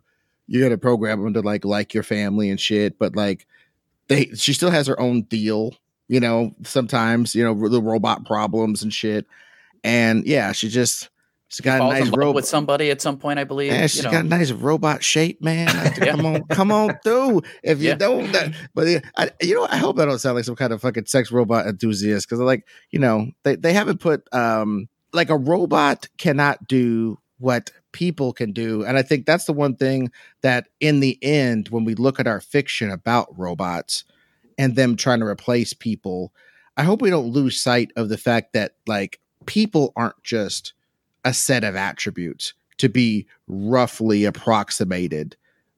You're 0.48 0.64
gonna 0.64 0.78
program 0.78 1.24
them 1.24 1.34
to 1.34 1.42
like 1.42 1.66
like 1.66 1.94
your 1.94 2.04
family 2.04 2.50
and 2.50 2.60
shit. 2.60 2.98
But 3.00 3.16
like 3.16 3.46
they, 4.08 4.26
she 4.36 4.54
still 4.54 4.72
has 4.72 4.88
her 4.88 5.00
own 5.00 5.24
deal. 5.24 5.76
You 6.08 6.20
know, 6.20 6.56
sometimes 6.64 7.36
you 7.36 7.44
know 7.44 7.70
the 7.70 7.82
robot 7.82 8.26
problems 8.26 8.82
and 8.84 8.94
shit. 8.94 9.28
And 9.88 10.26
yeah, 10.26 10.52
she 10.52 10.68
just 10.68 11.10
She's 11.50 11.62
got 11.62 11.80
a 11.80 11.86
nice 11.86 12.10
robot 12.10 12.36
with 12.36 12.46
somebody 12.46 12.92
at 12.92 13.02
some 13.02 13.18
point, 13.18 13.40
I 13.40 13.46
believe. 13.46 13.72
Yeah, 13.72 13.88
she's 13.88 13.98
you 13.98 14.04
know. 14.04 14.12
got 14.12 14.26
a 14.26 14.28
nice 14.28 14.52
robot 14.52 15.02
shape, 15.02 15.42
man. 15.42 15.68
yeah. 15.68 16.12
Come 16.12 16.26
on, 16.26 16.44
come 16.44 16.72
on 16.74 17.00
through. 17.06 17.42
If 17.64 17.80
you 17.80 17.90
yeah. 17.90 17.96
don't, 17.96 18.32
that, 18.34 18.54
but 18.74 18.88
I, 19.16 19.32
you 19.42 19.56
know, 19.56 19.66
I 19.70 19.78
hope 19.78 19.98
I 19.98 20.06
don't 20.06 20.20
sound 20.20 20.36
like 20.36 20.44
some 20.44 20.58
kind 20.58 20.74
of 20.74 20.82
fucking 20.82 21.06
sex 21.06 21.32
robot 21.32 21.66
enthusiast 21.66 22.28
because, 22.28 22.42
like, 22.42 22.68
you 22.92 23.00
know, 23.00 23.32
they 23.44 23.56
they 23.56 23.72
haven't 23.72 24.02
put 24.02 24.28
um 24.34 24.90
like 25.14 25.30
a 25.30 25.38
robot 25.38 26.10
cannot 26.18 26.68
do 26.68 27.18
what 27.40 27.72
people 27.94 28.34
can 28.34 28.52
do, 28.52 28.84
and 28.84 28.98
I 28.98 29.02
think 29.02 29.26
that's 29.26 29.46
the 29.46 29.54
one 29.54 29.78
thing 29.78 30.12
that, 30.42 30.68
in 30.82 31.00
the 31.00 31.18
end, 31.22 31.70
when 31.70 31.86
we 31.86 31.96
look 31.96 32.20
at 32.20 32.28
our 32.28 32.42
fiction 32.42 32.92
about 32.92 33.28
robots 33.40 34.04
and 34.58 34.76
them 34.76 34.98
trying 34.98 35.22
to 35.22 35.26
replace 35.26 35.72
people, 35.72 36.34
I 36.76 36.84
hope 36.84 37.02
we 37.02 37.10
don't 37.10 37.32
lose 37.32 37.62
sight 37.62 37.94
of 37.96 38.10
the 38.10 38.18
fact 38.18 38.52
that 38.52 38.74
like 38.86 39.22
people 39.48 39.92
aren't 39.96 40.22
just 40.24 40.74
a 41.26 41.34
set 41.34 41.64
of 41.64 41.76
attributes 41.76 42.54
to 42.78 42.88
be 42.88 43.26
roughly 43.48 44.24
approximated 44.24 45.36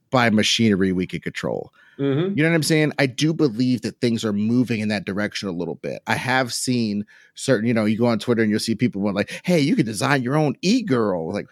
by 0.09 0.29
machinery 0.29 0.91
we 0.91 1.07
can 1.07 1.21
control. 1.21 1.71
Mm-hmm. 1.97 2.37
You 2.37 2.43
know 2.43 2.49
what 2.49 2.55
I'm 2.55 2.63
saying? 2.63 2.93
I 2.97 3.05
do 3.05 3.33
believe 3.33 3.81
that 3.81 3.99
things 3.99 4.23
are 4.23 4.33
moving 4.33 4.79
in 4.79 4.87
that 4.87 5.05
direction 5.05 5.49
a 5.49 5.53
little 5.53 5.75
bit. 5.75 6.01
I 6.07 6.15
have 6.15 6.53
seen 6.53 7.05
certain, 7.35 7.67
you 7.67 7.73
know, 7.73 7.85
you 7.85 7.97
go 7.97 8.05
on 8.05 8.19
Twitter 8.19 8.41
and 8.41 8.49
you'll 8.49 8.59
see 8.59 8.75
people 8.75 9.01
going 9.01 9.15
like, 9.15 9.41
"Hey, 9.43 9.59
you 9.59 9.75
can 9.75 9.85
design 9.85 10.23
your 10.23 10.37
own 10.37 10.55
e-girl." 10.61 11.31
Like, 11.31 11.47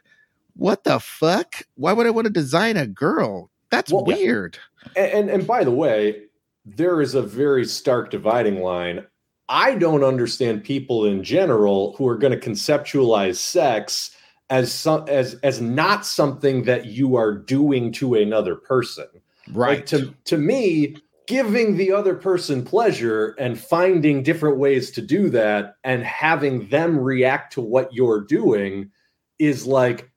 what 0.56 0.85
the 0.85 0.99
fuck? 0.99 1.64
Why 1.76 1.91
would 1.91 2.07
I 2.07 2.11
want 2.11 2.26
to 2.26 2.34
design 2.34 2.77
a 2.77 2.88
girl? 2.88 3.52
That's 3.69 3.91
well, 3.91 4.06
weird. 4.06 4.57
And, 4.95 5.11
and 5.11 5.30
and 5.30 5.48
by 5.48 5.65
the 5.65 5.72
way, 5.72 6.23
there 6.65 7.02
is 7.02 7.14
a 7.14 7.22
very 7.22 7.65
stark 7.65 8.10
dividing 8.10 8.61
line. 8.61 9.06
I 9.49 9.75
don't 9.75 10.03
understand 10.03 10.63
people 10.63 11.05
in 11.05 11.23
general 11.23 11.95
who 11.97 12.07
are 12.07 12.17
going 12.17 12.37
to 12.37 12.49
conceptualize 12.49 13.37
sex 13.37 14.11
as 14.49 14.71
some 14.71 15.05
as 15.07 15.35
as 15.35 15.61
not 15.61 16.05
something 16.05 16.63
that 16.63 16.85
you 16.85 17.15
are 17.15 17.33
doing 17.33 17.91
to 17.93 18.15
another 18.15 18.55
person. 18.55 19.07
Right. 19.51 19.77
Like 19.77 19.85
to 19.87 20.13
to 20.25 20.37
me, 20.37 20.97
giving 21.27 21.77
the 21.77 21.91
other 21.91 22.15
person 22.15 22.63
pleasure 22.63 23.35
and 23.37 23.59
finding 23.59 24.23
different 24.23 24.57
ways 24.57 24.91
to 24.91 25.01
do 25.01 25.29
that 25.29 25.75
and 25.83 26.03
having 26.03 26.67
them 26.69 26.97
react 26.97 27.53
to 27.53 27.61
what 27.61 27.93
you're 27.93 28.21
doing 28.21 28.89
is 29.37 29.67
like 29.67 30.09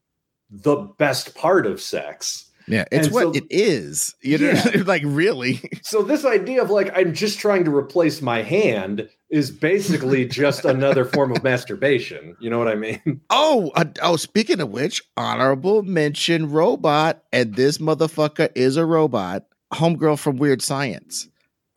the 0.50 0.76
best 0.98 1.34
part 1.34 1.66
of 1.66 1.80
sex. 1.80 2.46
Yeah, 2.66 2.84
it's 2.92 3.06
and 3.06 3.14
what 3.14 3.22
so, 3.22 3.32
it 3.32 3.44
is. 3.50 4.14
You 4.22 4.38
know, 4.38 4.50
yeah. 4.52 4.82
like 4.86 5.02
really. 5.04 5.60
So 5.82 6.02
this 6.02 6.24
idea 6.24 6.62
of 6.62 6.70
like 6.70 6.96
I'm 6.96 7.12
just 7.12 7.40
trying 7.40 7.64
to 7.64 7.74
replace 7.74 8.22
my 8.22 8.42
hand 8.42 9.08
is 9.30 9.50
basically 9.50 10.26
just 10.26 10.64
another 10.64 11.04
form 11.04 11.30
of 11.30 11.42
masturbation. 11.42 12.36
You 12.40 12.50
know 12.50 12.58
what 12.58 12.68
I 12.68 12.74
mean? 12.74 13.20
Oh, 13.30 13.70
uh, 13.76 13.84
oh. 14.02 14.16
Speaking 14.16 14.60
of 14.60 14.70
which, 14.70 15.02
honorable 15.16 15.82
mention 15.82 16.50
robot, 16.50 17.22
and 17.32 17.54
this 17.54 17.78
motherfucker 17.78 18.50
is 18.54 18.76
a 18.76 18.84
robot. 18.84 19.44
Homegirl 19.72 20.18
from 20.18 20.36
Weird 20.36 20.62
Science. 20.62 21.28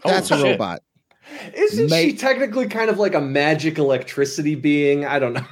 Oh, 0.03 0.09
That's 0.09 0.31
oh, 0.31 0.39
a 0.39 0.51
robot. 0.51 0.81
Isn't 1.53 1.89
she 1.89 2.13
technically 2.13 2.67
kind 2.67 2.89
of 2.89 2.97
like 2.97 3.13
a 3.13 3.21
magic 3.21 3.77
electricity 3.77 4.55
being? 4.55 5.05
I 5.05 5.19
don't 5.19 5.33
know. 5.33 5.45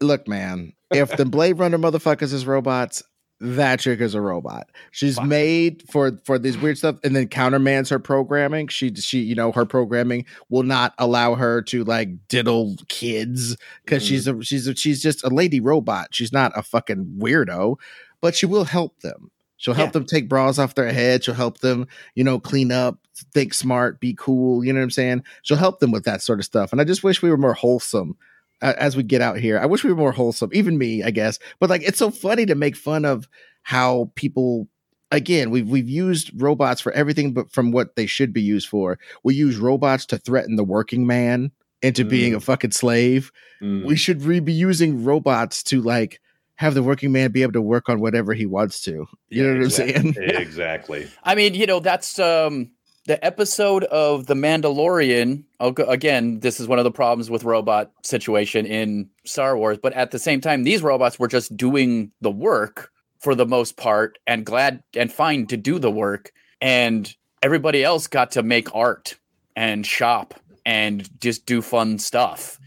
Look, 0.00 0.28
man, 0.28 0.72
if 0.92 1.16
the 1.16 1.26
Blade 1.26 1.58
Runner 1.58 1.78
motherfuckers 1.78 2.32
is 2.32 2.46
robots, 2.46 3.02
that 3.40 3.80
chick 3.80 4.00
is 4.00 4.14
a 4.14 4.20
robot. 4.20 4.68
She's 4.90 5.20
made 5.20 5.84
for 5.90 6.18
for 6.24 6.38
these 6.38 6.58
weird 6.58 6.78
stuff, 6.78 6.96
and 7.04 7.14
then 7.14 7.28
countermands 7.28 7.88
her 7.90 7.98
programming. 7.98 8.68
She 8.68 8.94
she 8.94 9.20
you 9.20 9.34
know 9.34 9.52
her 9.52 9.64
programming 9.64 10.26
will 10.48 10.64
not 10.64 10.94
allow 10.98 11.34
her 11.34 11.62
to 11.62 11.84
like 11.84 12.28
diddle 12.28 12.76
kids 12.88 13.56
because 13.84 14.02
mm. 14.02 14.06
she's 14.06 14.26
a 14.26 14.42
she's 14.42 14.66
a, 14.66 14.74
she's 14.74 15.02
just 15.02 15.24
a 15.24 15.28
lady 15.28 15.60
robot. 15.60 16.08
She's 16.12 16.32
not 16.32 16.52
a 16.56 16.62
fucking 16.62 17.18
weirdo, 17.18 17.76
but 18.20 18.34
she 18.34 18.46
will 18.46 18.64
help 18.64 19.00
them. 19.00 19.30
She'll 19.56 19.74
help 19.74 19.88
yeah. 19.88 19.92
them 19.92 20.06
take 20.06 20.28
bras 20.28 20.58
off 20.58 20.76
their 20.76 20.92
head. 20.92 21.24
She'll 21.24 21.34
help 21.34 21.58
them, 21.58 21.88
you 22.14 22.22
know, 22.22 22.38
clean 22.38 22.70
up, 22.70 22.98
think 23.34 23.52
smart, 23.52 23.98
be 23.98 24.14
cool. 24.16 24.64
You 24.64 24.72
know 24.72 24.78
what 24.78 24.84
I'm 24.84 24.90
saying? 24.90 25.24
She'll 25.42 25.56
help 25.56 25.80
them 25.80 25.90
with 25.90 26.04
that 26.04 26.22
sort 26.22 26.38
of 26.38 26.44
stuff. 26.44 26.70
And 26.70 26.80
I 26.80 26.84
just 26.84 27.02
wish 27.02 27.22
we 27.22 27.30
were 27.30 27.36
more 27.36 27.54
wholesome 27.54 28.16
as 28.60 28.96
we 28.96 29.02
get 29.02 29.20
out 29.20 29.38
here. 29.38 29.58
I 29.58 29.66
wish 29.66 29.84
we 29.84 29.90
were 29.90 29.96
more 29.96 30.12
wholesome, 30.12 30.50
even 30.52 30.78
me, 30.78 31.02
I 31.02 31.10
guess. 31.10 31.38
But 31.60 31.70
like, 31.70 31.82
it's 31.82 31.98
so 31.98 32.10
funny 32.10 32.46
to 32.46 32.54
make 32.54 32.76
fun 32.76 33.04
of 33.04 33.28
how 33.62 34.10
people. 34.14 34.68
Again, 35.10 35.50
we've 35.50 35.66
we've 35.66 35.88
used 35.88 36.30
robots 36.34 36.82
for 36.82 36.92
everything, 36.92 37.32
but 37.32 37.50
from 37.50 37.70
what 37.70 37.96
they 37.96 38.04
should 38.04 38.30
be 38.34 38.42
used 38.42 38.68
for. 38.68 38.98
We 39.24 39.34
use 39.34 39.56
robots 39.56 40.04
to 40.06 40.18
threaten 40.18 40.56
the 40.56 40.64
working 40.64 41.06
man 41.06 41.50
into 41.80 42.04
mm. 42.04 42.10
being 42.10 42.34
a 42.34 42.38
mm. 42.38 42.42
fucking 42.42 42.72
slave. 42.72 43.32
Mm. 43.62 43.86
We 43.86 43.96
should 43.96 44.22
re- 44.22 44.40
be 44.40 44.52
using 44.52 45.04
robots 45.04 45.62
to 45.64 45.80
like 45.80 46.20
have 46.56 46.74
the 46.74 46.82
working 46.82 47.12
man 47.12 47.30
be 47.30 47.42
able 47.42 47.52
to 47.52 47.62
work 47.62 47.88
on 47.88 48.00
whatever 48.00 48.34
he 48.34 48.44
wants 48.44 48.80
to. 48.82 49.06
You 49.28 49.44
know 49.44 49.54
what 49.54 49.62
exactly. 49.62 49.94
I'm 49.94 50.12
saying? 50.12 50.30
exactly. 50.30 51.08
I 51.22 51.34
mean, 51.34 51.54
you 51.54 51.66
know, 51.66 51.80
that's 51.80 52.18
um 52.18 52.72
the 53.08 53.24
episode 53.24 53.84
of 53.84 54.26
The 54.26 54.34
Mandalorian, 54.34 55.42
again, 55.60 56.40
this 56.40 56.60
is 56.60 56.68
one 56.68 56.78
of 56.78 56.84
the 56.84 56.90
problems 56.90 57.30
with 57.30 57.42
robot 57.42 57.90
situation 58.02 58.66
in 58.66 59.08
Star 59.24 59.56
Wars, 59.56 59.78
but 59.82 59.94
at 59.94 60.10
the 60.10 60.18
same 60.18 60.42
time, 60.42 60.62
these 60.62 60.82
robots 60.82 61.18
were 61.18 61.26
just 61.26 61.56
doing 61.56 62.12
the 62.20 62.30
work 62.30 62.92
for 63.18 63.34
the 63.34 63.46
most 63.46 63.78
part 63.78 64.18
and 64.26 64.44
glad 64.44 64.82
and 64.94 65.10
fine 65.10 65.46
to 65.46 65.56
do 65.56 65.78
the 65.78 65.90
work. 65.90 66.32
And 66.60 67.10
everybody 67.42 67.82
else 67.82 68.08
got 68.08 68.30
to 68.32 68.42
make 68.42 68.74
art 68.74 69.18
and 69.56 69.86
shop 69.86 70.34
and 70.66 71.08
just 71.18 71.46
do 71.46 71.62
fun 71.62 71.98
stuff 71.98 72.58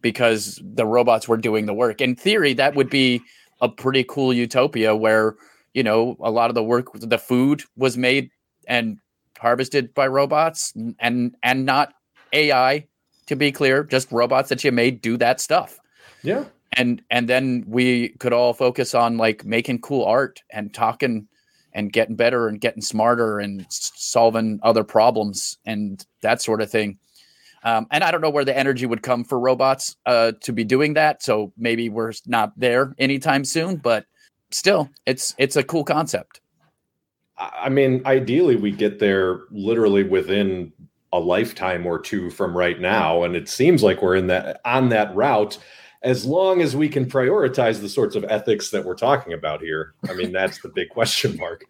because 0.00 0.60
the 0.62 0.86
robots 0.86 1.26
were 1.26 1.36
doing 1.36 1.66
the 1.66 1.74
work. 1.74 2.00
In 2.00 2.14
theory, 2.14 2.52
that 2.52 2.76
would 2.76 2.88
be 2.88 3.20
a 3.60 3.68
pretty 3.68 4.04
cool 4.04 4.32
utopia 4.32 4.94
where, 4.94 5.34
you 5.74 5.82
know, 5.82 6.16
a 6.20 6.30
lot 6.30 6.50
of 6.50 6.54
the 6.54 6.62
work, 6.62 6.86
the 6.94 7.18
food 7.18 7.64
was 7.76 7.98
made 7.98 8.30
and 8.68 8.98
harvested 9.38 9.94
by 9.94 10.06
robots 10.06 10.72
and 10.98 11.36
and 11.42 11.64
not 11.64 11.94
AI 12.32 12.86
to 13.26 13.36
be 13.36 13.52
clear, 13.52 13.84
just 13.84 14.10
robots 14.10 14.48
that 14.48 14.64
you 14.64 14.72
made 14.72 15.00
do 15.00 15.16
that 15.18 15.40
stuff. 15.40 15.78
Yeah. 16.22 16.44
And 16.72 17.02
and 17.10 17.28
then 17.28 17.64
we 17.66 18.10
could 18.20 18.32
all 18.32 18.52
focus 18.52 18.94
on 18.94 19.16
like 19.16 19.44
making 19.44 19.80
cool 19.80 20.04
art 20.04 20.42
and 20.50 20.72
talking 20.72 21.28
and 21.72 21.92
getting 21.92 22.16
better 22.16 22.48
and 22.48 22.60
getting 22.60 22.82
smarter 22.82 23.38
and 23.38 23.66
solving 23.70 24.58
other 24.62 24.84
problems 24.84 25.58
and 25.64 26.04
that 26.22 26.42
sort 26.42 26.60
of 26.60 26.70
thing. 26.70 26.98
Um, 27.64 27.86
and 27.90 28.04
I 28.04 28.10
don't 28.10 28.20
know 28.20 28.30
where 28.30 28.44
the 28.44 28.56
energy 28.56 28.86
would 28.86 29.02
come 29.02 29.24
for 29.24 29.38
robots 29.38 29.96
uh, 30.06 30.32
to 30.42 30.52
be 30.52 30.64
doing 30.64 30.94
that. 30.94 31.22
So 31.22 31.52
maybe 31.56 31.88
we're 31.88 32.12
not 32.26 32.58
there 32.58 32.94
anytime 32.98 33.44
soon, 33.44 33.76
but 33.76 34.06
still, 34.50 34.88
it's 35.06 35.34
it's 35.38 35.56
a 35.56 35.62
cool 35.62 35.84
concept. 35.84 36.40
I 37.38 37.68
mean, 37.68 38.02
ideally, 38.04 38.56
we 38.56 38.72
get 38.72 38.98
there 38.98 39.40
literally 39.50 40.02
within 40.02 40.72
a 41.12 41.20
lifetime 41.20 41.86
or 41.86 41.98
two 41.98 42.30
from 42.30 42.56
right 42.56 42.80
now, 42.80 43.22
and 43.22 43.36
it 43.36 43.48
seems 43.48 43.82
like 43.82 44.02
we're 44.02 44.16
in 44.16 44.26
that 44.26 44.60
on 44.64 44.88
that 44.88 45.14
route. 45.14 45.58
As 46.02 46.24
long 46.24 46.60
as 46.60 46.76
we 46.76 46.88
can 46.88 47.06
prioritize 47.06 47.80
the 47.80 47.88
sorts 47.88 48.14
of 48.14 48.24
ethics 48.24 48.70
that 48.70 48.84
we're 48.84 48.94
talking 48.94 49.32
about 49.32 49.60
here, 49.60 49.94
I 50.08 50.14
mean, 50.14 50.32
that's 50.32 50.60
the 50.60 50.68
big 50.68 50.90
question 50.90 51.36
mark. 51.40 51.64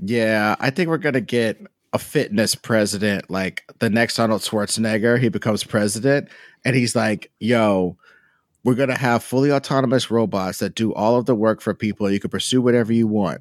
Yeah, 0.00 0.56
I 0.60 0.70
think 0.70 0.88
we're 0.88 0.98
gonna 0.98 1.20
get 1.20 1.60
a 1.92 1.98
fitness 1.98 2.54
president, 2.54 3.30
like 3.30 3.64
the 3.80 3.90
next 3.90 4.18
Arnold 4.18 4.42
Schwarzenegger. 4.42 5.18
He 5.18 5.28
becomes 5.28 5.64
president, 5.64 6.28
and 6.64 6.76
he's 6.76 6.94
like, 6.94 7.30
"Yo." 7.40 7.96
We're 8.64 8.74
going 8.74 8.88
to 8.88 8.98
have 8.98 9.22
fully 9.22 9.50
autonomous 9.52 10.10
robots 10.10 10.58
that 10.58 10.74
do 10.74 10.92
all 10.92 11.16
of 11.16 11.24
the 11.24 11.34
work 11.34 11.62
for 11.62 11.72
people. 11.72 12.10
You 12.10 12.20
can 12.20 12.28
pursue 12.28 12.60
whatever 12.60 12.92
you 12.92 13.06
want 13.06 13.40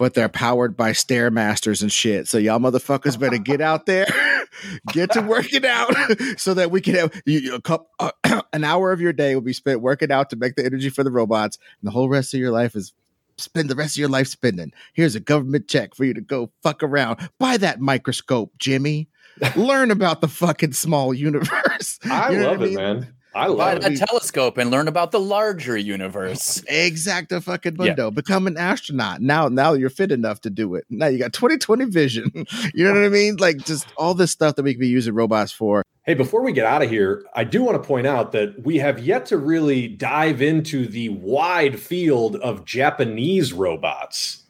but 0.00 0.14
they're 0.14 0.30
powered 0.30 0.78
by 0.78 0.92
stairmasters 0.92 1.82
and 1.82 1.92
shit. 1.92 2.26
So 2.26 2.38
y'all 2.38 2.58
motherfuckers 2.58 3.20
better 3.20 3.36
get 3.36 3.60
out 3.60 3.84
there, 3.84 4.06
get 4.92 5.12
to 5.12 5.20
working 5.20 5.66
out, 5.66 5.94
so 6.38 6.54
that 6.54 6.70
we 6.70 6.80
can 6.80 6.94
have 6.94 7.22
you, 7.26 7.54
a 7.54 7.60
couple, 7.60 7.90
uh, 8.00 8.42
an 8.54 8.64
hour 8.64 8.92
of 8.92 9.00
your 9.02 9.12
day 9.12 9.34
will 9.34 9.42
be 9.42 9.52
spent 9.52 9.82
working 9.82 10.10
out 10.10 10.30
to 10.30 10.36
make 10.36 10.56
the 10.56 10.64
energy 10.64 10.88
for 10.88 11.04
the 11.04 11.10
robots, 11.10 11.58
and 11.82 11.86
the 11.86 11.92
whole 11.92 12.08
rest 12.08 12.32
of 12.32 12.40
your 12.40 12.50
life 12.50 12.74
is 12.74 12.94
spend 13.36 13.68
the 13.68 13.74
rest 13.74 13.96
of 13.96 13.98
your 13.98 14.08
life 14.08 14.28
spending. 14.28 14.72
Here's 14.94 15.14
a 15.14 15.20
government 15.20 15.68
check 15.68 15.94
for 15.94 16.06
you 16.06 16.14
to 16.14 16.22
go 16.22 16.50
fuck 16.62 16.82
around. 16.82 17.28
Buy 17.38 17.58
that 17.58 17.78
microscope, 17.78 18.52
Jimmy. 18.58 19.06
Learn 19.54 19.90
about 19.90 20.22
the 20.22 20.28
fucking 20.28 20.72
small 20.72 21.12
universe. 21.12 21.98
I 22.04 22.30
You 22.30 22.38
know 22.38 22.50
love 22.52 22.60
what 22.60 22.68
it, 22.68 22.74
man. 22.74 23.14
I 23.34 23.46
Buy 23.46 23.74
love 23.74 23.84
a 23.84 23.92
it. 23.92 23.96
telescope 23.98 24.58
and 24.58 24.70
learn 24.70 24.88
about 24.88 25.12
the 25.12 25.20
larger 25.20 25.76
universe. 25.76 26.60
Exacto 26.70 27.42
fucking 27.42 27.76
Yeah. 27.78 28.10
Become 28.10 28.46
an 28.46 28.56
astronaut. 28.56 29.20
Now, 29.20 29.48
now 29.48 29.72
you're 29.74 29.90
fit 29.90 30.10
enough 30.10 30.40
to 30.42 30.50
do 30.50 30.74
it. 30.74 30.84
Now 30.90 31.06
you 31.06 31.18
got 31.18 31.32
2020 31.32 31.84
vision. 31.86 32.32
you 32.74 32.84
know 32.84 32.92
what 32.92 33.04
I 33.04 33.08
mean? 33.08 33.36
Like 33.36 33.58
just 33.58 33.86
all 33.96 34.14
this 34.14 34.30
stuff 34.32 34.56
that 34.56 34.62
we 34.64 34.74
can 34.74 34.80
be 34.80 34.88
using 34.88 35.14
robots 35.14 35.52
for. 35.52 35.84
Hey, 36.04 36.14
before 36.14 36.42
we 36.42 36.52
get 36.52 36.66
out 36.66 36.82
of 36.82 36.90
here, 36.90 37.24
I 37.34 37.44
do 37.44 37.62
want 37.62 37.80
to 37.80 37.86
point 37.86 38.06
out 38.06 38.32
that 38.32 38.64
we 38.64 38.78
have 38.78 38.98
yet 38.98 39.26
to 39.26 39.36
really 39.36 39.86
dive 39.86 40.42
into 40.42 40.86
the 40.88 41.10
wide 41.10 41.78
field 41.78 42.36
of 42.36 42.64
Japanese 42.64 43.52
robots. 43.52 44.42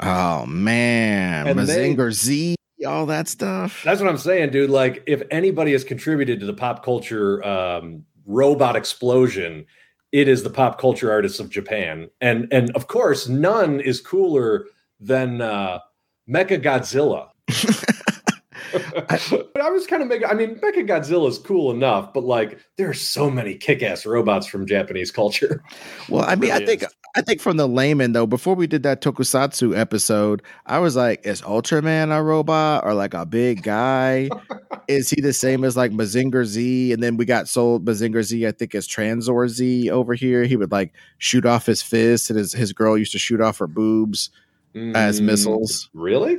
Oh 0.00 0.46
man. 0.46 1.46
And 1.46 1.58
they- 1.58 1.94
Mazinger 1.94 2.10
Z, 2.12 2.56
all 2.86 3.06
that 3.06 3.28
stuff. 3.28 3.82
That's 3.84 4.00
what 4.00 4.08
I'm 4.08 4.18
saying, 4.18 4.50
dude. 4.50 4.70
Like, 4.70 5.02
if 5.06 5.22
anybody 5.30 5.72
has 5.72 5.84
contributed 5.84 6.40
to 6.40 6.46
the 6.46 6.52
pop 6.54 6.84
culture 6.84 7.44
um, 7.44 8.04
robot 8.26 8.76
explosion, 8.76 9.66
it 10.12 10.28
is 10.28 10.42
the 10.42 10.50
pop 10.50 10.78
culture 10.78 11.10
artists 11.10 11.40
of 11.40 11.50
Japan, 11.50 12.08
and 12.20 12.46
and 12.52 12.70
of 12.76 12.86
course, 12.86 13.28
none 13.28 13.80
is 13.80 14.00
cooler 14.00 14.66
than 15.00 15.40
uh, 15.40 15.80
Mecha 16.28 16.62
Godzilla. 16.62 17.28
but 18.74 19.60
I 19.62 19.70
was 19.70 19.86
kind 19.86 20.02
of 20.02 20.08
making. 20.08 20.28
I 20.28 20.34
mean, 20.34 20.56
Mecha 20.56 20.86
Godzilla 20.86 21.28
is 21.28 21.38
cool 21.38 21.70
enough, 21.70 22.12
but 22.12 22.24
like, 22.24 22.58
there 22.76 22.88
are 22.88 22.94
so 22.94 23.30
many 23.30 23.54
kick-ass 23.54 24.06
robots 24.06 24.46
from 24.46 24.66
Japanese 24.66 25.10
culture. 25.10 25.62
Well, 26.08 26.24
I 26.26 26.34
mean, 26.34 26.50
I 26.50 26.64
think 26.64 26.82
is. 26.82 26.88
I 27.16 27.20
think 27.20 27.40
from 27.40 27.56
the 27.56 27.68
layman 27.68 28.12
though, 28.12 28.26
before 28.26 28.54
we 28.54 28.66
did 28.66 28.82
that 28.82 29.00
Tokusatsu 29.00 29.76
episode, 29.76 30.42
I 30.66 30.80
was 30.80 30.96
like, 30.96 31.24
is 31.24 31.42
Ultraman 31.42 32.16
a 32.16 32.20
robot 32.22 32.84
or 32.84 32.92
like 32.92 33.14
a 33.14 33.24
big 33.24 33.62
guy? 33.62 34.28
is 34.88 35.10
he 35.10 35.20
the 35.20 35.32
same 35.32 35.62
as 35.62 35.76
like 35.76 35.92
Mazinger 35.92 36.44
Z? 36.44 36.92
And 36.92 37.02
then 37.02 37.16
we 37.16 37.24
got 37.24 37.48
sold 37.48 37.84
Mazinger 37.84 38.22
Z, 38.22 38.46
I 38.46 38.50
think, 38.50 38.74
as 38.74 38.88
Tranzor 38.88 39.48
Z 39.48 39.90
over 39.90 40.14
here. 40.14 40.44
He 40.44 40.56
would 40.56 40.72
like 40.72 40.92
shoot 41.18 41.46
off 41.46 41.66
his 41.66 41.82
fist, 41.82 42.30
and 42.30 42.38
his, 42.38 42.52
his 42.52 42.72
girl 42.72 42.98
used 42.98 43.12
to 43.12 43.18
shoot 43.18 43.40
off 43.40 43.58
her 43.58 43.68
boobs 43.68 44.30
as 44.94 45.20
Mm, 45.20 45.24
missiles. 45.24 45.88
Really? 45.94 46.38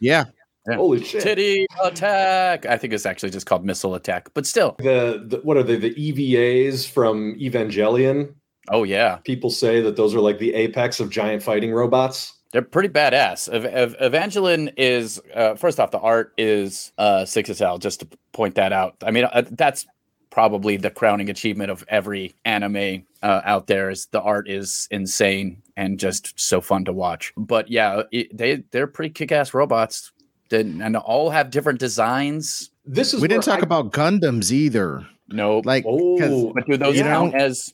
Yeah. 0.00 0.24
Yeah. 0.68 0.76
Holy 0.76 1.02
shit! 1.02 1.22
Titty 1.22 1.66
attack. 1.82 2.66
I 2.66 2.76
think 2.76 2.92
it's 2.92 3.04
actually 3.06 3.30
just 3.30 3.46
called 3.46 3.64
missile 3.64 3.94
attack, 3.94 4.28
but 4.34 4.46
still. 4.46 4.76
The, 4.78 5.24
the 5.26 5.38
what 5.42 5.56
are 5.56 5.62
they? 5.62 5.76
The 5.76 5.94
EVAs 5.94 6.88
from 6.88 7.34
Evangelion. 7.38 8.34
Oh 8.70 8.84
yeah, 8.84 9.16
People 9.24 9.50
say 9.50 9.80
that 9.80 9.96
those 9.96 10.14
are 10.14 10.20
like 10.20 10.38
the 10.38 10.54
apex 10.54 11.00
of 11.00 11.10
giant 11.10 11.42
fighting 11.42 11.72
robots. 11.72 12.32
they're 12.52 12.62
pretty 12.62 12.88
badass. 12.88 13.48
Ev- 13.48 13.64
Ev- 13.64 13.96
Evangelion 14.00 14.72
is 14.76 15.20
uh, 15.34 15.56
first 15.56 15.80
off, 15.80 15.90
the 15.90 15.98
art 15.98 16.32
is 16.38 16.92
uh, 16.96 17.24
six 17.24 17.50
SL. 17.50 17.78
Just 17.78 18.00
to 18.00 18.08
point 18.32 18.54
that 18.54 18.72
out. 18.72 18.94
I 19.04 19.10
mean, 19.10 19.24
uh, 19.24 19.42
that's 19.50 19.84
probably 20.30 20.76
the 20.76 20.90
crowning 20.90 21.28
achievement 21.28 21.70
of 21.72 21.84
every 21.88 22.36
anime 22.44 23.04
uh, 23.20 23.40
out 23.44 23.66
there. 23.66 23.90
Is 23.90 24.06
the 24.12 24.20
art 24.22 24.48
is 24.48 24.86
insane 24.92 25.60
and 25.76 25.98
just 25.98 26.38
so 26.38 26.60
fun 26.60 26.84
to 26.84 26.92
watch. 26.92 27.32
But 27.36 27.68
yeah, 27.68 28.02
it, 28.12 28.36
they 28.36 28.62
they're 28.70 28.86
pretty 28.86 29.10
kick 29.12 29.32
ass 29.32 29.52
robots. 29.52 30.12
That- 30.52 30.66
And 30.66 30.96
all 30.96 31.30
have 31.30 31.50
different 31.50 31.80
designs. 31.80 32.70
This 32.86 33.12
is 33.12 33.20
We 33.20 33.28
didn't 33.28 33.44
talk 33.44 33.58
I- 33.60 33.62
about 33.62 33.92
Gundams 33.92 34.52
either. 34.52 35.06
No, 35.28 35.58
like 35.64 35.84
Oh, 35.86 36.52
but 36.54 36.66
do 36.66 36.76
those 36.76 36.96
yeah. 36.96 37.04
count 37.04 37.34
as 37.34 37.72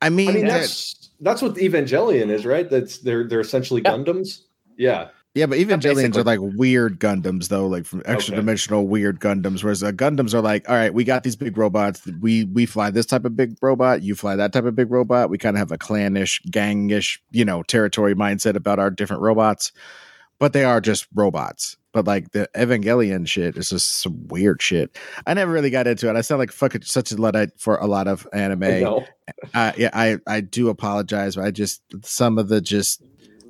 I 0.00 0.08
mean, 0.10 0.30
I 0.30 0.32
mean 0.32 0.46
that- 0.46 0.60
that's 0.60 1.10
that's 1.20 1.42
what 1.42 1.56
Evangelion 1.56 2.30
is, 2.30 2.46
right? 2.46 2.70
That's 2.70 2.98
they're 2.98 3.26
they're 3.28 3.40
essentially 3.40 3.82
Yeah. 3.84 3.92
Gundams. 3.92 4.42
Yeah. 4.76 5.08
Yeah, 5.34 5.46
but 5.46 5.58
Evangelions 5.58 5.94
basically. 6.14 6.20
are 6.20 6.24
like 6.24 6.40
weird 6.40 6.98
Gundams, 7.00 7.48
though, 7.48 7.66
like 7.66 7.84
from 7.84 8.02
extra 8.06 8.34
dimensional 8.36 8.86
weird 8.88 9.20
Gundams. 9.20 9.62
Whereas 9.62 9.82
uh, 9.84 9.92
Gundams 9.92 10.34
are 10.34 10.40
like, 10.40 10.68
all 10.68 10.74
right, 10.74 10.92
we 10.92 11.04
got 11.04 11.22
these 11.22 11.36
big 11.36 11.56
robots. 11.58 12.02
We 12.20 12.44
we 12.44 12.64
fly 12.66 12.90
this 12.90 13.06
type 13.06 13.24
of 13.24 13.36
big 13.36 13.56
robot. 13.60 14.02
You 14.02 14.14
fly 14.14 14.36
that 14.36 14.52
type 14.52 14.64
of 14.64 14.74
big 14.76 14.90
robot. 14.90 15.30
We 15.30 15.38
kind 15.38 15.56
of 15.56 15.58
have 15.58 15.72
a 15.72 15.78
clannish, 15.78 16.40
gangish, 16.50 17.18
you 17.32 17.44
know, 17.44 17.62
territory 17.64 18.14
mindset 18.14 18.54
about 18.56 18.78
our 18.78 18.90
different 18.90 19.22
robots. 19.22 19.72
But 20.38 20.52
they 20.52 20.62
are 20.64 20.80
just 20.80 21.06
robots. 21.14 21.76
But 21.92 22.06
like 22.06 22.32
the 22.32 22.48
Evangelion 22.54 23.26
shit 23.26 23.56
is 23.56 23.70
just 23.70 24.02
some 24.02 24.28
weird 24.28 24.60
shit. 24.60 24.96
I 25.26 25.34
never 25.34 25.50
really 25.50 25.70
got 25.70 25.86
into 25.86 26.08
it. 26.10 26.16
I 26.16 26.20
sound 26.20 26.38
like 26.38 26.52
fucking 26.52 26.82
such 26.82 27.12
a 27.12 27.16
luddite 27.16 27.58
for 27.58 27.76
a 27.76 27.86
lot 27.86 28.06
of 28.08 28.26
anime 28.32 28.62
I 28.64 29.04
uh, 29.54 29.72
yeah, 29.76 29.90
I 29.94 30.18
I 30.26 30.40
do 30.42 30.68
apologize, 30.68 31.36
but 31.36 31.44
I 31.44 31.50
just 31.50 31.82
some 32.04 32.38
of 32.38 32.48
the 32.48 32.60
just 32.60 33.02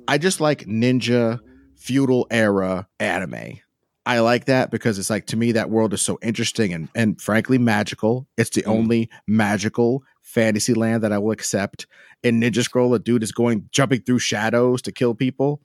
I 0.07 0.17
just 0.17 0.39
like 0.39 0.65
ninja 0.65 1.39
feudal 1.75 2.27
era 2.31 2.87
anime. 2.99 3.59
I 4.05 4.19
like 4.19 4.45
that 4.45 4.71
because 4.71 4.97
it's 4.97 5.09
like 5.09 5.27
to 5.27 5.37
me 5.37 5.51
that 5.51 5.69
world 5.69 5.93
is 5.93 6.01
so 6.01 6.17
interesting 6.23 6.73
and 6.73 6.87
and 6.95 7.21
frankly 7.21 7.57
magical. 7.57 8.25
It's 8.37 8.49
the 8.51 8.63
Mm. 8.63 8.67
only 8.71 9.09
magical 9.27 10.03
fantasy 10.21 10.73
land 10.73 11.03
that 11.03 11.11
I 11.11 11.17
will 11.17 11.31
accept. 11.31 11.87
In 12.23 12.39
Ninja 12.39 12.63
Scroll, 12.63 12.93
a 12.93 12.99
dude 12.99 13.23
is 13.23 13.31
going 13.31 13.67
jumping 13.71 14.01
through 14.01 14.19
shadows 14.19 14.81
to 14.83 14.91
kill 14.91 15.13
people. 15.13 15.61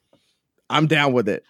I'm 0.71 0.87
down 0.87 1.13
with 1.13 1.29
it. 1.29 1.45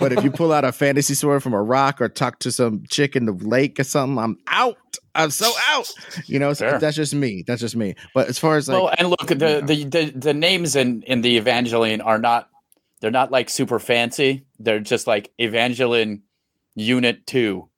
But 0.00 0.12
if 0.12 0.24
you 0.24 0.30
pull 0.30 0.52
out 0.52 0.64
a 0.64 0.72
fantasy 0.72 1.14
sword 1.14 1.42
from 1.42 1.52
a 1.52 1.62
rock 1.62 2.00
or 2.00 2.08
talk 2.08 2.38
to 2.40 2.50
some 2.50 2.84
chick 2.88 3.16
in 3.16 3.26
the 3.26 3.32
lake 3.32 3.78
or 3.78 3.84
something, 3.84 4.18
I'm 4.18 4.38
out. 4.46 4.78
I'm 5.14 5.30
so 5.30 5.52
out. 5.68 5.90
You 6.26 6.38
know, 6.38 6.52
so 6.54 6.78
that's 6.78 6.96
just 6.96 7.14
me. 7.14 7.44
That's 7.46 7.60
just 7.60 7.76
me. 7.76 7.94
But 8.14 8.28
as 8.28 8.38
far 8.38 8.56
as 8.56 8.68
like, 8.68 8.82
well, 8.82 8.94
and 8.96 9.10
look, 9.10 9.26
the, 9.26 9.36
yeah. 9.36 9.60
the 9.60 9.84
the 9.84 10.10
the 10.18 10.34
names 10.34 10.74
in 10.74 11.02
in 11.02 11.20
the 11.20 11.38
Evangelion 11.38 12.04
are 12.04 12.18
not 12.18 12.48
they're 13.00 13.10
not 13.10 13.30
like 13.30 13.50
super 13.50 13.78
fancy. 13.78 14.46
They're 14.58 14.80
just 14.80 15.06
like 15.06 15.30
Evangelion 15.38 16.22
Unit 16.74 17.26
Two, 17.26 17.68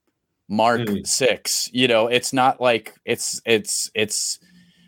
Mark 0.48 0.82
Mm. 0.82 1.06
Six. 1.06 1.68
You 1.72 1.88
know, 1.88 2.06
it's 2.06 2.32
not 2.32 2.60
like 2.60 2.94
it's 3.04 3.40
it's 3.44 3.90
it's 3.94 4.38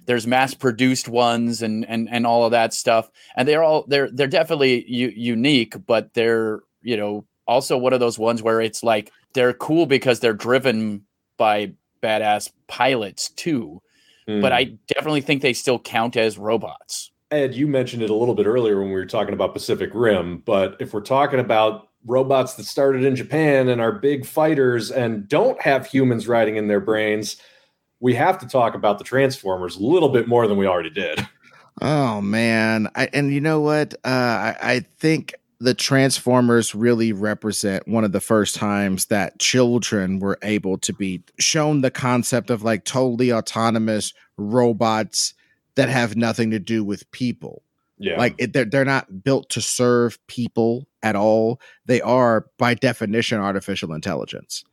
there's 0.07 0.27
mass 0.27 0.55
produced 0.55 1.09
ones 1.09 1.61
and 1.63 1.85
and 1.87 2.09
and 2.11 2.27
all 2.27 2.45
of 2.45 2.53
that 2.53 2.73
stuff, 2.73 3.11
and 3.37 3.47
they're 3.49 3.63
all 3.65 3.85
they're 3.89 4.09
they're 4.11 4.29
definitely 4.29 4.85
u- 4.89 5.13
unique, 5.15 5.75
but 5.87 6.15
they're 6.15 6.61
you 6.83 6.97
know 6.97 7.25
also 7.47 7.77
one 7.77 7.93
of 7.93 8.01
those 8.01 8.19
ones 8.19 8.43
where 8.43 8.61
it's 8.61 8.83
like 8.83 9.13
they're 9.35 9.55
cool 9.55 9.87
because 9.87 10.21
they're 10.21 10.33
driven 10.33 11.05
by 11.37 11.73
badass 12.03 12.51
pilots 12.67 13.31
too 13.31 13.81
but 14.29 14.53
Mm. 14.53 14.57
I 14.57 14.65
definitely 14.89 15.23
think 15.23 15.41
they 15.41 15.55
still 15.55 15.79
count 15.79 16.15
as 16.15 16.37
robots. 16.37 17.11
Ed, 17.31 17.55
you 17.55 17.67
mentioned 17.67 18.03
it 18.03 18.11
a 18.11 18.15
little 18.15 18.35
bit 18.35 18.47
earlier 18.47 18.79
when 18.79 18.89
we 18.89 18.95
were 18.95 19.07
talking 19.07 19.33
about 19.33 19.55
Pacific 19.55 19.91
Rim, 19.95 20.43
but 20.45 20.77
if 20.81 20.93
we're 20.93 21.01
talking 21.01 21.41
about 21.41 21.89
robots 22.07 22.55
that 22.55 22.65
started 22.65 23.05
in 23.05 23.17
Japan 23.17 23.69
and 23.69 23.81
are 23.81 23.93
big 23.93 24.27
fighters 24.27 24.91
and 24.91 25.27
don't 25.29 25.61
have 25.63 25.87
humans 25.87 26.29
riding 26.29 26.57
in 26.57 26.69
their 26.69 26.81
brains, 26.81 27.37
we 28.01 28.15
have 28.15 28.39
to 28.39 28.47
talk 28.47 28.75
about 28.75 28.99
the 28.99 29.05
Transformers 29.05 29.77
a 29.77 29.83
little 29.83 30.11
bit 30.11 30.29
more 30.29 30.47
than 30.47 30.59
we 30.59 30.67
already 30.67 30.91
did. 30.91 31.27
Oh 31.81 32.21
man, 32.21 32.89
I, 32.95 33.09
and 33.15 33.33
you 33.33 33.41
know 33.41 33.61
what? 33.61 33.95
Uh, 34.05 34.09
I, 34.09 34.57
I 34.61 34.81
think 34.99 35.35
the 35.61 35.75
Transformers 35.75 36.75
really 36.75 37.13
represent 37.13 37.89
one 37.89 38.05
of 38.05 38.13
the 38.13 38.21
first 38.21 38.55
times 38.55 39.07
that 39.07 39.39
children 39.41 40.21
were 40.21 40.39
able 40.43 40.79
to 40.79 40.93
be 40.93 41.23
shown 41.39 41.81
the 41.81 41.91
concept 41.91 42.51
of 42.51 42.63
like 42.63 42.85
totally 42.85 43.33
autonomous 43.33 44.15
robots 44.37 45.35
that 45.75 45.89
have 45.89 46.17
nothing 46.17 46.53
to 46.53 46.61
do 46.61 46.85
with 46.85 47.11
people. 47.11 47.63
Yeah. 47.99 48.17
Like 48.17 48.37
it, 48.39 48.53
they're 48.53 48.65
they're 48.65 48.85
not 48.85 49.25
built 49.25 49.51
to 49.51 49.61
serve 49.61 50.25
people 50.29 50.87
at 51.03 51.17
all. 51.17 51.61
They 51.87 52.01
are 52.01 52.47
by 52.57 52.75
definition 52.75 53.41
artificial 53.41 53.93
intelligence. 53.93 54.65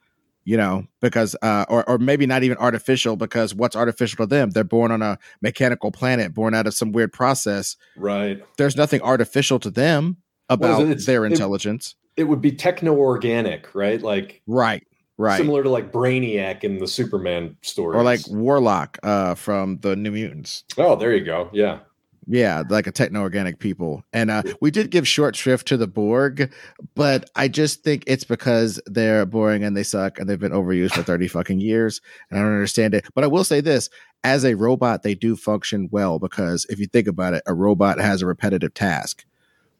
You 0.47 0.57
know, 0.57 0.85
because 1.01 1.35
uh, 1.41 1.65
or 1.67 1.89
or 1.89 1.97
maybe 1.97 2.27
not 2.27 2.43
even 2.43 2.57
artificial 2.57 3.15
because 3.15 3.55
what's 3.55 3.75
artificial 3.75 4.17
to 4.17 4.25
them? 4.27 4.51
They're 4.51 4.63
born 4.63 4.91
on 4.91 5.01
a 5.01 5.17
mechanical 5.41 5.91
planet, 5.91 6.35
born 6.35 6.53
out 6.53 6.67
of 6.67 6.75
some 6.75 6.91
weird 6.91 7.11
process. 7.11 7.77
right. 7.97 8.45
There's 8.57 8.75
nothing 8.75 9.01
artificial 9.01 9.57
to 9.61 9.71
them 9.71 10.17
about 10.49 10.81
it? 10.81 11.05
Their 11.05 11.25
it- 11.25 11.31
intelligence. 11.31 11.95
It 12.17 12.25
would 12.25 12.41
be 12.41 12.53
techno 12.53 12.95
organic, 12.95 13.75
right? 13.75 14.01
Like 14.01 14.41
right, 14.47 14.87
right. 15.17 15.37
similar 15.37 15.63
to 15.63 15.69
like 15.69 15.91
Brainiac 15.91 16.63
in 16.63 16.79
the 16.79 16.87
Superman 16.87 17.57
story. 17.61 17.97
or 17.97 18.03
like 18.03 18.21
Warlock 18.29 18.97
uh, 19.03 19.35
from 19.35 19.79
the 19.79 19.97
New 19.97 20.11
Mutants. 20.11 20.63
oh, 20.77 20.95
there 20.95 21.13
you 21.13 21.25
go. 21.25 21.49
Yeah. 21.51 21.79
Yeah, 22.27 22.63
like 22.69 22.87
a 22.87 22.91
techno 22.91 23.21
organic 23.21 23.59
people. 23.59 24.03
And 24.11 24.31
uh, 24.31 24.43
we 24.59 24.71
did 24.71 24.89
give 24.89 25.07
short 25.07 25.35
shrift 25.35 25.67
to 25.67 25.77
the 25.77 25.87
Borg, 25.87 26.51
but 26.95 27.29
I 27.35 27.47
just 27.47 27.83
think 27.83 28.03
it's 28.07 28.23
because 28.23 28.81
they're 28.87 29.25
boring 29.27 29.63
and 29.63 29.77
they 29.77 29.83
suck 29.83 30.17
and 30.17 30.27
they've 30.27 30.39
been 30.39 30.51
overused 30.51 30.93
for 30.93 31.03
30 31.03 31.27
fucking 31.27 31.59
years. 31.59 32.01
And 32.29 32.39
I 32.39 32.41
don't 32.41 32.53
understand 32.53 32.95
it. 32.95 33.05
But 33.13 33.23
I 33.23 33.27
will 33.27 33.43
say 33.43 33.61
this 33.61 33.89
as 34.23 34.43
a 34.43 34.55
robot, 34.55 35.03
they 35.03 35.13
do 35.13 35.35
function 35.35 35.87
well 35.91 36.17
because 36.17 36.65
if 36.69 36.79
you 36.79 36.87
think 36.87 37.07
about 37.07 37.35
it, 37.35 37.43
a 37.45 37.53
robot 37.53 37.99
has 37.99 38.23
a 38.23 38.25
repetitive 38.25 38.73
task. 38.73 39.23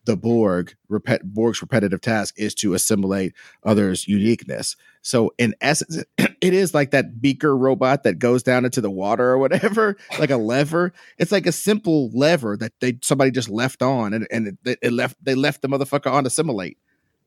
The 0.06 0.15
Borg, 0.15 0.76
repet, 0.90 1.23
Borg's 1.23 1.61
repetitive 1.61 2.02
task 2.02 2.36
is 2.38 2.53
to 2.56 2.73
assimilate 2.73 3.34
others' 3.64 4.07
uniqueness. 4.07 4.76
So 5.02 5.34
in 5.38 5.56
essence, 5.61 6.03
it 6.18 6.53
is 6.53 6.73
like 6.73 6.91
that 6.91 7.22
beaker 7.22 7.56
robot 7.57 8.03
that 8.03 8.19
goes 8.19 8.44
down 8.44 8.65
into 8.65 8.82
the 8.82 8.90
water 8.90 9.26
or 9.26 9.38
whatever, 9.38 9.98
like 10.19 10.30
a 10.30 10.38
lever. 10.38 10.94
It's 11.18 11.32
like 11.32 11.48
a 11.48 11.52
simple 11.52 12.10
lever 12.14 12.56
that 12.57 12.73
they 12.80 12.99
somebody 13.02 13.32
just 13.32 13.49
left 13.49 13.82
on, 13.82 14.14
and 14.14 14.27
and 14.32 14.57
it, 14.65 14.80
it 14.82 14.94
left 14.94 15.18
they 15.23 15.36
left 15.36 15.61
the 15.61 15.68
motherfucker 15.68 16.11
on 16.11 16.23
to 16.23 16.27
assimilate, 16.27 16.77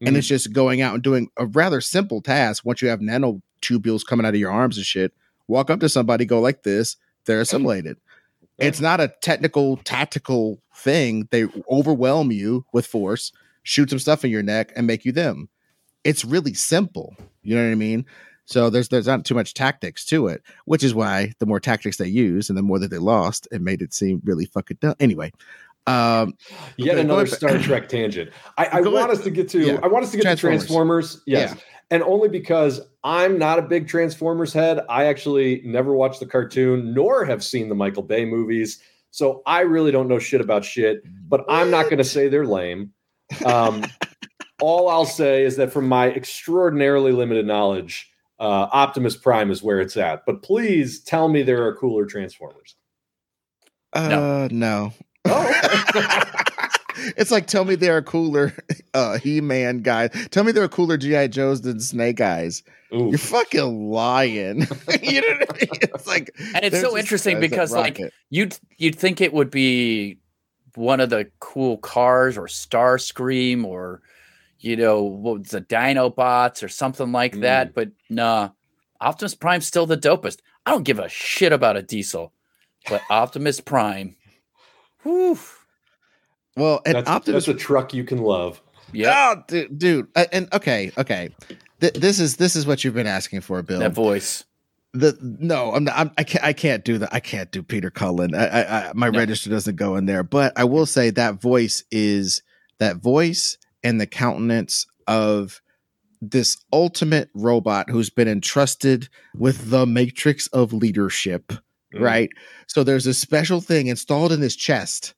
mm. 0.00 0.08
and 0.08 0.16
it's 0.16 0.28
just 0.28 0.52
going 0.52 0.80
out 0.80 0.94
and 0.94 1.02
doing 1.02 1.28
a 1.36 1.46
rather 1.46 1.80
simple 1.80 2.20
task. 2.20 2.64
Once 2.64 2.80
you 2.80 2.88
have 2.88 3.00
nanotubules 3.00 4.06
coming 4.06 4.24
out 4.24 4.34
of 4.34 4.40
your 4.40 4.52
arms 4.52 4.76
and 4.76 4.86
shit, 4.86 5.12
walk 5.46 5.70
up 5.70 5.80
to 5.80 5.88
somebody, 5.88 6.24
go 6.24 6.40
like 6.40 6.62
this, 6.62 6.96
they're 7.26 7.40
assimilated. 7.42 7.96
It's 8.58 8.80
not 8.80 9.00
a 9.00 9.12
technical, 9.20 9.76
tactical 9.78 10.60
thing. 10.74 11.28
They 11.30 11.46
overwhelm 11.70 12.32
you 12.32 12.64
with 12.72 12.86
force, 12.86 13.32
shoot 13.62 13.90
some 13.90 13.98
stuff 13.98 14.24
in 14.24 14.30
your 14.30 14.42
neck, 14.42 14.72
and 14.74 14.86
make 14.86 15.04
you 15.04 15.12
them. 15.12 15.48
It's 16.04 16.24
really 16.24 16.54
simple. 16.54 17.16
You 17.42 17.56
know 17.56 17.64
what 17.64 17.72
I 17.72 17.76
mean? 17.76 18.04
So 18.46 18.70
there's 18.70 18.88
there's 18.88 19.06
not 19.06 19.24
too 19.24 19.34
much 19.34 19.54
tactics 19.54 20.04
to 20.06 20.26
it, 20.28 20.42
which 20.64 20.82
is 20.82 20.94
why 20.94 21.34
the 21.38 21.46
more 21.46 21.60
tactics 21.60 21.98
they 21.98 22.08
use 22.08 22.48
and 22.48 22.56
the 22.56 22.62
more 22.62 22.78
that 22.78 22.90
they 22.90 22.98
lost, 22.98 23.46
it 23.52 23.60
made 23.60 23.82
it 23.82 23.92
seem 23.92 24.22
really 24.24 24.46
fucking 24.46 24.78
dumb. 24.80 24.94
Anyway, 24.98 25.32
um, 25.86 26.34
yet 26.78 26.96
another 26.98 27.26
Star 27.26 27.58
Trek 27.58 27.88
tangent. 27.88 28.30
I, 28.56 28.66
I 28.66 28.80
want 28.80 29.10
us 29.10 29.22
to 29.24 29.30
get 29.30 29.50
to. 29.50 29.60
Yeah. 29.60 29.80
I 29.82 29.88
want 29.88 30.04
us 30.04 30.12
to 30.12 30.16
get 30.16 30.22
Transformers. 30.22 30.62
to 30.62 30.66
Transformers. 30.66 31.22
Yes. 31.26 31.54
Yeah 31.54 31.62
and 31.90 32.02
only 32.02 32.28
because 32.28 32.80
I'm 33.02 33.38
not 33.38 33.58
a 33.58 33.62
big 33.62 33.88
Transformers 33.88 34.52
head. 34.52 34.80
I 34.88 35.06
actually 35.06 35.62
never 35.64 35.94
watched 35.94 36.20
the 36.20 36.26
cartoon 36.26 36.92
nor 36.94 37.24
have 37.24 37.42
seen 37.42 37.68
the 37.68 37.74
Michael 37.74 38.02
Bay 38.02 38.24
movies. 38.24 38.82
So 39.10 39.42
I 39.46 39.60
really 39.60 39.90
don't 39.90 40.08
know 40.08 40.18
shit 40.18 40.40
about 40.40 40.64
shit, 40.64 41.02
but 41.28 41.44
I'm 41.48 41.70
not 41.70 41.84
going 41.84 41.98
to 41.98 42.04
say 42.04 42.28
they're 42.28 42.46
lame. 42.46 42.92
Um, 43.44 43.84
all 44.60 44.88
I'll 44.88 45.06
say 45.06 45.44
is 45.44 45.56
that 45.56 45.72
from 45.72 45.88
my 45.88 46.10
extraordinarily 46.10 47.12
limited 47.12 47.46
knowledge, 47.46 48.10
uh, 48.38 48.68
Optimus 48.72 49.16
Prime 49.16 49.50
is 49.50 49.62
where 49.62 49.80
it's 49.80 49.96
at. 49.96 50.26
But 50.26 50.42
please 50.42 51.00
tell 51.00 51.28
me 51.28 51.42
there 51.42 51.66
are 51.66 51.74
cooler 51.76 52.04
Transformers. 52.04 52.76
Uh, 53.94 54.08
no. 54.08 54.48
no. 54.50 54.92
Oh. 55.24 56.24
it's 57.16 57.30
like 57.30 57.46
tell 57.46 57.64
me 57.64 57.74
there 57.74 57.96
are 57.96 58.02
cooler 58.02 58.52
uh, 58.94 59.18
He-Man 59.18 59.80
guys. 59.80 60.10
Tell 60.30 60.44
me 60.44 60.52
there 60.52 60.64
are 60.64 60.68
cooler 60.68 60.96
GI 60.96 61.28
Joes 61.28 61.62
than 61.62 61.80
Snake 61.80 62.20
Eyes. 62.20 62.62
Ooh. 62.94 63.08
You're 63.10 63.18
fucking 63.18 63.90
lying. 63.90 64.60
you 65.02 65.20
know 65.20 65.28
what 65.28 65.50
I 65.50 65.58
mean? 65.58 65.68
It's 65.82 66.06
like, 66.06 66.34
and 66.54 66.64
it's 66.64 66.80
so 66.80 66.96
interesting 66.96 67.40
because 67.40 67.72
like 67.72 68.00
you'd 68.30 68.58
you'd 68.76 68.96
think 68.96 69.20
it 69.20 69.32
would 69.32 69.50
be 69.50 70.18
one 70.74 71.00
of 71.00 71.10
the 71.10 71.30
cool 71.40 71.76
cars 71.78 72.38
or 72.38 72.46
Starscream 72.46 73.64
or 73.64 74.00
you 74.60 74.76
know 74.76 75.02
what's 75.02 75.50
the 75.50 75.60
Dinobots 75.60 76.62
or 76.62 76.68
something 76.68 77.12
like 77.12 77.34
mm. 77.34 77.42
that, 77.42 77.74
but 77.74 77.90
nah. 78.08 78.50
Optimus 79.00 79.34
Prime's 79.34 79.66
still 79.66 79.86
the 79.86 79.96
dopest. 79.96 80.38
I 80.66 80.72
don't 80.72 80.82
give 80.82 80.98
a 80.98 81.08
shit 81.08 81.52
about 81.52 81.76
a 81.76 81.82
diesel, 81.82 82.32
but 82.88 83.00
Optimus 83.10 83.60
Prime. 83.60 84.16
Whew. 85.02 85.38
Well, 86.58 86.80
and 86.84 86.96
that's, 86.96 87.08
Optimus 87.08 87.46
that's 87.46 87.56
a 87.56 87.60
truck 87.60 87.94
you 87.94 88.04
can 88.04 88.18
love. 88.18 88.60
Yeah, 88.92 89.34
oh, 89.36 89.42
dude, 89.46 89.78
dude. 89.78 90.08
And 90.32 90.52
okay, 90.52 90.92
okay. 90.98 91.30
Th- 91.80 91.92
this 91.92 92.18
is 92.18 92.36
this 92.36 92.56
is 92.56 92.66
what 92.66 92.84
you've 92.84 92.94
been 92.94 93.06
asking 93.06 93.42
for, 93.42 93.62
Bill. 93.62 93.80
That 93.80 93.94
voice. 93.94 94.44
The 94.94 95.16
no, 95.20 95.74
I'm, 95.74 95.84
not, 95.84 95.98
I'm 95.98 96.10
I 96.16 96.24
can't 96.24 96.44
I 96.44 96.52
can't 96.52 96.84
do 96.84 96.98
that. 96.98 97.12
I 97.12 97.20
can't 97.20 97.50
do 97.52 97.62
Peter 97.62 97.90
Cullen. 97.90 98.34
I, 98.34 98.46
I, 98.46 98.88
I 98.88 98.92
my 98.94 99.10
no. 99.10 99.18
register 99.18 99.50
doesn't 99.50 99.76
go 99.76 99.96
in 99.96 100.06
there. 100.06 100.22
But 100.22 100.52
I 100.56 100.64
will 100.64 100.86
say 100.86 101.10
that 101.10 101.40
voice 101.40 101.84
is 101.90 102.42
that 102.78 102.96
voice 102.96 103.58
and 103.84 104.00
the 104.00 104.06
countenance 104.06 104.86
of 105.06 105.60
this 106.20 106.56
ultimate 106.72 107.30
robot 107.34 107.90
who's 107.90 108.10
been 108.10 108.28
entrusted 108.28 109.08
with 109.36 109.70
the 109.70 109.86
matrix 109.86 110.48
of 110.48 110.72
leadership. 110.72 111.52
Mm. 111.94 112.00
Right. 112.00 112.30
So 112.66 112.82
there's 112.82 113.06
a 113.06 113.14
special 113.14 113.60
thing 113.60 113.86
installed 113.86 114.32
in 114.32 114.40
his 114.40 114.56
chest 114.56 115.14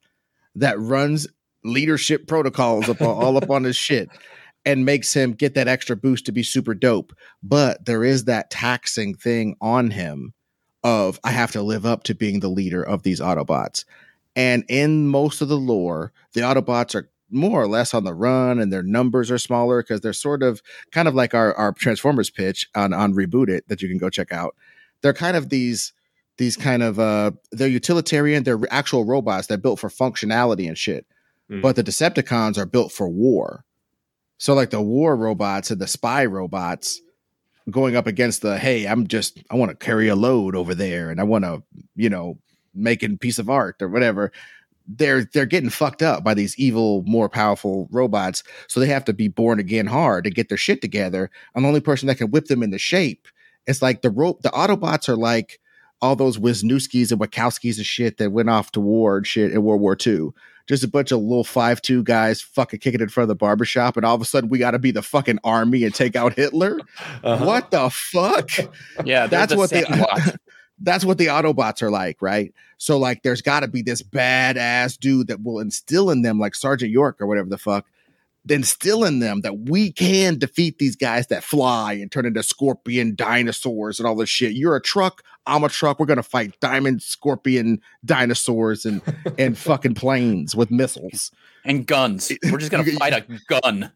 that 0.56 0.78
runs 0.78 1.26
leadership 1.64 2.26
protocols 2.26 2.88
up 2.88 3.00
all 3.00 3.36
up 3.36 3.50
on 3.50 3.64
his 3.64 3.76
shit 3.76 4.08
and 4.64 4.84
makes 4.84 5.14
him 5.14 5.32
get 5.32 5.54
that 5.54 5.68
extra 5.68 5.96
boost 5.96 6.26
to 6.26 6.32
be 6.32 6.42
super 6.42 6.74
dope. 6.74 7.12
But 7.42 7.84
there 7.84 8.04
is 8.04 8.24
that 8.24 8.50
taxing 8.50 9.14
thing 9.14 9.56
on 9.60 9.90
him 9.90 10.34
of 10.82 11.20
I 11.24 11.30
have 11.30 11.52
to 11.52 11.62
live 11.62 11.86
up 11.86 12.04
to 12.04 12.14
being 12.14 12.40
the 12.40 12.48
leader 12.48 12.82
of 12.82 13.02
these 13.02 13.20
Autobots. 13.20 13.84
And 14.36 14.64
in 14.68 15.08
most 15.08 15.40
of 15.40 15.48
the 15.48 15.56
lore, 15.56 16.12
the 16.34 16.40
Autobots 16.40 16.94
are 16.94 17.10
more 17.30 17.62
or 17.62 17.68
less 17.68 17.94
on 17.94 18.04
the 18.04 18.14
run 18.14 18.58
and 18.58 18.72
their 18.72 18.82
numbers 18.82 19.30
are 19.30 19.38
smaller 19.38 19.82
because 19.82 20.00
they're 20.00 20.12
sort 20.12 20.42
of 20.42 20.62
kind 20.90 21.06
of 21.06 21.14
like 21.14 21.34
our, 21.34 21.54
our 21.54 21.72
Transformers 21.72 22.30
pitch 22.30 22.68
on, 22.74 22.92
on 22.92 23.14
Reboot 23.14 23.48
It 23.48 23.68
that 23.68 23.82
you 23.82 23.88
can 23.88 23.98
go 23.98 24.10
check 24.10 24.32
out. 24.32 24.56
They're 25.02 25.12
kind 25.12 25.36
of 25.36 25.48
these 25.48 25.92
these 26.40 26.56
kind 26.56 26.82
of 26.82 26.98
uh 26.98 27.30
they're 27.52 27.68
utilitarian 27.68 28.42
they're 28.42 28.58
actual 28.70 29.04
robots 29.04 29.48
that 29.48 29.60
built 29.60 29.78
for 29.78 29.90
functionality 29.90 30.66
and 30.66 30.78
shit. 30.78 31.06
Mm. 31.50 31.60
but 31.60 31.76
the 31.76 31.84
decepticons 31.84 32.56
are 32.56 32.66
built 32.66 32.92
for 32.92 33.08
war. 33.08 33.64
So 34.38 34.54
like 34.54 34.70
the 34.70 34.80
war 34.80 35.16
robots 35.16 35.70
and 35.70 35.80
the 35.80 35.86
spy 35.86 36.24
robots 36.24 37.00
going 37.70 37.94
up 37.94 38.06
against 38.06 38.40
the 38.40 38.58
hey 38.58 38.86
i'm 38.86 39.06
just 39.06 39.38
i 39.50 39.54
want 39.54 39.70
to 39.70 39.76
carry 39.76 40.08
a 40.08 40.16
load 40.16 40.56
over 40.56 40.74
there 40.74 41.10
and 41.10 41.20
i 41.20 41.22
want 41.22 41.44
to 41.44 41.62
you 41.94 42.08
know 42.08 42.38
making 42.74 43.18
piece 43.18 43.38
of 43.38 43.50
art 43.50 43.76
or 43.82 43.88
whatever 43.88 44.32
they're 44.88 45.24
they're 45.24 45.44
getting 45.44 45.70
fucked 45.70 46.02
up 46.02 46.24
by 46.24 46.32
these 46.32 46.58
evil 46.58 47.04
more 47.06 47.28
powerful 47.28 47.86
robots. 47.92 48.42
So 48.66 48.80
they 48.80 48.86
have 48.86 49.04
to 49.04 49.12
be 49.12 49.28
born 49.28 49.60
again 49.60 49.86
hard 49.86 50.24
to 50.24 50.30
get 50.30 50.48
their 50.48 50.58
shit 50.58 50.80
together. 50.80 51.30
I'm 51.54 51.62
the 51.62 51.68
only 51.68 51.80
person 51.80 52.08
that 52.08 52.16
can 52.16 52.32
whip 52.32 52.46
them 52.46 52.64
into 52.64 52.78
shape 52.78 53.28
it's 53.66 53.82
like 53.82 54.02
the 54.02 54.10
rope 54.10 54.42
the 54.42 54.50
autobots 54.50 55.08
are 55.08 55.16
like 55.16 55.60
all 56.02 56.16
those 56.16 56.38
Wisniewskis 56.38 57.10
and 57.10 57.20
Wachowskis 57.20 57.76
and 57.76 57.86
shit 57.86 58.18
that 58.18 58.32
went 58.32 58.50
off 58.50 58.72
to 58.72 58.80
war 58.80 59.18
and 59.18 59.26
shit 59.26 59.52
in 59.52 59.62
World 59.62 59.80
War 59.80 59.96
II. 60.04 60.30
Just 60.66 60.84
a 60.84 60.88
bunch 60.88 61.10
of 61.10 61.20
little 61.20 61.44
five 61.44 61.82
two 61.82 62.02
guys 62.04 62.40
fucking 62.40 62.78
kicking 62.80 63.00
in 63.00 63.08
front 63.08 63.24
of 63.24 63.28
the 63.28 63.34
barbershop, 63.34 63.96
and 63.96 64.06
all 64.06 64.14
of 64.14 64.20
a 64.20 64.24
sudden 64.24 64.48
we 64.48 64.58
got 64.58 64.70
to 64.70 64.78
be 64.78 64.92
the 64.92 65.02
fucking 65.02 65.40
army 65.42 65.84
and 65.84 65.94
take 65.94 66.14
out 66.14 66.34
Hitler. 66.34 66.78
Uh-huh. 67.24 67.44
What 67.44 67.70
the 67.70 67.90
fuck? 67.90 68.50
Yeah, 69.04 69.26
that's 69.26 69.52
the 69.52 69.58
what 69.58 69.70
they. 69.70 69.84
that's 70.80 71.04
what 71.04 71.18
the 71.18 71.26
Autobots 71.26 71.82
are 71.82 71.90
like, 71.90 72.22
right? 72.22 72.54
So 72.78 72.98
like, 72.98 73.22
there's 73.22 73.42
got 73.42 73.60
to 73.60 73.68
be 73.68 73.82
this 73.82 74.02
badass 74.02 74.98
dude 74.98 75.28
that 75.28 75.42
will 75.42 75.60
instill 75.60 76.10
in 76.10 76.22
them, 76.22 76.38
like 76.38 76.54
Sergeant 76.54 76.90
York 76.90 77.20
or 77.20 77.26
whatever 77.26 77.48
the 77.48 77.58
fuck, 77.58 77.86
instill 78.50 79.04
in 79.04 79.18
them 79.18 79.40
that 79.42 79.58
we 79.68 79.92
can 79.92 80.38
defeat 80.38 80.78
these 80.78 80.96
guys 80.96 81.28
that 81.28 81.44
fly 81.44 81.94
and 81.94 82.10
turn 82.10 82.26
into 82.26 82.42
scorpion 82.42 83.14
dinosaurs 83.14 83.98
and 83.98 84.06
all 84.06 84.14
this 84.14 84.28
shit. 84.28 84.52
You're 84.52 84.76
a 84.76 84.82
truck, 84.82 85.22
I'm 85.46 85.64
a 85.64 85.68
truck. 85.68 85.98
We're 85.98 86.06
gonna 86.06 86.22
fight 86.22 86.58
diamond 86.60 87.02
scorpion 87.02 87.80
dinosaurs 88.04 88.84
and 88.84 89.02
and 89.38 89.56
fucking 89.56 89.94
planes 89.94 90.54
with 90.54 90.70
missiles 90.70 91.30
and 91.64 91.86
guns. 91.86 92.30
We're 92.50 92.58
just 92.58 92.70
gonna 92.70 92.84
fight 92.84 93.12
a 93.12 93.24
gun. 93.48 93.92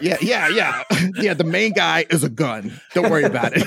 Yeah, 0.00 0.18
yeah, 0.20 0.48
yeah, 0.48 0.82
yeah. 1.16 1.34
The 1.34 1.44
main 1.44 1.72
guy 1.72 2.04
is 2.10 2.24
a 2.24 2.28
gun. 2.28 2.78
Don't 2.94 3.10
worry 3.10 3.24
about 3.24 3.52
it. 3.54 3.66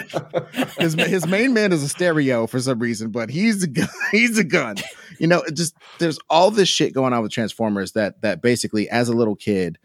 His 0.77 0.93
his 0.93 1.26
main 1.26 1.53
man 1.53 1.72
is 1.72 1.84
a 1.84 1.89
stereo 1.89 2.47
for 2.47 2.59
some 2.59 2.80
reason, 2.80 3.11
but 3.11 3.30
he's 3.30 3.63
a 3.63 3.68
gun. 3.68 3.89
He's 4.11 4.38
a 4.38 4.43
gun. 4.43 4.76
You 5.19 5.27
know, 5.27 5.43
just 5.53 5.76
there's 5.99 6.19
all 6.30 6.51
this 6.51 6.69
shit 6.69 6.93
going 6.93 7.13
on 7.13 7.23
with 7.23 7.31
Transformers 7.31 7.93
that 7.93 8.22
that 8.22 8.41
basically, 8.41 8.89
as 8.89 9.09
a 9.09 9.13
little 9.13 9.35
kid, 9.35 9.80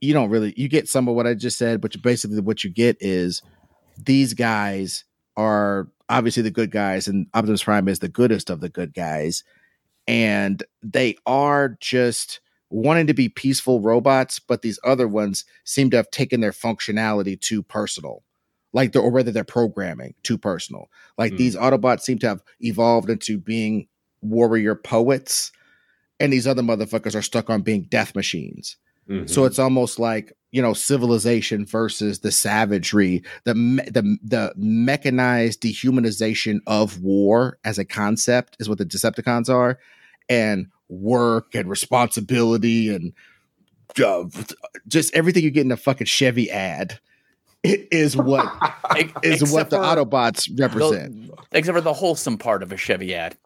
you 0.00 0.12
don't 0.12 0.30
really 0.30 0.54
you 0.56 0.68
get 0.68 0.88
some 0.88 1.08
of 1.08 1.14
what 1.14 1.26
I 1.26 1.34
just 1.34 1.58
said, 1.58 1.80
but 1.80 2.00
basically 2.02 2.40
what 2.40 2.64
you 2.64 2.70
get 2.70 2.96
is 3.00 3.42
these 3.98 4.34
guys 4.34 5.04
are 5.36 5.88
obviously 6.08 6.42
the 6.42 6.50
good 6.50 6.70
guys, 6.70 7.08
and 7.08 7.26
Optimus 7.34 7.64
Prime 7.64 7.88
is 7.88 7.98
the 7.98 8.08
goodest 8.08 8.50
of 8.50 8.60
the 8.60 8.68
good 8.68 8.94
guys, 8.94 9.44
and 10.06 10.62
they 10.82 11.16
are 11.26 11.76
just 11.80 12.40
wanting 12.70 13.06
to 13.06 13.14
be 13.14 13.28
peaceful 13.28 13.80
robots, 13.80 14.38
but 14.38 14.62
these 14.62 14.78
other 14.84 15.06
ones 15.06 15.44
seem 15.64 15.90
to 15.90 15.96
have 15.96 16.10
taken 16.10 16.40
their 16.40 16.52
functionality 16.52 17.40
too 17.40 17.62
personal. 17.62 18.22
Like 18.72 18.94
or 18.94 19.10
whether 19.10 19.30
they're 19.30 19.44
programming 19.44 20.14
too 20.22 20.36
personal. 20.36 20.90
Like 21.16 21.32
mm. 21.32 21.38
these 21.38 21.56
Autobots 21.56 22.02
seem 22.02 22.18
to 22.18 22.28
have 22.28 22.42
evolved 22.60 23.08
into 23.08 23.38
being 23.38 23.88
warrior 24.20 24.74
poets, 24.74 25.50
and 26.20 26.32
these 26.32 26.46
other 26.46 26.62
motherfuckers 26.62 27.14
are 27.14 27.22
stuck 27.22 27.48
on 27.48 27.62
being 27.62 27.86
death 27.88 28.14
machines. 28.14 28.76
Mm-hmm. 29.08 29.26
So 29.26 29.44
it's 29.44 29.58
almost 29.58 29.98
like 29.98 30.32
you 30.52 30.62
know 30.62 30.72
civilization 30.72 31.66
versus 31.66 32.20
the 32.20 32.32
savagery, 32.32 33.22
the 33.44 33.54
the 33.54 34.18
the 34.22 34.52
mechanized 34.56 35.60
dehumanization 35.60 36.60
of 36.66 37.00
war 37.02 37.58
as 37.64 37.78
a 37.78 37.84
concept 37.84 38.56
is 38.58 38.68
what 38.68 38.78
the 38.78 38.86
Decepticons 38.86 39.48
are, 39.48 39.78
and 40.28 40.68
work 40.88 41.54
and 41.54 41.68
responsibility 41.68 42.94
and 42.94 43.12
uh, 44.04 44.24
just 44.86 45.14
everything 45.14 45.42
you 45.42 45.50
get 45.50 45.64
in 45.64 45.72
a 45.72 45.76
fucking 45.76 46.06
Chevy 46.06 46.50
ad. 46.50 46.98
It 47.62 47.88
is 47.90 48.16
what 48.16 48.46
is 49.22 49.52
what 49.52 49.70
the 49.70 49.78
Autobots 49.78 50.48
represent. 50.58 51.28
The, 51.28 51.36
except 51.52 51.76
for 51.76 51.80
the 51.80 51.92
wholesome 51.92 52.38
part 52.38 52.62
of 52.62 52.72
a 52.72 52.76
Chevy 52.76 53.14
ad. 53.14 53.36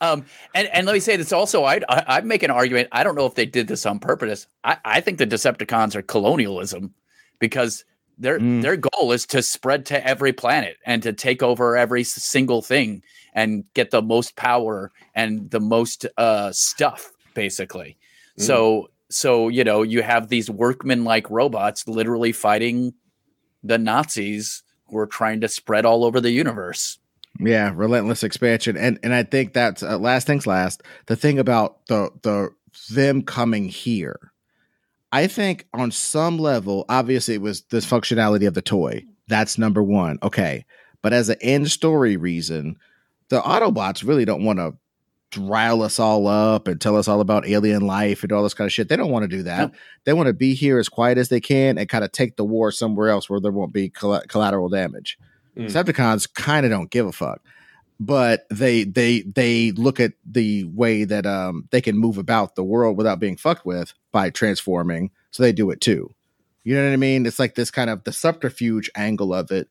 Um, 0.00 0.24
and 0.54 0.68
and 0.68 0.86
let 0.86 0.92
me 0.92 1.00
say 1.00 1.16
this 1.16 1.32
also. 1.32 1.64
I 1.64 1.80
I 1.88 2.20
make 2.22 2.42
an 2.42 2.50
argument. 2.50 2.88
I 2.92 3.04
don't 3.04 3.14
know 3.14 3.26
if 3.26 3.34
they 3.34 3.46
did 3.46 3.68
this 3.68 3.86
on 3.86 3.98
purpose. 3.98 4.46
I 4.64 4.78
I 4.84 5.00
think 5.00 5.18
the 5.18 5.26
Decepticons 5.26 5.94
are 5.94 6.02
colonialism 6.02 6.94
because 7.38 7.84
their 8.18 8.38
mm. 8.38 8.62
their 8.62 8.76
goal 8.76 9.12
is 9.12 9.26
to 9.26 9.42
spread 9.42 9.86
to 9.86 10.06
every 10.06 10.32
planet 10.32 10.76
and 10.84 11.02
to 11.02 11.12
take 11.12 11.42
over 11.42 11.76
every 11.76 12.04
single 12.04 12.62
thing 12.62 13.02
and 13.34 13.64
get 13.74 13.90
the 13.90 14.02
most 14.02 14.36
power 14.36 14.92
and 15.14 15.50
the 15.50 15.60
most 15.60 16.06
uh, 16.16 16.52
stuff, 16.52 17.10
basically. 17.34 17.96
Mm. 18.38 18.42
So 18.42 18.90
so 19.08 19.48
you 19.48 19.64
know 19.64 19.82
you 19.82 20.02
have 20.02 20.28
these 20.28 20.50
workman 20.50 21.04
like 21.04 21.30
robots 21.30 21.88
literally 21.88 22.32
fighting 22.32 22.94
the 23.62 23.78
Nazis 23.78 24.62
who 24.86 24.98
are 24.98 25.06
trying 25.06 25.40
to 25.40 25.48
spread 25.48 25.84
all 25.84 26.04
over 26.04 26.20
the 26.20 26.30
universe. 26.30 26.98
Yeah, 27.38 27.72
relentless 27.74 28.22
expansion, 28.22 28.76
and 28.76 28.98
and 29.02 29.14
I 29.14 29.22
think 29.22 29.52
that's 29.52 29.82
uh, 29.82 29.98
last 29.98 30.26
things 30.26 30.46
last. 30.46 30.82
The 31.06 31.16
thing 31.16 31.38
about 31.38 31.86
the 31.86 32.10
the 32.22 32.50
them 32.90 33.22
coming 33.22 33.68
here, 33.68 34.32
I 35.12 35.26
think 35.26 35.66
on 35.72 35.90
some 35.90 36.38
level, 36.38 36.84
obviously 36.88 37.34
it 37.34 37.40
was 37.40 37.62
the 37.62 37.78
functionality 37.78 38.46
of 38.46 38.54
the 38.54 38.62
toy. 38.62 39.04
That's 39.28 39.58
number 39.58 39.82
one. 39.82 40.18
Okay, 40.22 40.64
but 41.02 41.12
as 41.12 41.28
an 41.28 41.36
end 41.40 41.70
story 41.70 42.16
reason, 42.16 42.76
the 43.28 43.40
Autobots 43.40 44.06
really 44.06 44.24
don't 44.24 44.44
want 44.44 44.58
to 44.58 44.74
rile 45.38 45.82
us 45.82 45.98
all 45.98 46.26
up 46.26 46.66
and 46.66 46.80
tell 46.80 46.96
us 46.96 47.06
all 47.06 47.20
about 47.20 47.46
alien 47.46 47.86
life 47.86 48.22
and 48.22 48.32
all 48.32 48.42
this 48.42 48.54
kind 48.54 48.66
of 48.66 48.72
shit. 48.72 48.88
They 48.88 48.96
don't 48.96 49.12
want 49.12 49.22
to 49.22 49.36
do 49.36 49.44
that. 49.44 49.70
No. 49.70 49.78
They 50.04 50.12
want 50.12 50.26
to 50.26 50.32
be 50.32 50.54
here 50.54 50.78
as 50.78 50.88
quiet 50.88 51.18
as 51.18 51.28
they 51.28 51.40
can 51.40 51.78
and 51.78 51.88
kind 51.88 52.04
of 52.04 52.12
take 52.12 52.36
the 52.36 52.44
war 52.44 52.72
somewhere 52.72 53.08
else 53.08 53.30
where 53.30 53.40
there 53.40 53.52
won't 53.52 53.72
be 53.72 53.88
coll- 53.88 54.22
collateral 54.28 54.68
damage. 54.68 55.16
Mm. 55.56 55.66
Decepticons 55.66 56.32
kind 56.32 56.64
of 56.64 56.70
don't 56.70 56.90
give 56.90 57.06
a 57.06 57.12
fuck, 57.12 57.42
but 57.98 58.46
they 58.50 58.84
they 58.84 59.22
they 59.22 59.72
look 59.72 60.00
at 60.00 60.12
the 60.24 60.64
way 60.64 61.04
that 61.04 61.26
um 61.26 61.68
they 61.70 61.80
can 61.80 61.96
move 61.96 62.18
about 62.18 62.54
the 62.54 62.64
world 62.64 62.96
without 62.96 63.20
being 63.20 63.36
fucked 63.36 63.66
with 63.66 63.92
by 64.12 64.30
transforming, 64.30 65.10
so 65.30 65.42
they 65.42 65.52
do 65.52 65.70
it 65.70 65.80
too. 65.80 66.12
You 66.64 66.76
know 66.76 66.84
what 66.84 66.92
I 66.92 66.96
mean? 66.96 67.26
It's 67.26 67.38
like 67.38 67.54
this 67.54 67.70
kind 67.70 67.90
of 67.90 68.04
the 68.04 68.12
subterfuge 68.12 68.90
angle 68.94 69.34
of 69.34 69.50
it 69.50 69.68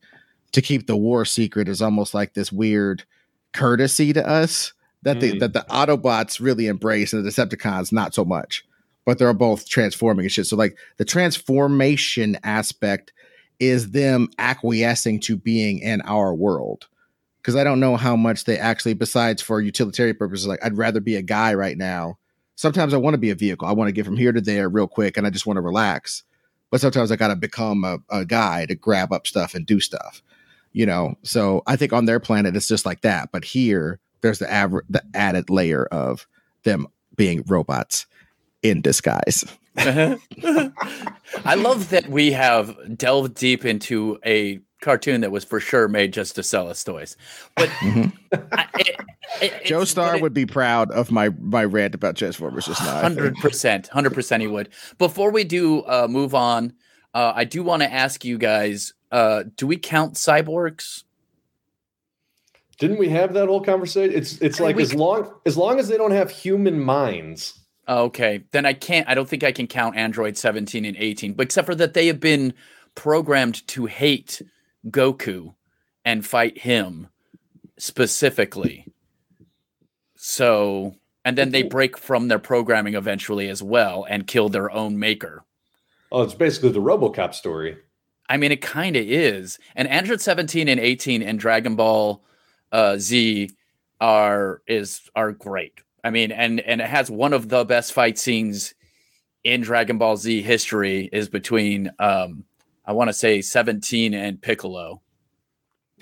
to 0.52 0.62
keep 0.62 0.86
the 0.86 0.96
war 0.96 1.24
secret 1.24 1.68
is 1.68 1.80
almost 1.80 2.14
like 2.14 2.34
this 2.34 2.52
weird 2.52 3.04
courtesy 3.52 4.12
to 4.12 4.26
us 4.26 4.72
that 5.02 5.18
mm. 5.18 5.20
the 5.20 5.38
that 5.38 5.52
the 5.52 5.66
Autobots 5.70 6.40
really 6.40 6.66
embrace 6.66 7.12
and 7.12 7.24
the 7.24 7.30
Decepticons 7.30 7.92
not 7.92 8.14
so 8.14 8.24
much. 8.24 8.64
But 9.06 9.18
they're 9.18 9.32
both 9.32 9.68
transforming 9.68 10.26
and 10.26 10.32
shit. 10.32 10.46
So 10.46 10.56
like 10.56 10.76
the 10.98 11.04
transformation 11.04 12.38
aspect 12.44 13.12
is 13.60 13.90
them 13.90 14.28
acquiescing 14.38 15.20
to 15.20 15.36
being 15.36 15.78
in 15.78 16.00
our 16.02 16.34
world. 16.34 16.88
Because 17.38 17.56
I 17.56 17.64
don't 17.64 17.80
know 17.80 17.96
how 17.96 18.16
much 18.16 18.44
they 18.44 18.58
actually, 18.58 18.94
besides 18.94 19.40
for 19.40 19.60
utilitarian 19.60 20.16
purposes, 20.16 20.46
like 20.46 20.64
I'd 20.64 20.76
rather 20.76 21.00
be 21.00 21.16
a 21.16 21.22
guy 21.22 21.54
right 21.54 21.76
now. 21.76 22.18
Sometimes 22.56 22.92
I 22.92 22.98
want 22.98 23.14
to 23.14 23.18
be 23.18 23.30
a 23.30 23.34
vehicle. 23.34 23.66
I 23.66 23.72
want 23.72 23.88
to 23.88 23.92
get 23.92 24.04
from 24.04 24.16
here 24.16 24.32
to 24.32 24.40
there 24.40 24.68
real 24.68 24.86
quick 24.86 25.16
and 25.16 25.26
I 25.26 25.30
just 25.30 25.46
want 25.46 25.56
to 25.56 25.62
relax. 25.62 26.24
But 26.70 26.80
sometimes 26.80 27.10
I 27.10 27.16
got 27.16 27.28
to 27.28 27.36
become 27.36 27.84
a, 27.84 27.98
a 28.10 28.24
guy 28.24 28.66
to 28.66 28.74
grab 28.74 29.12
up 29.12 29.26
stuff 29.26 29.54
and 29.54 29.66
do 29.66 29.80
stuff 29.80 30.22
you 30.72 30.86
know 30.86 31.16
so 31.24 31.64
i 31.66 31.74
think 31.74 31.92
on 31.92 32.04
their 32.04 32.20
planet 32.20 32.54
it's 32.54 32.68
just 32.68 32.86
like 32.86 33.00
that 33.00 33.28
but 33.32 33.44
here 33.44 33.98
there's 34.20 34.38
the 34.38 34.46
aver- 34.46 34.84
the 34.88 35.02
added 35.14 35.50
layer 35.50 35.86
of 35.86 36.26
them 36.62 36.86
being 37.16 37.42
robots 37.46 38.06
in 38.62 38.80
disguise. 38.80 39.44
I 41.44 41.54
love 41.56 41.90
that 41.90 42.08
we 42.08 42.32
have 42.32 42.76
delved 42.96 43.34
deep 43.34 43.64
into 43.64 44.18
a 44.24 44.60
cartoon 44.80 45.20
that 45.20 45.30
was 45.30 45.44
for 45.44 45.60
sure 45.60 45.88
made 45.88 46.12
just 46.12 46.34
to 46.36 46.42
sell 46.42 46.68
us 46.68 46.82
toys. 46.82 47.16
But 47.56 47.68
mm-hmm. 47.80 48.36
I, 48.52 48.66
it, 48.78 49.00
it, 49.40 49.64
Joe 49.64 49.84
Star 49.84 50.18
would 50.18 50.34
be 50.34 50.46
proud 50.46 50.90
of 50.90 51.10
my 51.10 51.30
my 51.40 51.64
rant 51.64 51.94
about 51.94 52.16
Transformers 52.16 52.66
just 52.66 52.82
now. 52.82 53.00
Hundred 53.00 53.36
percent, 53.36 53.88
hundred 53.88 54.14
percent, 54.14 54.42
he 54.42 54.48
would. 54.48 54.70
Before 54.98 55.30
we 55.30 55.44
do 55.44 55.82
uh, 55.82 56.08
move 56.10 56.34
on, 56.34 56.74
uh, 57.14 57.32
I 57.34 57.44
do 57.44 57.62
want 57.62 57.82
to 57.82 57.92
ask 57.92 58.24
you 58.24 58.38
guys: 58.38 58.94
uh, 59.10 59.44
Do 59.56 59.66
we 59.66 59.76
count 59.76 60.14
cyborgs? 60.14 61.04
Didn't 62.78 62.98
we 62.98 63.10
have 63.10 63.34
that 63.34 63.46
whole 63.46 63.60
conversation? 63.60 64.16
It's 64.16 64.38
it's 64.40 64.58
like 64.58 64.78
as 64.80 64.94
long 64.94 65.34
as 65.44 65.56
long 65.56 65.78
as 65.78 65.88
they 65.88 65.98
don't 65.98 66.12
have 66.12 66.30
human 66.30 66.80
minds. 66.80 67.59
Okay, 67.90 68.44
then 68.52 68.64
I 68.64 68.72
can't. 68.72 69.08
I 69.08 69.14
don't 69.16 69.28
think 69.28 69.42
I 69.42 69.50
can 69.50 69.66
count 69.66 69.96
Android 69.96 70.36
17 70.36 70.84
and 70.84 70.96
18, 70.96 71.32
but 71.32 71.42
except 71.42 71.66
for 71.66 71.74
that 71.74 71.92
they 71.92 72.06
have 72.06 72.20
been 72.20 72.54
programmed 72.94 73.66
to 73.68 73.86
hate 73.86 74.40
Goku 74.88 75.54
and 76.04 76.24
fight 76.24 76.58
him 76.58 77.08
specifically. 77.78 78.86
So, 80.14 80.94
and 81.24 81.36
then 81.36 81.50
they 81.50 81.64
break 81.64 81.98
from 81.98 82.28
their 82.28 82.38
programming 82.38 82.94
eventually 82.94 83.48
as 83.48 83.60
well 83.60 84.06
and 84.08 84.24
kill 84.24 84.48
their 84.48 84.70
own 84.70 84.96
maker. 84.96 85.42
Oh, 86.12 86.22
it's 86.22 86.34
basically 86.34 86.70
the 86.70 86.80
RoboCop 86.80 87.34
story. 87.34 87.78
I 88.28 88.36
mean, 88.36 88.52
it 88.52 88.62
kind 88.62 88.94
of 88.94 89.04
is. 89.04 89.58
And 89.74 89.88
Android 89.88 90.20
17 90.20 90.68
and 90.68 90.78
18 90.78 91.22
and 91.22 91.40
Dragon 91.40 91.74
Ball 91.74 92.22
uh, 92.70 92.98
Z 92.98 93.50
are 94.00 94.62
is 94.68 95.10
are 95.16 95.32
great. 95.32 95.80
I 96.02 96.10
mean, 96.10 96.32
and 96.32 96.60
and 96.60 96.80
it 96.80 96.86
has 96.86 97.10
one 97.10 97.32
of 97.32 97.48
the 97.48 97.64
best 97.64 97.92
fight 97.92 98.18
scenes 98.18 98.74
in 99.44 99.62
Dragon 99.62 99.98
Ball 99.98 100.16
Z 100.16 100.42
history 100.42 101.08
is 101.12 101.28
between 101.28 101.90
um 101.98 102.44
I 102.84 102.92
want 102.92 103.08
to 103.08 103.14
say 103.14 103.40
17 103.40 104.14
and 104.14 104.40
Piccolo. 104.40 105.00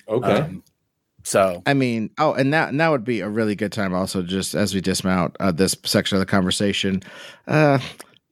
Okay. 0.08 0.26
Um, 0.26 0.62
so 1.24 1.62
I 1.66 1.74
mean, 1.74 2.10
oh, 2.18 2.32
and 2.32 2.52
that 2.54 2.70
and 2.70 2.80
that 2.80 2.88
would 2.88 3.04
be 3.04 3.20
a 3.20 3.28
really 3.28 3.54
good 3.54 3.72
time 3.72 3.94
also 3.94 4.22
just 4.22 4.54
as 4.54 4.74
we 4.74 4.80
dismount 4.80 5.36
uh, 5.40 5.52
this 5.52 5.76
section 5.84 6.16
of 6.16 6.20
the 6.20 6.26
conversation. 6.26 7.02
Uh 7.46 7.78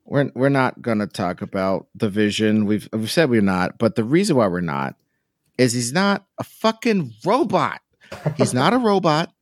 we're 0.07 0.31
we're 0.35 0.49
not 0.49 0.81
going 0.81 1.01
to 1.01 1.07
talk 1.07 1.43
about 1.43 1.89
the 1.95 2.09
vision. 2.09 2.65
We've 2.65 2.89
we've 2.93 3.11
said 3.11 3.29
we're 3.29 3.41
not, 3.41 3.79
but 3.79 3.97
the 3.97 4.05
reason 4.05 4.37
why 4.37 4.47
we're 4.47 4.61
not 4.61 4.95
is 5.59 5.73
he's 5.73 5.93
not 5.93 6.25
a 6.39 6.45
fucking 6.45 7.13
robot. 7.25 7.81
He's 8.37 8.55
not 8.55 8.73
a 8.73 8.79
robot 8.79 9.33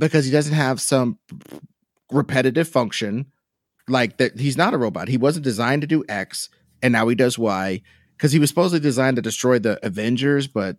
because 0.00 0.24
he 0.24 0.32
doesn't 0.32 0.54
have 0.54 0.80
some 0.80 1.18
repetitive 2.10 2.68
function 2.68 3.26
like 3.86 4.16
that. 4.16 4.40
He's 4.40 4.56
not 4.56 4.74
a 4.74 4.78
robot. 4.78 5.08
He 5.08 5.18
wasn't 5.18 5.44
designed 5.44 5.82
to 5.82 5.86
do 5.86 6.04
X, 6.08 6.48
and 6.82 6.92
now 6.92 7.06
he 7.08 7.14
does 7.14 7.38
Y 7.38 7.82
because 8.16 8.32
he 8.32 8.38
was 8.38 8.50
supposedly 8.50 8.80
designed 8.80 9.16
to 9.16 9.22
destroy 9.22 9.58
the 9.58 9.84
Avengers, 9.86 10.48
but 10.48 10.76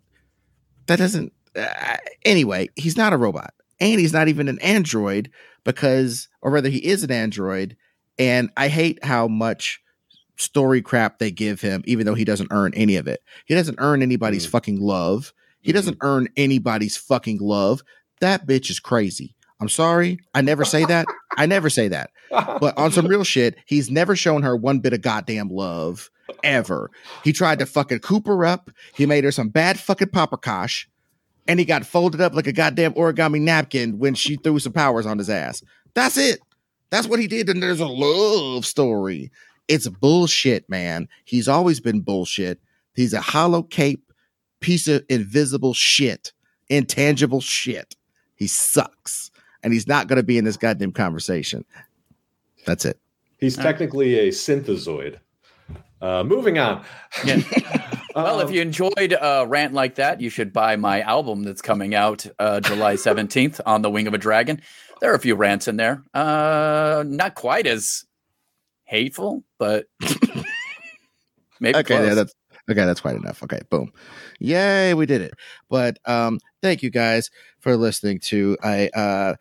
that 0.86 0.98
doesn't. 0.98 1.32
Uh, 1.56 1.96
anyway, 2.24 2.68
he's 2.76 2.96
not 2.96 3.12
a 3.12 3.16
robot, 3.16 3.54
and 3.80 4.00
he's 4.00 4.12
not 4.12 4.28
even 4.28 4.48
an 4.48 4.58
android 4.60 5.30
because, 5.64 6.28
or 6.42 6.50
rather, 6.50 6.68
he 6.68 6.84
is 6.84 7.04
an 7.04 7.10
android. 7.10 7.76
And 8.18 8.50
I 8.56 8.68
hate 8.68 9.04
how 9.04 9.28
much 9.28 9.80
story 10.36 10.82
crap 10.82 11.18
they 11.18 11.30
give 11.30 11.60
him, 11.60 11.82
even 11.86 12.06
though 12.06 12.14
he 12.14 12.24
doesn't 12.24 12.52
earn 12.52 12.72
any 12.74 12.96
of 12.96 13.06
it. 13.06 13.20
He 13.46 13.54
doesn't 13.54 13.78
earn 13.78 14.02
anybody's 14.02 14.46
mm. 14.46 14.50
fucking 14.50 14.80
love. 14.80 15.32
He 15.60 15.70
mm-hmm. 15.70 15.76
doesn't 15.76 15.98
earn 16.00 16.28
anybody's 16.36 16.96
fucking 16.96 17.38
love. 17.38 17.82
That 18.22 18.46
bitch 18.46 18.70
is 18.70 18.78
crazy. 18.78 19.34
I'm 19.60 19.68
sorry. 19.68 20.20
I 20.32 20.42
never 20.42 20.64
say 20.64 20.84
that. 20.84 21.06
I 21.36 21.46
never 21.46 21.68
say 21.68 21.88
that. 21.88 22.10
But 22.30 22.78
on 22.78 22.92
some 22.92 23.08
real 23.08 23.24
shit, 23.24 23.56
he's 23.66 23.90
never 23.90 24.14
shown 24.14 24.42
her 24.42 24.56
one 24.56 24.78
bit 24.78 24.92
of 24.92 25.02
goddamn 25.02 25.48
love 25.48 26.08
ever. 26.44 26.88
He 27.24 27.32
tried 27.32 27.58
to 27.58 27.66
fucking 27.66 27.98
coop 27.98 28.28
her 28.28 28.46
up. 28.46 28.70
He 28.94 29.06
made 29.06 29.24
her 29.24 29.32
some 29.32 29.48
bad 29.48 29.78
fucking 29.78 30.08
paprikash. 30.08 30.86
And 31.48 31.58
he 31.58 31.64
got 31.66 31.84
folded 31.84 32.20
up 32.20 32.32
like 32.32 32.46
a 32.46 32.52
goddamn 32.52 32.94
origami 32.94 33.40
napkin 33.40 33.98
when 33.98 34.14
she 34.14 34.36
threw 34.36 34.60
some 34.60 34.72
powers 34.72 35.04
on 35.04 35.18
his 35.18 35.28
ass. 35.28 35.64
That's 35.94 36.16
it. 36.16 36.38
That's 36.90 37.08
what 37.08 37.18
he 37.18 37.26
did. 37.26 37.48
And 37.48 37.60
there's 37.60 37.80
a 37.80 37.86
love 37.86 38.64
story. 38.64 39.32
It's 39.66 39.88
bullshit, 39.88 40.70
man. 40.70 41.08
He's 41.24 41.48
always 41.48 41.80
been 41.80 42.02
bullshit. 42.02 42.60
He's 42.94 43.14
a 43.14 43.20
hollow 43.20 43.64
cape 43.64 44.12
piece 44.60 44.86
of 44.86 45.04
invisible 45.08 45.74
shit, 45.74 46.32
intangible 46.68 47.40
shit. 47.40 47.96
He 48.42 48.48
sucks. 48.48 49.30
And 49.62 49.72
he's 49.72 49.86
not 49.86 50.08
going 50.08 50.16
to 50.16 50.24
be 50.24 50.36
in 50.36 50.44
this 50.44 50.56
goddamn 50.56 50.90
conversation. 50.90 51.64
That's 52.66 52.84
it. 52.84 52.98
He's 53.38 53.56
technically 53.56 54.18
a 54.18 54.30
synthezoid. 54.30 55.20
Uh, 56.00 56.24
moving 56.24 56.58
on. 56.58 56.84
Yeah. 57.24 57.36
well, 58.16 58.40
if 58.40 58.48
um, 58.48 58.52
you 58.52 58.60
enjoyed 58.60 59.16
a 59.20 59.46
rant 59.46 59.74
like 59.74 59.94
that, 59.94 60.20
you 60.20 60.28
should 60.28 60.52
buy 60.52 60.74
my 60.74 61.02
album 61.02 61.44
that's 61.44 61.62
coming 61.62 61.94
out 61.94 62.26
uh, 62.40 62.58
July 62.58 62.94
17th 62.94 63.60
on 63.64 63.82
the 63.82 63.90
Wing 63.90 64.08
of 64.08 64.14
a 64.14 64.18
Dragon. 64.18 64.60
There 65.00 65.12
are 65.12 65.14
a 65.14 65.20
few 65.20 65.36
rants 65.36 65.68
in 65.68 65.76
there. 65.76 66.02
Uh, 66.12 67.04
not 67.06 67.36
quite 67.36 67.68
as 67.68 68.06
hateful, 68.82 69.44
but 69.56 69.86
maybe. 71.60 71.78
Okay, 71.78 71.94
close. 71.94 72.08
yeah, 72.08 72.14
that's 72.14 72.34
Okay, 72.72 72.84
that's 72.86 73.00
quite 73.00 73.16
enough. 73.16 73.42
Okay, 73.42 73.60
boom. 73.70 73.92
Yay, 74.40 74.94
we 74.94 75.06
did 75.06 75.20
it. 75.20 75.34
But 75.68 75.98
um 76.06 76.38
thank 76.62 76.82
you 76.82 76.90
guys 76.90 77.30
for 77.60 77.76
listening 77.76 78.18
to 78.20 78.56
a 78.64 78.88
uh 78.98 79.34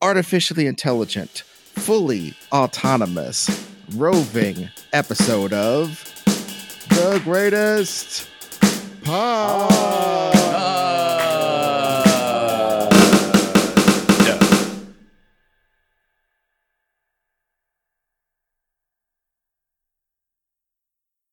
artificially 0.00 0.66
intelligent, 0.66 1.42
fully 1.74 2.34
autonomous, 2.52 3.68
roving 3.94 4.68
episode 4.92 5.52
of 5.52 6.02
The 6.88 7.20
Greatest 7.24 8.28
Pod. 9.04 9.70